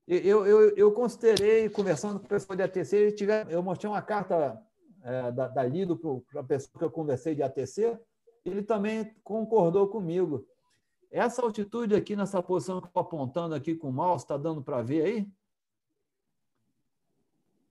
Eu, 0.07 0.45
eu, 0.45 0.75
eu 0.75 0.91
considerei, 0.91 1.69
conversando 1.69 2.19
com 2.19 2.25
o 2.25 2.29
pessoal 2.29 2.55
de 2.55 2.63
ATC, 2.63 3.15
eu 3.49 3.63
mostrei 3.63 3.89
uma 3.89 4.01
carta 4.01 4.61
é, 5.03 5.31
da, 5.31 5.47
da 5.47 5.63
Lido 5.63 5.97
para 5.97 6.41
a 6.41 6.43
pessoa 6.43 6.77
que 6.77 6.83
eu 6.83 6.91
conversei 6.91 7.35
de 7.35 7.43
ATC, 7.43 7.97
ele 8.45 8.61
também 8.61 9.13
concordou 9.23 9.87
comigo. 9.87 10.45
Essa 11.11 11.41
altitude 11.41 11.95
aqui, 11.95 12.15
nessa 12.15 12.41
posição 12.41 12.79
que 12.79 12.85
eu 12.85 12.89
estou 12.89 13.01
apontando 13.01 13.55
aqui 13.55 13.75
com 13.75 13.89
o 13.89 13.93
mouse, 13.93 14.23
está 14.23 14.35
dando 14.35 14.61
para 14.61 14.81
ver 14.81 15.05
aí? 15.05 15.27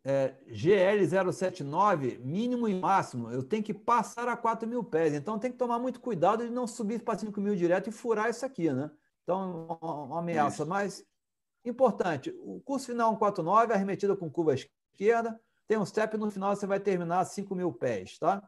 É, 0.04 0.34
GL079, 0.48 2.18
mínimo 2.18 2.68
e 2.68 2.74
máximo, 2.74 3.30
eu 3.30 3.42
tenho 3.42 3.62
que 3.62 3.72
passar 3.72 4.28
a 4.28 4.36
4 4.36 4.68
mil 4.68 4.82
pés. 4.82 5.14
Então, 5.14 5.38
tem 5.38 5.52
que 5.52 5.58
tomar 5.58 5.78
muito 5.78 6.00
cuidado 6.00 6.44
de 6.44 6.50
não 6.50 6.66
subir 6.66 7.02
para 7.02 7.18
5 7.18 7.40
mil 7.40 7.54
direto 7.54 7.88
e 7.88 7.92
furar 7.92 8.28
isso 8.28 8.44
aqui, 8.44 8.72
né? 8.72 8.90
Então, 9.22 9.78
uma 9.80 10.18
ameaça. 10.18 10.64
Mas, 10.64 11.04
importante, 11.64 12.34
o 12.40 12.60
curso 12.64 12.86
final 12.86 13.10
149, 13.12 13.72
arremetida 13.72 14.16
com 14.16 14.28
curva 14.28 14.54
esquerda, 14.54 15.40
tem 15.68 15.78
um 15.78 15.86
step 15.86 16.16
no 16.18 16.30
final, 16.30 16.54
você 16.54 16.66
vai 16.66 16.80
terminar 16.80 17.20
a 17.20 17.24
5 17.24 17.54
mil 17.54 17.72
pés, 17.72 18.18
tá? 18.18 18.42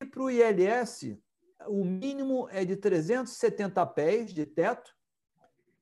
E 0.00 0.04
para 0.04 0.22
o 0.22 0.30
ILS, 0.30 1.18
o 1.66 1.84
mínimo 1.84 2.46
é 2.50 2.64
de 2.64 2.76
370 2.76 3.84
pés 3.86 4.32
de 4.32 4.46
teto, 4.46 4.94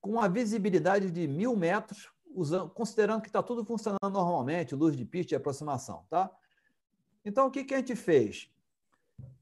com 0.01 0.21
a 0.21 0.29
visibilidade 0.29 1.11
de 1.11 1.27
mil 1.27 1.57
metros, 1.57 2.09
usando, 2.37 2.71
considerando 2.71 3.23
que 3.23 3.29
está 3.29 3.43
tudo 3.43 3.65
funcionando 3.65 3.99
normalmente, 4.11 4.75
luz 4.75 4.97
de 4.97 5.05
pista 5.05 5.35
e 5.35 5.37
aproximação. 5.37 6.05
Tá? 6.09 6.31
Então, 7.25 7.47
o 7.47 7.51
que, 7.51 7.65
que 7.65 7.75
a 7.75 7.79
gente 7.79 7.97
fez? 7.97 8.49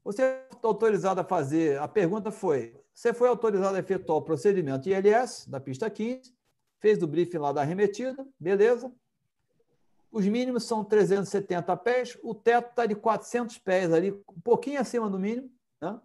Você 0.03 0.41
está 0.51 0.67
autorizado 0.67 1.19
a 1.19 1.23
fazer. 1.23 1.79
A 1.79 1.87
pergunta 1.87 2.31
foi: 2.31 2.75
você 2.93 3.13
foi 3.13 3.27
autorizado 3.27 3.75
a 3.75 3.79
efetuar 3.79 4.17
o 4.17 4.21
procedimento 4.21 4.89
ILS 4.89 5.45
da 5.47 5.59
pista 5.59 5.89
15, 5.89 6.33
fez 6.79 7.03
o 7.03 7.07
briefing 7.07 7.37
lá 7.37 7.51
da 7.51 7.61
arremetida, 7.61 8.25
beleza. 8.39 8.91
Os 10.11 10.25
mínimos 10.25 10.63
são 10.63 10.83
370 10.83 11.75
pés, 11.77 12.17
o 12.23 12.33
teto 12.33 12.69
está 12.69 12.85
de 12.85 12.95
400 12.95 13.57
pés 13.57 13.91
ali, 13.91 14.11
um 14.11 14.39
pouquinho 14.41 14.79
acima 14.79 15.09
do 15.09 15.19
mínimo. 15.19 15.51
Né? 15.81 15.99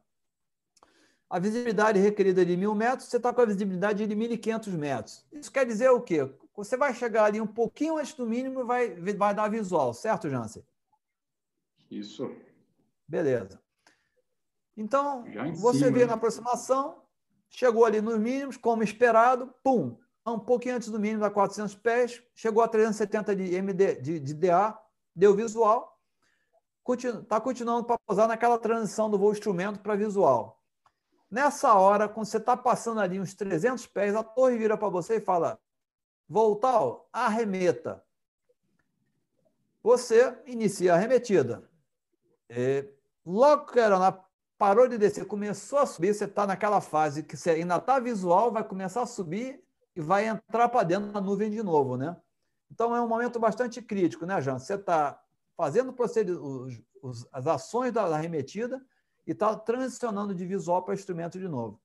a 1.31 1.39
visibilidade 1.39 2.01
requerida 2.01 2.45
de 2.45 2.57
mil 2.57 2.75
metros, 2.75 3.09
você 3.09 3.17
está 3.17 3.33
com 3.33 3.41
a 3.41 3.47
visibilidade 3.47 4.05
de 4.05 4.17
1.500 4.17 4.73
metros. 4.73 5.25
Isso 5.33 5.51
quer 5.51 5.65
dizer 5.65 5.89
o 5.91 6.01
quê? 6.01 6.29
Você 6.65 6.77
vai 6.77 6.95
chegar 6.95 7.25
ali 7.25 7.41
um 7.41 7.47
pouquinho 7.47 7.97
antes 7.97 8.13
do 8.13 8.27
mínimo 8.27 8.61
e 8.61 8.65
vai, 8.65 8.95
vai 9.15 9.35
dar 9.35 9.49
visual, 9.49 9.95
certo, 9.95 10.29
Jansen? 10.29 10.63
Isso. 11.91 12.31
Beleza. 13.09 13.61
Então, 14.77 15.25
você 15.57 15.91
vê 15.91 16.01
né? 16.01 16.07
na 16.07 16.15
aproximação, 16.15 17.03
chegou 17.49 17.85
ali 17.85 18.01
nos 18.01 18.19
mínimos, 18.19 18.57
como 18.57 18.83
esperado, 18.83 19.53
pum, 19.63 19.97
um 20.27 20.39
pouquinho 20.39 20.77
antes 20.77 20.91
do 20.91 21.01
mínimo, 21.01 21.21
da 21.21 21.31
400 21.31 21.75
pés, 21.77 22.23
chegou 22.35 22.63
a 22.63 22.69
370 22.69 23.35
de 23.35 23.55
MD, 23.55 23.95
de, 23.97 24.21
de 24.21 24.35
DA, 24.35 24.79
deu 25.17 25.35
visual. 25.35 25.99
está 26.87 27.41
continuando 27.41 27.85
para 27.85 27.99
pousar 28.07 28.29
naquela 28.29 28.59
transição 28.59 29.11
do 29.11 29.19
voo 29.19 29.33
instrumento 29.33 29.81
para 29.81 29.97
visual. 29.97 30.63
Nessa 31.31 31.75
hora, 31.75 32.09
quando 32.09 32.27
você 32.27 32.37
está 32.37 32.57
passando 32.57 33.01
ali 33.01 33.19
uns 33.19 33.35
300 33.35 33.87
pés, 33.87 34.15
a 34.15 34.23
torre 34.23 34.59
vira 34.59 34.77
para 34.77 34.89
você 34.89 35.17
e 35.17 35.21
fala: 35.21 35.59
Voltal, 36.31 37.09
arremeta. 37.13 38.05
Você 39.83 40.33
inicia 40.47 40.93
a 40.93 40.97
arremetida. 40.97 41.69
E 42.49 42.89
logo 43.27 43.67
que 43.67 43.81
a 43.81 43.83
aeronave 43.83 44.21
parou 44.57 44.87
de 44.87 44.97
descer, 44.97 45.27
começou 45.27 45.81
a 45.81 45.87
subir, 45.87 46.15
você 46.15 46.27
está 46.27 46.47
naquela 46.47 46.81
fase 46.81 47.25
que 47.25 47.37
você 47.37 47.51
ainda 47.51 47.79
está 47.79 47.99
visual, 47.99 48.53
vai 48.53 48.63
começar 48.63 49.03
a 49.03 49.07
subir 49.07 49.61
e 49.97 50.01
vai 50.01 50.29
entrar 50.29 50.69
para 50.69 50.85
dentro 50.85 51.11
da 51.11 51.21
nuvem 51.21 51.51
de 51.51 51.65
novo, 51.65 51.97
né? 51.97 52.17
Então 52.71 52.95
é 52.95 53.01
um 53.01 53.09
momento 53.09 53.41
bastante 53.41 53.83
crítico, 53.83 54.25
né, 54.25 54.41
Jean? 54.41 54.61
Você 54.61 54.75
está 54.75 55.21
fazendo 55.57 55.93
as 57.33 57.47
ações 57.49 57.93
da 57.93 58.05
arremetida 58.05 58.81
e 59.27 59.33
está 59.33 59.57
transicionando 59.57 60.33
de 60.33 60.47
visual 60.47 60.85
para 60.85 60.95
instrumento 60.95 61.41
de 61.41 61.49
novo. 61.49 61.81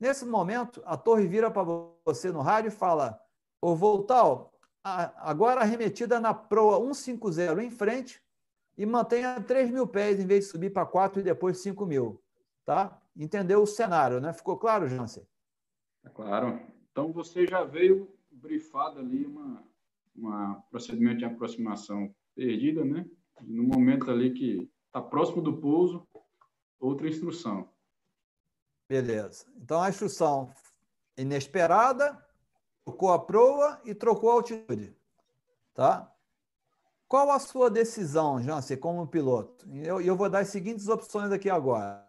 Nesse 0.00 0.24
momento, 0.24 0.82
a 0.84 0.96
torre 0.96 1.28
vira 1.28 1.48
para 1.48 1.62
você 2.04 2.32
no 2.32 2.40
rádio 2.40 2.68
e 2.68 2.72
fala: 2.72 3.20
Ô 3.60 3.74
Voltal, 3.74 4.52
agora 4.82 5.60
arremetida 5.60 6.20
na 6.20 6.32
proa 6.32 6.78
150 6.78 7.62
em 7.62 7.70
frente 7.70 8.22
e 8.76 8.86
mantenha 8.86 9.40
3 9.40 9.70
mil 9.70 9.86
pés 9.86 10.20
em 10.20 10.26
vez 10.26 10.44
de 10.44 10.50
subir 10.50 10.72
para 10.72 10.86
4 10.86 11.20
e 11.20 11.24
depois 11.24 11.58
5 11.58 11.84
mil. 11.84 12.22
Tá? 12.64 13.00
Entendeu 13.16 13.62
o 13.62 13.66
cenário, 13.66 14.20
né? 14.20 14.32
Ficou 14.32 14.56
claro, 14.56 14.88
Jansen? 14.88 15.26
É 16.04 16.08
claro. 16.08 16.60
Então 16.90 17.12
você 17.12 17.46
já 17.46 17.64
veio 17.64 18.16
brifado 18.30 19.00
ali 19.00 19.26
uma, 19.26 19.64
uma 20.14 20.62
procedimento 20.70 21.18
de 21.18 21.24
aproximação 21.24 22.14
perdida, 22.34 22.84
né? 22.84 23.04
No 23.42 23.64
momento 23.64 24.10
ali 24.10 24.32
que 24.32 24.70
está 24.86 25.02
próximo 25.02 25.42
do 25.42 25.58
pouso, 25.58 26.06
outra 26.78 27.08
instrução. 27.08 27.68
Beleza. 28.88 29.46
Então 29.56 29.82
a 29.82 29.88
instrução 29.88 30.52
inesperada, 31.16 32.24
trocou 32.88 33.12
a 33.12 33.18
proa 33.18 33.80
e 33.84 33.94
trocou 33.94 34.30
a 34.30 34.34
altitude. 34.34 34.96
Tá? 35.74 36.10
Qual 37.06 37.30
a 37.30 37.38
sua 37.38 37.70
decisão, 37.70 38.42
Jansen, 38.42 38.76
como 38.78 39.06
piloto? 39.06 39.66
Eu, 39.72 40.00
eu 40.00 40.16
vou 40.16 40.28
dar 40.28 40.40
as 40.40 40.48
seguintes 40.48 40.88
opções 40.88 41.30
aqui 41.30 41.50
agora. 41.50 42.06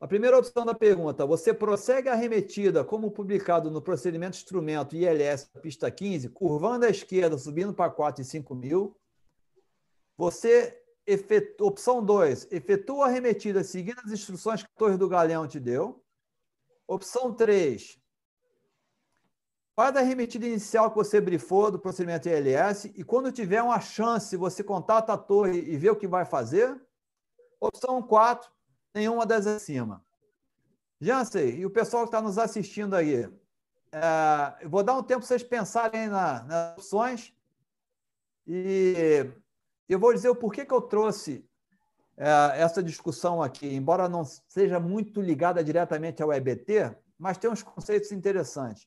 A 0.00 0.08
primeira 0.08 0.38
opção 0.38 0.64
da 0.64 0.74
pergunta: 0.74 1.26
você 1.26 1.52
prossegue 1.52 2.08
a 2.08 2.12
arremetida, 2.12 2.84
como 2.84 3.10
publicado 3.10 3.70
no 3.70 3.82
procedimento 3.82 4.36
instrumento 4.36 4.96
ILS 4.96 5.50
pista 5.62 5.90
15, 5.90 6.30
curvando 6.30 6.86
à 6.86 6.90
esquerda, 6.90 7.38
subindo 7.38 7.72
para 7.72 7.90
4 7.90 8.22
e 8.22 8.24
5 8.24 8.54
mil. 8.54 8.96
Você, 10.16 10.78
efetua, 11.06 11.68
opção 11.68 12.04
2, 12.04 12.48
efetua 12.50 13.06
a 13.06 13.08
arremetida 13.08 13.62
seguindo 13.64 13.98
as 14.04 14.10
instruções 14.10 14.62
que 14.62 14.68
a 14.74 14.78
Torre 14.78 14.96
do 14.96 15.08
Galeão 15.08 15.46
te 15.46 15.58
deu. 15.58 16.02
Opção 16.86 17.32
3, 17.32 17.98
faz 19.76 19.96
a 19.96 20.00
arremetida 20.00 20.46
inicial 20.46 20.90
que 20.90 20.96
você 20.96 21.20
brifou 21.20 21.70
do 21.70 21.78
procedimento 21.78 22.28
ILS 22.28 22.86
e 22.94 23.02
quando 23.02 23.32
tiver 23.32 23.62
uma 23.62 23.80
chance, 23.80 24.36
você 24.36 24.62
contata 24.62 25.12
a 25.12 25.18
torre 25.18 25.58
e 25.58 25.76
vê 25.76 25.90
o 25.90 25.96
que 25.96 26.06
vai 26.06 26.24
fazer. 26.24 26.80
Opção 27.60 28.00
4, 28.02 28.50
nenhuma 28.94 29.26
das 29.26 29.46
acima. 29.46 30.04
Jansen, 31.00 31.58
e 31.58 31.66
o 31.66 31.70
pessoal 31.70 32.04
que 32.04 32.08
está 32.08 32.22
nos 32.22 32.38
assistindo 32.38 32.94
aí, 32.94 33.28
é, 33.92 34.54
eu 34.60 34.70
vou 34.70 34.82
dar 34.82 34.94
um 34.94 35.02
tempo 35.02 35.20
para 35.20 35.28
vocês 35.28 35.42
pensarem 35.42 36.08
na, 36.08 36.42
nas 36.44 36.78
opções 36.78 37.34
e 38.46 39.26
eu 39.88 39.98
vou 39.98 40.14
dizer 40.14 40.28
o 40.28 40.36
porquê 40.36 40.64
que 40.64 40.72
eu 40.72 40.80
trouxe 40.80 41.44
é, 42.16 42.60
essa 42.60 42.82
discussão 42.82 43.42
aqui, 43.42 43.74
embora 43.74 44.08
não 44.08 44.24
seja 44.24 44.78
muito 44.78 45.20
ligada 45.20 45.64
diretamente 45.64 46.22
ao 46.22 46.32
EBT, 46.32 46.96
mas 47.18 47.38
tem 47.38 47.50
uns 47.50 47.62
conceitos 47.62 48.12
interessantes. 48.12 48.86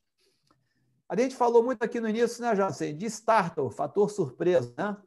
A 1.09 1.15
gente 1.15 1.35
falou 1.35 1.63
muito 1.63 1.81
aqui 1.83 1.99
no 1.99 2.09
início, 2.09 2.41
né, 2.41 2.55
Jansen, 2.55 2.95
de 2.95 3.05
startle, 3.05 3.69
fator 3.69 4.09
surpresa, 4.09 4.73
né? 4.77 4.97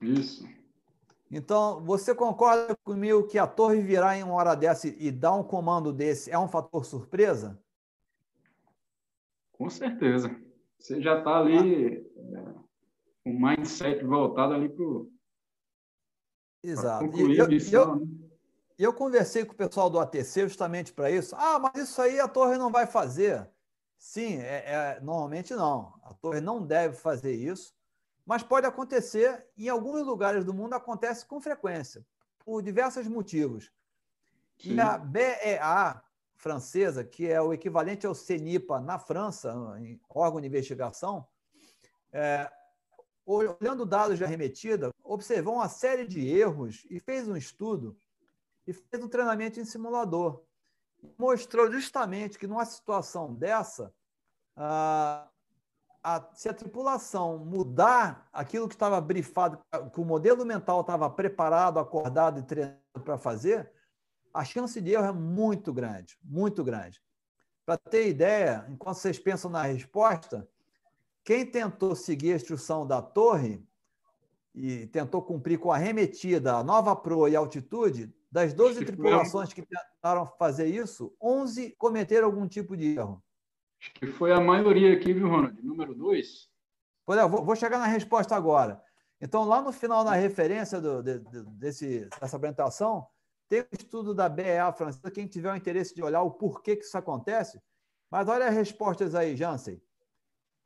Isso. 0.00 0.48
Então, 1.30 1.80
você 1.84 2.12
concorda 2.12 2.74
comigo 2.82 3.28
que 3.28 3.38
a 3.38 3.46
torre 3.46 3.80
virar 3.80 4.16
em 4.16 4.24
uma 4.24 4.34
hora 4.34 4.56
dessa 4.56 4.88
e 4.88 5.12
dar 5.12 5.34
um 5.34 5.44
comando 5.44 5.92
desse 5.92 6.30
é 6.30 6.38
um 6.38 6.48
fator 6.48 6.84
surpresa? 6.84 7.56
Com 9.52 9.70
certeza. 9.70 10.34
Você 10.76 11.00
já 11.00 11.18
está 11.18 11.38
ali 11.38 12.04
ah. 12.34 12.54
com 13.22 13.30
o 13.30 13.40
mindset 13.40 14.02
voltado 14.04 14.54
ali 14.54 14.68
para 14.68 14.82
o. 14.82 15.12
Exato. 16.64 17.04
E 17.16 17.36
eu, 17.36 17.46
missão, 17.46 17.82
eu, 17.82 17.96
né? 17.96 18.06
eu 18.78 18.92
conversei 18.92 19.44
com 19.44 19.52
o 19.52 19.56
pessoal 19.56 19.88
do 19.88 20.00
ATC 20.00 20.48
justamente 20.48 20.92
para 20.92 21.10
isso. 21.10 21.36
Ah, 21.36 21.58
mas 21.60 21.88
isso 21.88 22.00
aí 22.02 22.18
a 22.18 22.26
torre 22.26 22.58
não 22.58 22.72
vai 22.72 22.86
fazer. 22.86 23.48
Sim, 24.00 24.38
é, 24.38 24.64
é, 24.66 25.00
normalmente 25.02 25.54
não. 25.54 25.92
A 26.02 26.14
torre 26.14 26.40
não 26.40 26.66
deve 26.66 26.96
fazer 26.96 27.34
isso, 27.34 27.74
mas 28.24 28.42
pode 28.42 28.66
acontecer. 28.66 29.46
Em 29.58 29.68
alguns 29.68 30.06
lugares 30.06 30.42
do 30.42 30.54
mundo 30.54 30.72
acontece 30.72 31.26
com 31.26 31.38
frequência, 31.38 32.04
por 32.38 32.62
diversos 32.62 33.06
motivos. 33.06 33.70
Sim. 34.58 34.74
E 34.74 34.80
a 34.80 34.96
BEA 34.96 36.02
francesa, 36.34 37.04
que 37.04 37.30
é 37.30 37.42
o 37.42 37.52
equivalente 37.52 38.06
ao 38.06 38.14
CENIPA 38.14 38.80
na 38.80 38.98
França, 38.98 39.54
em 39.78 40.00
órgão 40.08 40.40
de 40.40 40.46
investigação, 40.46 41.28
é, 42.10 42.50
olhando 43.26 43.84
dados 43.84 44.16
de 44.16 44.24
arremetida, 44.24 44.90
observou 45.04 45.56
uma 45.56 45.68
série 45.68 46.06
de 46.06 46.26
erros 46.26 46.86
e 46.88 46.98
fez 46.98 47.28
um 47.28 47.36
estudo 47.36 48.00
e 48.66 48.72
fez 48.72 49.04
um 49.04 49.08
treinamento 49.08 49.60
em 49.60 49.64
simulador 49.66 50.42
mostrou 51.18 51.70
justamente 51.70 52.38
que 52.38 52.46
numa 52.46 52.64
situação 52.64 53.34
dessa, 53.34 53.92
a, 54.56 55.28
a, 56.02 56.28
se 56.34 56.48
a 56.48 56.54
tripulação 56.54 57.38
mudar 57.38 58.28
aquilo 58.32 58.68
que 58.68 58.74
estava 58.74 59.00
brifado, 59.00 59.60
que 59.92 60.00
o 60.00 60.04
modelo 60.04 60.44
mental 60.44 60.80
estava 60.80 61.08
preparado, 61.08 61.78
acordado 61.78 62.40
e 62.40 62.42
treinado 62.42 62.80
para 63.04 63.18
fazer, 63.18 63.70
a 64.32 64.44
chance 64.44 64.80
de 64.80 64.92
erro 64.92 65.06
é 65.06 65.12
muito 65.12 65.72
grande, 65.72 66.18
muito 66.22 66.62
grande. 66.62 67.02
Para 67.66 67.76
ter 67.76 68.08
ideia, 68.08 68.66
enquanto 68.68 68.96
vocês 68.96 69.18
pensam 69.18 69.50
na 69.50 69.62
resposta, 69.62 70.48
quem 71.24 71.46
tentou 71.46 71.94
seguir 71.94 72.32
a 72.32 72.36
instrução 72.36 72.86
da 72.86 73.02
torre 73.02 73.64
e 74.54 74.86
tentou 74.86 75.22
cumprir 75.22 75.58
com 75.58 75.70
a 75.70 75.76
remetida, 75.76 76.56
a 76.56 76.64
nova 76.64 76.94
proa 76.96 77.30
e 77.30 77.36
altitude, 77.36 78.12
das 78.30 78.54
12 78.54 78.84
tripulações 78.84 79.52
que 79.52 79.62
tentaram 79.62 80.26
fazer 80.38 80.66
isso, 80.66 81.14
11 81.20 81.74
cometeram 81.76 82.26
algum 82.26 82.46
tipo 82.46 82.76
de 82.76 82.96
erro. 82.96 83.22
Acho 83.80 83.92
que 83.94 84.06
foi 84.06 84.30
a 84.32 84.40
maioria 84.40 84.94
aqui, 84.94 85.12
viu, 85.12 85.28
Ronald? 85.28 85.60
Número 85.62 85.94
2. 85.94 86.48
Pois 87.06 87.18
é, 87.18 87.26
vou, 87.26 87.56
chegar 87.56 87.78
na 87.78 87.86
resposta 87.86 88.36
agora. 88.36 88.80
Então, 89.20 89.44
lá 89.44 89.60
no 89.60 89.72
final, 89.72 90.04
na 90.04 90.14
referência 90.14 90.80
do, 90.80 91.02
de, 91.02 91.18
desse, 91.58 92.08
dessa 92.20 92.36
apresentação, 92.36 93.06
tem 93.48 93.62
um 93.62 93.66
estudo 93.72 94.14
da 94.14 94.28
BEA 94.28 94.72
francesa, 94.72 95.10
quem 95.10 95.26
tiver 95.26 95.52
o 95.52 95.56
interesse 95.56 95.94
de 95.94 96.02
olhar 96.02 96.22
o 96.22 96.30
porquê 96.30 96.76
que 96.76 96.84
isso 96.84 96.96
acontece. 96.96 97.60
Mas 98.10 98.28
olha 98.28 98.46
as 98.46 98.54
respostas 98.54 99.14
aí, 99.14 99.36
Jansen. 99.36 99.82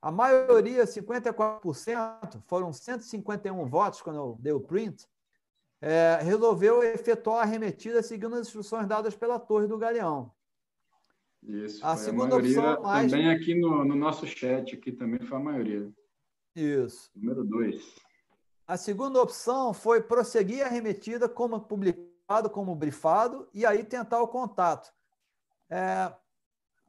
A 0.02 0.10
maioria, 0.10 0.84
54%, 0.84 2.42
foram 2.46 2.72
151 2.74 3.66
votos 3.66 4.02
quando 4.02 4.16
eu 4.16 4.36
dei 4.38 4.52
o 4.52 4.60
print, 4.60 5.08
é, 5.86 6.18
resolveu 6.22 6.82
efetuar 6.82 7.40
a 7.40 7.42
arremetida 7.42 8.02
seguindo 8.02 8.34
as 8.36 8.46
instruções 8.46 8.86
dadas 8.86 9.14
pela 9.14 9.38
Torre 9.38 9.66
do 9.66 9.76
Galeão. 9.76 10.32
Isso, 11.42 11.84
a 11.84 11.94
segunda 11.94 12.36
a 12.36 12.38
opção 12.38 12.82
mais... 12.82 13.10
também 13.10 13.30
aqui 13.30 13.54
no, 13.54 13.84
no, 13.84 13.94
nosso 13.94 14.26
chat 14.26 14.74
aqui 14.74 14.90
também 14.90 15.20
foi 15.20 15.36
a 15.36 15.40
maioria. 15.40 15.92
Isso. 16.56 17.10
Número 17.14 17.44
dois. 17.44 17.84
A 18.66 18.78
segunda 18.78 19.20
opção 19.20 19.74
foi 19.74 20.00
prosseguir 20.00 20.62
a 20.62 20.68
arremetida 20.68 21.28
como 21.28 21.60
publicado, 21.60 22.48
como 22.48 22.74
brifado, 22.74 23.46
e 23.52 23.66
aí 23.66 23.84
tentar 23.84 24.22
o 24.22 24.28
contato. 24.28 24.90
É, 25.68 26.10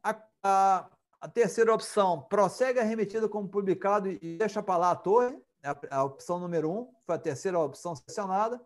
a, 0.01 0.23
a, 0.41 0.89
a, 1.19 1.27
terceira 1.27 1.73
opção, 1.73 2.21
prossegue 2.29 2.79
a 2.79 2.81
arremetida 2.81 3.27
como 3.27 3.49
publicado 3.49 4.07
e 4.09 4.37
deixa 4.37 4.63
para 4.63 4.77
lá 4.77 4.91
a 4.91 4.95
torre, 4.95 5.37
a, 5.61 5.97
a 5.97 6.03
opção 6.05 6.39
número 6.39 6.71
um, 6.71 6.93
foi 7.05 7.15
a 7.15 7.19
terceira 7.19 7.59
opção 7.59 7.93
selecionada. 7.93 8.65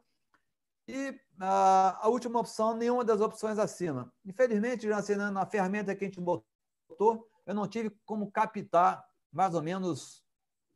E 0.89 1.09
uh, 1.11 1.95
a 2.01 2.07
última 2.07 2.39
opção, 2.39 2.75
nenhuma 2.75 3.05
das 3.05 3.21
opções 3.21 3.59
acima. 3.59 4.11
Infelizmente, 4.25 4.87
já 4.87 4.97
assim, 4.97 5.15
na 5.15 5.45
ferramenta 5.45 5.95
que 5.95 6.03
a 6.03 6.07
gente 6.07 6.19
botou, 6.19 7.27
eu 7.45 7.53
não 7.53 7.67
tive 7.67 7.91
como 8.05 8.31
captar 8.31 9.05
mais 9.31 9.53
ou 9.53 9.61
menos, 9.61 10.23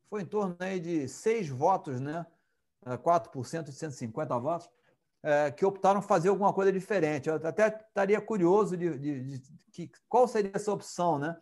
foi 0.10 0.22
em 0.22 0.26
torno 0.26 0.56
aí 0.60 0.80
de 0.80 1.08
seis 1.08 1.50
votos, 1.50 2.00
né? 2.00 2.26
4% 2.86 3.64
de 3.64 3.72
150 3.72 4.38
votos, 4.40 4.70
é, 5.24 5.50
que 5.52 5.66
optaram 5.66 6.02
fazer 6.02 6.30
alguma 6.30 6.54
coisa 6.54 6.72
diferente. 6.72 7.30
Eu 7.30 7.36
até 7.36 7.68
estaria 7.70 8.20
curioso 8.22 8.76
de, 8.76 8.98
de, 9.00 9.22
de, 9.22 9.40
de 9.70 9.92
qual 10.10 10.28
seria 10.28 10.52
essa 10.54 10.72
opção, 10.72 11.18
né? 11.18 11.36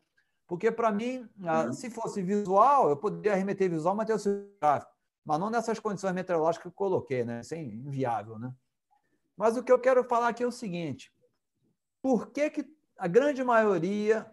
Porque, 0.47 0.71
para 0.71 0.91
mim, 0.91 1.27
uhum. 1.39 1.73
se 1.73 1.89
fosse 1.89 2.21
visual, 2.21 2.89
eu 2.89 2.97
poderia 2.97 3.35
remeter 3.35 3.69
visual, 3.69 3.95
mas 3.95 4.05
ter 4.05 4.29
o 4.29 4.49
gráfico. 4.61 4.90
Mas 5.25 5.39
não 5.39 5.49
nessas 5.49 5.79
condições 5.79 6.13
meteorológicas 6.13 6.63
que 6.63 6.67
eu 6.67 6.73
coloquei, 6.73 7.23
né? 7.23 7.41
Isso 7.41 7.53
é 7.53 7.61
inviável, 7.61 8.39
né? 8.39 8.53
Mas 9.37 9.57
o 9.57 9.63
que 9.63 9.71
eu 9.71 9.79
quero 9.79 10.03
falar 10.03 10.29
aqui 10.29 10.43
é 10.43 10.47
o 10.47 10.51
seguinte: 10.51 11.11
por 12.01 12.31
que, 12.31 12.49
que 12.49 12.77
a 12.97 13.07
grande 13.07 13.43
maioria 13.43 14.29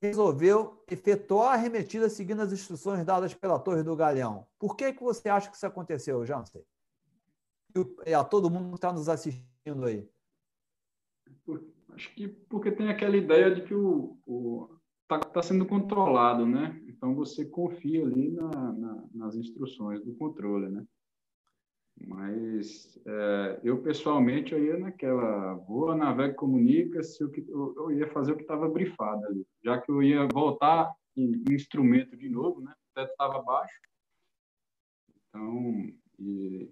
resolveu 0.00 0.84
efetuar 0.90 1.50
a 1.50 1.52
arremetida 1.54 2.08
seguindo 2.08 2.42
as 2.42 2.52
instruções 2.52 3.04
dadas 3.04 3.34
pela 3.34 3.58
Torre 3.58 3.82
do 3.82 3.96
Galeão? 3.96 4.46
Por 4.58 4.76
que, 4.76 4.92
que 4.92 5.02
você 5.02 5.28
acha 5.28 5.48
que 5.48 5.56
isso 5.56 5.66
aconteceu, 5.66 6.24
Jansen? 6.24 6.64
E 8.06 8.14
a 8.14 8.24
todo 8.24 8.50
mundo 8.50 8.70
que 8.70 8.76
está 8.76 8.92
nos 8.92 9.08
assistindo 9.08 9.84
aí. 9.84 10.08
Acho 11.90 12.14
que 12.14 12.28
porque 12.28 12.70
tem 12.70 12.88
aquela 12.88 13.16
ideia 13.16 13.54
de 13.54 13.62
que 13.62 13.74
o, 13.74 14.18
o 14.26 14.75
está 15.06 15.20
tá 15.20 15.42
sendo 15.42 15.64
controlado, 15.64 16.44
né? 16.44 16.80
Então 16.88 17.14
você 17.14 17.44
confia 17.44 18.04
ali 18.04 18.30
na, 18.32 18.72
na, 18.72 19.04
nas 19.14 19.36
instruções 19.36 20.04
do 20.04 20.14
controle, 20.14 20.68
né? 20.68 20.84
Mas 22.06 23.00
é, 23.06 23.60
eu 23.62 23.80
pessoalmente 23.80 24.52
eu 24.52 24.62
ia 24.62 24.76
naquela 24.76 25.54
voa, 25.54 25.94
navega, 25.94 26.34
comunica, 26.34 27.02
se 27.02 27.22
eu, 27.22 27.32
eu, 27.48 27.74
eu 27.76 27.92
ia 27.92 28.08
fazer 28.12 28.32
o 28.32 28.36
que 28.36 28.42
estava 28.42 28.68
brifado 28.68 29.24
ali, 29.26 29.46
já 29.64 29.80
que 29.80 29.90
eu 29.90 30.02
ia 30.02 30.26
voltar 30.26 30.92
em, 31.16 31.42
em 31.48 31.54
instrumento 31.54 32.16
de 32.16 32.28
novo, 32.28 32.60
né? 32.60 32.72
O 32.72 32.94
teto 32.94 33.10
estava 33.12 33.40
baixo, 33.42 33.80
então 35.28 35.88
e 36.18 36.70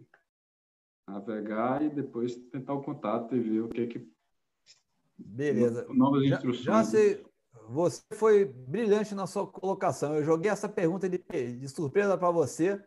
navegar 1.06 1.82
e 1.82 1.90
depois 1.90 2.34
tentar 2.50 2.74
o 2.74 2.82
contato 2.82 3.36
e 3.36 3.40
ver 3.40 3.60
o 3.60 3.68
que 3.68 3.86
que 3.86 4.14
Beleza. 5.16 5.86
Novas 5.90 6.24
instruções. 6.24 6.64
Já, 6.64 6.82
já 6.82 6.84
sei, 6.84 7.24
você 7.68 8.02
foi 8.12 8.44
brilhante 8.44 9.14
na 9.14 9.26
sua 9.26 9.46
colocação. 9.46 10.14
Eu 10.14 10.24
joguei 10.24 10.50
essa 10.50 10.68
pergunta 10.68 11.08
de, 11.08 11.18
de 11.18 11.68
surpresa 11.68 12.16
para 12.18 12.30
você. 12.30 12.82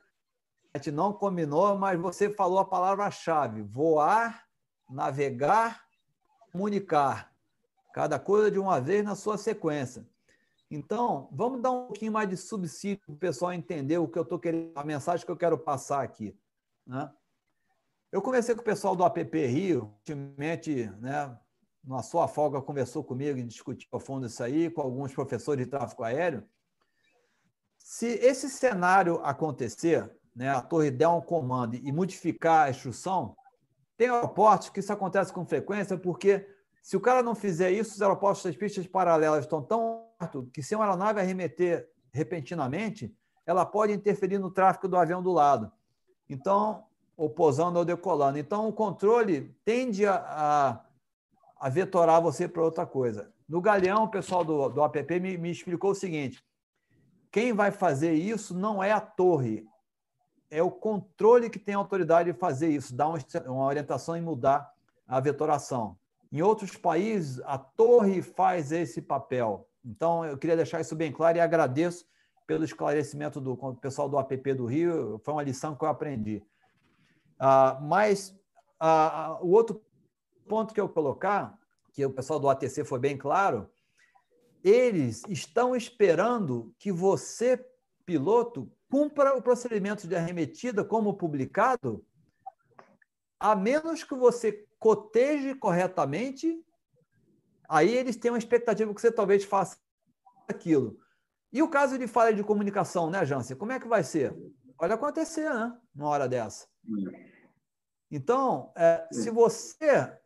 A 0.73 0.77
gente 0.77 0.91
não 0.91 1.13
combinou, 1.13 1.77
mas 1.77 1.99
você 1.99 2.29
falou 2.29 2.59
a 2.59 2.65
palavra-chave: 2.65 3.61
voar, 3.63 4.45
navegar, 4.89 5.85
comunicar. 6.51 7.33
Cada 7.93 8.19
coisa 8.19 8.51
de 8.51 8.59
uma 8.59 8.79
vez 8.79 9.03
na 9.03 9.15
sua 9.15 9.37
sequência. 9.37 10.07
Então, 10.69 11.29
vamos 11.31 11.61
dar 11.61 11.71
um 11.71 11.87
pouquinho 11.87 12.11
mais 12.11 12.29
de 12.29 12.35
subsídio 12.35 13.01
para 13.05 13.13
o 13.13 13.17
pessoal 13.17 13.53
entender 13.53 13.97
o 13.97 14.07
que 14.07 14.19
eu 14.19 14.23
estou 14.23 14.37
querendo, 14.37 14.71
a 14.75 14.83
mensagem 14.83 15.25
que 15.25 15.31
eu 15.31 15.37
quero 15.37 15.57
passar 15.57 16.03
aqui. 16.03 16.37
Né? 16.85 17.09
Eu 18.11 18.21
conversei 18.21 18.53
com 18.53 18.61
o 18.61 18.65
pessoal 18.65 18.95
do 18.95 19.03
APP 19.03 19.45
Rio, 19.47 19.93
ultimamente, 19.99 20.87
né, 20.99 21.37
na 21.87 22.03
sua 22.03 22.27
folga, 22.27 22.61
conversou 22.61 23.03
comigo 23.03 23.39
e 23.39 23.43
discutiu 23.43 23.87
a 23.93 23.99
fundo 23.99 24.27
isso 24.27 24.43
aí, 24.43 24.69
com 24.69 24.81
alguns 24.81 25.13
professores 25.13 25.65
de 25.65 25.71
tráfego 25.71 26.03
aéreo. 26.03 26.43
Se 27.77 28.07
esse 28.07 28.49
cenário 28.49 29.21
acontecer, 29.23 30.11
né, 30.35 30.49
a 30.49 30.61
torre 30.61 30.91
der 30.91 31.07
um 31.07 31.21
comando 31.21 31.75
e 31.75 31.91
modificar 31.91 32.67
a 32.67 32.69
instrução, 32.69 33.35
tem 33.95 34.09
aeroportos 34.09 34.69
que 34.69 34.81
isso 34.81 34.91
acontece 34.91 35.31
com 35.31 35.45
frequência, 35.45 35.97
porque 35.97 36.45
se 36.83 36.97
o 36.97 37.01
cara 37.01 37.23
não 37.23 37.33
fizer 37.33 37.71
isso, 37.71 37.95
os 37.95 38.01
aeroportos 38.01 38.43
das 38.43 38.55
pistas 38.55 38.85
paralelas 38.85 39.45
estão 39.45 39.63
tão 39.63 40.05
perto 40.19 40.49
que 40.53 40.61
se 40.61 40.75
uma 40.75 40.83
aeronave 40.83 41.19
arremeter 41.19 41.89
repentinamente, 42.13 43.15
ela 43.45 43.65
pode 43.65 43.93
interferir 43.93 44.37
no 44.39 44.51
tráfego 44.51 44.89
do 44.89 44.97
avião 44.97 45.23
do 45.23 45.31
lado. 45.31 45.71
Então, 46.29 46.85
ou 47.15 47.29
posando 47.29 47.79
ou 47.79 47.85
decolando. 47.85 48.37
Então, 48.37 48.67
o 48.67 48.73
controle 48.73 49.55
tende 49.63 50.05
a, 50.05 50.15
a 50.15 50.86
a 51.59 51.69
vetorar 51.69 52.21
você 52.21 52.47
para 52.47 52.63
outra 52.63 52.85
coisa. 52.85 53.31
No 53.47 53.61
Galeão, 53.61 54.03
o 54.03 54.09
pessoal 54.09 54.43
do, 54.43 54.69
do 54.69 54.83
app 54.83 55.19
me, 55.19 55.37
me 55.37 55.51
explicou 55.51 55.91
o 55.91 55.95
seguinte: 55.95 56.43
quem 57.31 57.53
vai 57.53 57.71
fazer 57.71 58.13
isso 58.13 58.57
não 58.57 58.83
é 58.83 58.91
a 58.91 58.99
torre, 58.99 59.65
é 60.49 60.61
o 60.61 60.71
controle 60.71 61.49
que 61.49 61.59
tem 61.59 61.75
autoridade 61.75 62.31
de 62.31 62.37
fazer 62.37 62.69
isso, 62.69 62.95
dar 62.95 63.07
uma 63.07 63.65
orientação 63.65 64.17
e 64.17 64.21
mudar 64.21 64.71
a 65.07 65.19
vetoração. 65.19 65.97
Em 66.31 66.41
outros 66.41 66.75
países, 66.75 67.41
a 67.45 67.57
torre 67.57 68.21
faz 68.21 68.71
esse 68.71 69.01
papel. 69.01 69.67
Então, 69.85 70.25
eu 70.25 70.37
queria 70.37 70.55
deixar 70.55 70.81
isso 70.81 70.95
bem 70.95 71.11
claro 71.11 71.37
e 71.37 71.41
agradeço 71.41 72.05
pelo 72.45 72.63
esclarecimento 72.63 73.39
do 73.39 73.55
pessoal 73.75 74.09
do 74.09 74.19
app 74.19 74.53
do 74.53 74.65
Rio. 74.65 75.19
Foi 75.23 75.33
uma 75.33 75.43
lição 75.43 75.75
que 75.75 75.83
eu 75.83 75.89
aprendi. 75.89 76.43
Ah, 77.39 77.77
mas 77.81 78.37
ah, 78.79 79.37
o 79.41 79.51
outro 79.51 79.81
ponto 80.47 80.73
que 80.73 80.81
eu 80.81 80.89
colocar, 80.89 81.57
que 81.93 82.05
o 82.05 82.11
pessoal 82.11 82.39
do 82.39 82.49
ATC 82.49 82.83
foi 82.83 82.99
bem 82.99 83.17
claro, 83.17 83.69
eles 84.63 85.23
estão 85.27 85.75
esperando 85.75 86.73
que 86.79 86.91
você, 86.91 87.63
piloto, 88.05 88.71
cumpra 88.89 89.35
o 89.35 89.41
procedimento 89.41 90.07
de 90.07 90.15
arremetida 90.15 90.83
como 90.83 91.15
publicado, 91.15 92.05
a 93.39 93.55
menos 93.55 94.03
que 94.03 94.15
você 94.15 94.65
coteje 94.79 95.53
corretamente, 95.55 96.63
aí 97.69 97.95
eles 97.95 98.15
têm 98.15 98.31
uma 98.31 98.37
expectativa 98.37 98.93
que 98.93 99.01
você 99.01 99.11
talvez 99.11 99.43
faça 99.43 99.77
aquilo. 100.47 100.99
E 101.51 101.61
o 101.61 101.69
caso 101.69 101.97
de 101.97 102.07
falha 102.07 102.35
de 102.35 102.43
comunicação, 102.43 103.09
né, 103.09 103.25
Jansen? 103.25 103.57
Como 103.57 103.71
é 103.71 103.79
que 103.79 103.87
vai 103.87 104.03
ser? 104.03 104.35
Pode 104.77 104.93
acontecer, 104.93 105.49
né? 105.49 105.75
Numa 105.95 106.09
hora 106.09 106.27
dessa. 106.27 106.67
Então, 108.11 108.71
é, 108.75 109.07
se 109.11 109.29
você 109.29 110.17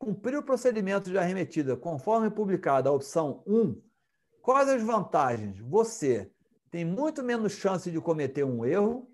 cumprir 0.00 0.38
o 0.38 0.42
procedimento 0.42 1.10
de 1.10 1.18
arremetida 1.18 1.76
conforme 1.76 2.30
publicada 2.30 2.88
a 2.88 2.92
opção 2.92 3.42
1, 3.46 3.78
quais 4.40 4.66
as 4.70 4.82
vantagens? 4.82 5.60
Você 5.60 6.32
tem 6.70 6.86
muito 6.86 7.22
menos 7.22 7.52
chance 7.52 7.90
de 7.90 8.00
cometer 8.00 8.42
um 8.42 8.64
erro. 8.64 9.06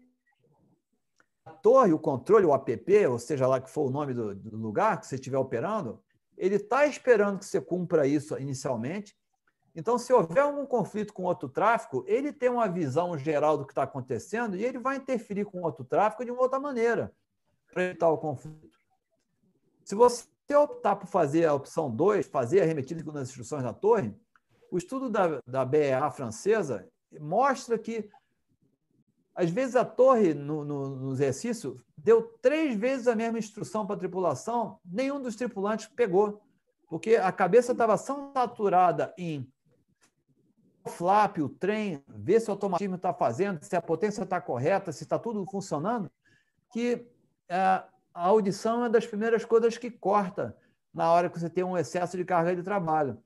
A 1.44 1.50
torre, 1.50 1.92
o 1.92 1.98
controle, 1.98 2.46
o 2.46 2.54
app, 2.54 3.06
ou 3.08 3.18
seja 3.18 3.48
lá 3.48 3.60
que 3.60 3.68
for 3.70 3.88
o 3.88 3.90
nome 3.90 4.14
do, 4.14 4.34
do 4.34 4.56
lugar 4.56 5.00
que 5.00 5.06
você 5.06 5.16
estiver 5.16 5.38
operando, 5.38 6.00
ele 6.36 6.54
está 6.54 6.86
esperando 6.86 7.40
que 7.40 7.46
você 7.46 7.60
cumpra 7.60 8.06
isso 8.06 8.38
inicialmente. 8.38 9.16
Então, 9.74 9.98
se 9.98 10.12
houver 10.12 10.40
algum 10.40 10.64
conflito 10.64 11.12
com 11.12 11.24
outro 11.24 11.48
tráfego, 11.48 12.04
ele 12.06 12.32
tem 12.32 12.48
uma 12.48 12.68
visão 12.68 13.18
geral 13.18 13.58
do 13.58 13.66
que 13.66 13.72
está 13.72 13.82
acontecendo 13.82 14.56
e 14.56 14.64
ele 14.64 14.78
vai 14.78 14.96
interferir 14.96 15.44
com 15.46 15.62
outro 15.62 15.84
tráfego 15.84 16.24
de 16.24 16.30
uma 16.30 16.42
outra 16.42 16.60
maneira 16.60 17.12
para 17.72 17.84
evitar 17.84 18.08
o 18.08 18.18
conflito. 18.18 18.78
Se 19.84 19.94
você 19.94 20.24
se 20.46 20.54
optar 20.54 20.96
por 20.96 21.08
fazer 21.08 21.44
a 21.44 21.54
opção 21.54 21.90
2, 21.90 22.26
fazer 22.26 22.60
a 22.60 22.64
remetida 22.64 23.00
segundo 23.00 23.18
as 23.18 23.28
instruções 23.28 23.62
da 23.62 23.72
torre, 23.72 24.14
o 24.70 24.78
estudo 24.78 25.10
da, 25.10 25.40
da 25.46 25.64
BEA 25.64 26.10
francesa 26.10 26.88
mostra 27.20 27.78
que, 27.78 28.08
às 29.34 29.50
vezes, 29.50 29.74
a 29.74 29.84
torre, 29.84 30.34
no, 30.34 30.64
no, 30.64 30.88
no 30.96 31.12
exercício, 31.12 31.80
deu 31.96 32.22
três 32.40 32.76
vezes 32.76 33.08
a 33.08 33.16
mesma 33.16 33.38
instrução 33.38 33.86
para 33.86 33.96
a 33.96 33.98
tripulação, 33.98 34.78
nenhum 34.84 35.20
dos 35.20 35.34
tripulantes 35.34 35.86
pegou, 35.86 36.40
porque 36.88 37.16
a 37.16 37.32
cabeça 37.32 37.72
estava 37.72 37.96
saturada 37.96 39.12
em 39.18 39.50
o 40.84 40.88
flap, 40.88 41.38
o 41.38 41.48
trem, 41.48 42.04
ver 42.08 42.40
se 42.40 42.48
o 42.48 42.52
automatismo 42.52 42.94
está 42.94 43.12
fazendo, 43.12 43.58
se 43.64 43.74
a 43.74 43.82
potência 43.82 44.22
está 44.22 44.40
correta, 44.40 44.92
se 44.92 45.02
está 45.02 45.18
tudo 45.18 45.44
funcionando, 45.50 46.08
que 46.72 47.04
é, 47.48 47.82
a 48.16 48.28
audição 48.28 48.76
é 48.76 48.78
uma 48.78 48.90
das 48.90 49.06
primeiras 49.06 49.44
coisas 49.44 49.76
que 49.76 49.90
corta 49.90 50.56
na 50.92 51.12
hora 51.12 51.28
que 51.28 51.38
você 51.38 51.50
tem 51.50 51.62
um 51.62 51.76
excesso 51.76 52.16
de 52.16 52.24
carga 52.24 52.56
de 52.56 52.62
trabalho. 52.62 53.22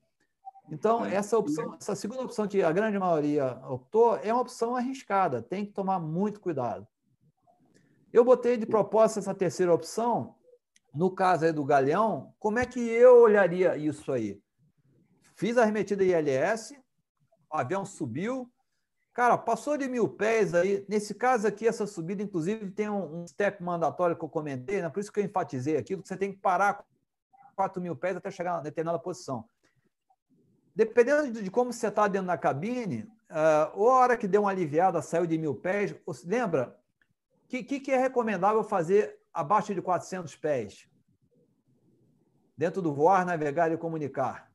Então, 0.69 1.05
essa 1.05 1.37
opção, 1.37 1.77
essa 1.79 1.95
segunda 1.95 2.23
opção 2.23 2.45
que 2.45 2.61
a 2.61 2.73
grande 2.73 2.99
maioria 2.99 3.57
optou 3.69 4.17
é 4.17 4.33
uma 4.33 4.41
opção 4.41 4.75
arriscada, 4.75 5.41
tem 5.41 5.65
que 5.65 5.71
tomar 5.71 5.97
muito 5.97 6.41
cuidado. 6.41 6.85
Eu 8.11 8.25
botei 8.25 8.57
de 8.57 8.65
propósito 8.65 9.19
essa 9.19 9.33
terceira 9.33 9.73
opção, 9.73 10.35
no 10.93 11.09
caso 11.09 11.45
aí 11.45 11.53
do 11.53 11.63
Galeão, 11.63 12.33
como 12.37 12.59
é 12.59 12.65
que 12.65 12.81
eu 12.81 13.21
olharia 13.21 13.77
isso 13.77 14.11
aí? 14.11 14.41
Fiz 15.35 15.57
a 15.57 15.61
arremetida 15.61 16.03
ILS, 16.03 16.73
o 17.49 17.55
avião 17.55 17.85
subiu, 17.85 18.50
Cara, 19.21 19.37
passou 19.37 19.77
de 19.77 19.87
mil 19.87 20.09
pés 20.09 20.55
aí. 20.55 20.83
Nesse 20.89 21.13
caso 21.13 21.45
aqui, 21.45 21.67
essa 21.67 21.85
subida, 21.85 22.23
inclusive, 22.23 22.71
tem 22.71 22.89
um, 22.89 23.23
step 23.27 23.61
mandatório 23.61 24.15
que 24.15 24.25
eu 24.25 24.27
comentei, 24.27 24.81
né? 24.81 24.89
por 24.89 24.99
isso 24.99 25.13
que 25.13 25.19
eu 25.19 25.23
enfatizei 25.23 25.77
aquilo, 25.77 26.01
que 26.01 26.07
você 26.07 26.17
tem 26.17 26.31
que 26.31 26.39
parar 26.39 26.83
4 27.55 27.79
mil 27.79 27.95
pés 27.95 28.17
até 28.17 28.31
chegar 28.31 28.57
a 28.57 28.61
determinada 28.61 28.97
posição. 28.97 29.47
Dependendo 30.75 31.39
de, 31.39 31.51
como 31.51 31.71
você 31.71 31.89
está 31.89 32.07
dentro 32.07 32.29
da 32.29 32.35
cabine, 32.35 33.03
uh, 33.29 33.69
ou 33.75 33.91
a 33.91 33.93
hora 33.97 34.17
que 34.17 34.27
deu 34.27 34.41
uma 34.41 34.49
aliviada, 34.49 34.99
saiu 35.03 35.27
de 35.27 35.37
mil 35.37 35.53
pés, 35.53 35.93
lembra? 36.25 36.75
O 37.45 37.47
que, 37.47 37.63
que, 37.63 37.79
que 37.79 37.91
é 37.91 37.97
recomendável 37.97 38.63
fazer 38.63 39.19
abaixo 39.31 39.75
de 39.75 39.83
400 39.83 40.35
pés? 40.35 40.89
Dentro 42.57 42.81
do 42.81 42.91
voar, 42.91 43.23
navegar 43.23 43.71
e 43.71 43.77
comunicar. 43.77 44.50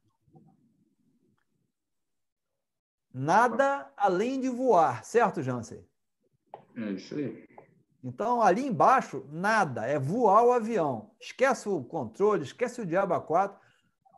Nada 3.19 3.91
além 3.97 4.39
de 4.39 4.51
voar, 4.51 5.03
certo, 5.03 5.43
Jansen? 5.43 5.83
É 6.77 6.91
isso 6.91 7.15
aí. 7.15 7.49
Então, 8.05 8.43
ali 8.43 8.67
embaixo, 8.67 9.25
nada, 9.33 9.87
é 9.87 9.99
voar 9.99 10.45
o 10.45 10.53
avião. 10.53 11.11
Esquece 11.19 11.67
o 11.67 11.83
controle, 11.83 12.43
esquece 12.43 12.83
o 12.83 12.85
diabo 12.85 13.15
a 13.15 13.21
quatro, 13.23 13.59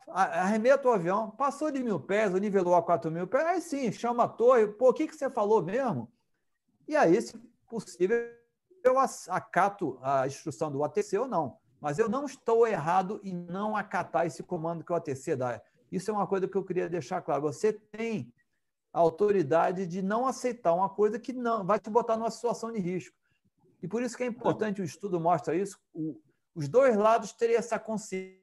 arremeta 0.09 0.85
o 0.89 0.91
avião, 0.91 1.31
passou 1.31 1.71
de 1.71 1.81
mil 1.81 1.97
pés, 1.97 2.33
nivelou 2.33 2.75
a 2.75 2.83
quatro 2.83 3.09
mil 3.09 3.25
pés, 3.25 3.45
aí 3.45 3.61
sim, 3.61 3.89
chama 3.89 4.25
a 4.25 4.27
torre, 4.27 4.67
pô, 4.67 4.89
o 4.89 4.93
que, 4.93 5.07
que 5.07 5.15
você 5.15 5.29
falou 5.29 5.63
mesmo? 5.63 6.11
E 6.85 6.93
aí, 6.93 7.21
se 7.21 7.37
possível, 7.69 8.17
eu 8.83 8.99
acato 9.29 9.97
a 10.01 10.27
instrução 10.27 10.69
do 10.69 10.83
ATC 10.83 11.17
ou 11.17 11.27
não. 11.27 11.57
Mas 11.79 11.99
eu 11.99 12.09
não 12.09 12.25
estou 12.25 12.67
errado 12.67 13.21
em 13.23 13.33
não 13.33 13.77
acatar 13.77 14.25
esse 14.25 14.43
comando 14.43 14.83
que 14.83 14.91
o 14.91 14.95
ATC 14.95 15.37
dá. 15.37 15.61
Isso 15.89 16.11
é 16.11 16.13
uma 16.13 16.27
coisa 16.27 16.49
que 16.49 16.57
eu 16.57 16.65
queria 16.65 16.89
deixar 16.89 17.21
claro. 17.21 17.43
Você 17.43 17.71
tem 17.71 18.33
a 18.91 18.99
autoridade 18.99 19.85
de 19.85 20.01
não 20.01 20.25
aceitar 20.27 20.73
uma 20.73 20.89
coisa 20.89 21.19
que 21.19 21.31
não 21.33 21.65
vai 21.65 21.79
te 21.79 21.89
botar 21.89 22.17
numa 22.17 22.31
situação 22.31 22.71
de 22.71 22.79
risco. 22.79 23.15
E 23.81 23.87
por 23.87 24.01
isso 24.01 24.17
que 24.17 24.23
é 24.23 24.27
importante, 24.27 24.81
o 24.81 24.83
estudo 24.83 25.19
mostra 25.19 25.55
isso, 25.55 25.79
o, 25.93 26.19
os 26.55 26.67
dois 26.67 26.95
lados 26.97 27.31
terem 27.31 27.55
essa 27.55 27.79
consciência. 27.79 28.39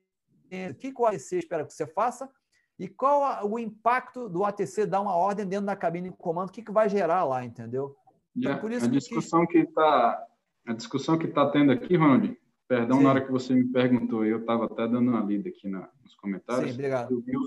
O 0.70 0.74
que 0.74 0.94
o 0.97 1.06
ATC 1.06 1.39
espera 1.39 1.64
que 1.64 1.73
você 1.73 1.86
faça 1.86 2.31
e 2.78 2.86
qual 2.89 3.48
o 3.51 3.59
impacto 3.59 4.28
do 4.28 4.44
ATC 4.44 4.86
dar 4.86 5.01
uma 5.01 5.16
ordem 5.16 5.47
dentro 5.47 5.66
da 5.66 5.74
cabine 5.74 6.10
de 6.10 6.16
comando, 6.16 6.51
o 6.51 6.52
que, 6.52 6.62
que 6.62 6.70
vai 6.70 6.89
gerar 6.89 7.24
lá, 7.24 7.44
entendeu? 7.44 7.97
Então, 8.36 8.59
por 8.59 8.70
isso 8.70 8.86
a 8.86 8.89
discussão 8.89 9.47
que 9.47 9.59
está 9.59 10.24
a 10.66 10.73
discussão 10.73 11.16
que 11.16 11.27
está 11.27 11.48
tendo 11.51 11.73
aqui, 11.73 11.97
Ronald, 11.97 12.36
perdão 12.68 12.98
Sim. 12.98 13.05
na 13.05 13.10
hora 13.10 13.24
que 13.24 13.31
você 13.31 13.55
me 13.55 13.64
perguntou, 13.64 14.24
eu 14.24 14.40
estava 14.40 14.66
até 14.66 14.86
dando 14.86 15.10
uma 15.10 15.20
lida 15.20 15.48
aqui 15.48 15.68
na, 15.68 15.89
nos 16.02 16.14
comentários. 16.16 16.68
Sim, 16.68 16.74
obrigado. 16.74 17.16
O 17.16 17.23
Bill, 17.23 17.40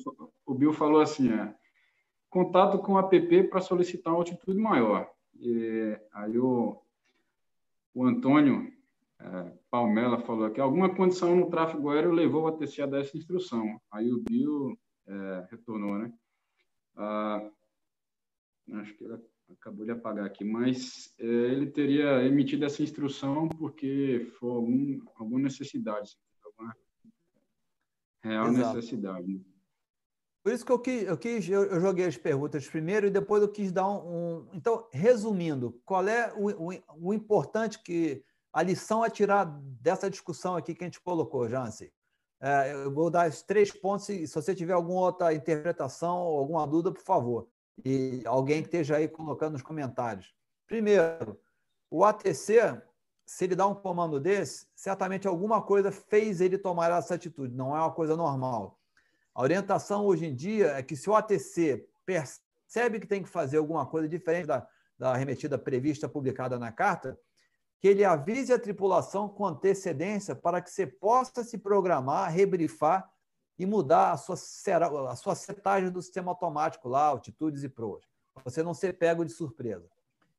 o 0.45 0.55
Bill 0.55 0.73
falou 0.73 1.01
assim, 1.01 1.31
é, 1.31 1.53
contato 2.29 2.79
com 2.79 2.93
o 2.93 2.99
app 2.99 3.43
para 3.49 3.61
solicitar 3.61 4.13
uma 4.13 4.19
altitude 4.19 4.59
maior. 4.59 5.09
E 5.39 5.97
aí 6.13 6.37
o, 6.37 6.81
o 7.93 8.05
Antônio 8.05 8.71
é, 9.19 9.53
Palmela 9.69 10.19
falou 10.19 10.49
que 10.51 10.61
alguma 10.61 10.93
condição 10.93 11.35
no 11.35 11.49
tráfego 11.49 11.89
aéreo 11.89 12.11
levou 12.11 12.47
a 12.47 12.51
TC 12.51 12.83
a 12.83 12.85
dessa 12.85 13.17
instrução. 13.17 13.79
Aí 13.91 14.11
o 14.11 14.21
Bill 14.21 14.77
é, 15.07 15.47
retornou, 15.49 15.97
né? 15.97 16.13
Ah, 16.95 17.49
acho 18.75 18.93
que 18.95 19.03
ele 19.03 19.17
acabou 19.53 19.85
de 19.85 19.91
apagar 19.91 20.25
aqui, 20.25 20.43
mas 20.43 21.13
é, 21.17 21.25
ele 21.25 21.67
teria 21.67 22.23
emitido 22.23 22.65
essa 22.65 22.83
instrução 22.83 23.49
porque 23.49 24.27
foi 24.39 24.51
algum, 24.51 24.99
alguma 25.15 25.39
necessidade, 25.39 26.17
alguma 26.43 26.75
real 28.21 28.47
Exato. 28.49 28.75
necessidade. 28.75 29.45
Por 30.49 30.55
isso 30.55 30.65
que 30.65 30.71
eu 30.71 30.79
quis, 30.79 31.03
eu, 31.03 31.15
quis 31.15 31.47
eu, 31.47 31.63
eu, 31.65 31.79
joguei 31.79 32.07
as 32.07 32.17
perguntas 32.17 32.67
primeiro 32.67 33.05
e 33.05 33.11
depois 33.11 33.39
eu 33.43 33.49
quis 33.49 33.71
dar 33.71 33.87
um. 33.87 33.97
um... 33.97 34.47
Então, 34.51 34.87
resumindo, 34.91 35.79
qual 35.85 36.07
é 36.07 36.33
o, 36.35 36.49
o, 36.49 36.83
o, 36.97 37.13
importante 37.13 37.77
que. 37.83 38.25
A 38.51 38.63
lição 38.63 39.03
a 39.03 39.11
tirar 39.11 39.45
dessa 39.79 40.09
discussão 40.09 40.55
aqui 40.55 40.73
que 40.73 40.83
a 40.83 40.87
gente 40.87 40.99
colocou, 40.99 41.47
Jansen? 41.47 41.91
É, 42.41 42.73
eu 42.73 42.91
vou 42.91 43.11
dar 43.11 43.27
esses 43.27 43.43
três 43.43 43.71
pontos 43.71 44.09
e 44.09 44.25
se 44.25 44.33
você 44.33 44.55
tiver 44.55 44.73
alguma 44.73 45.01
outra 45.01 45.31
interpretação 45.35 46.17
ou 46.17 46.39
alguma 46.39 46.65
dúvida, 46.65 46.91
por 46.91 47.03
favor. 47.03 47.47
E 47.85 48.23
alguém 48.25 48.63
que 48.63 48.69
esteja 48.69 48.95
aí 48.95 49.07
colocando 49.07 49.53
nos 49.53 49.61
comentários. 49.61 50.33
Primeiro, 50.65 51.39
o 51.91 52.03
ATC, 52.03 52.81
se 53.23 53.43
ele 53.43 53.55
dá 53.55 53.67
um 53.67 53.75
comando 53.75 54.19
desse, 54.19 54.65
certamente 54.75 55.27
alguma 55.27 55.61
coisa 55.61 55.91
fez 55.91 56.41
ele 56.41 56.57
tomar 56.57 56.89
essa 56.89 57.13
atitude, 57.13 57.55
não 57.55 57.77
é 57.77 57.79
uma 57.79 57.91
coisa 57.91 58.17
normal. 58.17 58.78
A 59.39 59.41
orientação 59.41 60.05
hoje 60.05 60.25
em 60.25 60.35
dia 60.35 60.71
é 60.71 60.83
que 60.83 60.97
se 60.97 61.09
o 61.09 61.15
ATC 61.15 61.87
percebe 62.05 62.99
que 62.99 63.07
tem 63.07 63.23
que 63.23 63.29
fazer 63.29 63.55
alguma 63.55 63.85
coisa 63.85 64.05
diferente 64.05 64.47
da, 64.47 64.67
da 64.97 65.15
remetida 65.15 65.57
prevista 65.57 66.09
publicada 66.09 66.59
na 66.59 66.73
carta, 66.73 67.17
que 67.79 67.87
ele 67.87 68.03
avise 68.03 68.51
a 68.51 68.59
tripulação 68.59 69.29
com 69.29 69.45
antecedência 69.45 70.35
para 70.35 70.61
que 70.61 70.69
você 70.69 70.85
possa 70.85 71.41
se 71.41 71.57
programar, 71.57 72.29
rebrifar 72.29 73.09
e 73.57 73.65
mudar 73.65 74.11
a 74.11 74.17
sua, 74.17 74.35
a 75.09 75.15
sua 75.15 75.35
setagem 75.35 75.89
do 75.89 76.01
sistema 76.01 76.31
automático 76.31 76.89
lá, 76.89 77.05
altitudes 77.05 77.63
e 77.63 77.69
proas. 77.69 78.03
Você 78.43 78.61
não 78.61 78.73
ser 78.73 78.97
pego 78.97 79.23
de 79.23 79.31
surpresa. 79.31 79.89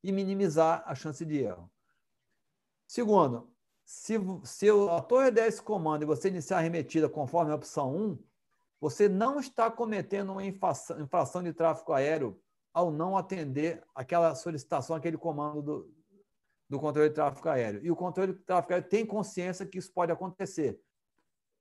E 0.05 0.13
minimizar 0.13 0.85
a 0.85 0.95
chance 0.95 1.25
de 1.25 1.39
erro. 1.39 1.71
Segundo, 2.87 3.51
se, 3.83 4.17
se 4.45 4.69
a 4.69 5.01
torre 5.01 5.31
der 5.31 5.49
esse 5.49 5.63
comando 5.63 6.03
e 6.03 6.07
você 6.07 6.29
iniciar 6.29 6.59
a 6.59 6.61
remetida 6.61 7.09
conforme 7.09 7.51
a 7.51 7.55
opção 7.55 7.97
1, 7.97 8.30
você 8.81 9.09
não 9.09 9.39
está 9.39 9.70
cometendo 9.70 10.32
uma 10.32 10.44
infração 10.44 11.43
de 11.43 11.52
tráfego 11.52 11.93
aéreo 11.93 12.40
ao 12.73 12.90
não 12.90 13.16
atender 13.16 13.82
aquela 13.94 14.35
solicitação, 14.35 14.97
aquele 14.97 15.19
comando 15.19 15.61
do, 15.61 15.94
do 16.69 16.81
controle 16.81 17.09
de 17.09 17.15
tráfego 17.15 17.48
aéreo. 17.48 17.85
E 17.85 17.90
o 17.90 17.97
controle 17.97 18.32
de 18.32 18.39
tráfego 18.40 18.73
aéreo 18.73 18.89
tem 18.89 19.05
consciência 19.05 19.66
que 19.66 19.78
isso 19.78 19.93
pode 19.93 20.11
acontecer 20.11 20.81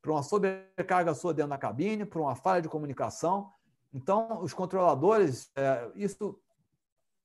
por 0.02 0.12
uma 0.12 0.24
sobrecarga 0.24 1.14
sua 1.14 1.34
dentro 1.34 1.50
da 1.50 1.58
cabine, 1.58 2.06
por 2.06 2.22
uma 2.22 2.36
falha 2.36 2.62
de 2.62 2.70
comunicação. 2.70 3.52
Então, 3.92 4.42
os 4.42 4.54
controladores, 4.54 5.52
é, 5.56 5.92
isso 5.96 6.40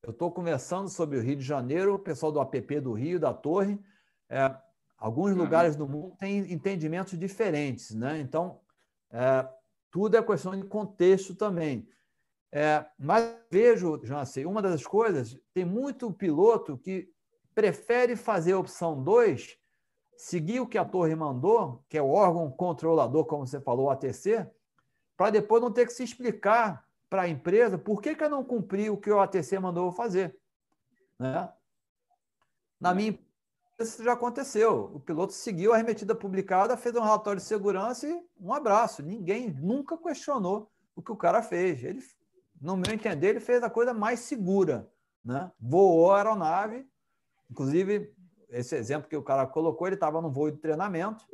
eu 0.02 0.10
estou 0.10 0.30
conversando 0.30 0.88
sobre 0.88 1.18
o 1.18 1.22
Rio 1.22 1.36
de 1.36 1.44
Janeiro, 1.44 1.94
o 1.94 1.98
pessoal 1.98 2.32
do 2.32 2.40
APP 2.40 2.80
do 2.80 2.92
Rio, 2.92 3.20
da 3.20 3.32
Torre. 3.32 3.80
É, 4.28 4.54
alguns 4.98 5.30
uhum. 5.30 5.38
lugares 5.38 5.76
do 5.76 5.88
mundo 5.88 6.16
têm 6.18 6.52
entendimentos 6.52 7.18
diferentes, 7.18 7.94
né? 7.94 8.18
Então, 8.18 8.60
é, 9.10 9.48
tudo 9.94 10.16
é 10.16 10.22
questão 10.24 10.56
de 10.56 10.66
contexto 10.66 11.36
também. 11.36 11.88
É, 12.50 12.84
mas 12.98 13.32
vejo, 13.48 14.00
Jansen, 14.02 14.44
uma 14.44 14.60
das 14.60 14.84
coisas, 14.84 15.38
tem 15.52 15.64
muito 15.64 16.12
piloto 16.12 16.76
que 16.76 17.08
prefere 17.54 18.16
fazer 18.16 18.54
a 18.54 18.58
opção 18.58 19.00
2, 19.00 19.56
seguir 20.16 20.58
o 20.58 20.66
que 20.66 20.78
a 20.78 20.84
torre 20.84 21.14
mandou, 21.14 21.84
que 21.88 21.96
é 21.96 22.02
o 22.02 22.10
órgão 22.10 22.50
controlador, 22.50 23.24
como 23.24 23.46
você 23.46 23.60
falou, 23.60 23.86
o 23.86 23.90
ATC, 23.90 24.50
para 25.16 25.30
depois 25.30 25.62
não 25.62 25.70
ter 25.70 25.86
que 25.86 25.92
se 25.92 26.02
explicar 26.02 26.84
para 27.08 27.22
a 27.22 27.28
empresa 27.28 27.78
por 27.78 28.02
que, 28.02 28.16
que 28.16 28.24
eu 28.24 28.30
não 28.30 28.42
cumpri 28.42 28.90
o 28.90 28.96
que 28.96 29.12
o 29.12 29.20
ATC 29.20 29.60
mandou 29.60 29.92
fazer. 29.92 30.36
Né? 31.20 31.52
Na 32.80 32.92
minha 32.92 33.16
isso 33.78 34.02
já 34.04 34.12
aconteceu. 34.12 34.90
O 34.94 35.00
piloto 35.00 35.32
seguiu 35.32 35.72
a 35.72 35.76
remetida 35.76 36.14
publicada, 36.14 36.76
fez 36.76 36.94
um 36.94 37.00
relatório 37.00 37.40
de 37.40 37.46
segurança 37.46 38.06
e 38.06 38.22
um 38.40 38.52
abraço. 38.52 39.02
Ninguém 39.02 39.50
nunca 39.50 39.96
questionou 39.96 40.70
o 40.94 41.02
que 41.02 41.10
o 41.10 41.16
cara 41.16 41.42
fez. 41.42 41.82
Ele, 41.82 42.00
no 42.60 42.76
meu 42.76 42.92
entender, 42.92 43.28
ele 43.28 43.40
fez 43.40 43.62
a 43.62 43.70
coisa 43.70 43.92
mais 43.92 44.20
segura. 44.20 44.88
Né? 45.24 45.50
Voou 45.58 46.12
a 46.12 46.18
aeronave, 46.18 46.86
inclusive, 47.50 48.14
esse 48.48 48.76
exemplo 48.76 49.08
que 49.08 49.16
o 49.16 49.22
cara 49.22 49.46
colocou, 49.46 49.86
ele 49.86 49.96
estava 49.96 50.20
no 50.20 50.30
voo 50.30 50.50
de 50.50 50.58
treinamento, 50.58 51.24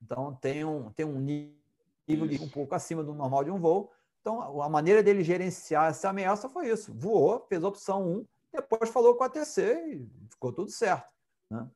então 0.00 0.34
tem 0.36 0.64
um, 0.64 0.90
tem 0.92 1.04
um 1.04 1.18
nível 1.18 2.26
de, 2.26 2.42
um 2.42 2.48
pouco 2.48 2.74
acima 2.74 3.04
do 3.04 3.14
normal 3.14 3.44
de 3.44 3.50
um 3.50 3.60
voo. 3.60 3.90
Então, 4.20 4.62
a 4.62 4.68
maneira 4.68 5.02
dele 5.02 5.24
gerenciar 5.24 5.90
essa 5.90 6.08
ameaça 6.08 6.48
foi 6.48 6.68
isso. 6.68 6.94
Voou, 6.94 7.44
fez 7.48 7.62
a 7.62 7.68
opção 7.68 8.06
1, 8.06 8.26
depois 8.52 8.90
falou 8.90 9.16
com 9.16 9.24
a 9.24 9.28
TC 9.28 9.72
e 9.88 10.08
ficou 10.30 10.52
tudo 10.52 10.70
certo. 10.70 11.12
Né? 11.50 11.68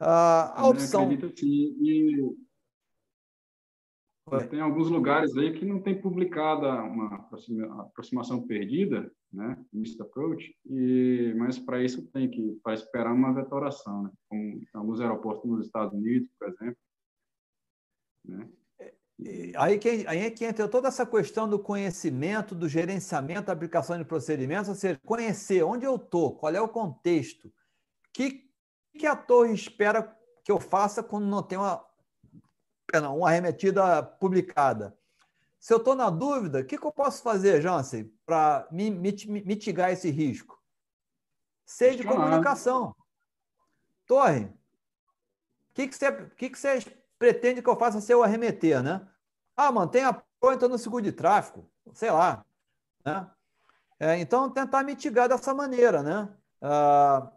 Ah, 0.00 0.62
a 0.62 0.66
opção. 0.66 1.04
Acredito 1.04 1.34
e... 1.44 2.34
tem 4.48 4.60
alguns 4.60 4.88
lugares 4.88 5.36
aí 5.36 5.52
que 5.52 5.66
não 5.66 5.82
tem 5.82 6.00
publicada 6.00 6.72
uma 6.82 7.28
aproximação 7.82 8.46
perdida, 8.46 9.12
né, 9.30 9.62
missed 9.72 10.00
approach, 10.00 10.56
e 10.64 11.34
mas 11.36 11.58
para 11.58 11.82
isso 11.82 12.06
tem 12.12 12.30
que 12.30 12.58
para 12.62 12.74
esperar 12.74 13.12
uma 13.12 13.34
vetoração, 13.34 14.04
né, 14.04 14.10
como 14.28 14.62
alguns 14.72 15.00
aeroportos 15.00 15.50
nos 15.50 15.66
Estados 15.66 15.92
Unidos, 15.92 16.30
por 16.38 16.48
exemplo, 16.48 16.76
né. 18.24 18.48
Aí 19.56 19.78
que, 19.78 20.06
aí 20.06 20.20
é 20.20 20.30
que 20.30 20.46
entra 20.46 20.66
toda 20.66 20.88
essa 20.88 21.04
questão 21.04 21.46
do 21.46 21.58
conhecimento, 21.58 22.54
do 22.54 22.66
gerenciamento, 22.66 23.48
da 23.48 23.52
aplicação 23.52 23.98
de 23.98 24.04
procedimentos, 24.04 24.70
ou 24.70 24.74
seja, 24.74 24.98
conhecer 25.04 25.62
onde 25.62 25.84
eu 25.84 25.96
estou, 25.96 26.36
qual 26.36 26.54
é 26.54 26.60
o 26.60 26.68
contexto, 26.68 27.52
que 28.14 28.49
que 28.98 29.06
a 29.06 29.16
torre 29.16 29.52
espera 29.52 30.16
que 30.42 30.50
eu 30.50 30.60
faça 30.60 31.02
quando 31.02 31.26
não 31.26 31.42
tem 31.42 31.58
uma, 31.58 31.84
não, 32.94 33.18
uma 33.18 33.28
arremetida 33.28 34.02
publicada? 34.02 34.96
Se 35.58 35.74
eu 35.74 35.76
estou 35.76 35.94
na 35.94 36.08
dúvida, 36.08 36.60
o 36.60 36.64
que, 36.64 36.78
que, 36.78 36.86
eu 36.86 36.92
posso 36.92 37.22
fazer, 37.22 37.60
Jansen, 37.60 38.10
para 38.24 38.66
mitigar 38.70 39.90
esse 39.92 40.10
risco? 40.10 40.58
Seja 41.66 41.98
de 41.98 42.04
comunicação. 42.04 42.96
Torre, 44.06 44.44
o 44.44 45.74
que, 45.74 45.86
que, 45.86 45.94
você, 45.94 46.12
que, 46.36 46.50
que 46.50 46.58
você 46.58 46.80
pretende 47.18 47.62
que 47.62 47.68
eu 47.68 47.76
faça 47.76 48.00
se 48.00 48.12
eu 48.12 48.22
arremeter, 48.22 48.82
né? 48.82 49.06
Ah, 49.54 49.70
mantém 49.70 50.02
a 50.02 50.14
ponta 50.40 50.66
no 50.66 50.78
seguro 50.78 51.04
de 51.04 51.12
tráfego, 51.12 51.70
sei 51.92 52.10
lá. 52.10 52.44
Né? 53.04 53.30
É, 54.00 54.18
então, 54.18 54.50
tentar 54.50 54.82
mitigar 54.82 55.28
dessa 55.28 55.52
maneira, 55.52 56.02
né? 56.02 56.28
Ah, 56.62 57.30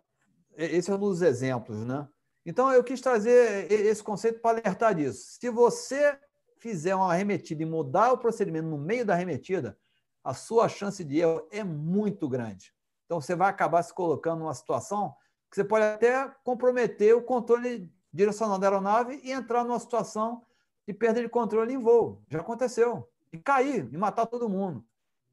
esse 0.58 0.92
é 0.92 0.96
um 0.96 1.00
dos 1.00 1.22
exemplos, 1.22 1.86
né? 1.86 2.08
Então, 2.46 2.72
eu 2.72 2.84
quis 2.84 3.00
trazer 3.00 3.72
esse 3.72 4.04
conceito 4.04 4.42
para 4.42 4.60
alertar 4.60 4.94
disso. 4.94 5.38
Se 5.40 5.50
você 5.50 6.18
fizer 6.58 6.94
uma 6.96 7.12
arremetida 7.12 7.64
e 7.64 7.66
mudar 7.66 8.12
o 8.12 8.18
procedimento 8.18 8.68
no 8.68 8.78
meio 8.78 9.06
da 9.06 9.14
arremetida, 9.14 9.78
a 10.24 10.34
sua 10.34 10.68
chance 10.68 11.04
de 11.04 11.20
erro 11.20 11.48
é 11.52 11.64
muito 11.64 12.28
grande. 12.28 12.74
Então, 13.06 13.20
você 13.20 13.36
vai 13.36 13.50
acabar 13.50 13.82
se 13.84 13.94
colocando 13.94 14.40
numa 14.40 14.54
situação 14.54 15.16
que 15.50 15.56
você 15.56 15.64
pode 15.64 15.86
até 15.86 16.30
comprometer 16.44 17.16
o 17.16 17.22
controle 17.22 17.92
direcional 18.12 18.58
da 18.58 18.68
aeronave 18.68 19.22
e 19.24 19.32
entrar 19.32 19.64
numa 19.64 19.80
situação 19.80 20.44
de 20.88 20.94
perda 20.94 21.22
de 21.22 21.30
controle 21.30 21.74
em 21.74 21.78
voo. 21.78 22.22
Já 22.30 22.42
aconteceu. 22.42 23.10
E 23.32 23.38
cair, 23.38 23.88
e 23.92 23.98
matar 23.98 24.26
todo 24.26 24.50
mundo. 24.50 24.86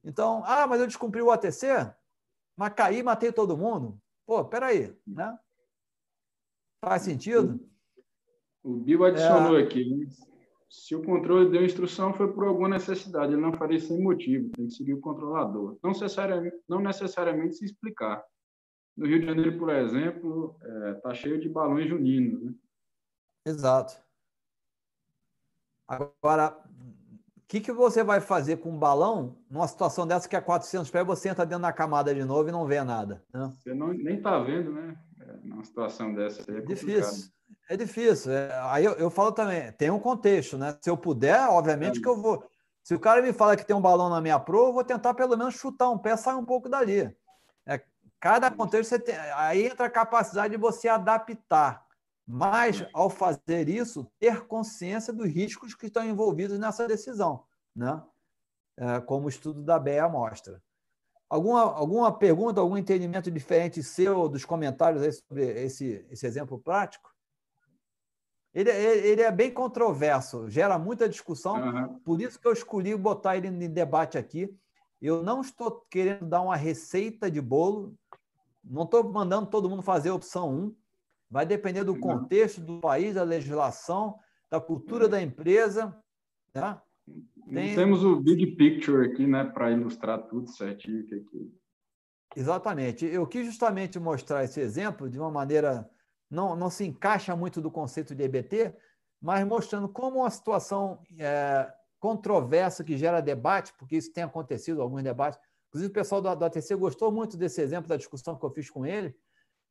Então, 0.05 0.43
ah, 0.47 0.67
mas 0.67 0.81
eu 0.81 0.87
descumpri 0.87 1.21
o 1.21 1.31
ATC? 1.31 1.93
Mas 2.57 2.73
caí 2.75 3.03
matei 3.03 3.33
todo 3.33 3.57
mundo? 3.57 4.01
Pô, 4.31 4.45
peraí, 4.45 4.97
né? 5.05 5.37
Faz 6.85 7.03
sentido? 7.03 7.69
O 8.63 8.77
Bill 8.77 9.05
adicionou 9.05 9.59
é... 9.59 9.65
aqui. 9.65 10.07
Se 10.69 10.95
o 10.95 11.03
controle 11.03 11.51
deu 11.51 11.65
instrução, 11.65 12.15
foi 12.15 12.33
por 12.33 12.45
alguma 12.45 12.69
necessidade. 12.69 13.33
Ele 13.33 13.43
não 13.43 13.53
faria 13.53 13.81
sem 13.81 14.01
motivo. 14.01 14.49
Tem 14.51 14.69
que 14.69 14.75
seguir 14.75 14.95
o 14.95 15.01
controlador. 15.01 15.77
Não 15.83 15.91
necessariamente, 15.91 16.57
não 16.69 16.81
necessariamente 16.81 17.57
se 17.57 17.65
explicar. 17.65 18.25
No 18.97 19.05
Rio 19.05 19.19
de 19.19 19.27
Janeiro, 19.27 19.59
por 19.59 19.69
exemplo, 19.71 20.57
está 20.95 21.11
é, 21.11 21.15
cheio 21.15 21.41
de 21.41 21.49
balões 21.49 21.89
juninos. 21.89 22.41
Né? 22.41 22.55
Exato. 23.45 24.01
Agora, 25.89 26.57
que, 27.51 27.61
que 27.61 27.73
você 27.73 28.05
vai 28.05 28.21
fazer 28.21 28.59
com 28.59 28.71
um 28.71 28.79
balão 28.79 29.37
numa 29.51 29.67
situação 29.67 30.07
dessa 30.07 30.29
que 30.29 30.37
é 30.37 30.41
400 30.41 30.89
pés, 30.89 31.05
você 31.05 31.31
entra 31.31 31.45
dentro 31.45 31.63
da 31.63 31.73
camada 31.73 32.15
de 32.15 32.25
novo 32.25 32.49
e 32.49 32.53
não 32.53 32.65
vê 32.65 32.81
nada? 32.85 33.25
Né? 33.35 33.53
Você 33.59 33.75
não, 33.75 33.89
nem 33.89 34.19
está 34.19 34.39
vendo, 34.39 34.71
né? 34.73 34.97
É, 35.21 35.37
numa 35.43 35.65
situação 35.65 36.15
dessa. 36.15 36.49
É 36.49 36.61
difícil. 36.61 37.29
É 37.69 37.77
difícil. 37.77 38.31
É, 38.31 38.57
aí 38.67 38.85
eu, 38.85 38.93
eu, 38.93 39.11
falo 39.11 39.33
também, 39.33 39.73
tem 39.73 39.91
um 39.91 39.99
contexto, 39.99 40.57
né? 40.57 40.79
Se 40.81 40.89
eu 40.89 40.97
puder, 40.97 41.49
obviamente 41.49 41.99
é. 41.99 42.03
que 42.03 42.09
eu 42.09 42.23
vou. 42.23 42.49
Se 42.85 42.95
o 42.95 43.01
cara 43.01 43.21
me 43.21 43.33
fala 43.33 43.57
que 43.57 43.67
tem 43.67 43.75
um 43.75 43.81
balão 43.81 44.09
na 44.09 44.21
minha 44.21 44.39
pro, 44.39 44.69
eu 44.69 44.73
vou 44.73 44.85
tentar 44.85 45.13
pelo 45.15 45.37
menos 45.37 45.55
chutar 45.55 45.91
um 45.91 45.99
pé, 45.99 46.17
sair 46.17 46.37
um 46.37 46.45
pouco 46.45 46.69
dali. 46.69 47.13
É, 47.67 47.83
cada 48.21 48.49
contexto, 48.49 48.91
você 48.91 48.99
tem, 49.01 49.17
aí 49.35 49.67
entra 49.67 49.87
a 49.87 49.91
capacidade 49.91 50.55
de 50.55 50.61
você 50.61 50.87
adaptar. 50.87 51.85
Mas, 52.33 52.87
ao 52.95 53.11
fazer 53.11 53.69
isso, 53.69 54.07
ter 54.21 54.47
consciência 54.47 55.13
dos 55.13 55.27
riscos 55.27 55.75
que 55.75 55.87
estão 55.87 56.05
envolvidos 56.05 56.61
nessa 56.61 56.87
decisão, 56.87 57.43
né? 57.75 58.01
É, 58.77 59.01
como 59.01 59.27
o 59.27 59.29
estudo 59.29 59.65
da 59.65 59.81
BEA 59.81 60.09
mostra. 60.09 60.63
Alguma, 61.29 61.63
alguma 61.63 62.17
pergunta, 62.17 62.61
algum 62.61 62.77
entendimento 62.77 63.33
diferente 63.33 63.83
seu 63.83 64.29
dos 64.29 64.45
comentários 64.45 65.19
sobre 65.19 65.45
esse, 65.61 66.07
esse 66.09 66.25
exemplo 66.25 66.57
prático? 66.57 67.13
Ele, 68.55 68.71
ele, 68.71 69.23
é 69.23 69.31
bem 69.33 69.53
controverso, 69.53 70.49
gera 70.49 70.79
muita 70.79 71.09
discussão, 71.09 71.57
uhum. 71.57 71.99
por 71.99 72.21
isso 72.21 72.41
que 72.41 72.47
eu 72.47 72.53
escolhi 72.53 72.95
botar 72.97 73.37
ele 73.37 73.49
em 73.49 73.69
debate 73.69 74.17
aqui. 74.17 74.57
Eu 75.03 75.21
não 75.23 75.41
estou 75.41 75.85
querendo 75.91 76.27
dar 76.27 76.43
uma 76.43 76.57
receita 76.57 77.29
de 77.29 77.41
bolo, 77.41 77.93
não 78.63 78.85
estou 78.85 79.03
mandando 79.13 79.51
todo 79.51 79.69
mundo 79.69 79.83
fazer 79.83 80.11
a 80.11 80.15
opção 80.15 80.49
1, 80.49 80.80
Vai 81.31 81.47
depender 81.47 81.85
do 81.85 81.99
contexto 81.99 82.61
do 82.61 82.81
país, 82.81 83.15
da 83.15 83.23
legislação, 83.23 84.19
da 84.51 84.61
cultura 84.61 85.09
da 85.09 85.23
empresa. 85.23 85.97
Tá? 86.53 86.83
Tem... 87.53 87.75
Temos 87.75 88.03
o 88.03 88.21
big 88.21 88.57
picture 88.57 89.07
aqui, 89.07 89.27
né, 89.27 89.45
para 89.45 89.71
ilustrar 89.71 90.27
tudo 90.27 90.51
certinho. 90.51 91.05
Aqui. 91.05 91.55
Exatamente. 92.35 93.07
Eu 93.07 93.27
quis 93.27 93.47
justamente 93.47 93.99
mostrar 93.99 94.45
esse 94.45 94.61
exemplo 94.61 95.09
de 95.09 95.19
uma 95.19 95.31
maneira 95.31 95.89
não, 96.31 96.55
não 96.55 96.71
se 96.71 96.85
encaixa 96.85 97.35
muito 97.35 97.61
do 97.61 97.71
conceito 97.71 98.15
de 98.15 98.23
EBT, 98.23 98.75
mas 99.21 99.45
mostrando 99.47 99.89
como 99.89 100.21
uma 100.21 100.31
situação 100.31 101.03
é, 101.19 101.73
controversa 101.99 102.85
que 102.85 102.97
gera 102.97 103.21
debate, 103.21 103.75
porque 103.77 103.97
isso 103.97 104.13
tem 104.13 104.25
acontecido, 104.25 104.81
alguns 104.81 105.03
debates. 105.03 105.39
Inclusive, 105.69 105.91
o 105.91 105.95
pessoal 105.95 106.21
do, 106.21 106.35
do 106.35 106.45
ATC 106.45 106.75
gostou 106.77 107.13
muito 107.13 107.37
desse 107.37 107.61
exemplo 107.61 107.89
da 107.89 107.97
discussão 107.97 108.37
que 108.37 108.45
eu 108.45 108.51
fiz 108.51 108.71
com 108.71 108.87
ele, 108.87 109.15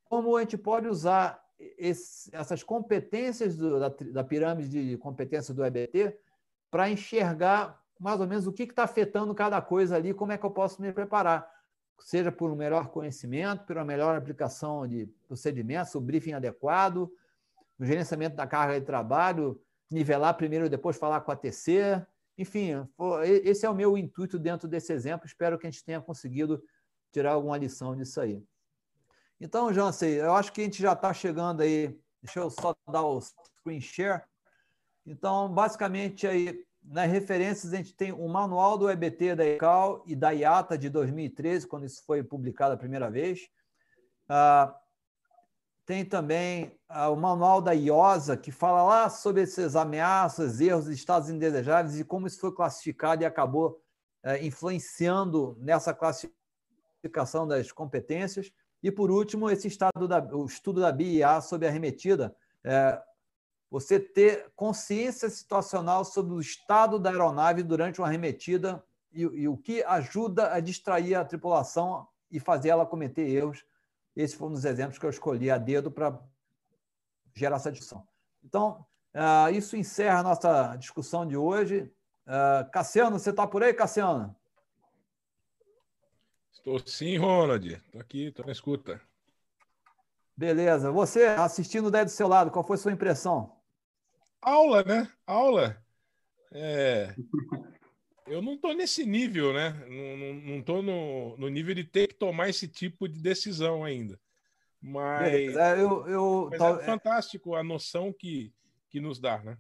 como 0.06 0.36
a 0.36 0.41
gente 0.41 0.57
pode 0.57 0.88
usar 0.88 1.41
esse, 1.60 2.30
essas 2.34 2.64
competências 2.64 3.56
do, 3.56 3.80
da, 3.80 3.90
da, 3.90 4.23
pirâmide 4.23 4.90
de 4.90 4.98
competências 4.98 5.56
do 5.56 5.64
EBT 5.64 6.18
para 6.72 6.90
enxergar 6.90 7.81
mais 7.99 8.19
ou 8.22 8.27
menos 8.27 8.48
o 8.48 8.53
que 8.53 8.64
está 8.64 8.84
afetando 8.84 9.36
cada 9.36 9.61
coisa 9.61 9.95
ali, 9.95 10.14
como 10.14 10.31
é 10.31 10.38
que 10.38 10.45
eu 10.45 10.52
posso 10.52 10.81
me 10.81 10.91
preparar, 10.94 11.49
seja 11.99 12.31
por 12.31 12.49
um 12.49 12.56
melhor 12.56 12.88
conhecimento, 12.88 13.73
uma 13.73 13.84
melhor 13.84 14.15
aplicação 14.15 14.88
de 14.88 15.06
procedimentos, 15.27 15.94
o 15.95 16.02
briefing 16.02 16.34
adequado, 16.34 17.11
o 17.77 17.86
gerenciamento 17.86 18.38
da 18.38 18.48
carga 18.48 18.80
de 18.80 18.86
trabalho, 18.86 19.61
nivelar 19.91 20.36
primeiro 20.36 20.69
depois 20.69 20.98
falar 20.98 21.22
com 21.22 21.31
a 21.31 21.36
TC. 21.36 22.06
Enfim, 22.38 22.88
esse 23.44 23.65
é 23.65 23.69
o 23.69 23.76
meu 23.76 23.98
intuito 23.98 24.40
dentro 24.40 24.68
desse 24.68 24.94
exemplo. 24.94 25.26
Espero 25.26 25.60
que 25.60 25.68
a 25.68 25.69
gente 25.69 25.84
tenha 25.84 25.99
conseguido 25.99 26.64
tirar 27.11 27.34
alguma 27.34 27.57
lição 27.57 27.95
disso 27.95 28.22
aí. 28.22 28.41
Então, 29.39 29.73
Jansen, 29.73 30.09
eu 30.11 30.33
acho 30.33 30.51
que 30.51 30.61
a 30.61 30.63
gente 30.63 30.81
já 30.81 30.93
está 30.93 31.13
chegando 31.13 31.61
aí. 31.61 31.97
Deixa 32.21 32.39
eu 32.39 32.49
só 32.49 32.75
dar 32.91 33.03
o 33.03 33.21
screen 33.21 33.79
share. 33.79 34.23
Então, 35.05 35.51
basicamente, 35.51 36.27
aí, 36.27 36.65
nas 36.83 37.09
referências, 37.09 37.73
a 37.73 37.77
gente 37.77 37.95
tem 37.95 38.11
o 38.11 38.27
manual 38.27 38.77
do 38.77 38.89
EBT 38.89 39.35
da 39.35 39.45
ECAL 39.45 40.03
e 40.05 40.15
da 40.15 40.31
IATA 40.31 40.77
de 40.77 40.89
2013, 40.89 41.67
quando 41.67 41.85
isso 41.85 42.03
foi 42.05 42.21
publicado 42.21 42.73
a 42.73 42.77
primeira 42.77 43.09
vez. 43.09 43.49
Ah, 44.27 44.75
tem 45.85 46.05
também 46.05 46.77
ah, 46.87 47.09
o 47.09 47.15
manual 47.15 47.61
da 47.61 47.71
IOSA, 47.71 48.37
que 48.37 48.51
fala 48.51 48.83
lá 48.83 49.09
sobre 49.09 49.41
essas 49.41 49.75
ameaças, 49.75 50.59
erros, 50.59 50.87
estados 50.87 51.29
indesejáveis 51.29 51.99
e 51.99 52.03
como 52.03 52.27
isso 52.27 52.39
foi 52.39 52.53
classificado 52.53 53.23
e 53.23 53.25
acabou 53.25 53.81
eh, 54.21 54.45
influenciando 54.45 55.57
nessa 55.59 55.91
classificação 55.91 57.47
das 57.47 57.71
competências. 57.71 58.51
E, 58.81 58.91
por 58.91 59.11
último, 59.11 59.49
esse 59.49 59.68
estado 59.68 60.07
da, 60.07 60.19
o 60.19 60.45
estudo 60.45 60.80
da 60.80 60.91
BIA 60.91 61.41
sobre 61.41 61.68
a 61.68 61.72
remetida, 61.72 62.35
é, 62.64 63.01
você 63.69 63.99
ter 63.99 64.51
consciência 64.56 65.30
situacional 65.30 66.03
sobre 66.03 66.34
o 66.34 66.39
estado 66.39 66.97
da 66.97 67.10
aeronave 67.10 67.61
durante 67.61 67.99
uma 67.99 68.07
arremetida 68.07 68.84
e, 69.11 69.22
e, 69.22 69.47
o 69.47 69.57
que 69.57 69.84
ajuda 69.84 70.53
a 70.53 70.60
distrair 70.60 71.15
a 71.15 71.26
tripulação 71.26 72.07
e 72.31 72.39
fazer 72.39 72.69
ela 72.69 72.85
cometer 72.85 73.27
erros. 73.30 73.64
Esse 74.15 74.35
foi 74.35 74.47
um 74.47 74.53
dos 74.53 74.65
exemplos 74.65 74.97
que 74.97 75.06
eu 75.06 75.10
escolhi 75.10 75.51
a 75.51 75.57
dedo 75.57 75.91
para 75.91 76.19
gerar 77.34 77.57
essa 77.57 77.72
discussão. 77.72 78.07
Então, 78.43 78.85
uh, 79.14 79.53
isso 79.53 79.76
encerra 79.76 80.19
a 80.19 80.23
nossa 80.23 80.76
discussão 80.77 81.26
de 81.26 81.38
hoje. 81.38 81.91
Uh, 82.26 82.69
Cassiano, 82.72 83.19
você 83.19 83.30
está 83.30 83.45
por 83.45 83.64
aí, 83.64 83.73
Cassiano? 83.73 84.35
Estou 86.51 86.80
sim, 86.85 87.17
Ronald. 87.17 87.73
Estou 87.73 88.01
aqui, 88.01 88.27
estou 88.27 88.45
na 88.45 88.51
escuta. 88.51 89.01
Beleza. 90.35 90.91
Você 90.91 91.26
assistindo 91.26 91.91
daí 91.91 92.05
do 92.05 92.11
seu 92.11 92.27
lado, 92.27 92.51
qual 92.51 92.63
foi 92.63 92.76
a 92.76 92.80
sua 92.80 92.91
impressão? 92.91 93.55
Aula, 94.41 94.84
né? 94.84 95.09
Aula. 95.26 95.81
É... 96.51 97.13
Eu 98.30 98.43
não 98.43 98.53
estou 98.53 98.76
nesse 98.76 99.07
nível, 99.07 99.51
né? 99.51 99.71
Não 100.45 100.59
estou 100.59 100.84
no, 100.84 101.35
no 101.35 101.49
nível 101.49 101.73
de 101.73 101.84
ter 101.84 102.05
que 102.05 102.13
tomar 102.13 102.47
esse 102.47 102.67
tipo 102.67 103.07
de 103.09 103.19
decisão 103.19 103.84
ainda. 103.84 104.19
Mas, 104.80 105.55
é, 105.55 105.81
eu, 105.81 106.07
eu, 106.07 106.49
Mas 106.51 106.61
é 106.61 106.85
fantástico 106.85 107.55
a 107.55 107.63
noção 107.63 108.13
que, 108.13 108.53
que 108.88 108.99
nos 108.99 109.19
dá, 109.19 109.39
né? 109.39 109.57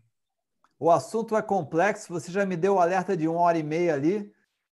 O 0.79 0.91
assunto 0.91 1.35
é 1.35 1.41
complexo, 1.41 2.13
você 2.13 2.31
já 2.31 2.45
me 2.45 2.55
deu 2.55 2.75
o 2.75 2.79
alerta 2.79 3.17
de 3.17 3.27
uma 3.27 3.41
hora 3.41 3.57
e 3.57 3.63
meia 3.63 3.95
ali, 3.95 4.31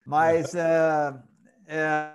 mas 0.04 0.52
é, 0.56 1.14
é, 1.72 2.14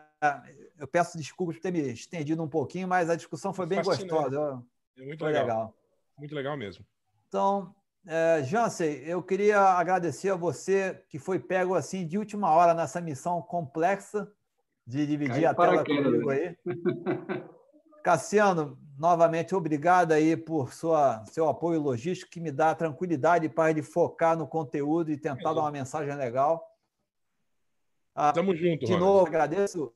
eu 0.78 0.88
peço 0.88 1.18
desculpas 1.18 1.56
por 1.56 1.62
ter 1.62 1.72
me 1.72 1.80
estendido 1.80 2.44
um 2.44 2.48
pouquinho, 2.48 2.88
mas 2.88 3.10
a 3.10 3.16
discussão 3.16 3.54
foi 3.54 3.66
bem 3.66 3.84
Fascinante. 3.84 4.14
gostosa. 4.14 4.64
É 4.98 5.02
muito 5.04 5.20
foi 5.20 5.32
legal. 5.32 5.46
legal. 5.46 5.74
Muito 6.18 6.36
legal 6.36 6.58
mesmo. 6.58 6.86
Então, 7.28 7.76
é, 8.06 8.44
Jansen, 8.44 9.00
eu 9.06 9.22
queria 9.22 9.60
agradecer 9.60 10.30
a 10.30 10.36
você 10.36 11.04
que 11.10 11.20
foi 11.20 11.40
pego 11.40 11.76
assim 11.76 12.06
de 12.06 12.18
última 12.18 12.52
hora 12.52 12.74
nessa 12.74 13.02
missão 13.02 13.42
complexa 13.42 14.32
de 14.86 15.06
dividir 15.06 15.42
Cai 15.42 15.46
a 15.46 15.54
tela 15.54 15.84
comigo 15.84 16.30
aí. 16.30 16.56
Cassiano, 18.04 18.80
novamente, 18.98 19.54
obrigado 19.54 20.14
aí 20.14 20.38
por 20.38 20.74
sua, 20.74 21.26
seu 21.26 21.50
apoio 21.50 21.82
logístico, 21.82 22.32
que 22.32 22.40
me 22.40 22.52
dá 22.52 22.74
tranquilidade 22.74 23.50
para 23.50 23.70
ele 23.70 23.82
focar 23.82 24.38
no 24.38 24.48
conteúdo 24.48 25.12
e 25.12 25.18
tentar 25.18 25.52
é 25.52 25.54
dar 25.56 25.62
uma 25.62 25.72
mensagem 25.72 26.16
legal. 26.16 26.66
Ah, 28.20 28.34
Tamo 28.34 28.56
junto, 28.56 28.84
De 28.84 28.98
novo, 28.98 29.28
agradeço 29.28 29.94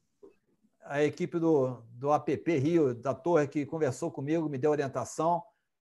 a 0.83 1.01
equipe 1.01 1.39
do, 1.39 1.81
do 1.89 2.11
APP 2.11 2.55
Rio, 2.59 2.93
da 2.93 3.15
Torre, 3.15 3.47
que 3.47 3.65
conversou 3.65 4.11
comigo, 4.11 4.47
me 4.47 4.59
deu 4.59 4.69
orientação, 4.69 5.41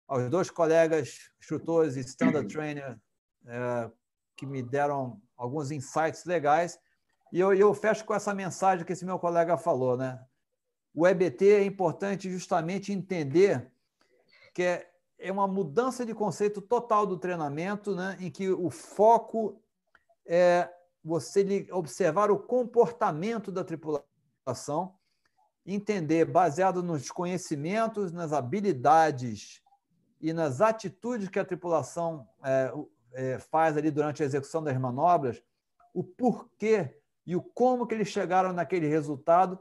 aos 0.07 0.29
dois 0.29 0.51
colegas, 0.51 1.31
instrutores 1.39 1.95
e 1.95 2.01
standard 2.01 2.47
trainer, 2.47 2.99
é, 3.47 3.89
que 4.37 4.45
me 4.45 4.61
deram 4.61 5.19
alguns 5.35 5.71
insights 5.71 6.23
legais. 6.23 6.79
E 7.33 7.39
eu, 7.39 7.51
eu 7.51 7.73
fecho 7.73 8.05
com 8.05 8.13
essa 8.13 8.31
mensagem 8.31 8.85
que 8.85 8.93
esse 8.93 9.05
meu 9.05 9.17
colega 9.17 9.57
falou, 9.57 9.97
né? 9.97 10.23
O 10.93 11.07
EBT 11.07 11.53
é 11.53 11.65
importante 11.65 12.29
justamente 12.29 12.93
entender 12.93 13.71
que 14.53 14.61
é, 14.61 14.87
é 15.17 15.31
uma 15.31 15.47
mudança 15.47 16.05
de 16.05 16.13
conceito 16.13 16.61
total 16.61 17.07
do 17.07 17.17
treinamento, 17.17 17.95
né? 17.95 18.17
em 18.19 18.29
que 18.29 18.51
o 18.51 18.69
foco 18.69 19.59
é 20.27 20.69
você 21.03 21.67
observar 21.71 22.29
o 22.29 22.39
comportamento 22.39 23.51
da 23.51 23.63
tripulação, 23.63 24.95
entender, 25.65 26.25
baseado 26.25 26.81
nos 26.83 27.11
conhecimentos, 27.11 28.11
nas 28.11 28.33
habilidades 28.33 29.61
e 30.19 30.33
nas 30.33 30.61
atitudes 30.61 31.29
que 31.29 31.39
a 31.39 31.45
tripulação 31.45 32.27
é, 32.43 32.73
é, 33.13 33.39
faz 33.39 33.77
ali 33.77 33.91
durante 33.91 34.21
a 34.21 34.25
execução 34.25 34.63
das 34.63 34.77
manobras, 34.77 35.41
o 35.93 36.03
porquê 36.03 36.99
e 37.25 37.35
o 37.35 37.41
como 37.41 37.85
que 37.85 37.93
eles 37.93 38.07
chegaram 38.07 38.51
naquele 38.51 38.87
resultado, 38.87 39.59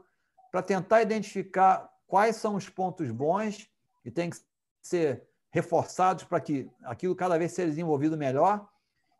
para 0.51 0.63
tentar 0.63 1.01
identificar 1.01 1.89
quais 2.07 2.35
são 2.35 2.55
os 2.55 2.67
pontos 2.67 3.11
bons, 3.11 3.69
e 4.03 4.09
tem 4.09 4.29
que 4.29 4.37
ser 4.81 5.27
reforçados 5.51 6.23
para 6.23 6.39
que 6.39 6.69
aquilo 6.83 7.15
cada 7.15 7.37
vez 7.37 7.51
seja 7.51 7.69
desenvolvido 7.69 8.17
melhor. 8.17 8.67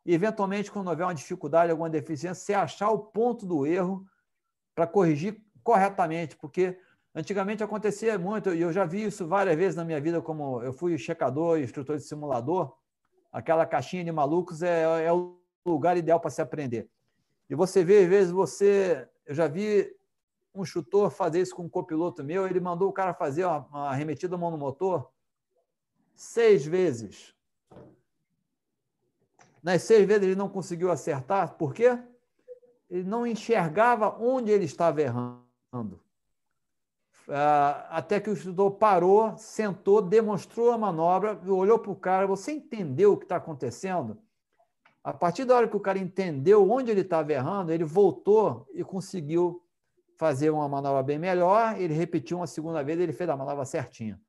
E, 0.05 0.13
eventualmente, 0.13 0.71
quando 0.71 0.87
houver 0.87 1.05
uma 1.05 1.13
dificuldade, 1.13 1.71
alguma 1.71 1.89
deficiência, 1.89 2.43
você 2.43 2.53
achar 2.53 2.89
o 2.89 2.99
ponto 2.99 3.45
do 3.45 3.65
erro 3.65 4.05
para 4.73 4.87
corrigir 4.87 5.41
corretamente, 5.63 6.35
porque 6.37 6.77
antigamente 7.13 7.63
acontecia 7.63 8.17
muito, 8.17 8.53
e 8.53 8.61
eu 8.61 8.71
já 8.71 8.85
vi 8.85 9.03
isso 9.03 9.27
várias 9.27 9.55
vezes 9.55 9.75
na 9.75 9.83
minha 9.83 9.99
vida, 9.99 10.21
como 10.21 10.61
eu 10.61 10.71
fui 10.71 10.97
checador 10.97 11.59
e 11.59 11.63
instrutor 11.63 11.97
de 11.97 12.03
simulador, 12.03 12.75
aquela 13.31 13.65
caixinha 13.65 14.03
de 14.03 14.11
malucos 14.11 14.63
é, 14.63 15.05
é 15.05 15.13
o 15.13 15.37
lugar 15.65 15.97
ideal 15.97 16.19
para 16.19 16.29
se 16.29 16.41
aprender. 16.41 16.89
E 17.49 17.55
você 17.55 17.83
vê, 17.83 18.03
às 18.03 18.09
vezes, 18.09 18.31
você. 18.31 19.07
Eu 19.25 19.35
já 19.35 19.47
vi 19.47 19.95
um 20.53 20.63
instrutor 20.63 21.09
fazer 21.09 21.41
isso 21.41 21.55
com 21.55 21.63
um 21.63 21.69
copiloto 21.69 22.23
meu, 22.23 22.47
ele 22.47 22.59
mandou 22.59 22.89
o 22.89 22.93
cara 22.93 23.13
fazer 23.13 23.45
uma, 23.45 23.59
uma 23.67 23.89
arremetida 23.89 24.37
mão 24.37 24.51
no 24.51 24.57
motor 24.57 25.11
seis 26.15 26.65
vezes. 26.65 27.33
Nas 29.61 29.83
seis 29.83 30.07
vezes 30.07 30.23
ele 30.23 30.35
não 30.35 30.49
conseguiu 30.49 30.91
acertar, 30.91 31.55
por 31.55 31.73
quê? 31.73 31.97
Ele 32.89 33.03
não 33.03 33.27
enxergava 33.27 34.17
onde 34.19 34.51
ele 34.51 34.65
estava 34.65 35.01
errando. 35.01 35.99
Ah, 37.27 37.87
até 37.91 38.19
que 38.19 38.29
o 38.29 38.33
instrutor 38.33 38.71
parou, 38.71 39.37
sentou, 39.37 40.01
demonstrou 40.01 40.71
a 40.71 40.77
manobra, 40.77 41.39
olhou 41.47 41.77
para 41.77 41.91
o 41.91 41.95
cara, 41.95 42.25
você 42.25 42.51
entendeu 42.51 43.13
o 43.13 43.17
que 43.17 43.25
está 43.25 43.35
acontecendo? 43.35 44.17
A 45.03 45.13
partir 45.13 45.45
da 45.45 45.55
hora 45.55 45.67
que 45.67 45.77
o 45.77 45.79
cara 45.79 45.99
entendeu 45.99 46.69
onde 46.69 46.89
ele 46.89 47.01
estava 47.01 47.31
errando, 47.31 47.71
ele 47.71 47.83
voltou 47.83 48.67
e 48.73 48.83
conseguiu 48.83 49.63
fazer 50.17 50.49
uma 50.49 50.67
manobra 50.67 51.03
bem 51.03 51.19
melhor, 51.19 51.79
ele 51.79 51.93
repetiu 51.93 52.37
uma 52.37 52.47
segunda 52.47 52.83
vez, 52.83 52.99
ele 52.99 53.13
fez 53.13 53.29
a 53.29 53.37
manobra 53.37 53.63
certinha. 53.63 54.19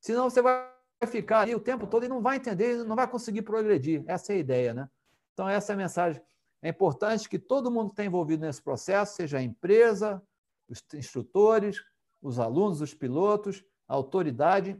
Senão 0.00 0.28
você 0.28 0.42
vai 0.42 0.77
ficar 1.06 1.40
ali 1.40 1.54
o 1.54 1.60
tempo 1.60 1.86
todo 1.86 2.04
e 2.04 2.08
não 2.08 2.20
vai 2.20 2.36
entender, 2.36 2.84
não 2.84 2.96
vai 2.96 3.06
conseguir 3.06 3.42
progredir. 3.42 4.02
Essa 4.06 4.32
é 4.32 4.36
a 4.36 4.38
ideia, 4.38 4.74
né? 4.74 4.90
Então, 5.32 5.48
essa 5.48 5.72
é 5.72 5.74
a 5.74 5.76
mensagem. 5.76 6.20
É 6.60 6.68
importante 6.68 7.28
que 7.28 7.38
todo 7.38 7.70
mundo 7.70 7.88
que 7.88 7.92
está 7.92 8.04
envolvido 8.04 8.44
nesse 8.44 8.60
processo, 8.60 9.14
seja 9.14 9.38
a 9.38 9.42
empresa, 9.42 10.20
os 10.68 10.82
instrutores, 10.94 11.82
os 12.20 12.40
alunos, 12.40 12.80
os 12.80 12.92
pilotos, 12.92 13.64
a 13.86 13.94
autoridade, 13.94 14.76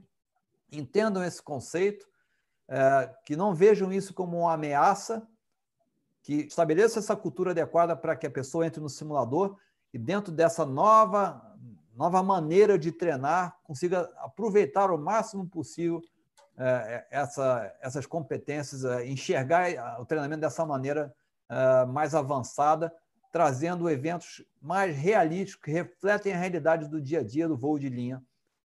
entendam 0.73 1.23
esse 1.23 1.41
conceito, 1.41 2.07
é, 2.69 3.15
que 3.25 3.37
não 3.37 3.55
vejam 3.55 3.93
isso 3.93 4.13
como 4.13 4.41
uma 4.41 4.53
ameaça, 4.53 5.27
que 6.23 6.47
estabeleçam 6.47 7.01
essa 7.01 7.17
cultura 7.17 7.53
adequada 7.53 7.97
para 7.97 8.17
que 8.17 8.27
a 8.27 8.31
pessoa 8.31 8.67
entre 8.67 8.81
no 8.81 8.89
simulador 8.89 9.57
e 9.95 9.99
dentro 9.99 10.33
dessa 10.33 10.67
nova 10.67 11.48
nova 11.99 12.23
maneira 12.23 12.79
de 12.79 12.93
treinar 12.93 13.59
consiga 13.65 14.09
aproveitar 14.19 14.89
o 14.89 14.97
máximo 14.97 15.49
possível 15.49 16.01
é, 16.57 17.05
essa, 17.11 17.77
essas 17.81 18.07
competências, 18.07 18.85
é, 18.85 19.05
enxergar 19.05 20.01
o 20.01 20.07
treinamento 20.07 20.41
dessa 20.41 20.65
maneira 20.65 21.13
é, 21.49 21.85
mais 21.87 22.15
avançada, 22.15 22.95
trazendo 23.33 23.91
eventos 23.91 24.45
mais 24.63 24.97
realísticos 24.97 25.65
que 25.65 25.73
refletem 25.73 26.33
a 26.33 26.39
realidade 26.39 26.89
do 26.89 27.01
dia 27.03 27.19
a 27.19 27.25
dia 27.25 27.49
do 27.49 27.57
voo 27.57 27.81
de 27.81 27.89
linha, 27.89 28.23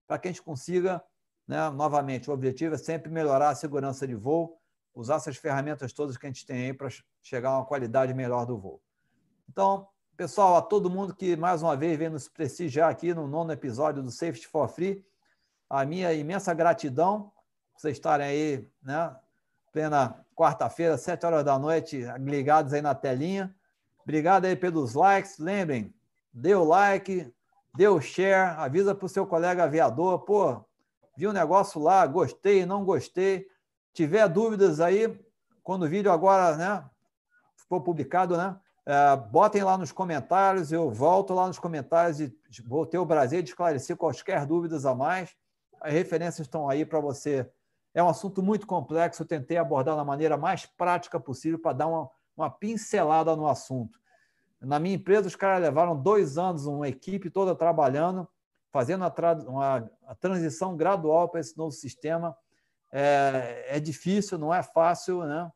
para 0.08 0.18
que 0.18 0.26
a 0.26 0.30
gente 0.32 0.42
consiga, 0.42 1.00
né, 1.46 1.70
novamente, 1.70 2.28
o 2.28 2.32
objetivo 2.32 2.74
é 2.74 2.78
sempre 2.78 3.12
melhorar 3.12 3.50
a 3.50 3.54
segurança 3.54 4.08
de 4.08 4.14
voo, 4.16 4.58
usar 4.92 5.16
essas 5.16 5.36
ferramentas 5.36 5.92
todas 5.92 6.16
que 6.16 6.26
a 6.26 6.28
gente 6.28 6.44
tem 6.44 6.66
aí 6.66 6.74
para 6.74 6.88
chegar 7.22 7.50
a 7.50 7.58
uma 7.58 7.64
qualidade 7.64 8.12
melhor 8.12 8.44
do 8.44 8.58
voo. 8.58 8.82
Então, 9.48 9.86
pessoal, 10.20 10.56
a 10.56 10.60
todo 10.60 10.90
mundo 10.90 11.14
que 11.14 11.34
mais 11.34 11.62
uma 11.62 11.74
vez 11.74 11.98
vem 11.98 12.10
nos 12.10 12.28
prestigiar 12.28 12.90
aqui 12.90 13.14
no 13.14 13.26
nono 13.26 13.52
episódio 13.52 14.02
do 14.02 14.10
Safety 14.10 14.46
for 14.46 14.68
Free, 14.68 15.02
a 15.66 15.82
minha 15.86 16.12
imensa 16.12 16.52
gratidão 16.52 17.32
por 17.72 17.80
vocês 17.80 17.96
estarem 17.96 18.26
aí, 18.26 18.68
né? 18.82 19.16
Plena 19.72 20.22
quarta-feira, 20.36 20.98
sete 20.98 21.24
horas 21.24 21.42
da 21.42 21.58
noite, 21.58 22.04
ligados 22.18 22.74
aí 22.74 22.82
na 22.82 22.94
telinha. 22.94 23.56
Obrigado 24.02 24.44
aí 24.44 24.54
pelos 24.54 24.92
likes. 24.92 25.38
Lembrem, 25.38 25.94
dê 26.30 26.54
o 26.54 26.64
like, 26.64 27.32
dê 27.74 27.88
o 27.88 27.98
share, 27.98 28.58
avisa 28.58 28.94
para 28.94 29.06
o 29.06 29.08
seu 29.08 29.26
colega 29.26 29.64
aviador, 29.64 30.18
pô, 30.18 30.62
vi 31.16 31.28
um 31.28 31.32
negócio 31.32 31.80
lá, 31.80 32.06
gostei, 32.06 32.66
não 32.66 32.84
gostei 32.84 33.48
tiver 33.94 34.28
dúvidas 34.28 34.80
aí, 34.80 35.18
quando 35.62 35.84
o 35.84 35.88
vídeo 35.88 36.12
agora 36.12 36.58
né, 36.58 36.84
for 37.66 37.80
publicado, 37.80 38.36
né, 38.36 38.60
é, 38.86 39.16
botem 39.16 39.62
lá 39.62 39.76
nos 39.76 39.92
comentários, 39.92 40.72
eu 40.72 40.90
volto 40.90 41.34
lá 41.34 41.46
nos 41.46 41.58
comentários 41.58 42.20
e 42.20 42.34
vou 42.64 42.86
ter 42.86 42.98
o 42.98 43.06
prazer 43.06 43.42
de 43.42 43.50
esclarecer 43.50 43.96
quaisquer 43.96 44.46
dúvidas 44.46 44.86
a 44.86 44.94
mais. 44.94 45.36
As 45.80 45.92
referências 45.92 46.46
estão 46.46 46.68
aí 46.68 46.84
para 46.84 47.00
você. 47.00 47.48
É 47.94 48.02
um 48.02 48.08
assunto 48.08 48.42
muito 48.42 48.66
complexo, 48.66 49.22
eu 49.22 49.26
tentei 49.26 49.56
abordar 49.56 49.96
da 49.96 50.04
maneira 50.04 50.36
mais 50.36 50.64
prática 50.66 51.18
possível 51.18 51.58
para 51.58 51.72
dar 51.72 51.86
uma, 51.88 52.10
uma 52.36 52.50
pincelada 52.50 53.34
no 53.34 53.48
assunto. 53.48 53.98
Na 54.60 54.78
minha 54.78 54.94
empresa, 54.94 55.26
os 55.26 55.36
caras 55.36 55.62
levaram 55.62 56.00
dois 56.00 56.36
anos, 56.36 56.66
uma 56.66 56.88
equipe 56.88 57.30
toda 57.30 57.54
trabalhando, 57.54 58.28
fazendo 58.70 59.04
a, 59.04 59.10
tra 59.10 59.34
uma, 59.34 59.90
a 60.06 60.14
transição 60.14 60.76
gradual 60.76 61.28
para 61.28 61.40
esse 61.40 61.56
novo 61.56 61.72
sistema 61.72 62.36
é, 62.92 63.64
é 63.68 63.80
difícil, 63.80 64.38
não 64.38 64.52
é 64.52 64.62
fácil, 64.62 65.24
né? 65.24 65.50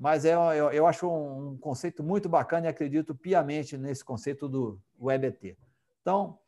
Mas 0.00 0.24
é, 0.24 0.32
eu, 0.32 0.72
eu 0.72 0.86
acho 0.86 1.06
um, 1.06 1.58
conceito 1.58 2.02
muito 2.02 2.26
bacana 2.26 2.64
e 2.66 2.70
acredito 2.70 3.14
piamente 3.14 3.76
nesse 3.76 4.02
conceito 4.02 4.48
do 4.48 4.80
WebET. 4.98 5.58
Então, 6.00 6.38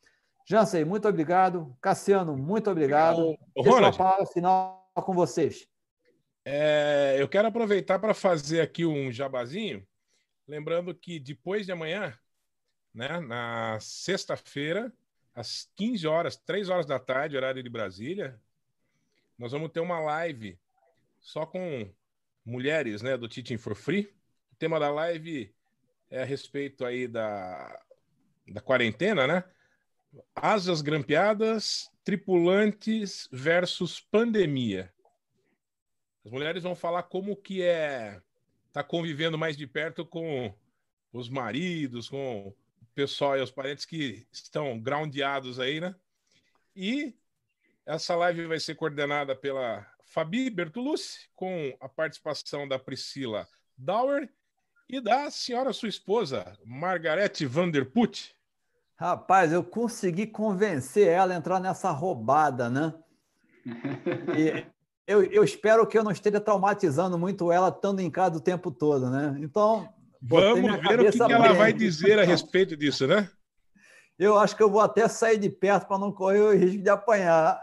Jansen, 0.47 0.87
muito 0.87 1.07
obrigado. 1.07 1.77
Cassiano, 1.79 2.35
muito 2.35 2.71
obrigado. 2.71 3.37
Ronald, 3.55 3.99
palavra 3.99 4.25
final 4.25 4.91
com 4.95 5.13
vocês. 5.13 5.69
É, 6.47 7.17
eu 7.19 7.29
quero 7.29 7.47
aproveitar 7.47 7.99
para 7.99 8.15
fazer 8.15 8.63
aqui 8.63 8.87
um 8.87 9.13
jabazinho, 9.13 9.87
lembrando 10.49 10.95
que 10.95 11.21
depois 11.21 11.67
de 11.67 11.73
amanhã, 11.73 12.19
né, 12.95 13.21
na 13.21 13.77
sexta-feira, 13.81 14.91
às 15.35 15.71
15 15.77 16.07
horas, 16.07 16.37
3 16.39 16.71
horas 16.71 16.87
da 16.87 16.99
tarde, 16.99 17.37
horário 17.37 17.63
de 17.63 17.69
Brasília, 17.69 18.41
nós 19.39 19.53
vamos 19.53 19.71
ter 19.71 19.81
uma 19.81 20.01
live 20.01 20.59
só 21.21 21.45
com 21.45 21.93
mulheres, 22.45 23.03
né, 23.03 23.17
do 23.17 23.29
Teaching 23.29 23.59
for 23.59 23.75
Free. 23.75 24.13
O 24.53 24.57
tema 24.57 24.79
da 24.79 24.91
live 24.91 25.55
é 26.11 26.23
a 26.23 26.25
respeito 26.25 26.85
aí 26.85 27.09
da, 27.09 27.81
da 28.49 28.61
quarentena, 28.61 29.27
né? 29.27 29.45
Asas 30.35 30.83
grampeadas, 30.83 31.91
tripulantes 32.05 33.29
versus 33.33 34.01
pandemia. 34.01 34.93
As 36.25 36.31
mulheres 36.31 36.63
vão 36.63 36.75
falar 36.75 37.05
como 37.05 37.37
que 37.37 37.63
é 37.63 38.21
tá 38.73 38.83
convivendo 38.83 39.37
mais 39.37 39.57
de 39.57 39.67
perto 39.67 40.05
com 40.05 40.55
os 41.13 41.29
maridos, 41.29 42.09
com 42.09 42.49
o 42.49 42.87
pessoal 42.95 43.37
e 43.37 43.43
os 43.43 43.51
parentes 43.51 43.85
que 43.85 44.27
estão 44.33 44.81
groundeados 44.81 45.59
aí, 45.61 45.81
né? 45.81 45.95
E 46.75 47.15
essa 47.87 48.15
live 48.15 48.47
vai 48.47 48.61
ser 48.61 48.75
coordenada 48.75 49.35
pela 49.35 49.87
Fabi 50.05 50.51
Bertolucci, 50.51 51.29
com 51.35 51.77
a 51.81 51.89
participação 51.89 52.67
da 52.69 52.79
Priscila 52.79 53.47
Dauer 53.77 54.29
e 54.89 55.01
da 55.01 55.31
senhora 55.31 55.73
sua 55.73 55.89
esposa, 55.89 56.57
Margarete 56.65 57.47
Vanderput. 57.47 58.35
Rapaz, 58.95 59.53
eu 59.53 59.65
consegui 59.65 60.27
convencer 60.27 61.09
ela 61.09 61.35
a 61.35 61.37
entrar 61.37 61.59
nessa 61.59 61.91
roubada, 61.91 62.69
né? 62.69 62.95
E 64.37 64.67
eu, 65.07 65.25
eu 65.25 65.43
espero 65.43 65.87
que 65.87 65.99
eu 65.99 66.05
não 66.05 66.13
esteja 66.13 66.41
traumatizando 66.41 67.19
muito 67.19 67.51
ela 67.51 67.69
estando 67.69 68.01
em 68.01 68.11
casa 68.11 68.37
o 68.37 68.41
tempo 68.41 68.71
todo, 68.71 69.11
né? 69.11 69.37
Então. 69.41 69.93
Vamos 70.21 70.81
ver 70.81 71.01
o 71.01 71.11
que, 71.11 71.19
que 71.19 71.33
ela 71.33 71.53
vai 71.53 71.73
dizer 71.73 72.19
a 72.21 72.25
respeito 72.25 72.77
disso, 72.77 73.09
né? 73.09 73.29
Eu 74.19 74.39
acho 74.39 74.57
que 74.57 74.63
eu 74.63 74.71
vou 74.71 74.81
até 74.81 75.09
sair 75.09 75.39
de 75.39 75.51
perto 75.51 75.87
para 75.87 75.99
não 75.99 76.13
correr 76.13 76.41
o 76.41 76.53
risco 76.53 76.83
de 76.83 76.91
apanhar. 76.91 77.63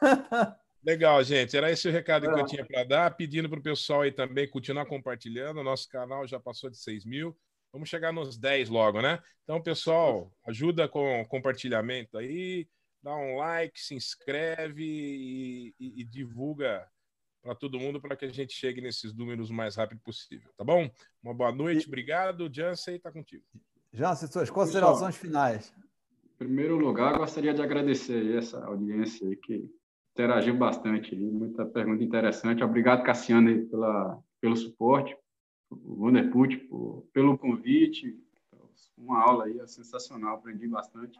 Legal, 0.82 1.22
gente. 1.22 1.56
Era 1.56 1.70
esse 1.70 1.88
o 1.88 1.92
recado 1.92 2.32
que 2.32 2.40
eu 2.40 2.46
tinha 2.46 2.64
para 2.64 2.84
dar. 2.84 3.14
Pedindo 3.14 3.48
para 3.48 3.58
o 3.58 3.62
pessoal 3.62 4.02
aí 4.02 4.12
também 4.12 4.48
continuar 4.48 4.86
compartilhando. 4.86 5.62
Nosso 5.62 5.88
canal 5.88 6.26
já 6.26 6.40
passou 6.40 6.70
de 6.70 6.78
6 6.78 7.04
mil. 7.04 7.36
Vamos 7.72 7.88
chegar 7.88 8.12
nos 8.12 8.38
10 8.38 8.70
logo, 8.70 9.02
né? 9.02 9.20
Então, 9.44 9.60
pessoal, 9.60 10.32
ajuda 10.46 10.88
com 10.88 11.24
compartilhamento 11.26 12.16
aí, 12.16 12.66
dá 13.02 13.14
um 13.14 13.36
like, 13.36 13.78
se 13.78 13.94
inscreve 13.94 14.82
e, 14.82 15.74
e, 15.78 16.00
e 16.00 16.04
divulga 16.04 16.88
para 17.42 17.54
todo 17.54 17.78
mundo 17.78 18.00
para 18.00 18.16
que 18.16 18.24
a 18.24 18.32
gente 18.32 18.54
chegue 18.54 18.80
nesses 18.80 19.12
números 19.12 19.50
o 19.50 19.54
mais 19.54 19.76
rápido 19.76 20.00
possível, 20.00 20.50
tá 20.56 20.64
bom? 20.64 20.90
Uma 21.22 21.34
boa 21.34 21.52
noite, 21.52 21.86
obrigado. 21.86 22.50
Jansen, 22.52 22.96
está 22.96 23.12
contigo. 23.12 23.44
Jansen, 23.92 24.28
suas 24.28 24.50
considerações 24.50 25.14
Pessoal, 25.16 25.30
finais. 25.30 25.74
Primeiro 26.38 26.76
lugar, 26.76 27.18
gostaria 27.18 27.52
de 27.52 27.60
agradecer 27.60 28.36
essa 28.36 28.64
audiência 28.64 29.26
aí 29.26 29.34
que 29.34 29.68
interagiu 30.12 30.56
bastante, 30.56 31.16
muita 31.16 31.66
pergunta 31.66 32.04
interessante. 32.04 32.62
Obrigado, 32.62 33.02
Cassiano, 33.02 33.66
pela, 33.66 34.22
pelo 34.40 34.56
suporte, 34.56 35.16
o 35.68 36.04
Wonderput, 36.04 36.68
pelo 37.12 37.36
convite. 37.36 38.16
Uma 38.96 39.20
aula 39.20 39.46
aí 39.46 39.58
é 39.58 39.66
sensacional, 39.66 40.36
aprendi 40.36 40.68
bastante. 40.68 41.18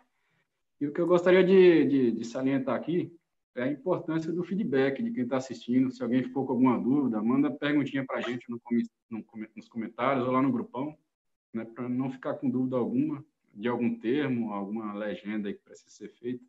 E 0.81 0.87
o 0.87 0.93
que 0.93 1.01
eu 1.01 1.07
gostaria 1.09 1.43
de, 1.43 1.85
de, 1.87 2.13
de 2.13 2.25
salientar 2.25 2.77
aqui 2.77 3.13
é 3.57 3.65
a 3.65 3.73
importância 3.73 4.33
do 4.33 4.45
feedback 4.45 5.03
de 5.03 5.11
quem 5.11 5.25
está 5.25 5.39
assistindo. 5.39 5.91
Se 5.91 6.01
alguém 6.01 6.23
ficou 6.23 6.47
com 6.47 6.53
alguma 6.53 6.79
dúvida, 6.79 7.21
manda 7.21 7.51
perguntinha 7.51 8.07
para 8.07 8.19
a 8.19 8.21
gente 8.21 8.49
no, 8.49 8.61
no, 9.11 9.25
nos 9.57 9.69
comentários 9.69 10.25
ou 10.25 10.33
lá 10.33 10.41
no 10.41 10.53
grupão, 10.53 10.97
né, 11.53 11.65
para 11.65 11.89
não 11.89 12.09
ficar 12.09 12.35
com 12.35 12.49
dúvida 12.49 12.77
alguma 12.77 13.25
de 13.59 13.69
algum 13.69 13.99
termo, 13.99 14.53
alguma 14.53 14.95
legenda 14.95 15.53
que 15.53 15.59
precisa 15.59 15.91
ser 15.91 16.09
feita. 16.11 16.45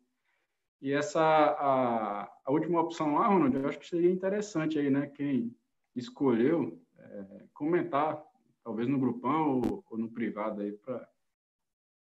E 0.80 0.92
essa 0.92 1.20
a, 1.20 2.22
a, 2.44 2.52
última 2.52 2.80
opção 2.80 3.16
lá, 3.16 3.26
Ronald, 3.26 3.54
eu 3.54 3.68
acho 3.68 3.80
que 3.80 3.88
seria 3.88 4.10
interessante 4.10 4.78
aí, 4.78 4.88
né? 4.88 5.08
Quem 5.08 5.54
escolheu 5.94 6.80
é, 6.96 7.44
comentar, 7.52 8.24
talvez 8.62 8.88
no 8.88 8.98
grupão 8.98 9.60
ou, 9.60 9.84
ou 9.90 9.98
no 9.98 10.08
privado 10.08 10.62
aí 10.62 10.72
para 10.72 11.06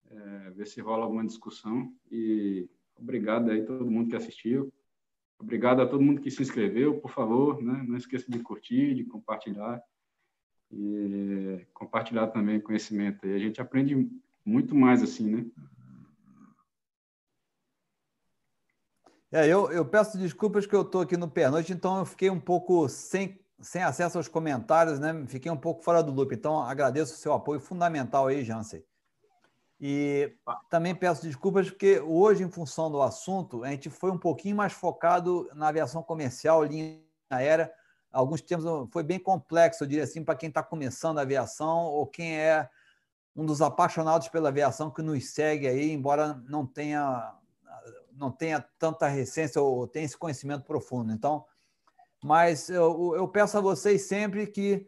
é, 0.10 0.50
ver 0.50 0.66
se 0.66 0.82
rola 0.82 1.04
alguma 1.04 1.26
discussão. 1.26 1.94
E 2.12 2.68
obrigado 2.98 3.52
aí 3.52 3.64
todo 3.64 3.90
mundo 3.90 4.10
que 4.10 4.16
assistiu. 4.16 4.74
Obrigado 5.38 5.82
a 5.82 5.88
todo 5.88 6.02
mundo 6.02 6.20
que 6.20 6.32
se 6.32 6.42
inscreveu, 6.42 7.00
por 7.00 7.12
favor, 7.12 7.62
né? 7.62 7.86
Não 7.88 7.96
esqueça 7.96 8.30
de 8.30 8.40
curtir, 8.40 8.96
de 8.96 9.06
compartilhar 9.06 9.82
e 10.72 11.64
compartilhar 11.74 12.28
também 12.28 12.60
conhecimento. 12.60 13.26
E 13.28 13.36
a 13.36 13.40
gente 13.40 13.62
aprende 13.62 14.10
muito 14.46 14.76
mais 14.76 15.02
assim, 15.02 15.36
né? 15.36 15.46
É, 19.32 19.48
eu, 19.48 19.70
eu 19.72 19.84
peço 19.86 20.18
desculpas 20.18 20.66
que 20.66 20.74
eu 20.74 20.84
estou 20.84 21.02
aqui 21.02 21.18
no 21.18 21.30
pernoite, 21.30 21.74
então 21.74 22.00
eu 22.00 22.06
fiquei 22.06 22.30
um 22.30 22.40
pouco 22.40 22.88
sem, 22.88 23.38
sem 23.60 23.84
acesso 23.84 24.18
aos 24.18 24.28
comentários, 24.28 25.00
né? 25.00 25.26
Fiquei 25.28 25.52
um 25.52 25.58
pouco 25.58 25.84
fora 25.84 26.02
do 26.02 26.14
loop. 26.14 26.34
Então, 26.34 26.62
agradeço 26.62 27.16
o 27.16 27.18
seu 27.18 27.34
apoio 27.34 27.60
fundamental 27.60 28.28
aí, 28.28 28.46
Jansen. 28.46 28.82
E 29.80 30.34
também 30.70 30.96
peço 30.96 31.24
desculpas 31.24 31.70
porque 31.70 32.00
hoje, 32.00 32.44
em 32.44 32.50
função 32.50 32.90
do 32.90 33.02
assunto, 33.02 33.64
a 33.64 33.70
gente 33.72 33.90
foi 33.90 34.10
um 34.10 34.18
pouquinho 34.18 34.56
mais 34.56 34.72
focado 34.72 35.50
na 35.54 35.68
aviação 35.68 36.02
comercial, 36.02 36.64
linha 36.64 36.98
aérea. 37.30 37.70
Alguns 38.12 38.42
termos 38.42 38.90
foi 38.90 39.04
bem 39.04 39.20
complexo, 39.20 39.84
eu 39.84 39.88
diria 39.88 40.06
assim, 40.06 40.24
para 40.24 40.36
quem 40.36 40.48
está 40.48 40.64
começando 40.64 41.18
a 41.18 41.24
aviação 41.24 41.88
ou 41.88 42.08
quem 42.08 42.40
é 42.40 42.70
um 43.36 43.46
dos 43.46 43.62
apaixonados 43.62 44.30
pela 44.30 44.50
aviação 44.50 44.90
que 44.90 45.02
nos 45.02 45.32
segue 45.32 45.68
aí, 45.68 45.92
embora 45.92 46.42
não 46.48 46.66
tenha 46.66 47.34
não 48.18 48.32
tenha 48.32 48.64
tanta 48.80 49.08
recência 49.08 49.62
ou 49.62 49.86
tenha 49.86 50.06
esse 50.06 50.18
conhecimento 50.18 50.64
profundo. 50.64 51.12
Então, 51.12 51.46
mas 52.24 52.70
eu, 52.70 53.14
eu 53.16 53.28
peço 53.28 53.58
a 53.58 53.62
vocês 53.62 54.04
sempre 54.04 54.48
que 54.48 54.88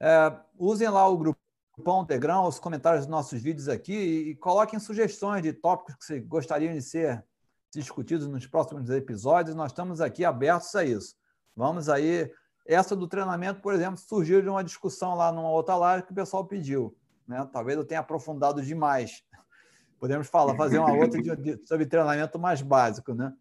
é, 0.00 0.32
usem 0.58 0.88
lá 0.88 1.08
o 1.08 1.16
grupão 1.16 2.04
Telegram, 2.04 2.44
os 2.44 2.58
comentários 2.58 3.06
dos 3.06 3.10
nossos 3.10 3.40
vídeos 3.40 3.68
aqui 3.68 3.94
e, 3.94 4.30
e 4.30 4.34
coloquem 4.34 4.80
sugestões 4.80 5.42
de 5.42 5.52
tópicos 5.52 5.94
que 5.94 6.04
vocês 6.04 6.26
gostariam 6.26 6.74
de 6.74 6.82
ser 6.82 7.24
discutidos 7.72 8.26
nos 8.26 8.46
próximos 8.46 8.90
episódios. 8.90 9.54
Nós 9.54 9.70
estamos 9.70 10.00
aqui 10.00 10.24
abertos 10.24 10.74
a 10.74 10.84
isso. 10.84 11.14
Vamos 11.54 11.88
aí. 11.88 12.30
Essa 12.66 12.96
do 12.96 13.06
treinamento, 13.06 13.60
por 13.60 13.72
exemplo, 13.72 13.96
surgiu 13.96 14.42
de 14.42 14.48
uma 14.48 14.64
discussão 14.64 15.14
lá 15.14 15.30
numa 15.30 15.50
outra 15.50 15.76
live 15.76 16.04
que 16.04 16.12
o 16.12 16.16
pessoal 16.16 16.44
pediu. 16.44 16.96
Né? 17.26 17.48
Talvez 17.52 17.76
eu 17.76 17.84
tenha 17.84 18.00
aprofundado 18.00 18.62
demais 18.62 19.24
Podemos 19.98 20.28
falar, 20.28 20.54
fazer 20.56 20.78
uma 20.78 20.92
outra 20.92 21.20
de, 21.20 21.36
de, 21.36 21.66
sobre 21.66 21.86
treinamento 21.86 22.38
mais 22.38 22.60
básico, 22.60 23.14
né? 23.14 23.32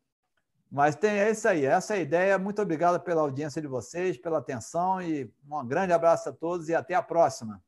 Mas 0.72 0.96
tem, 0.96 1.12
é 1.12 1.30
isso 1.30 1.48
aí, 1.48 1.66
essa 1.66 1.96
é 1.96 1.98
a 1.98 2.02
ideia. 2.02 2.40
Muito 2.40 2.62
obrigado 2.62 3.00
pela 3.02 3.22
audiência 3.22 3.62
de 3.62 3.68
vocês, 3.68 4.18
pela 4.18 4.40
atenção 4.40 5.02
e 5.02 5.32
um 5.50 5.66
grande 5.66 5.94
abraço 5.94 6.30
a 6.30 6.34
todos 6.34 6.70
e 6.70 6.76
até 6.76 6.96
a 6.96 7.02
próxima. 7.02 7.62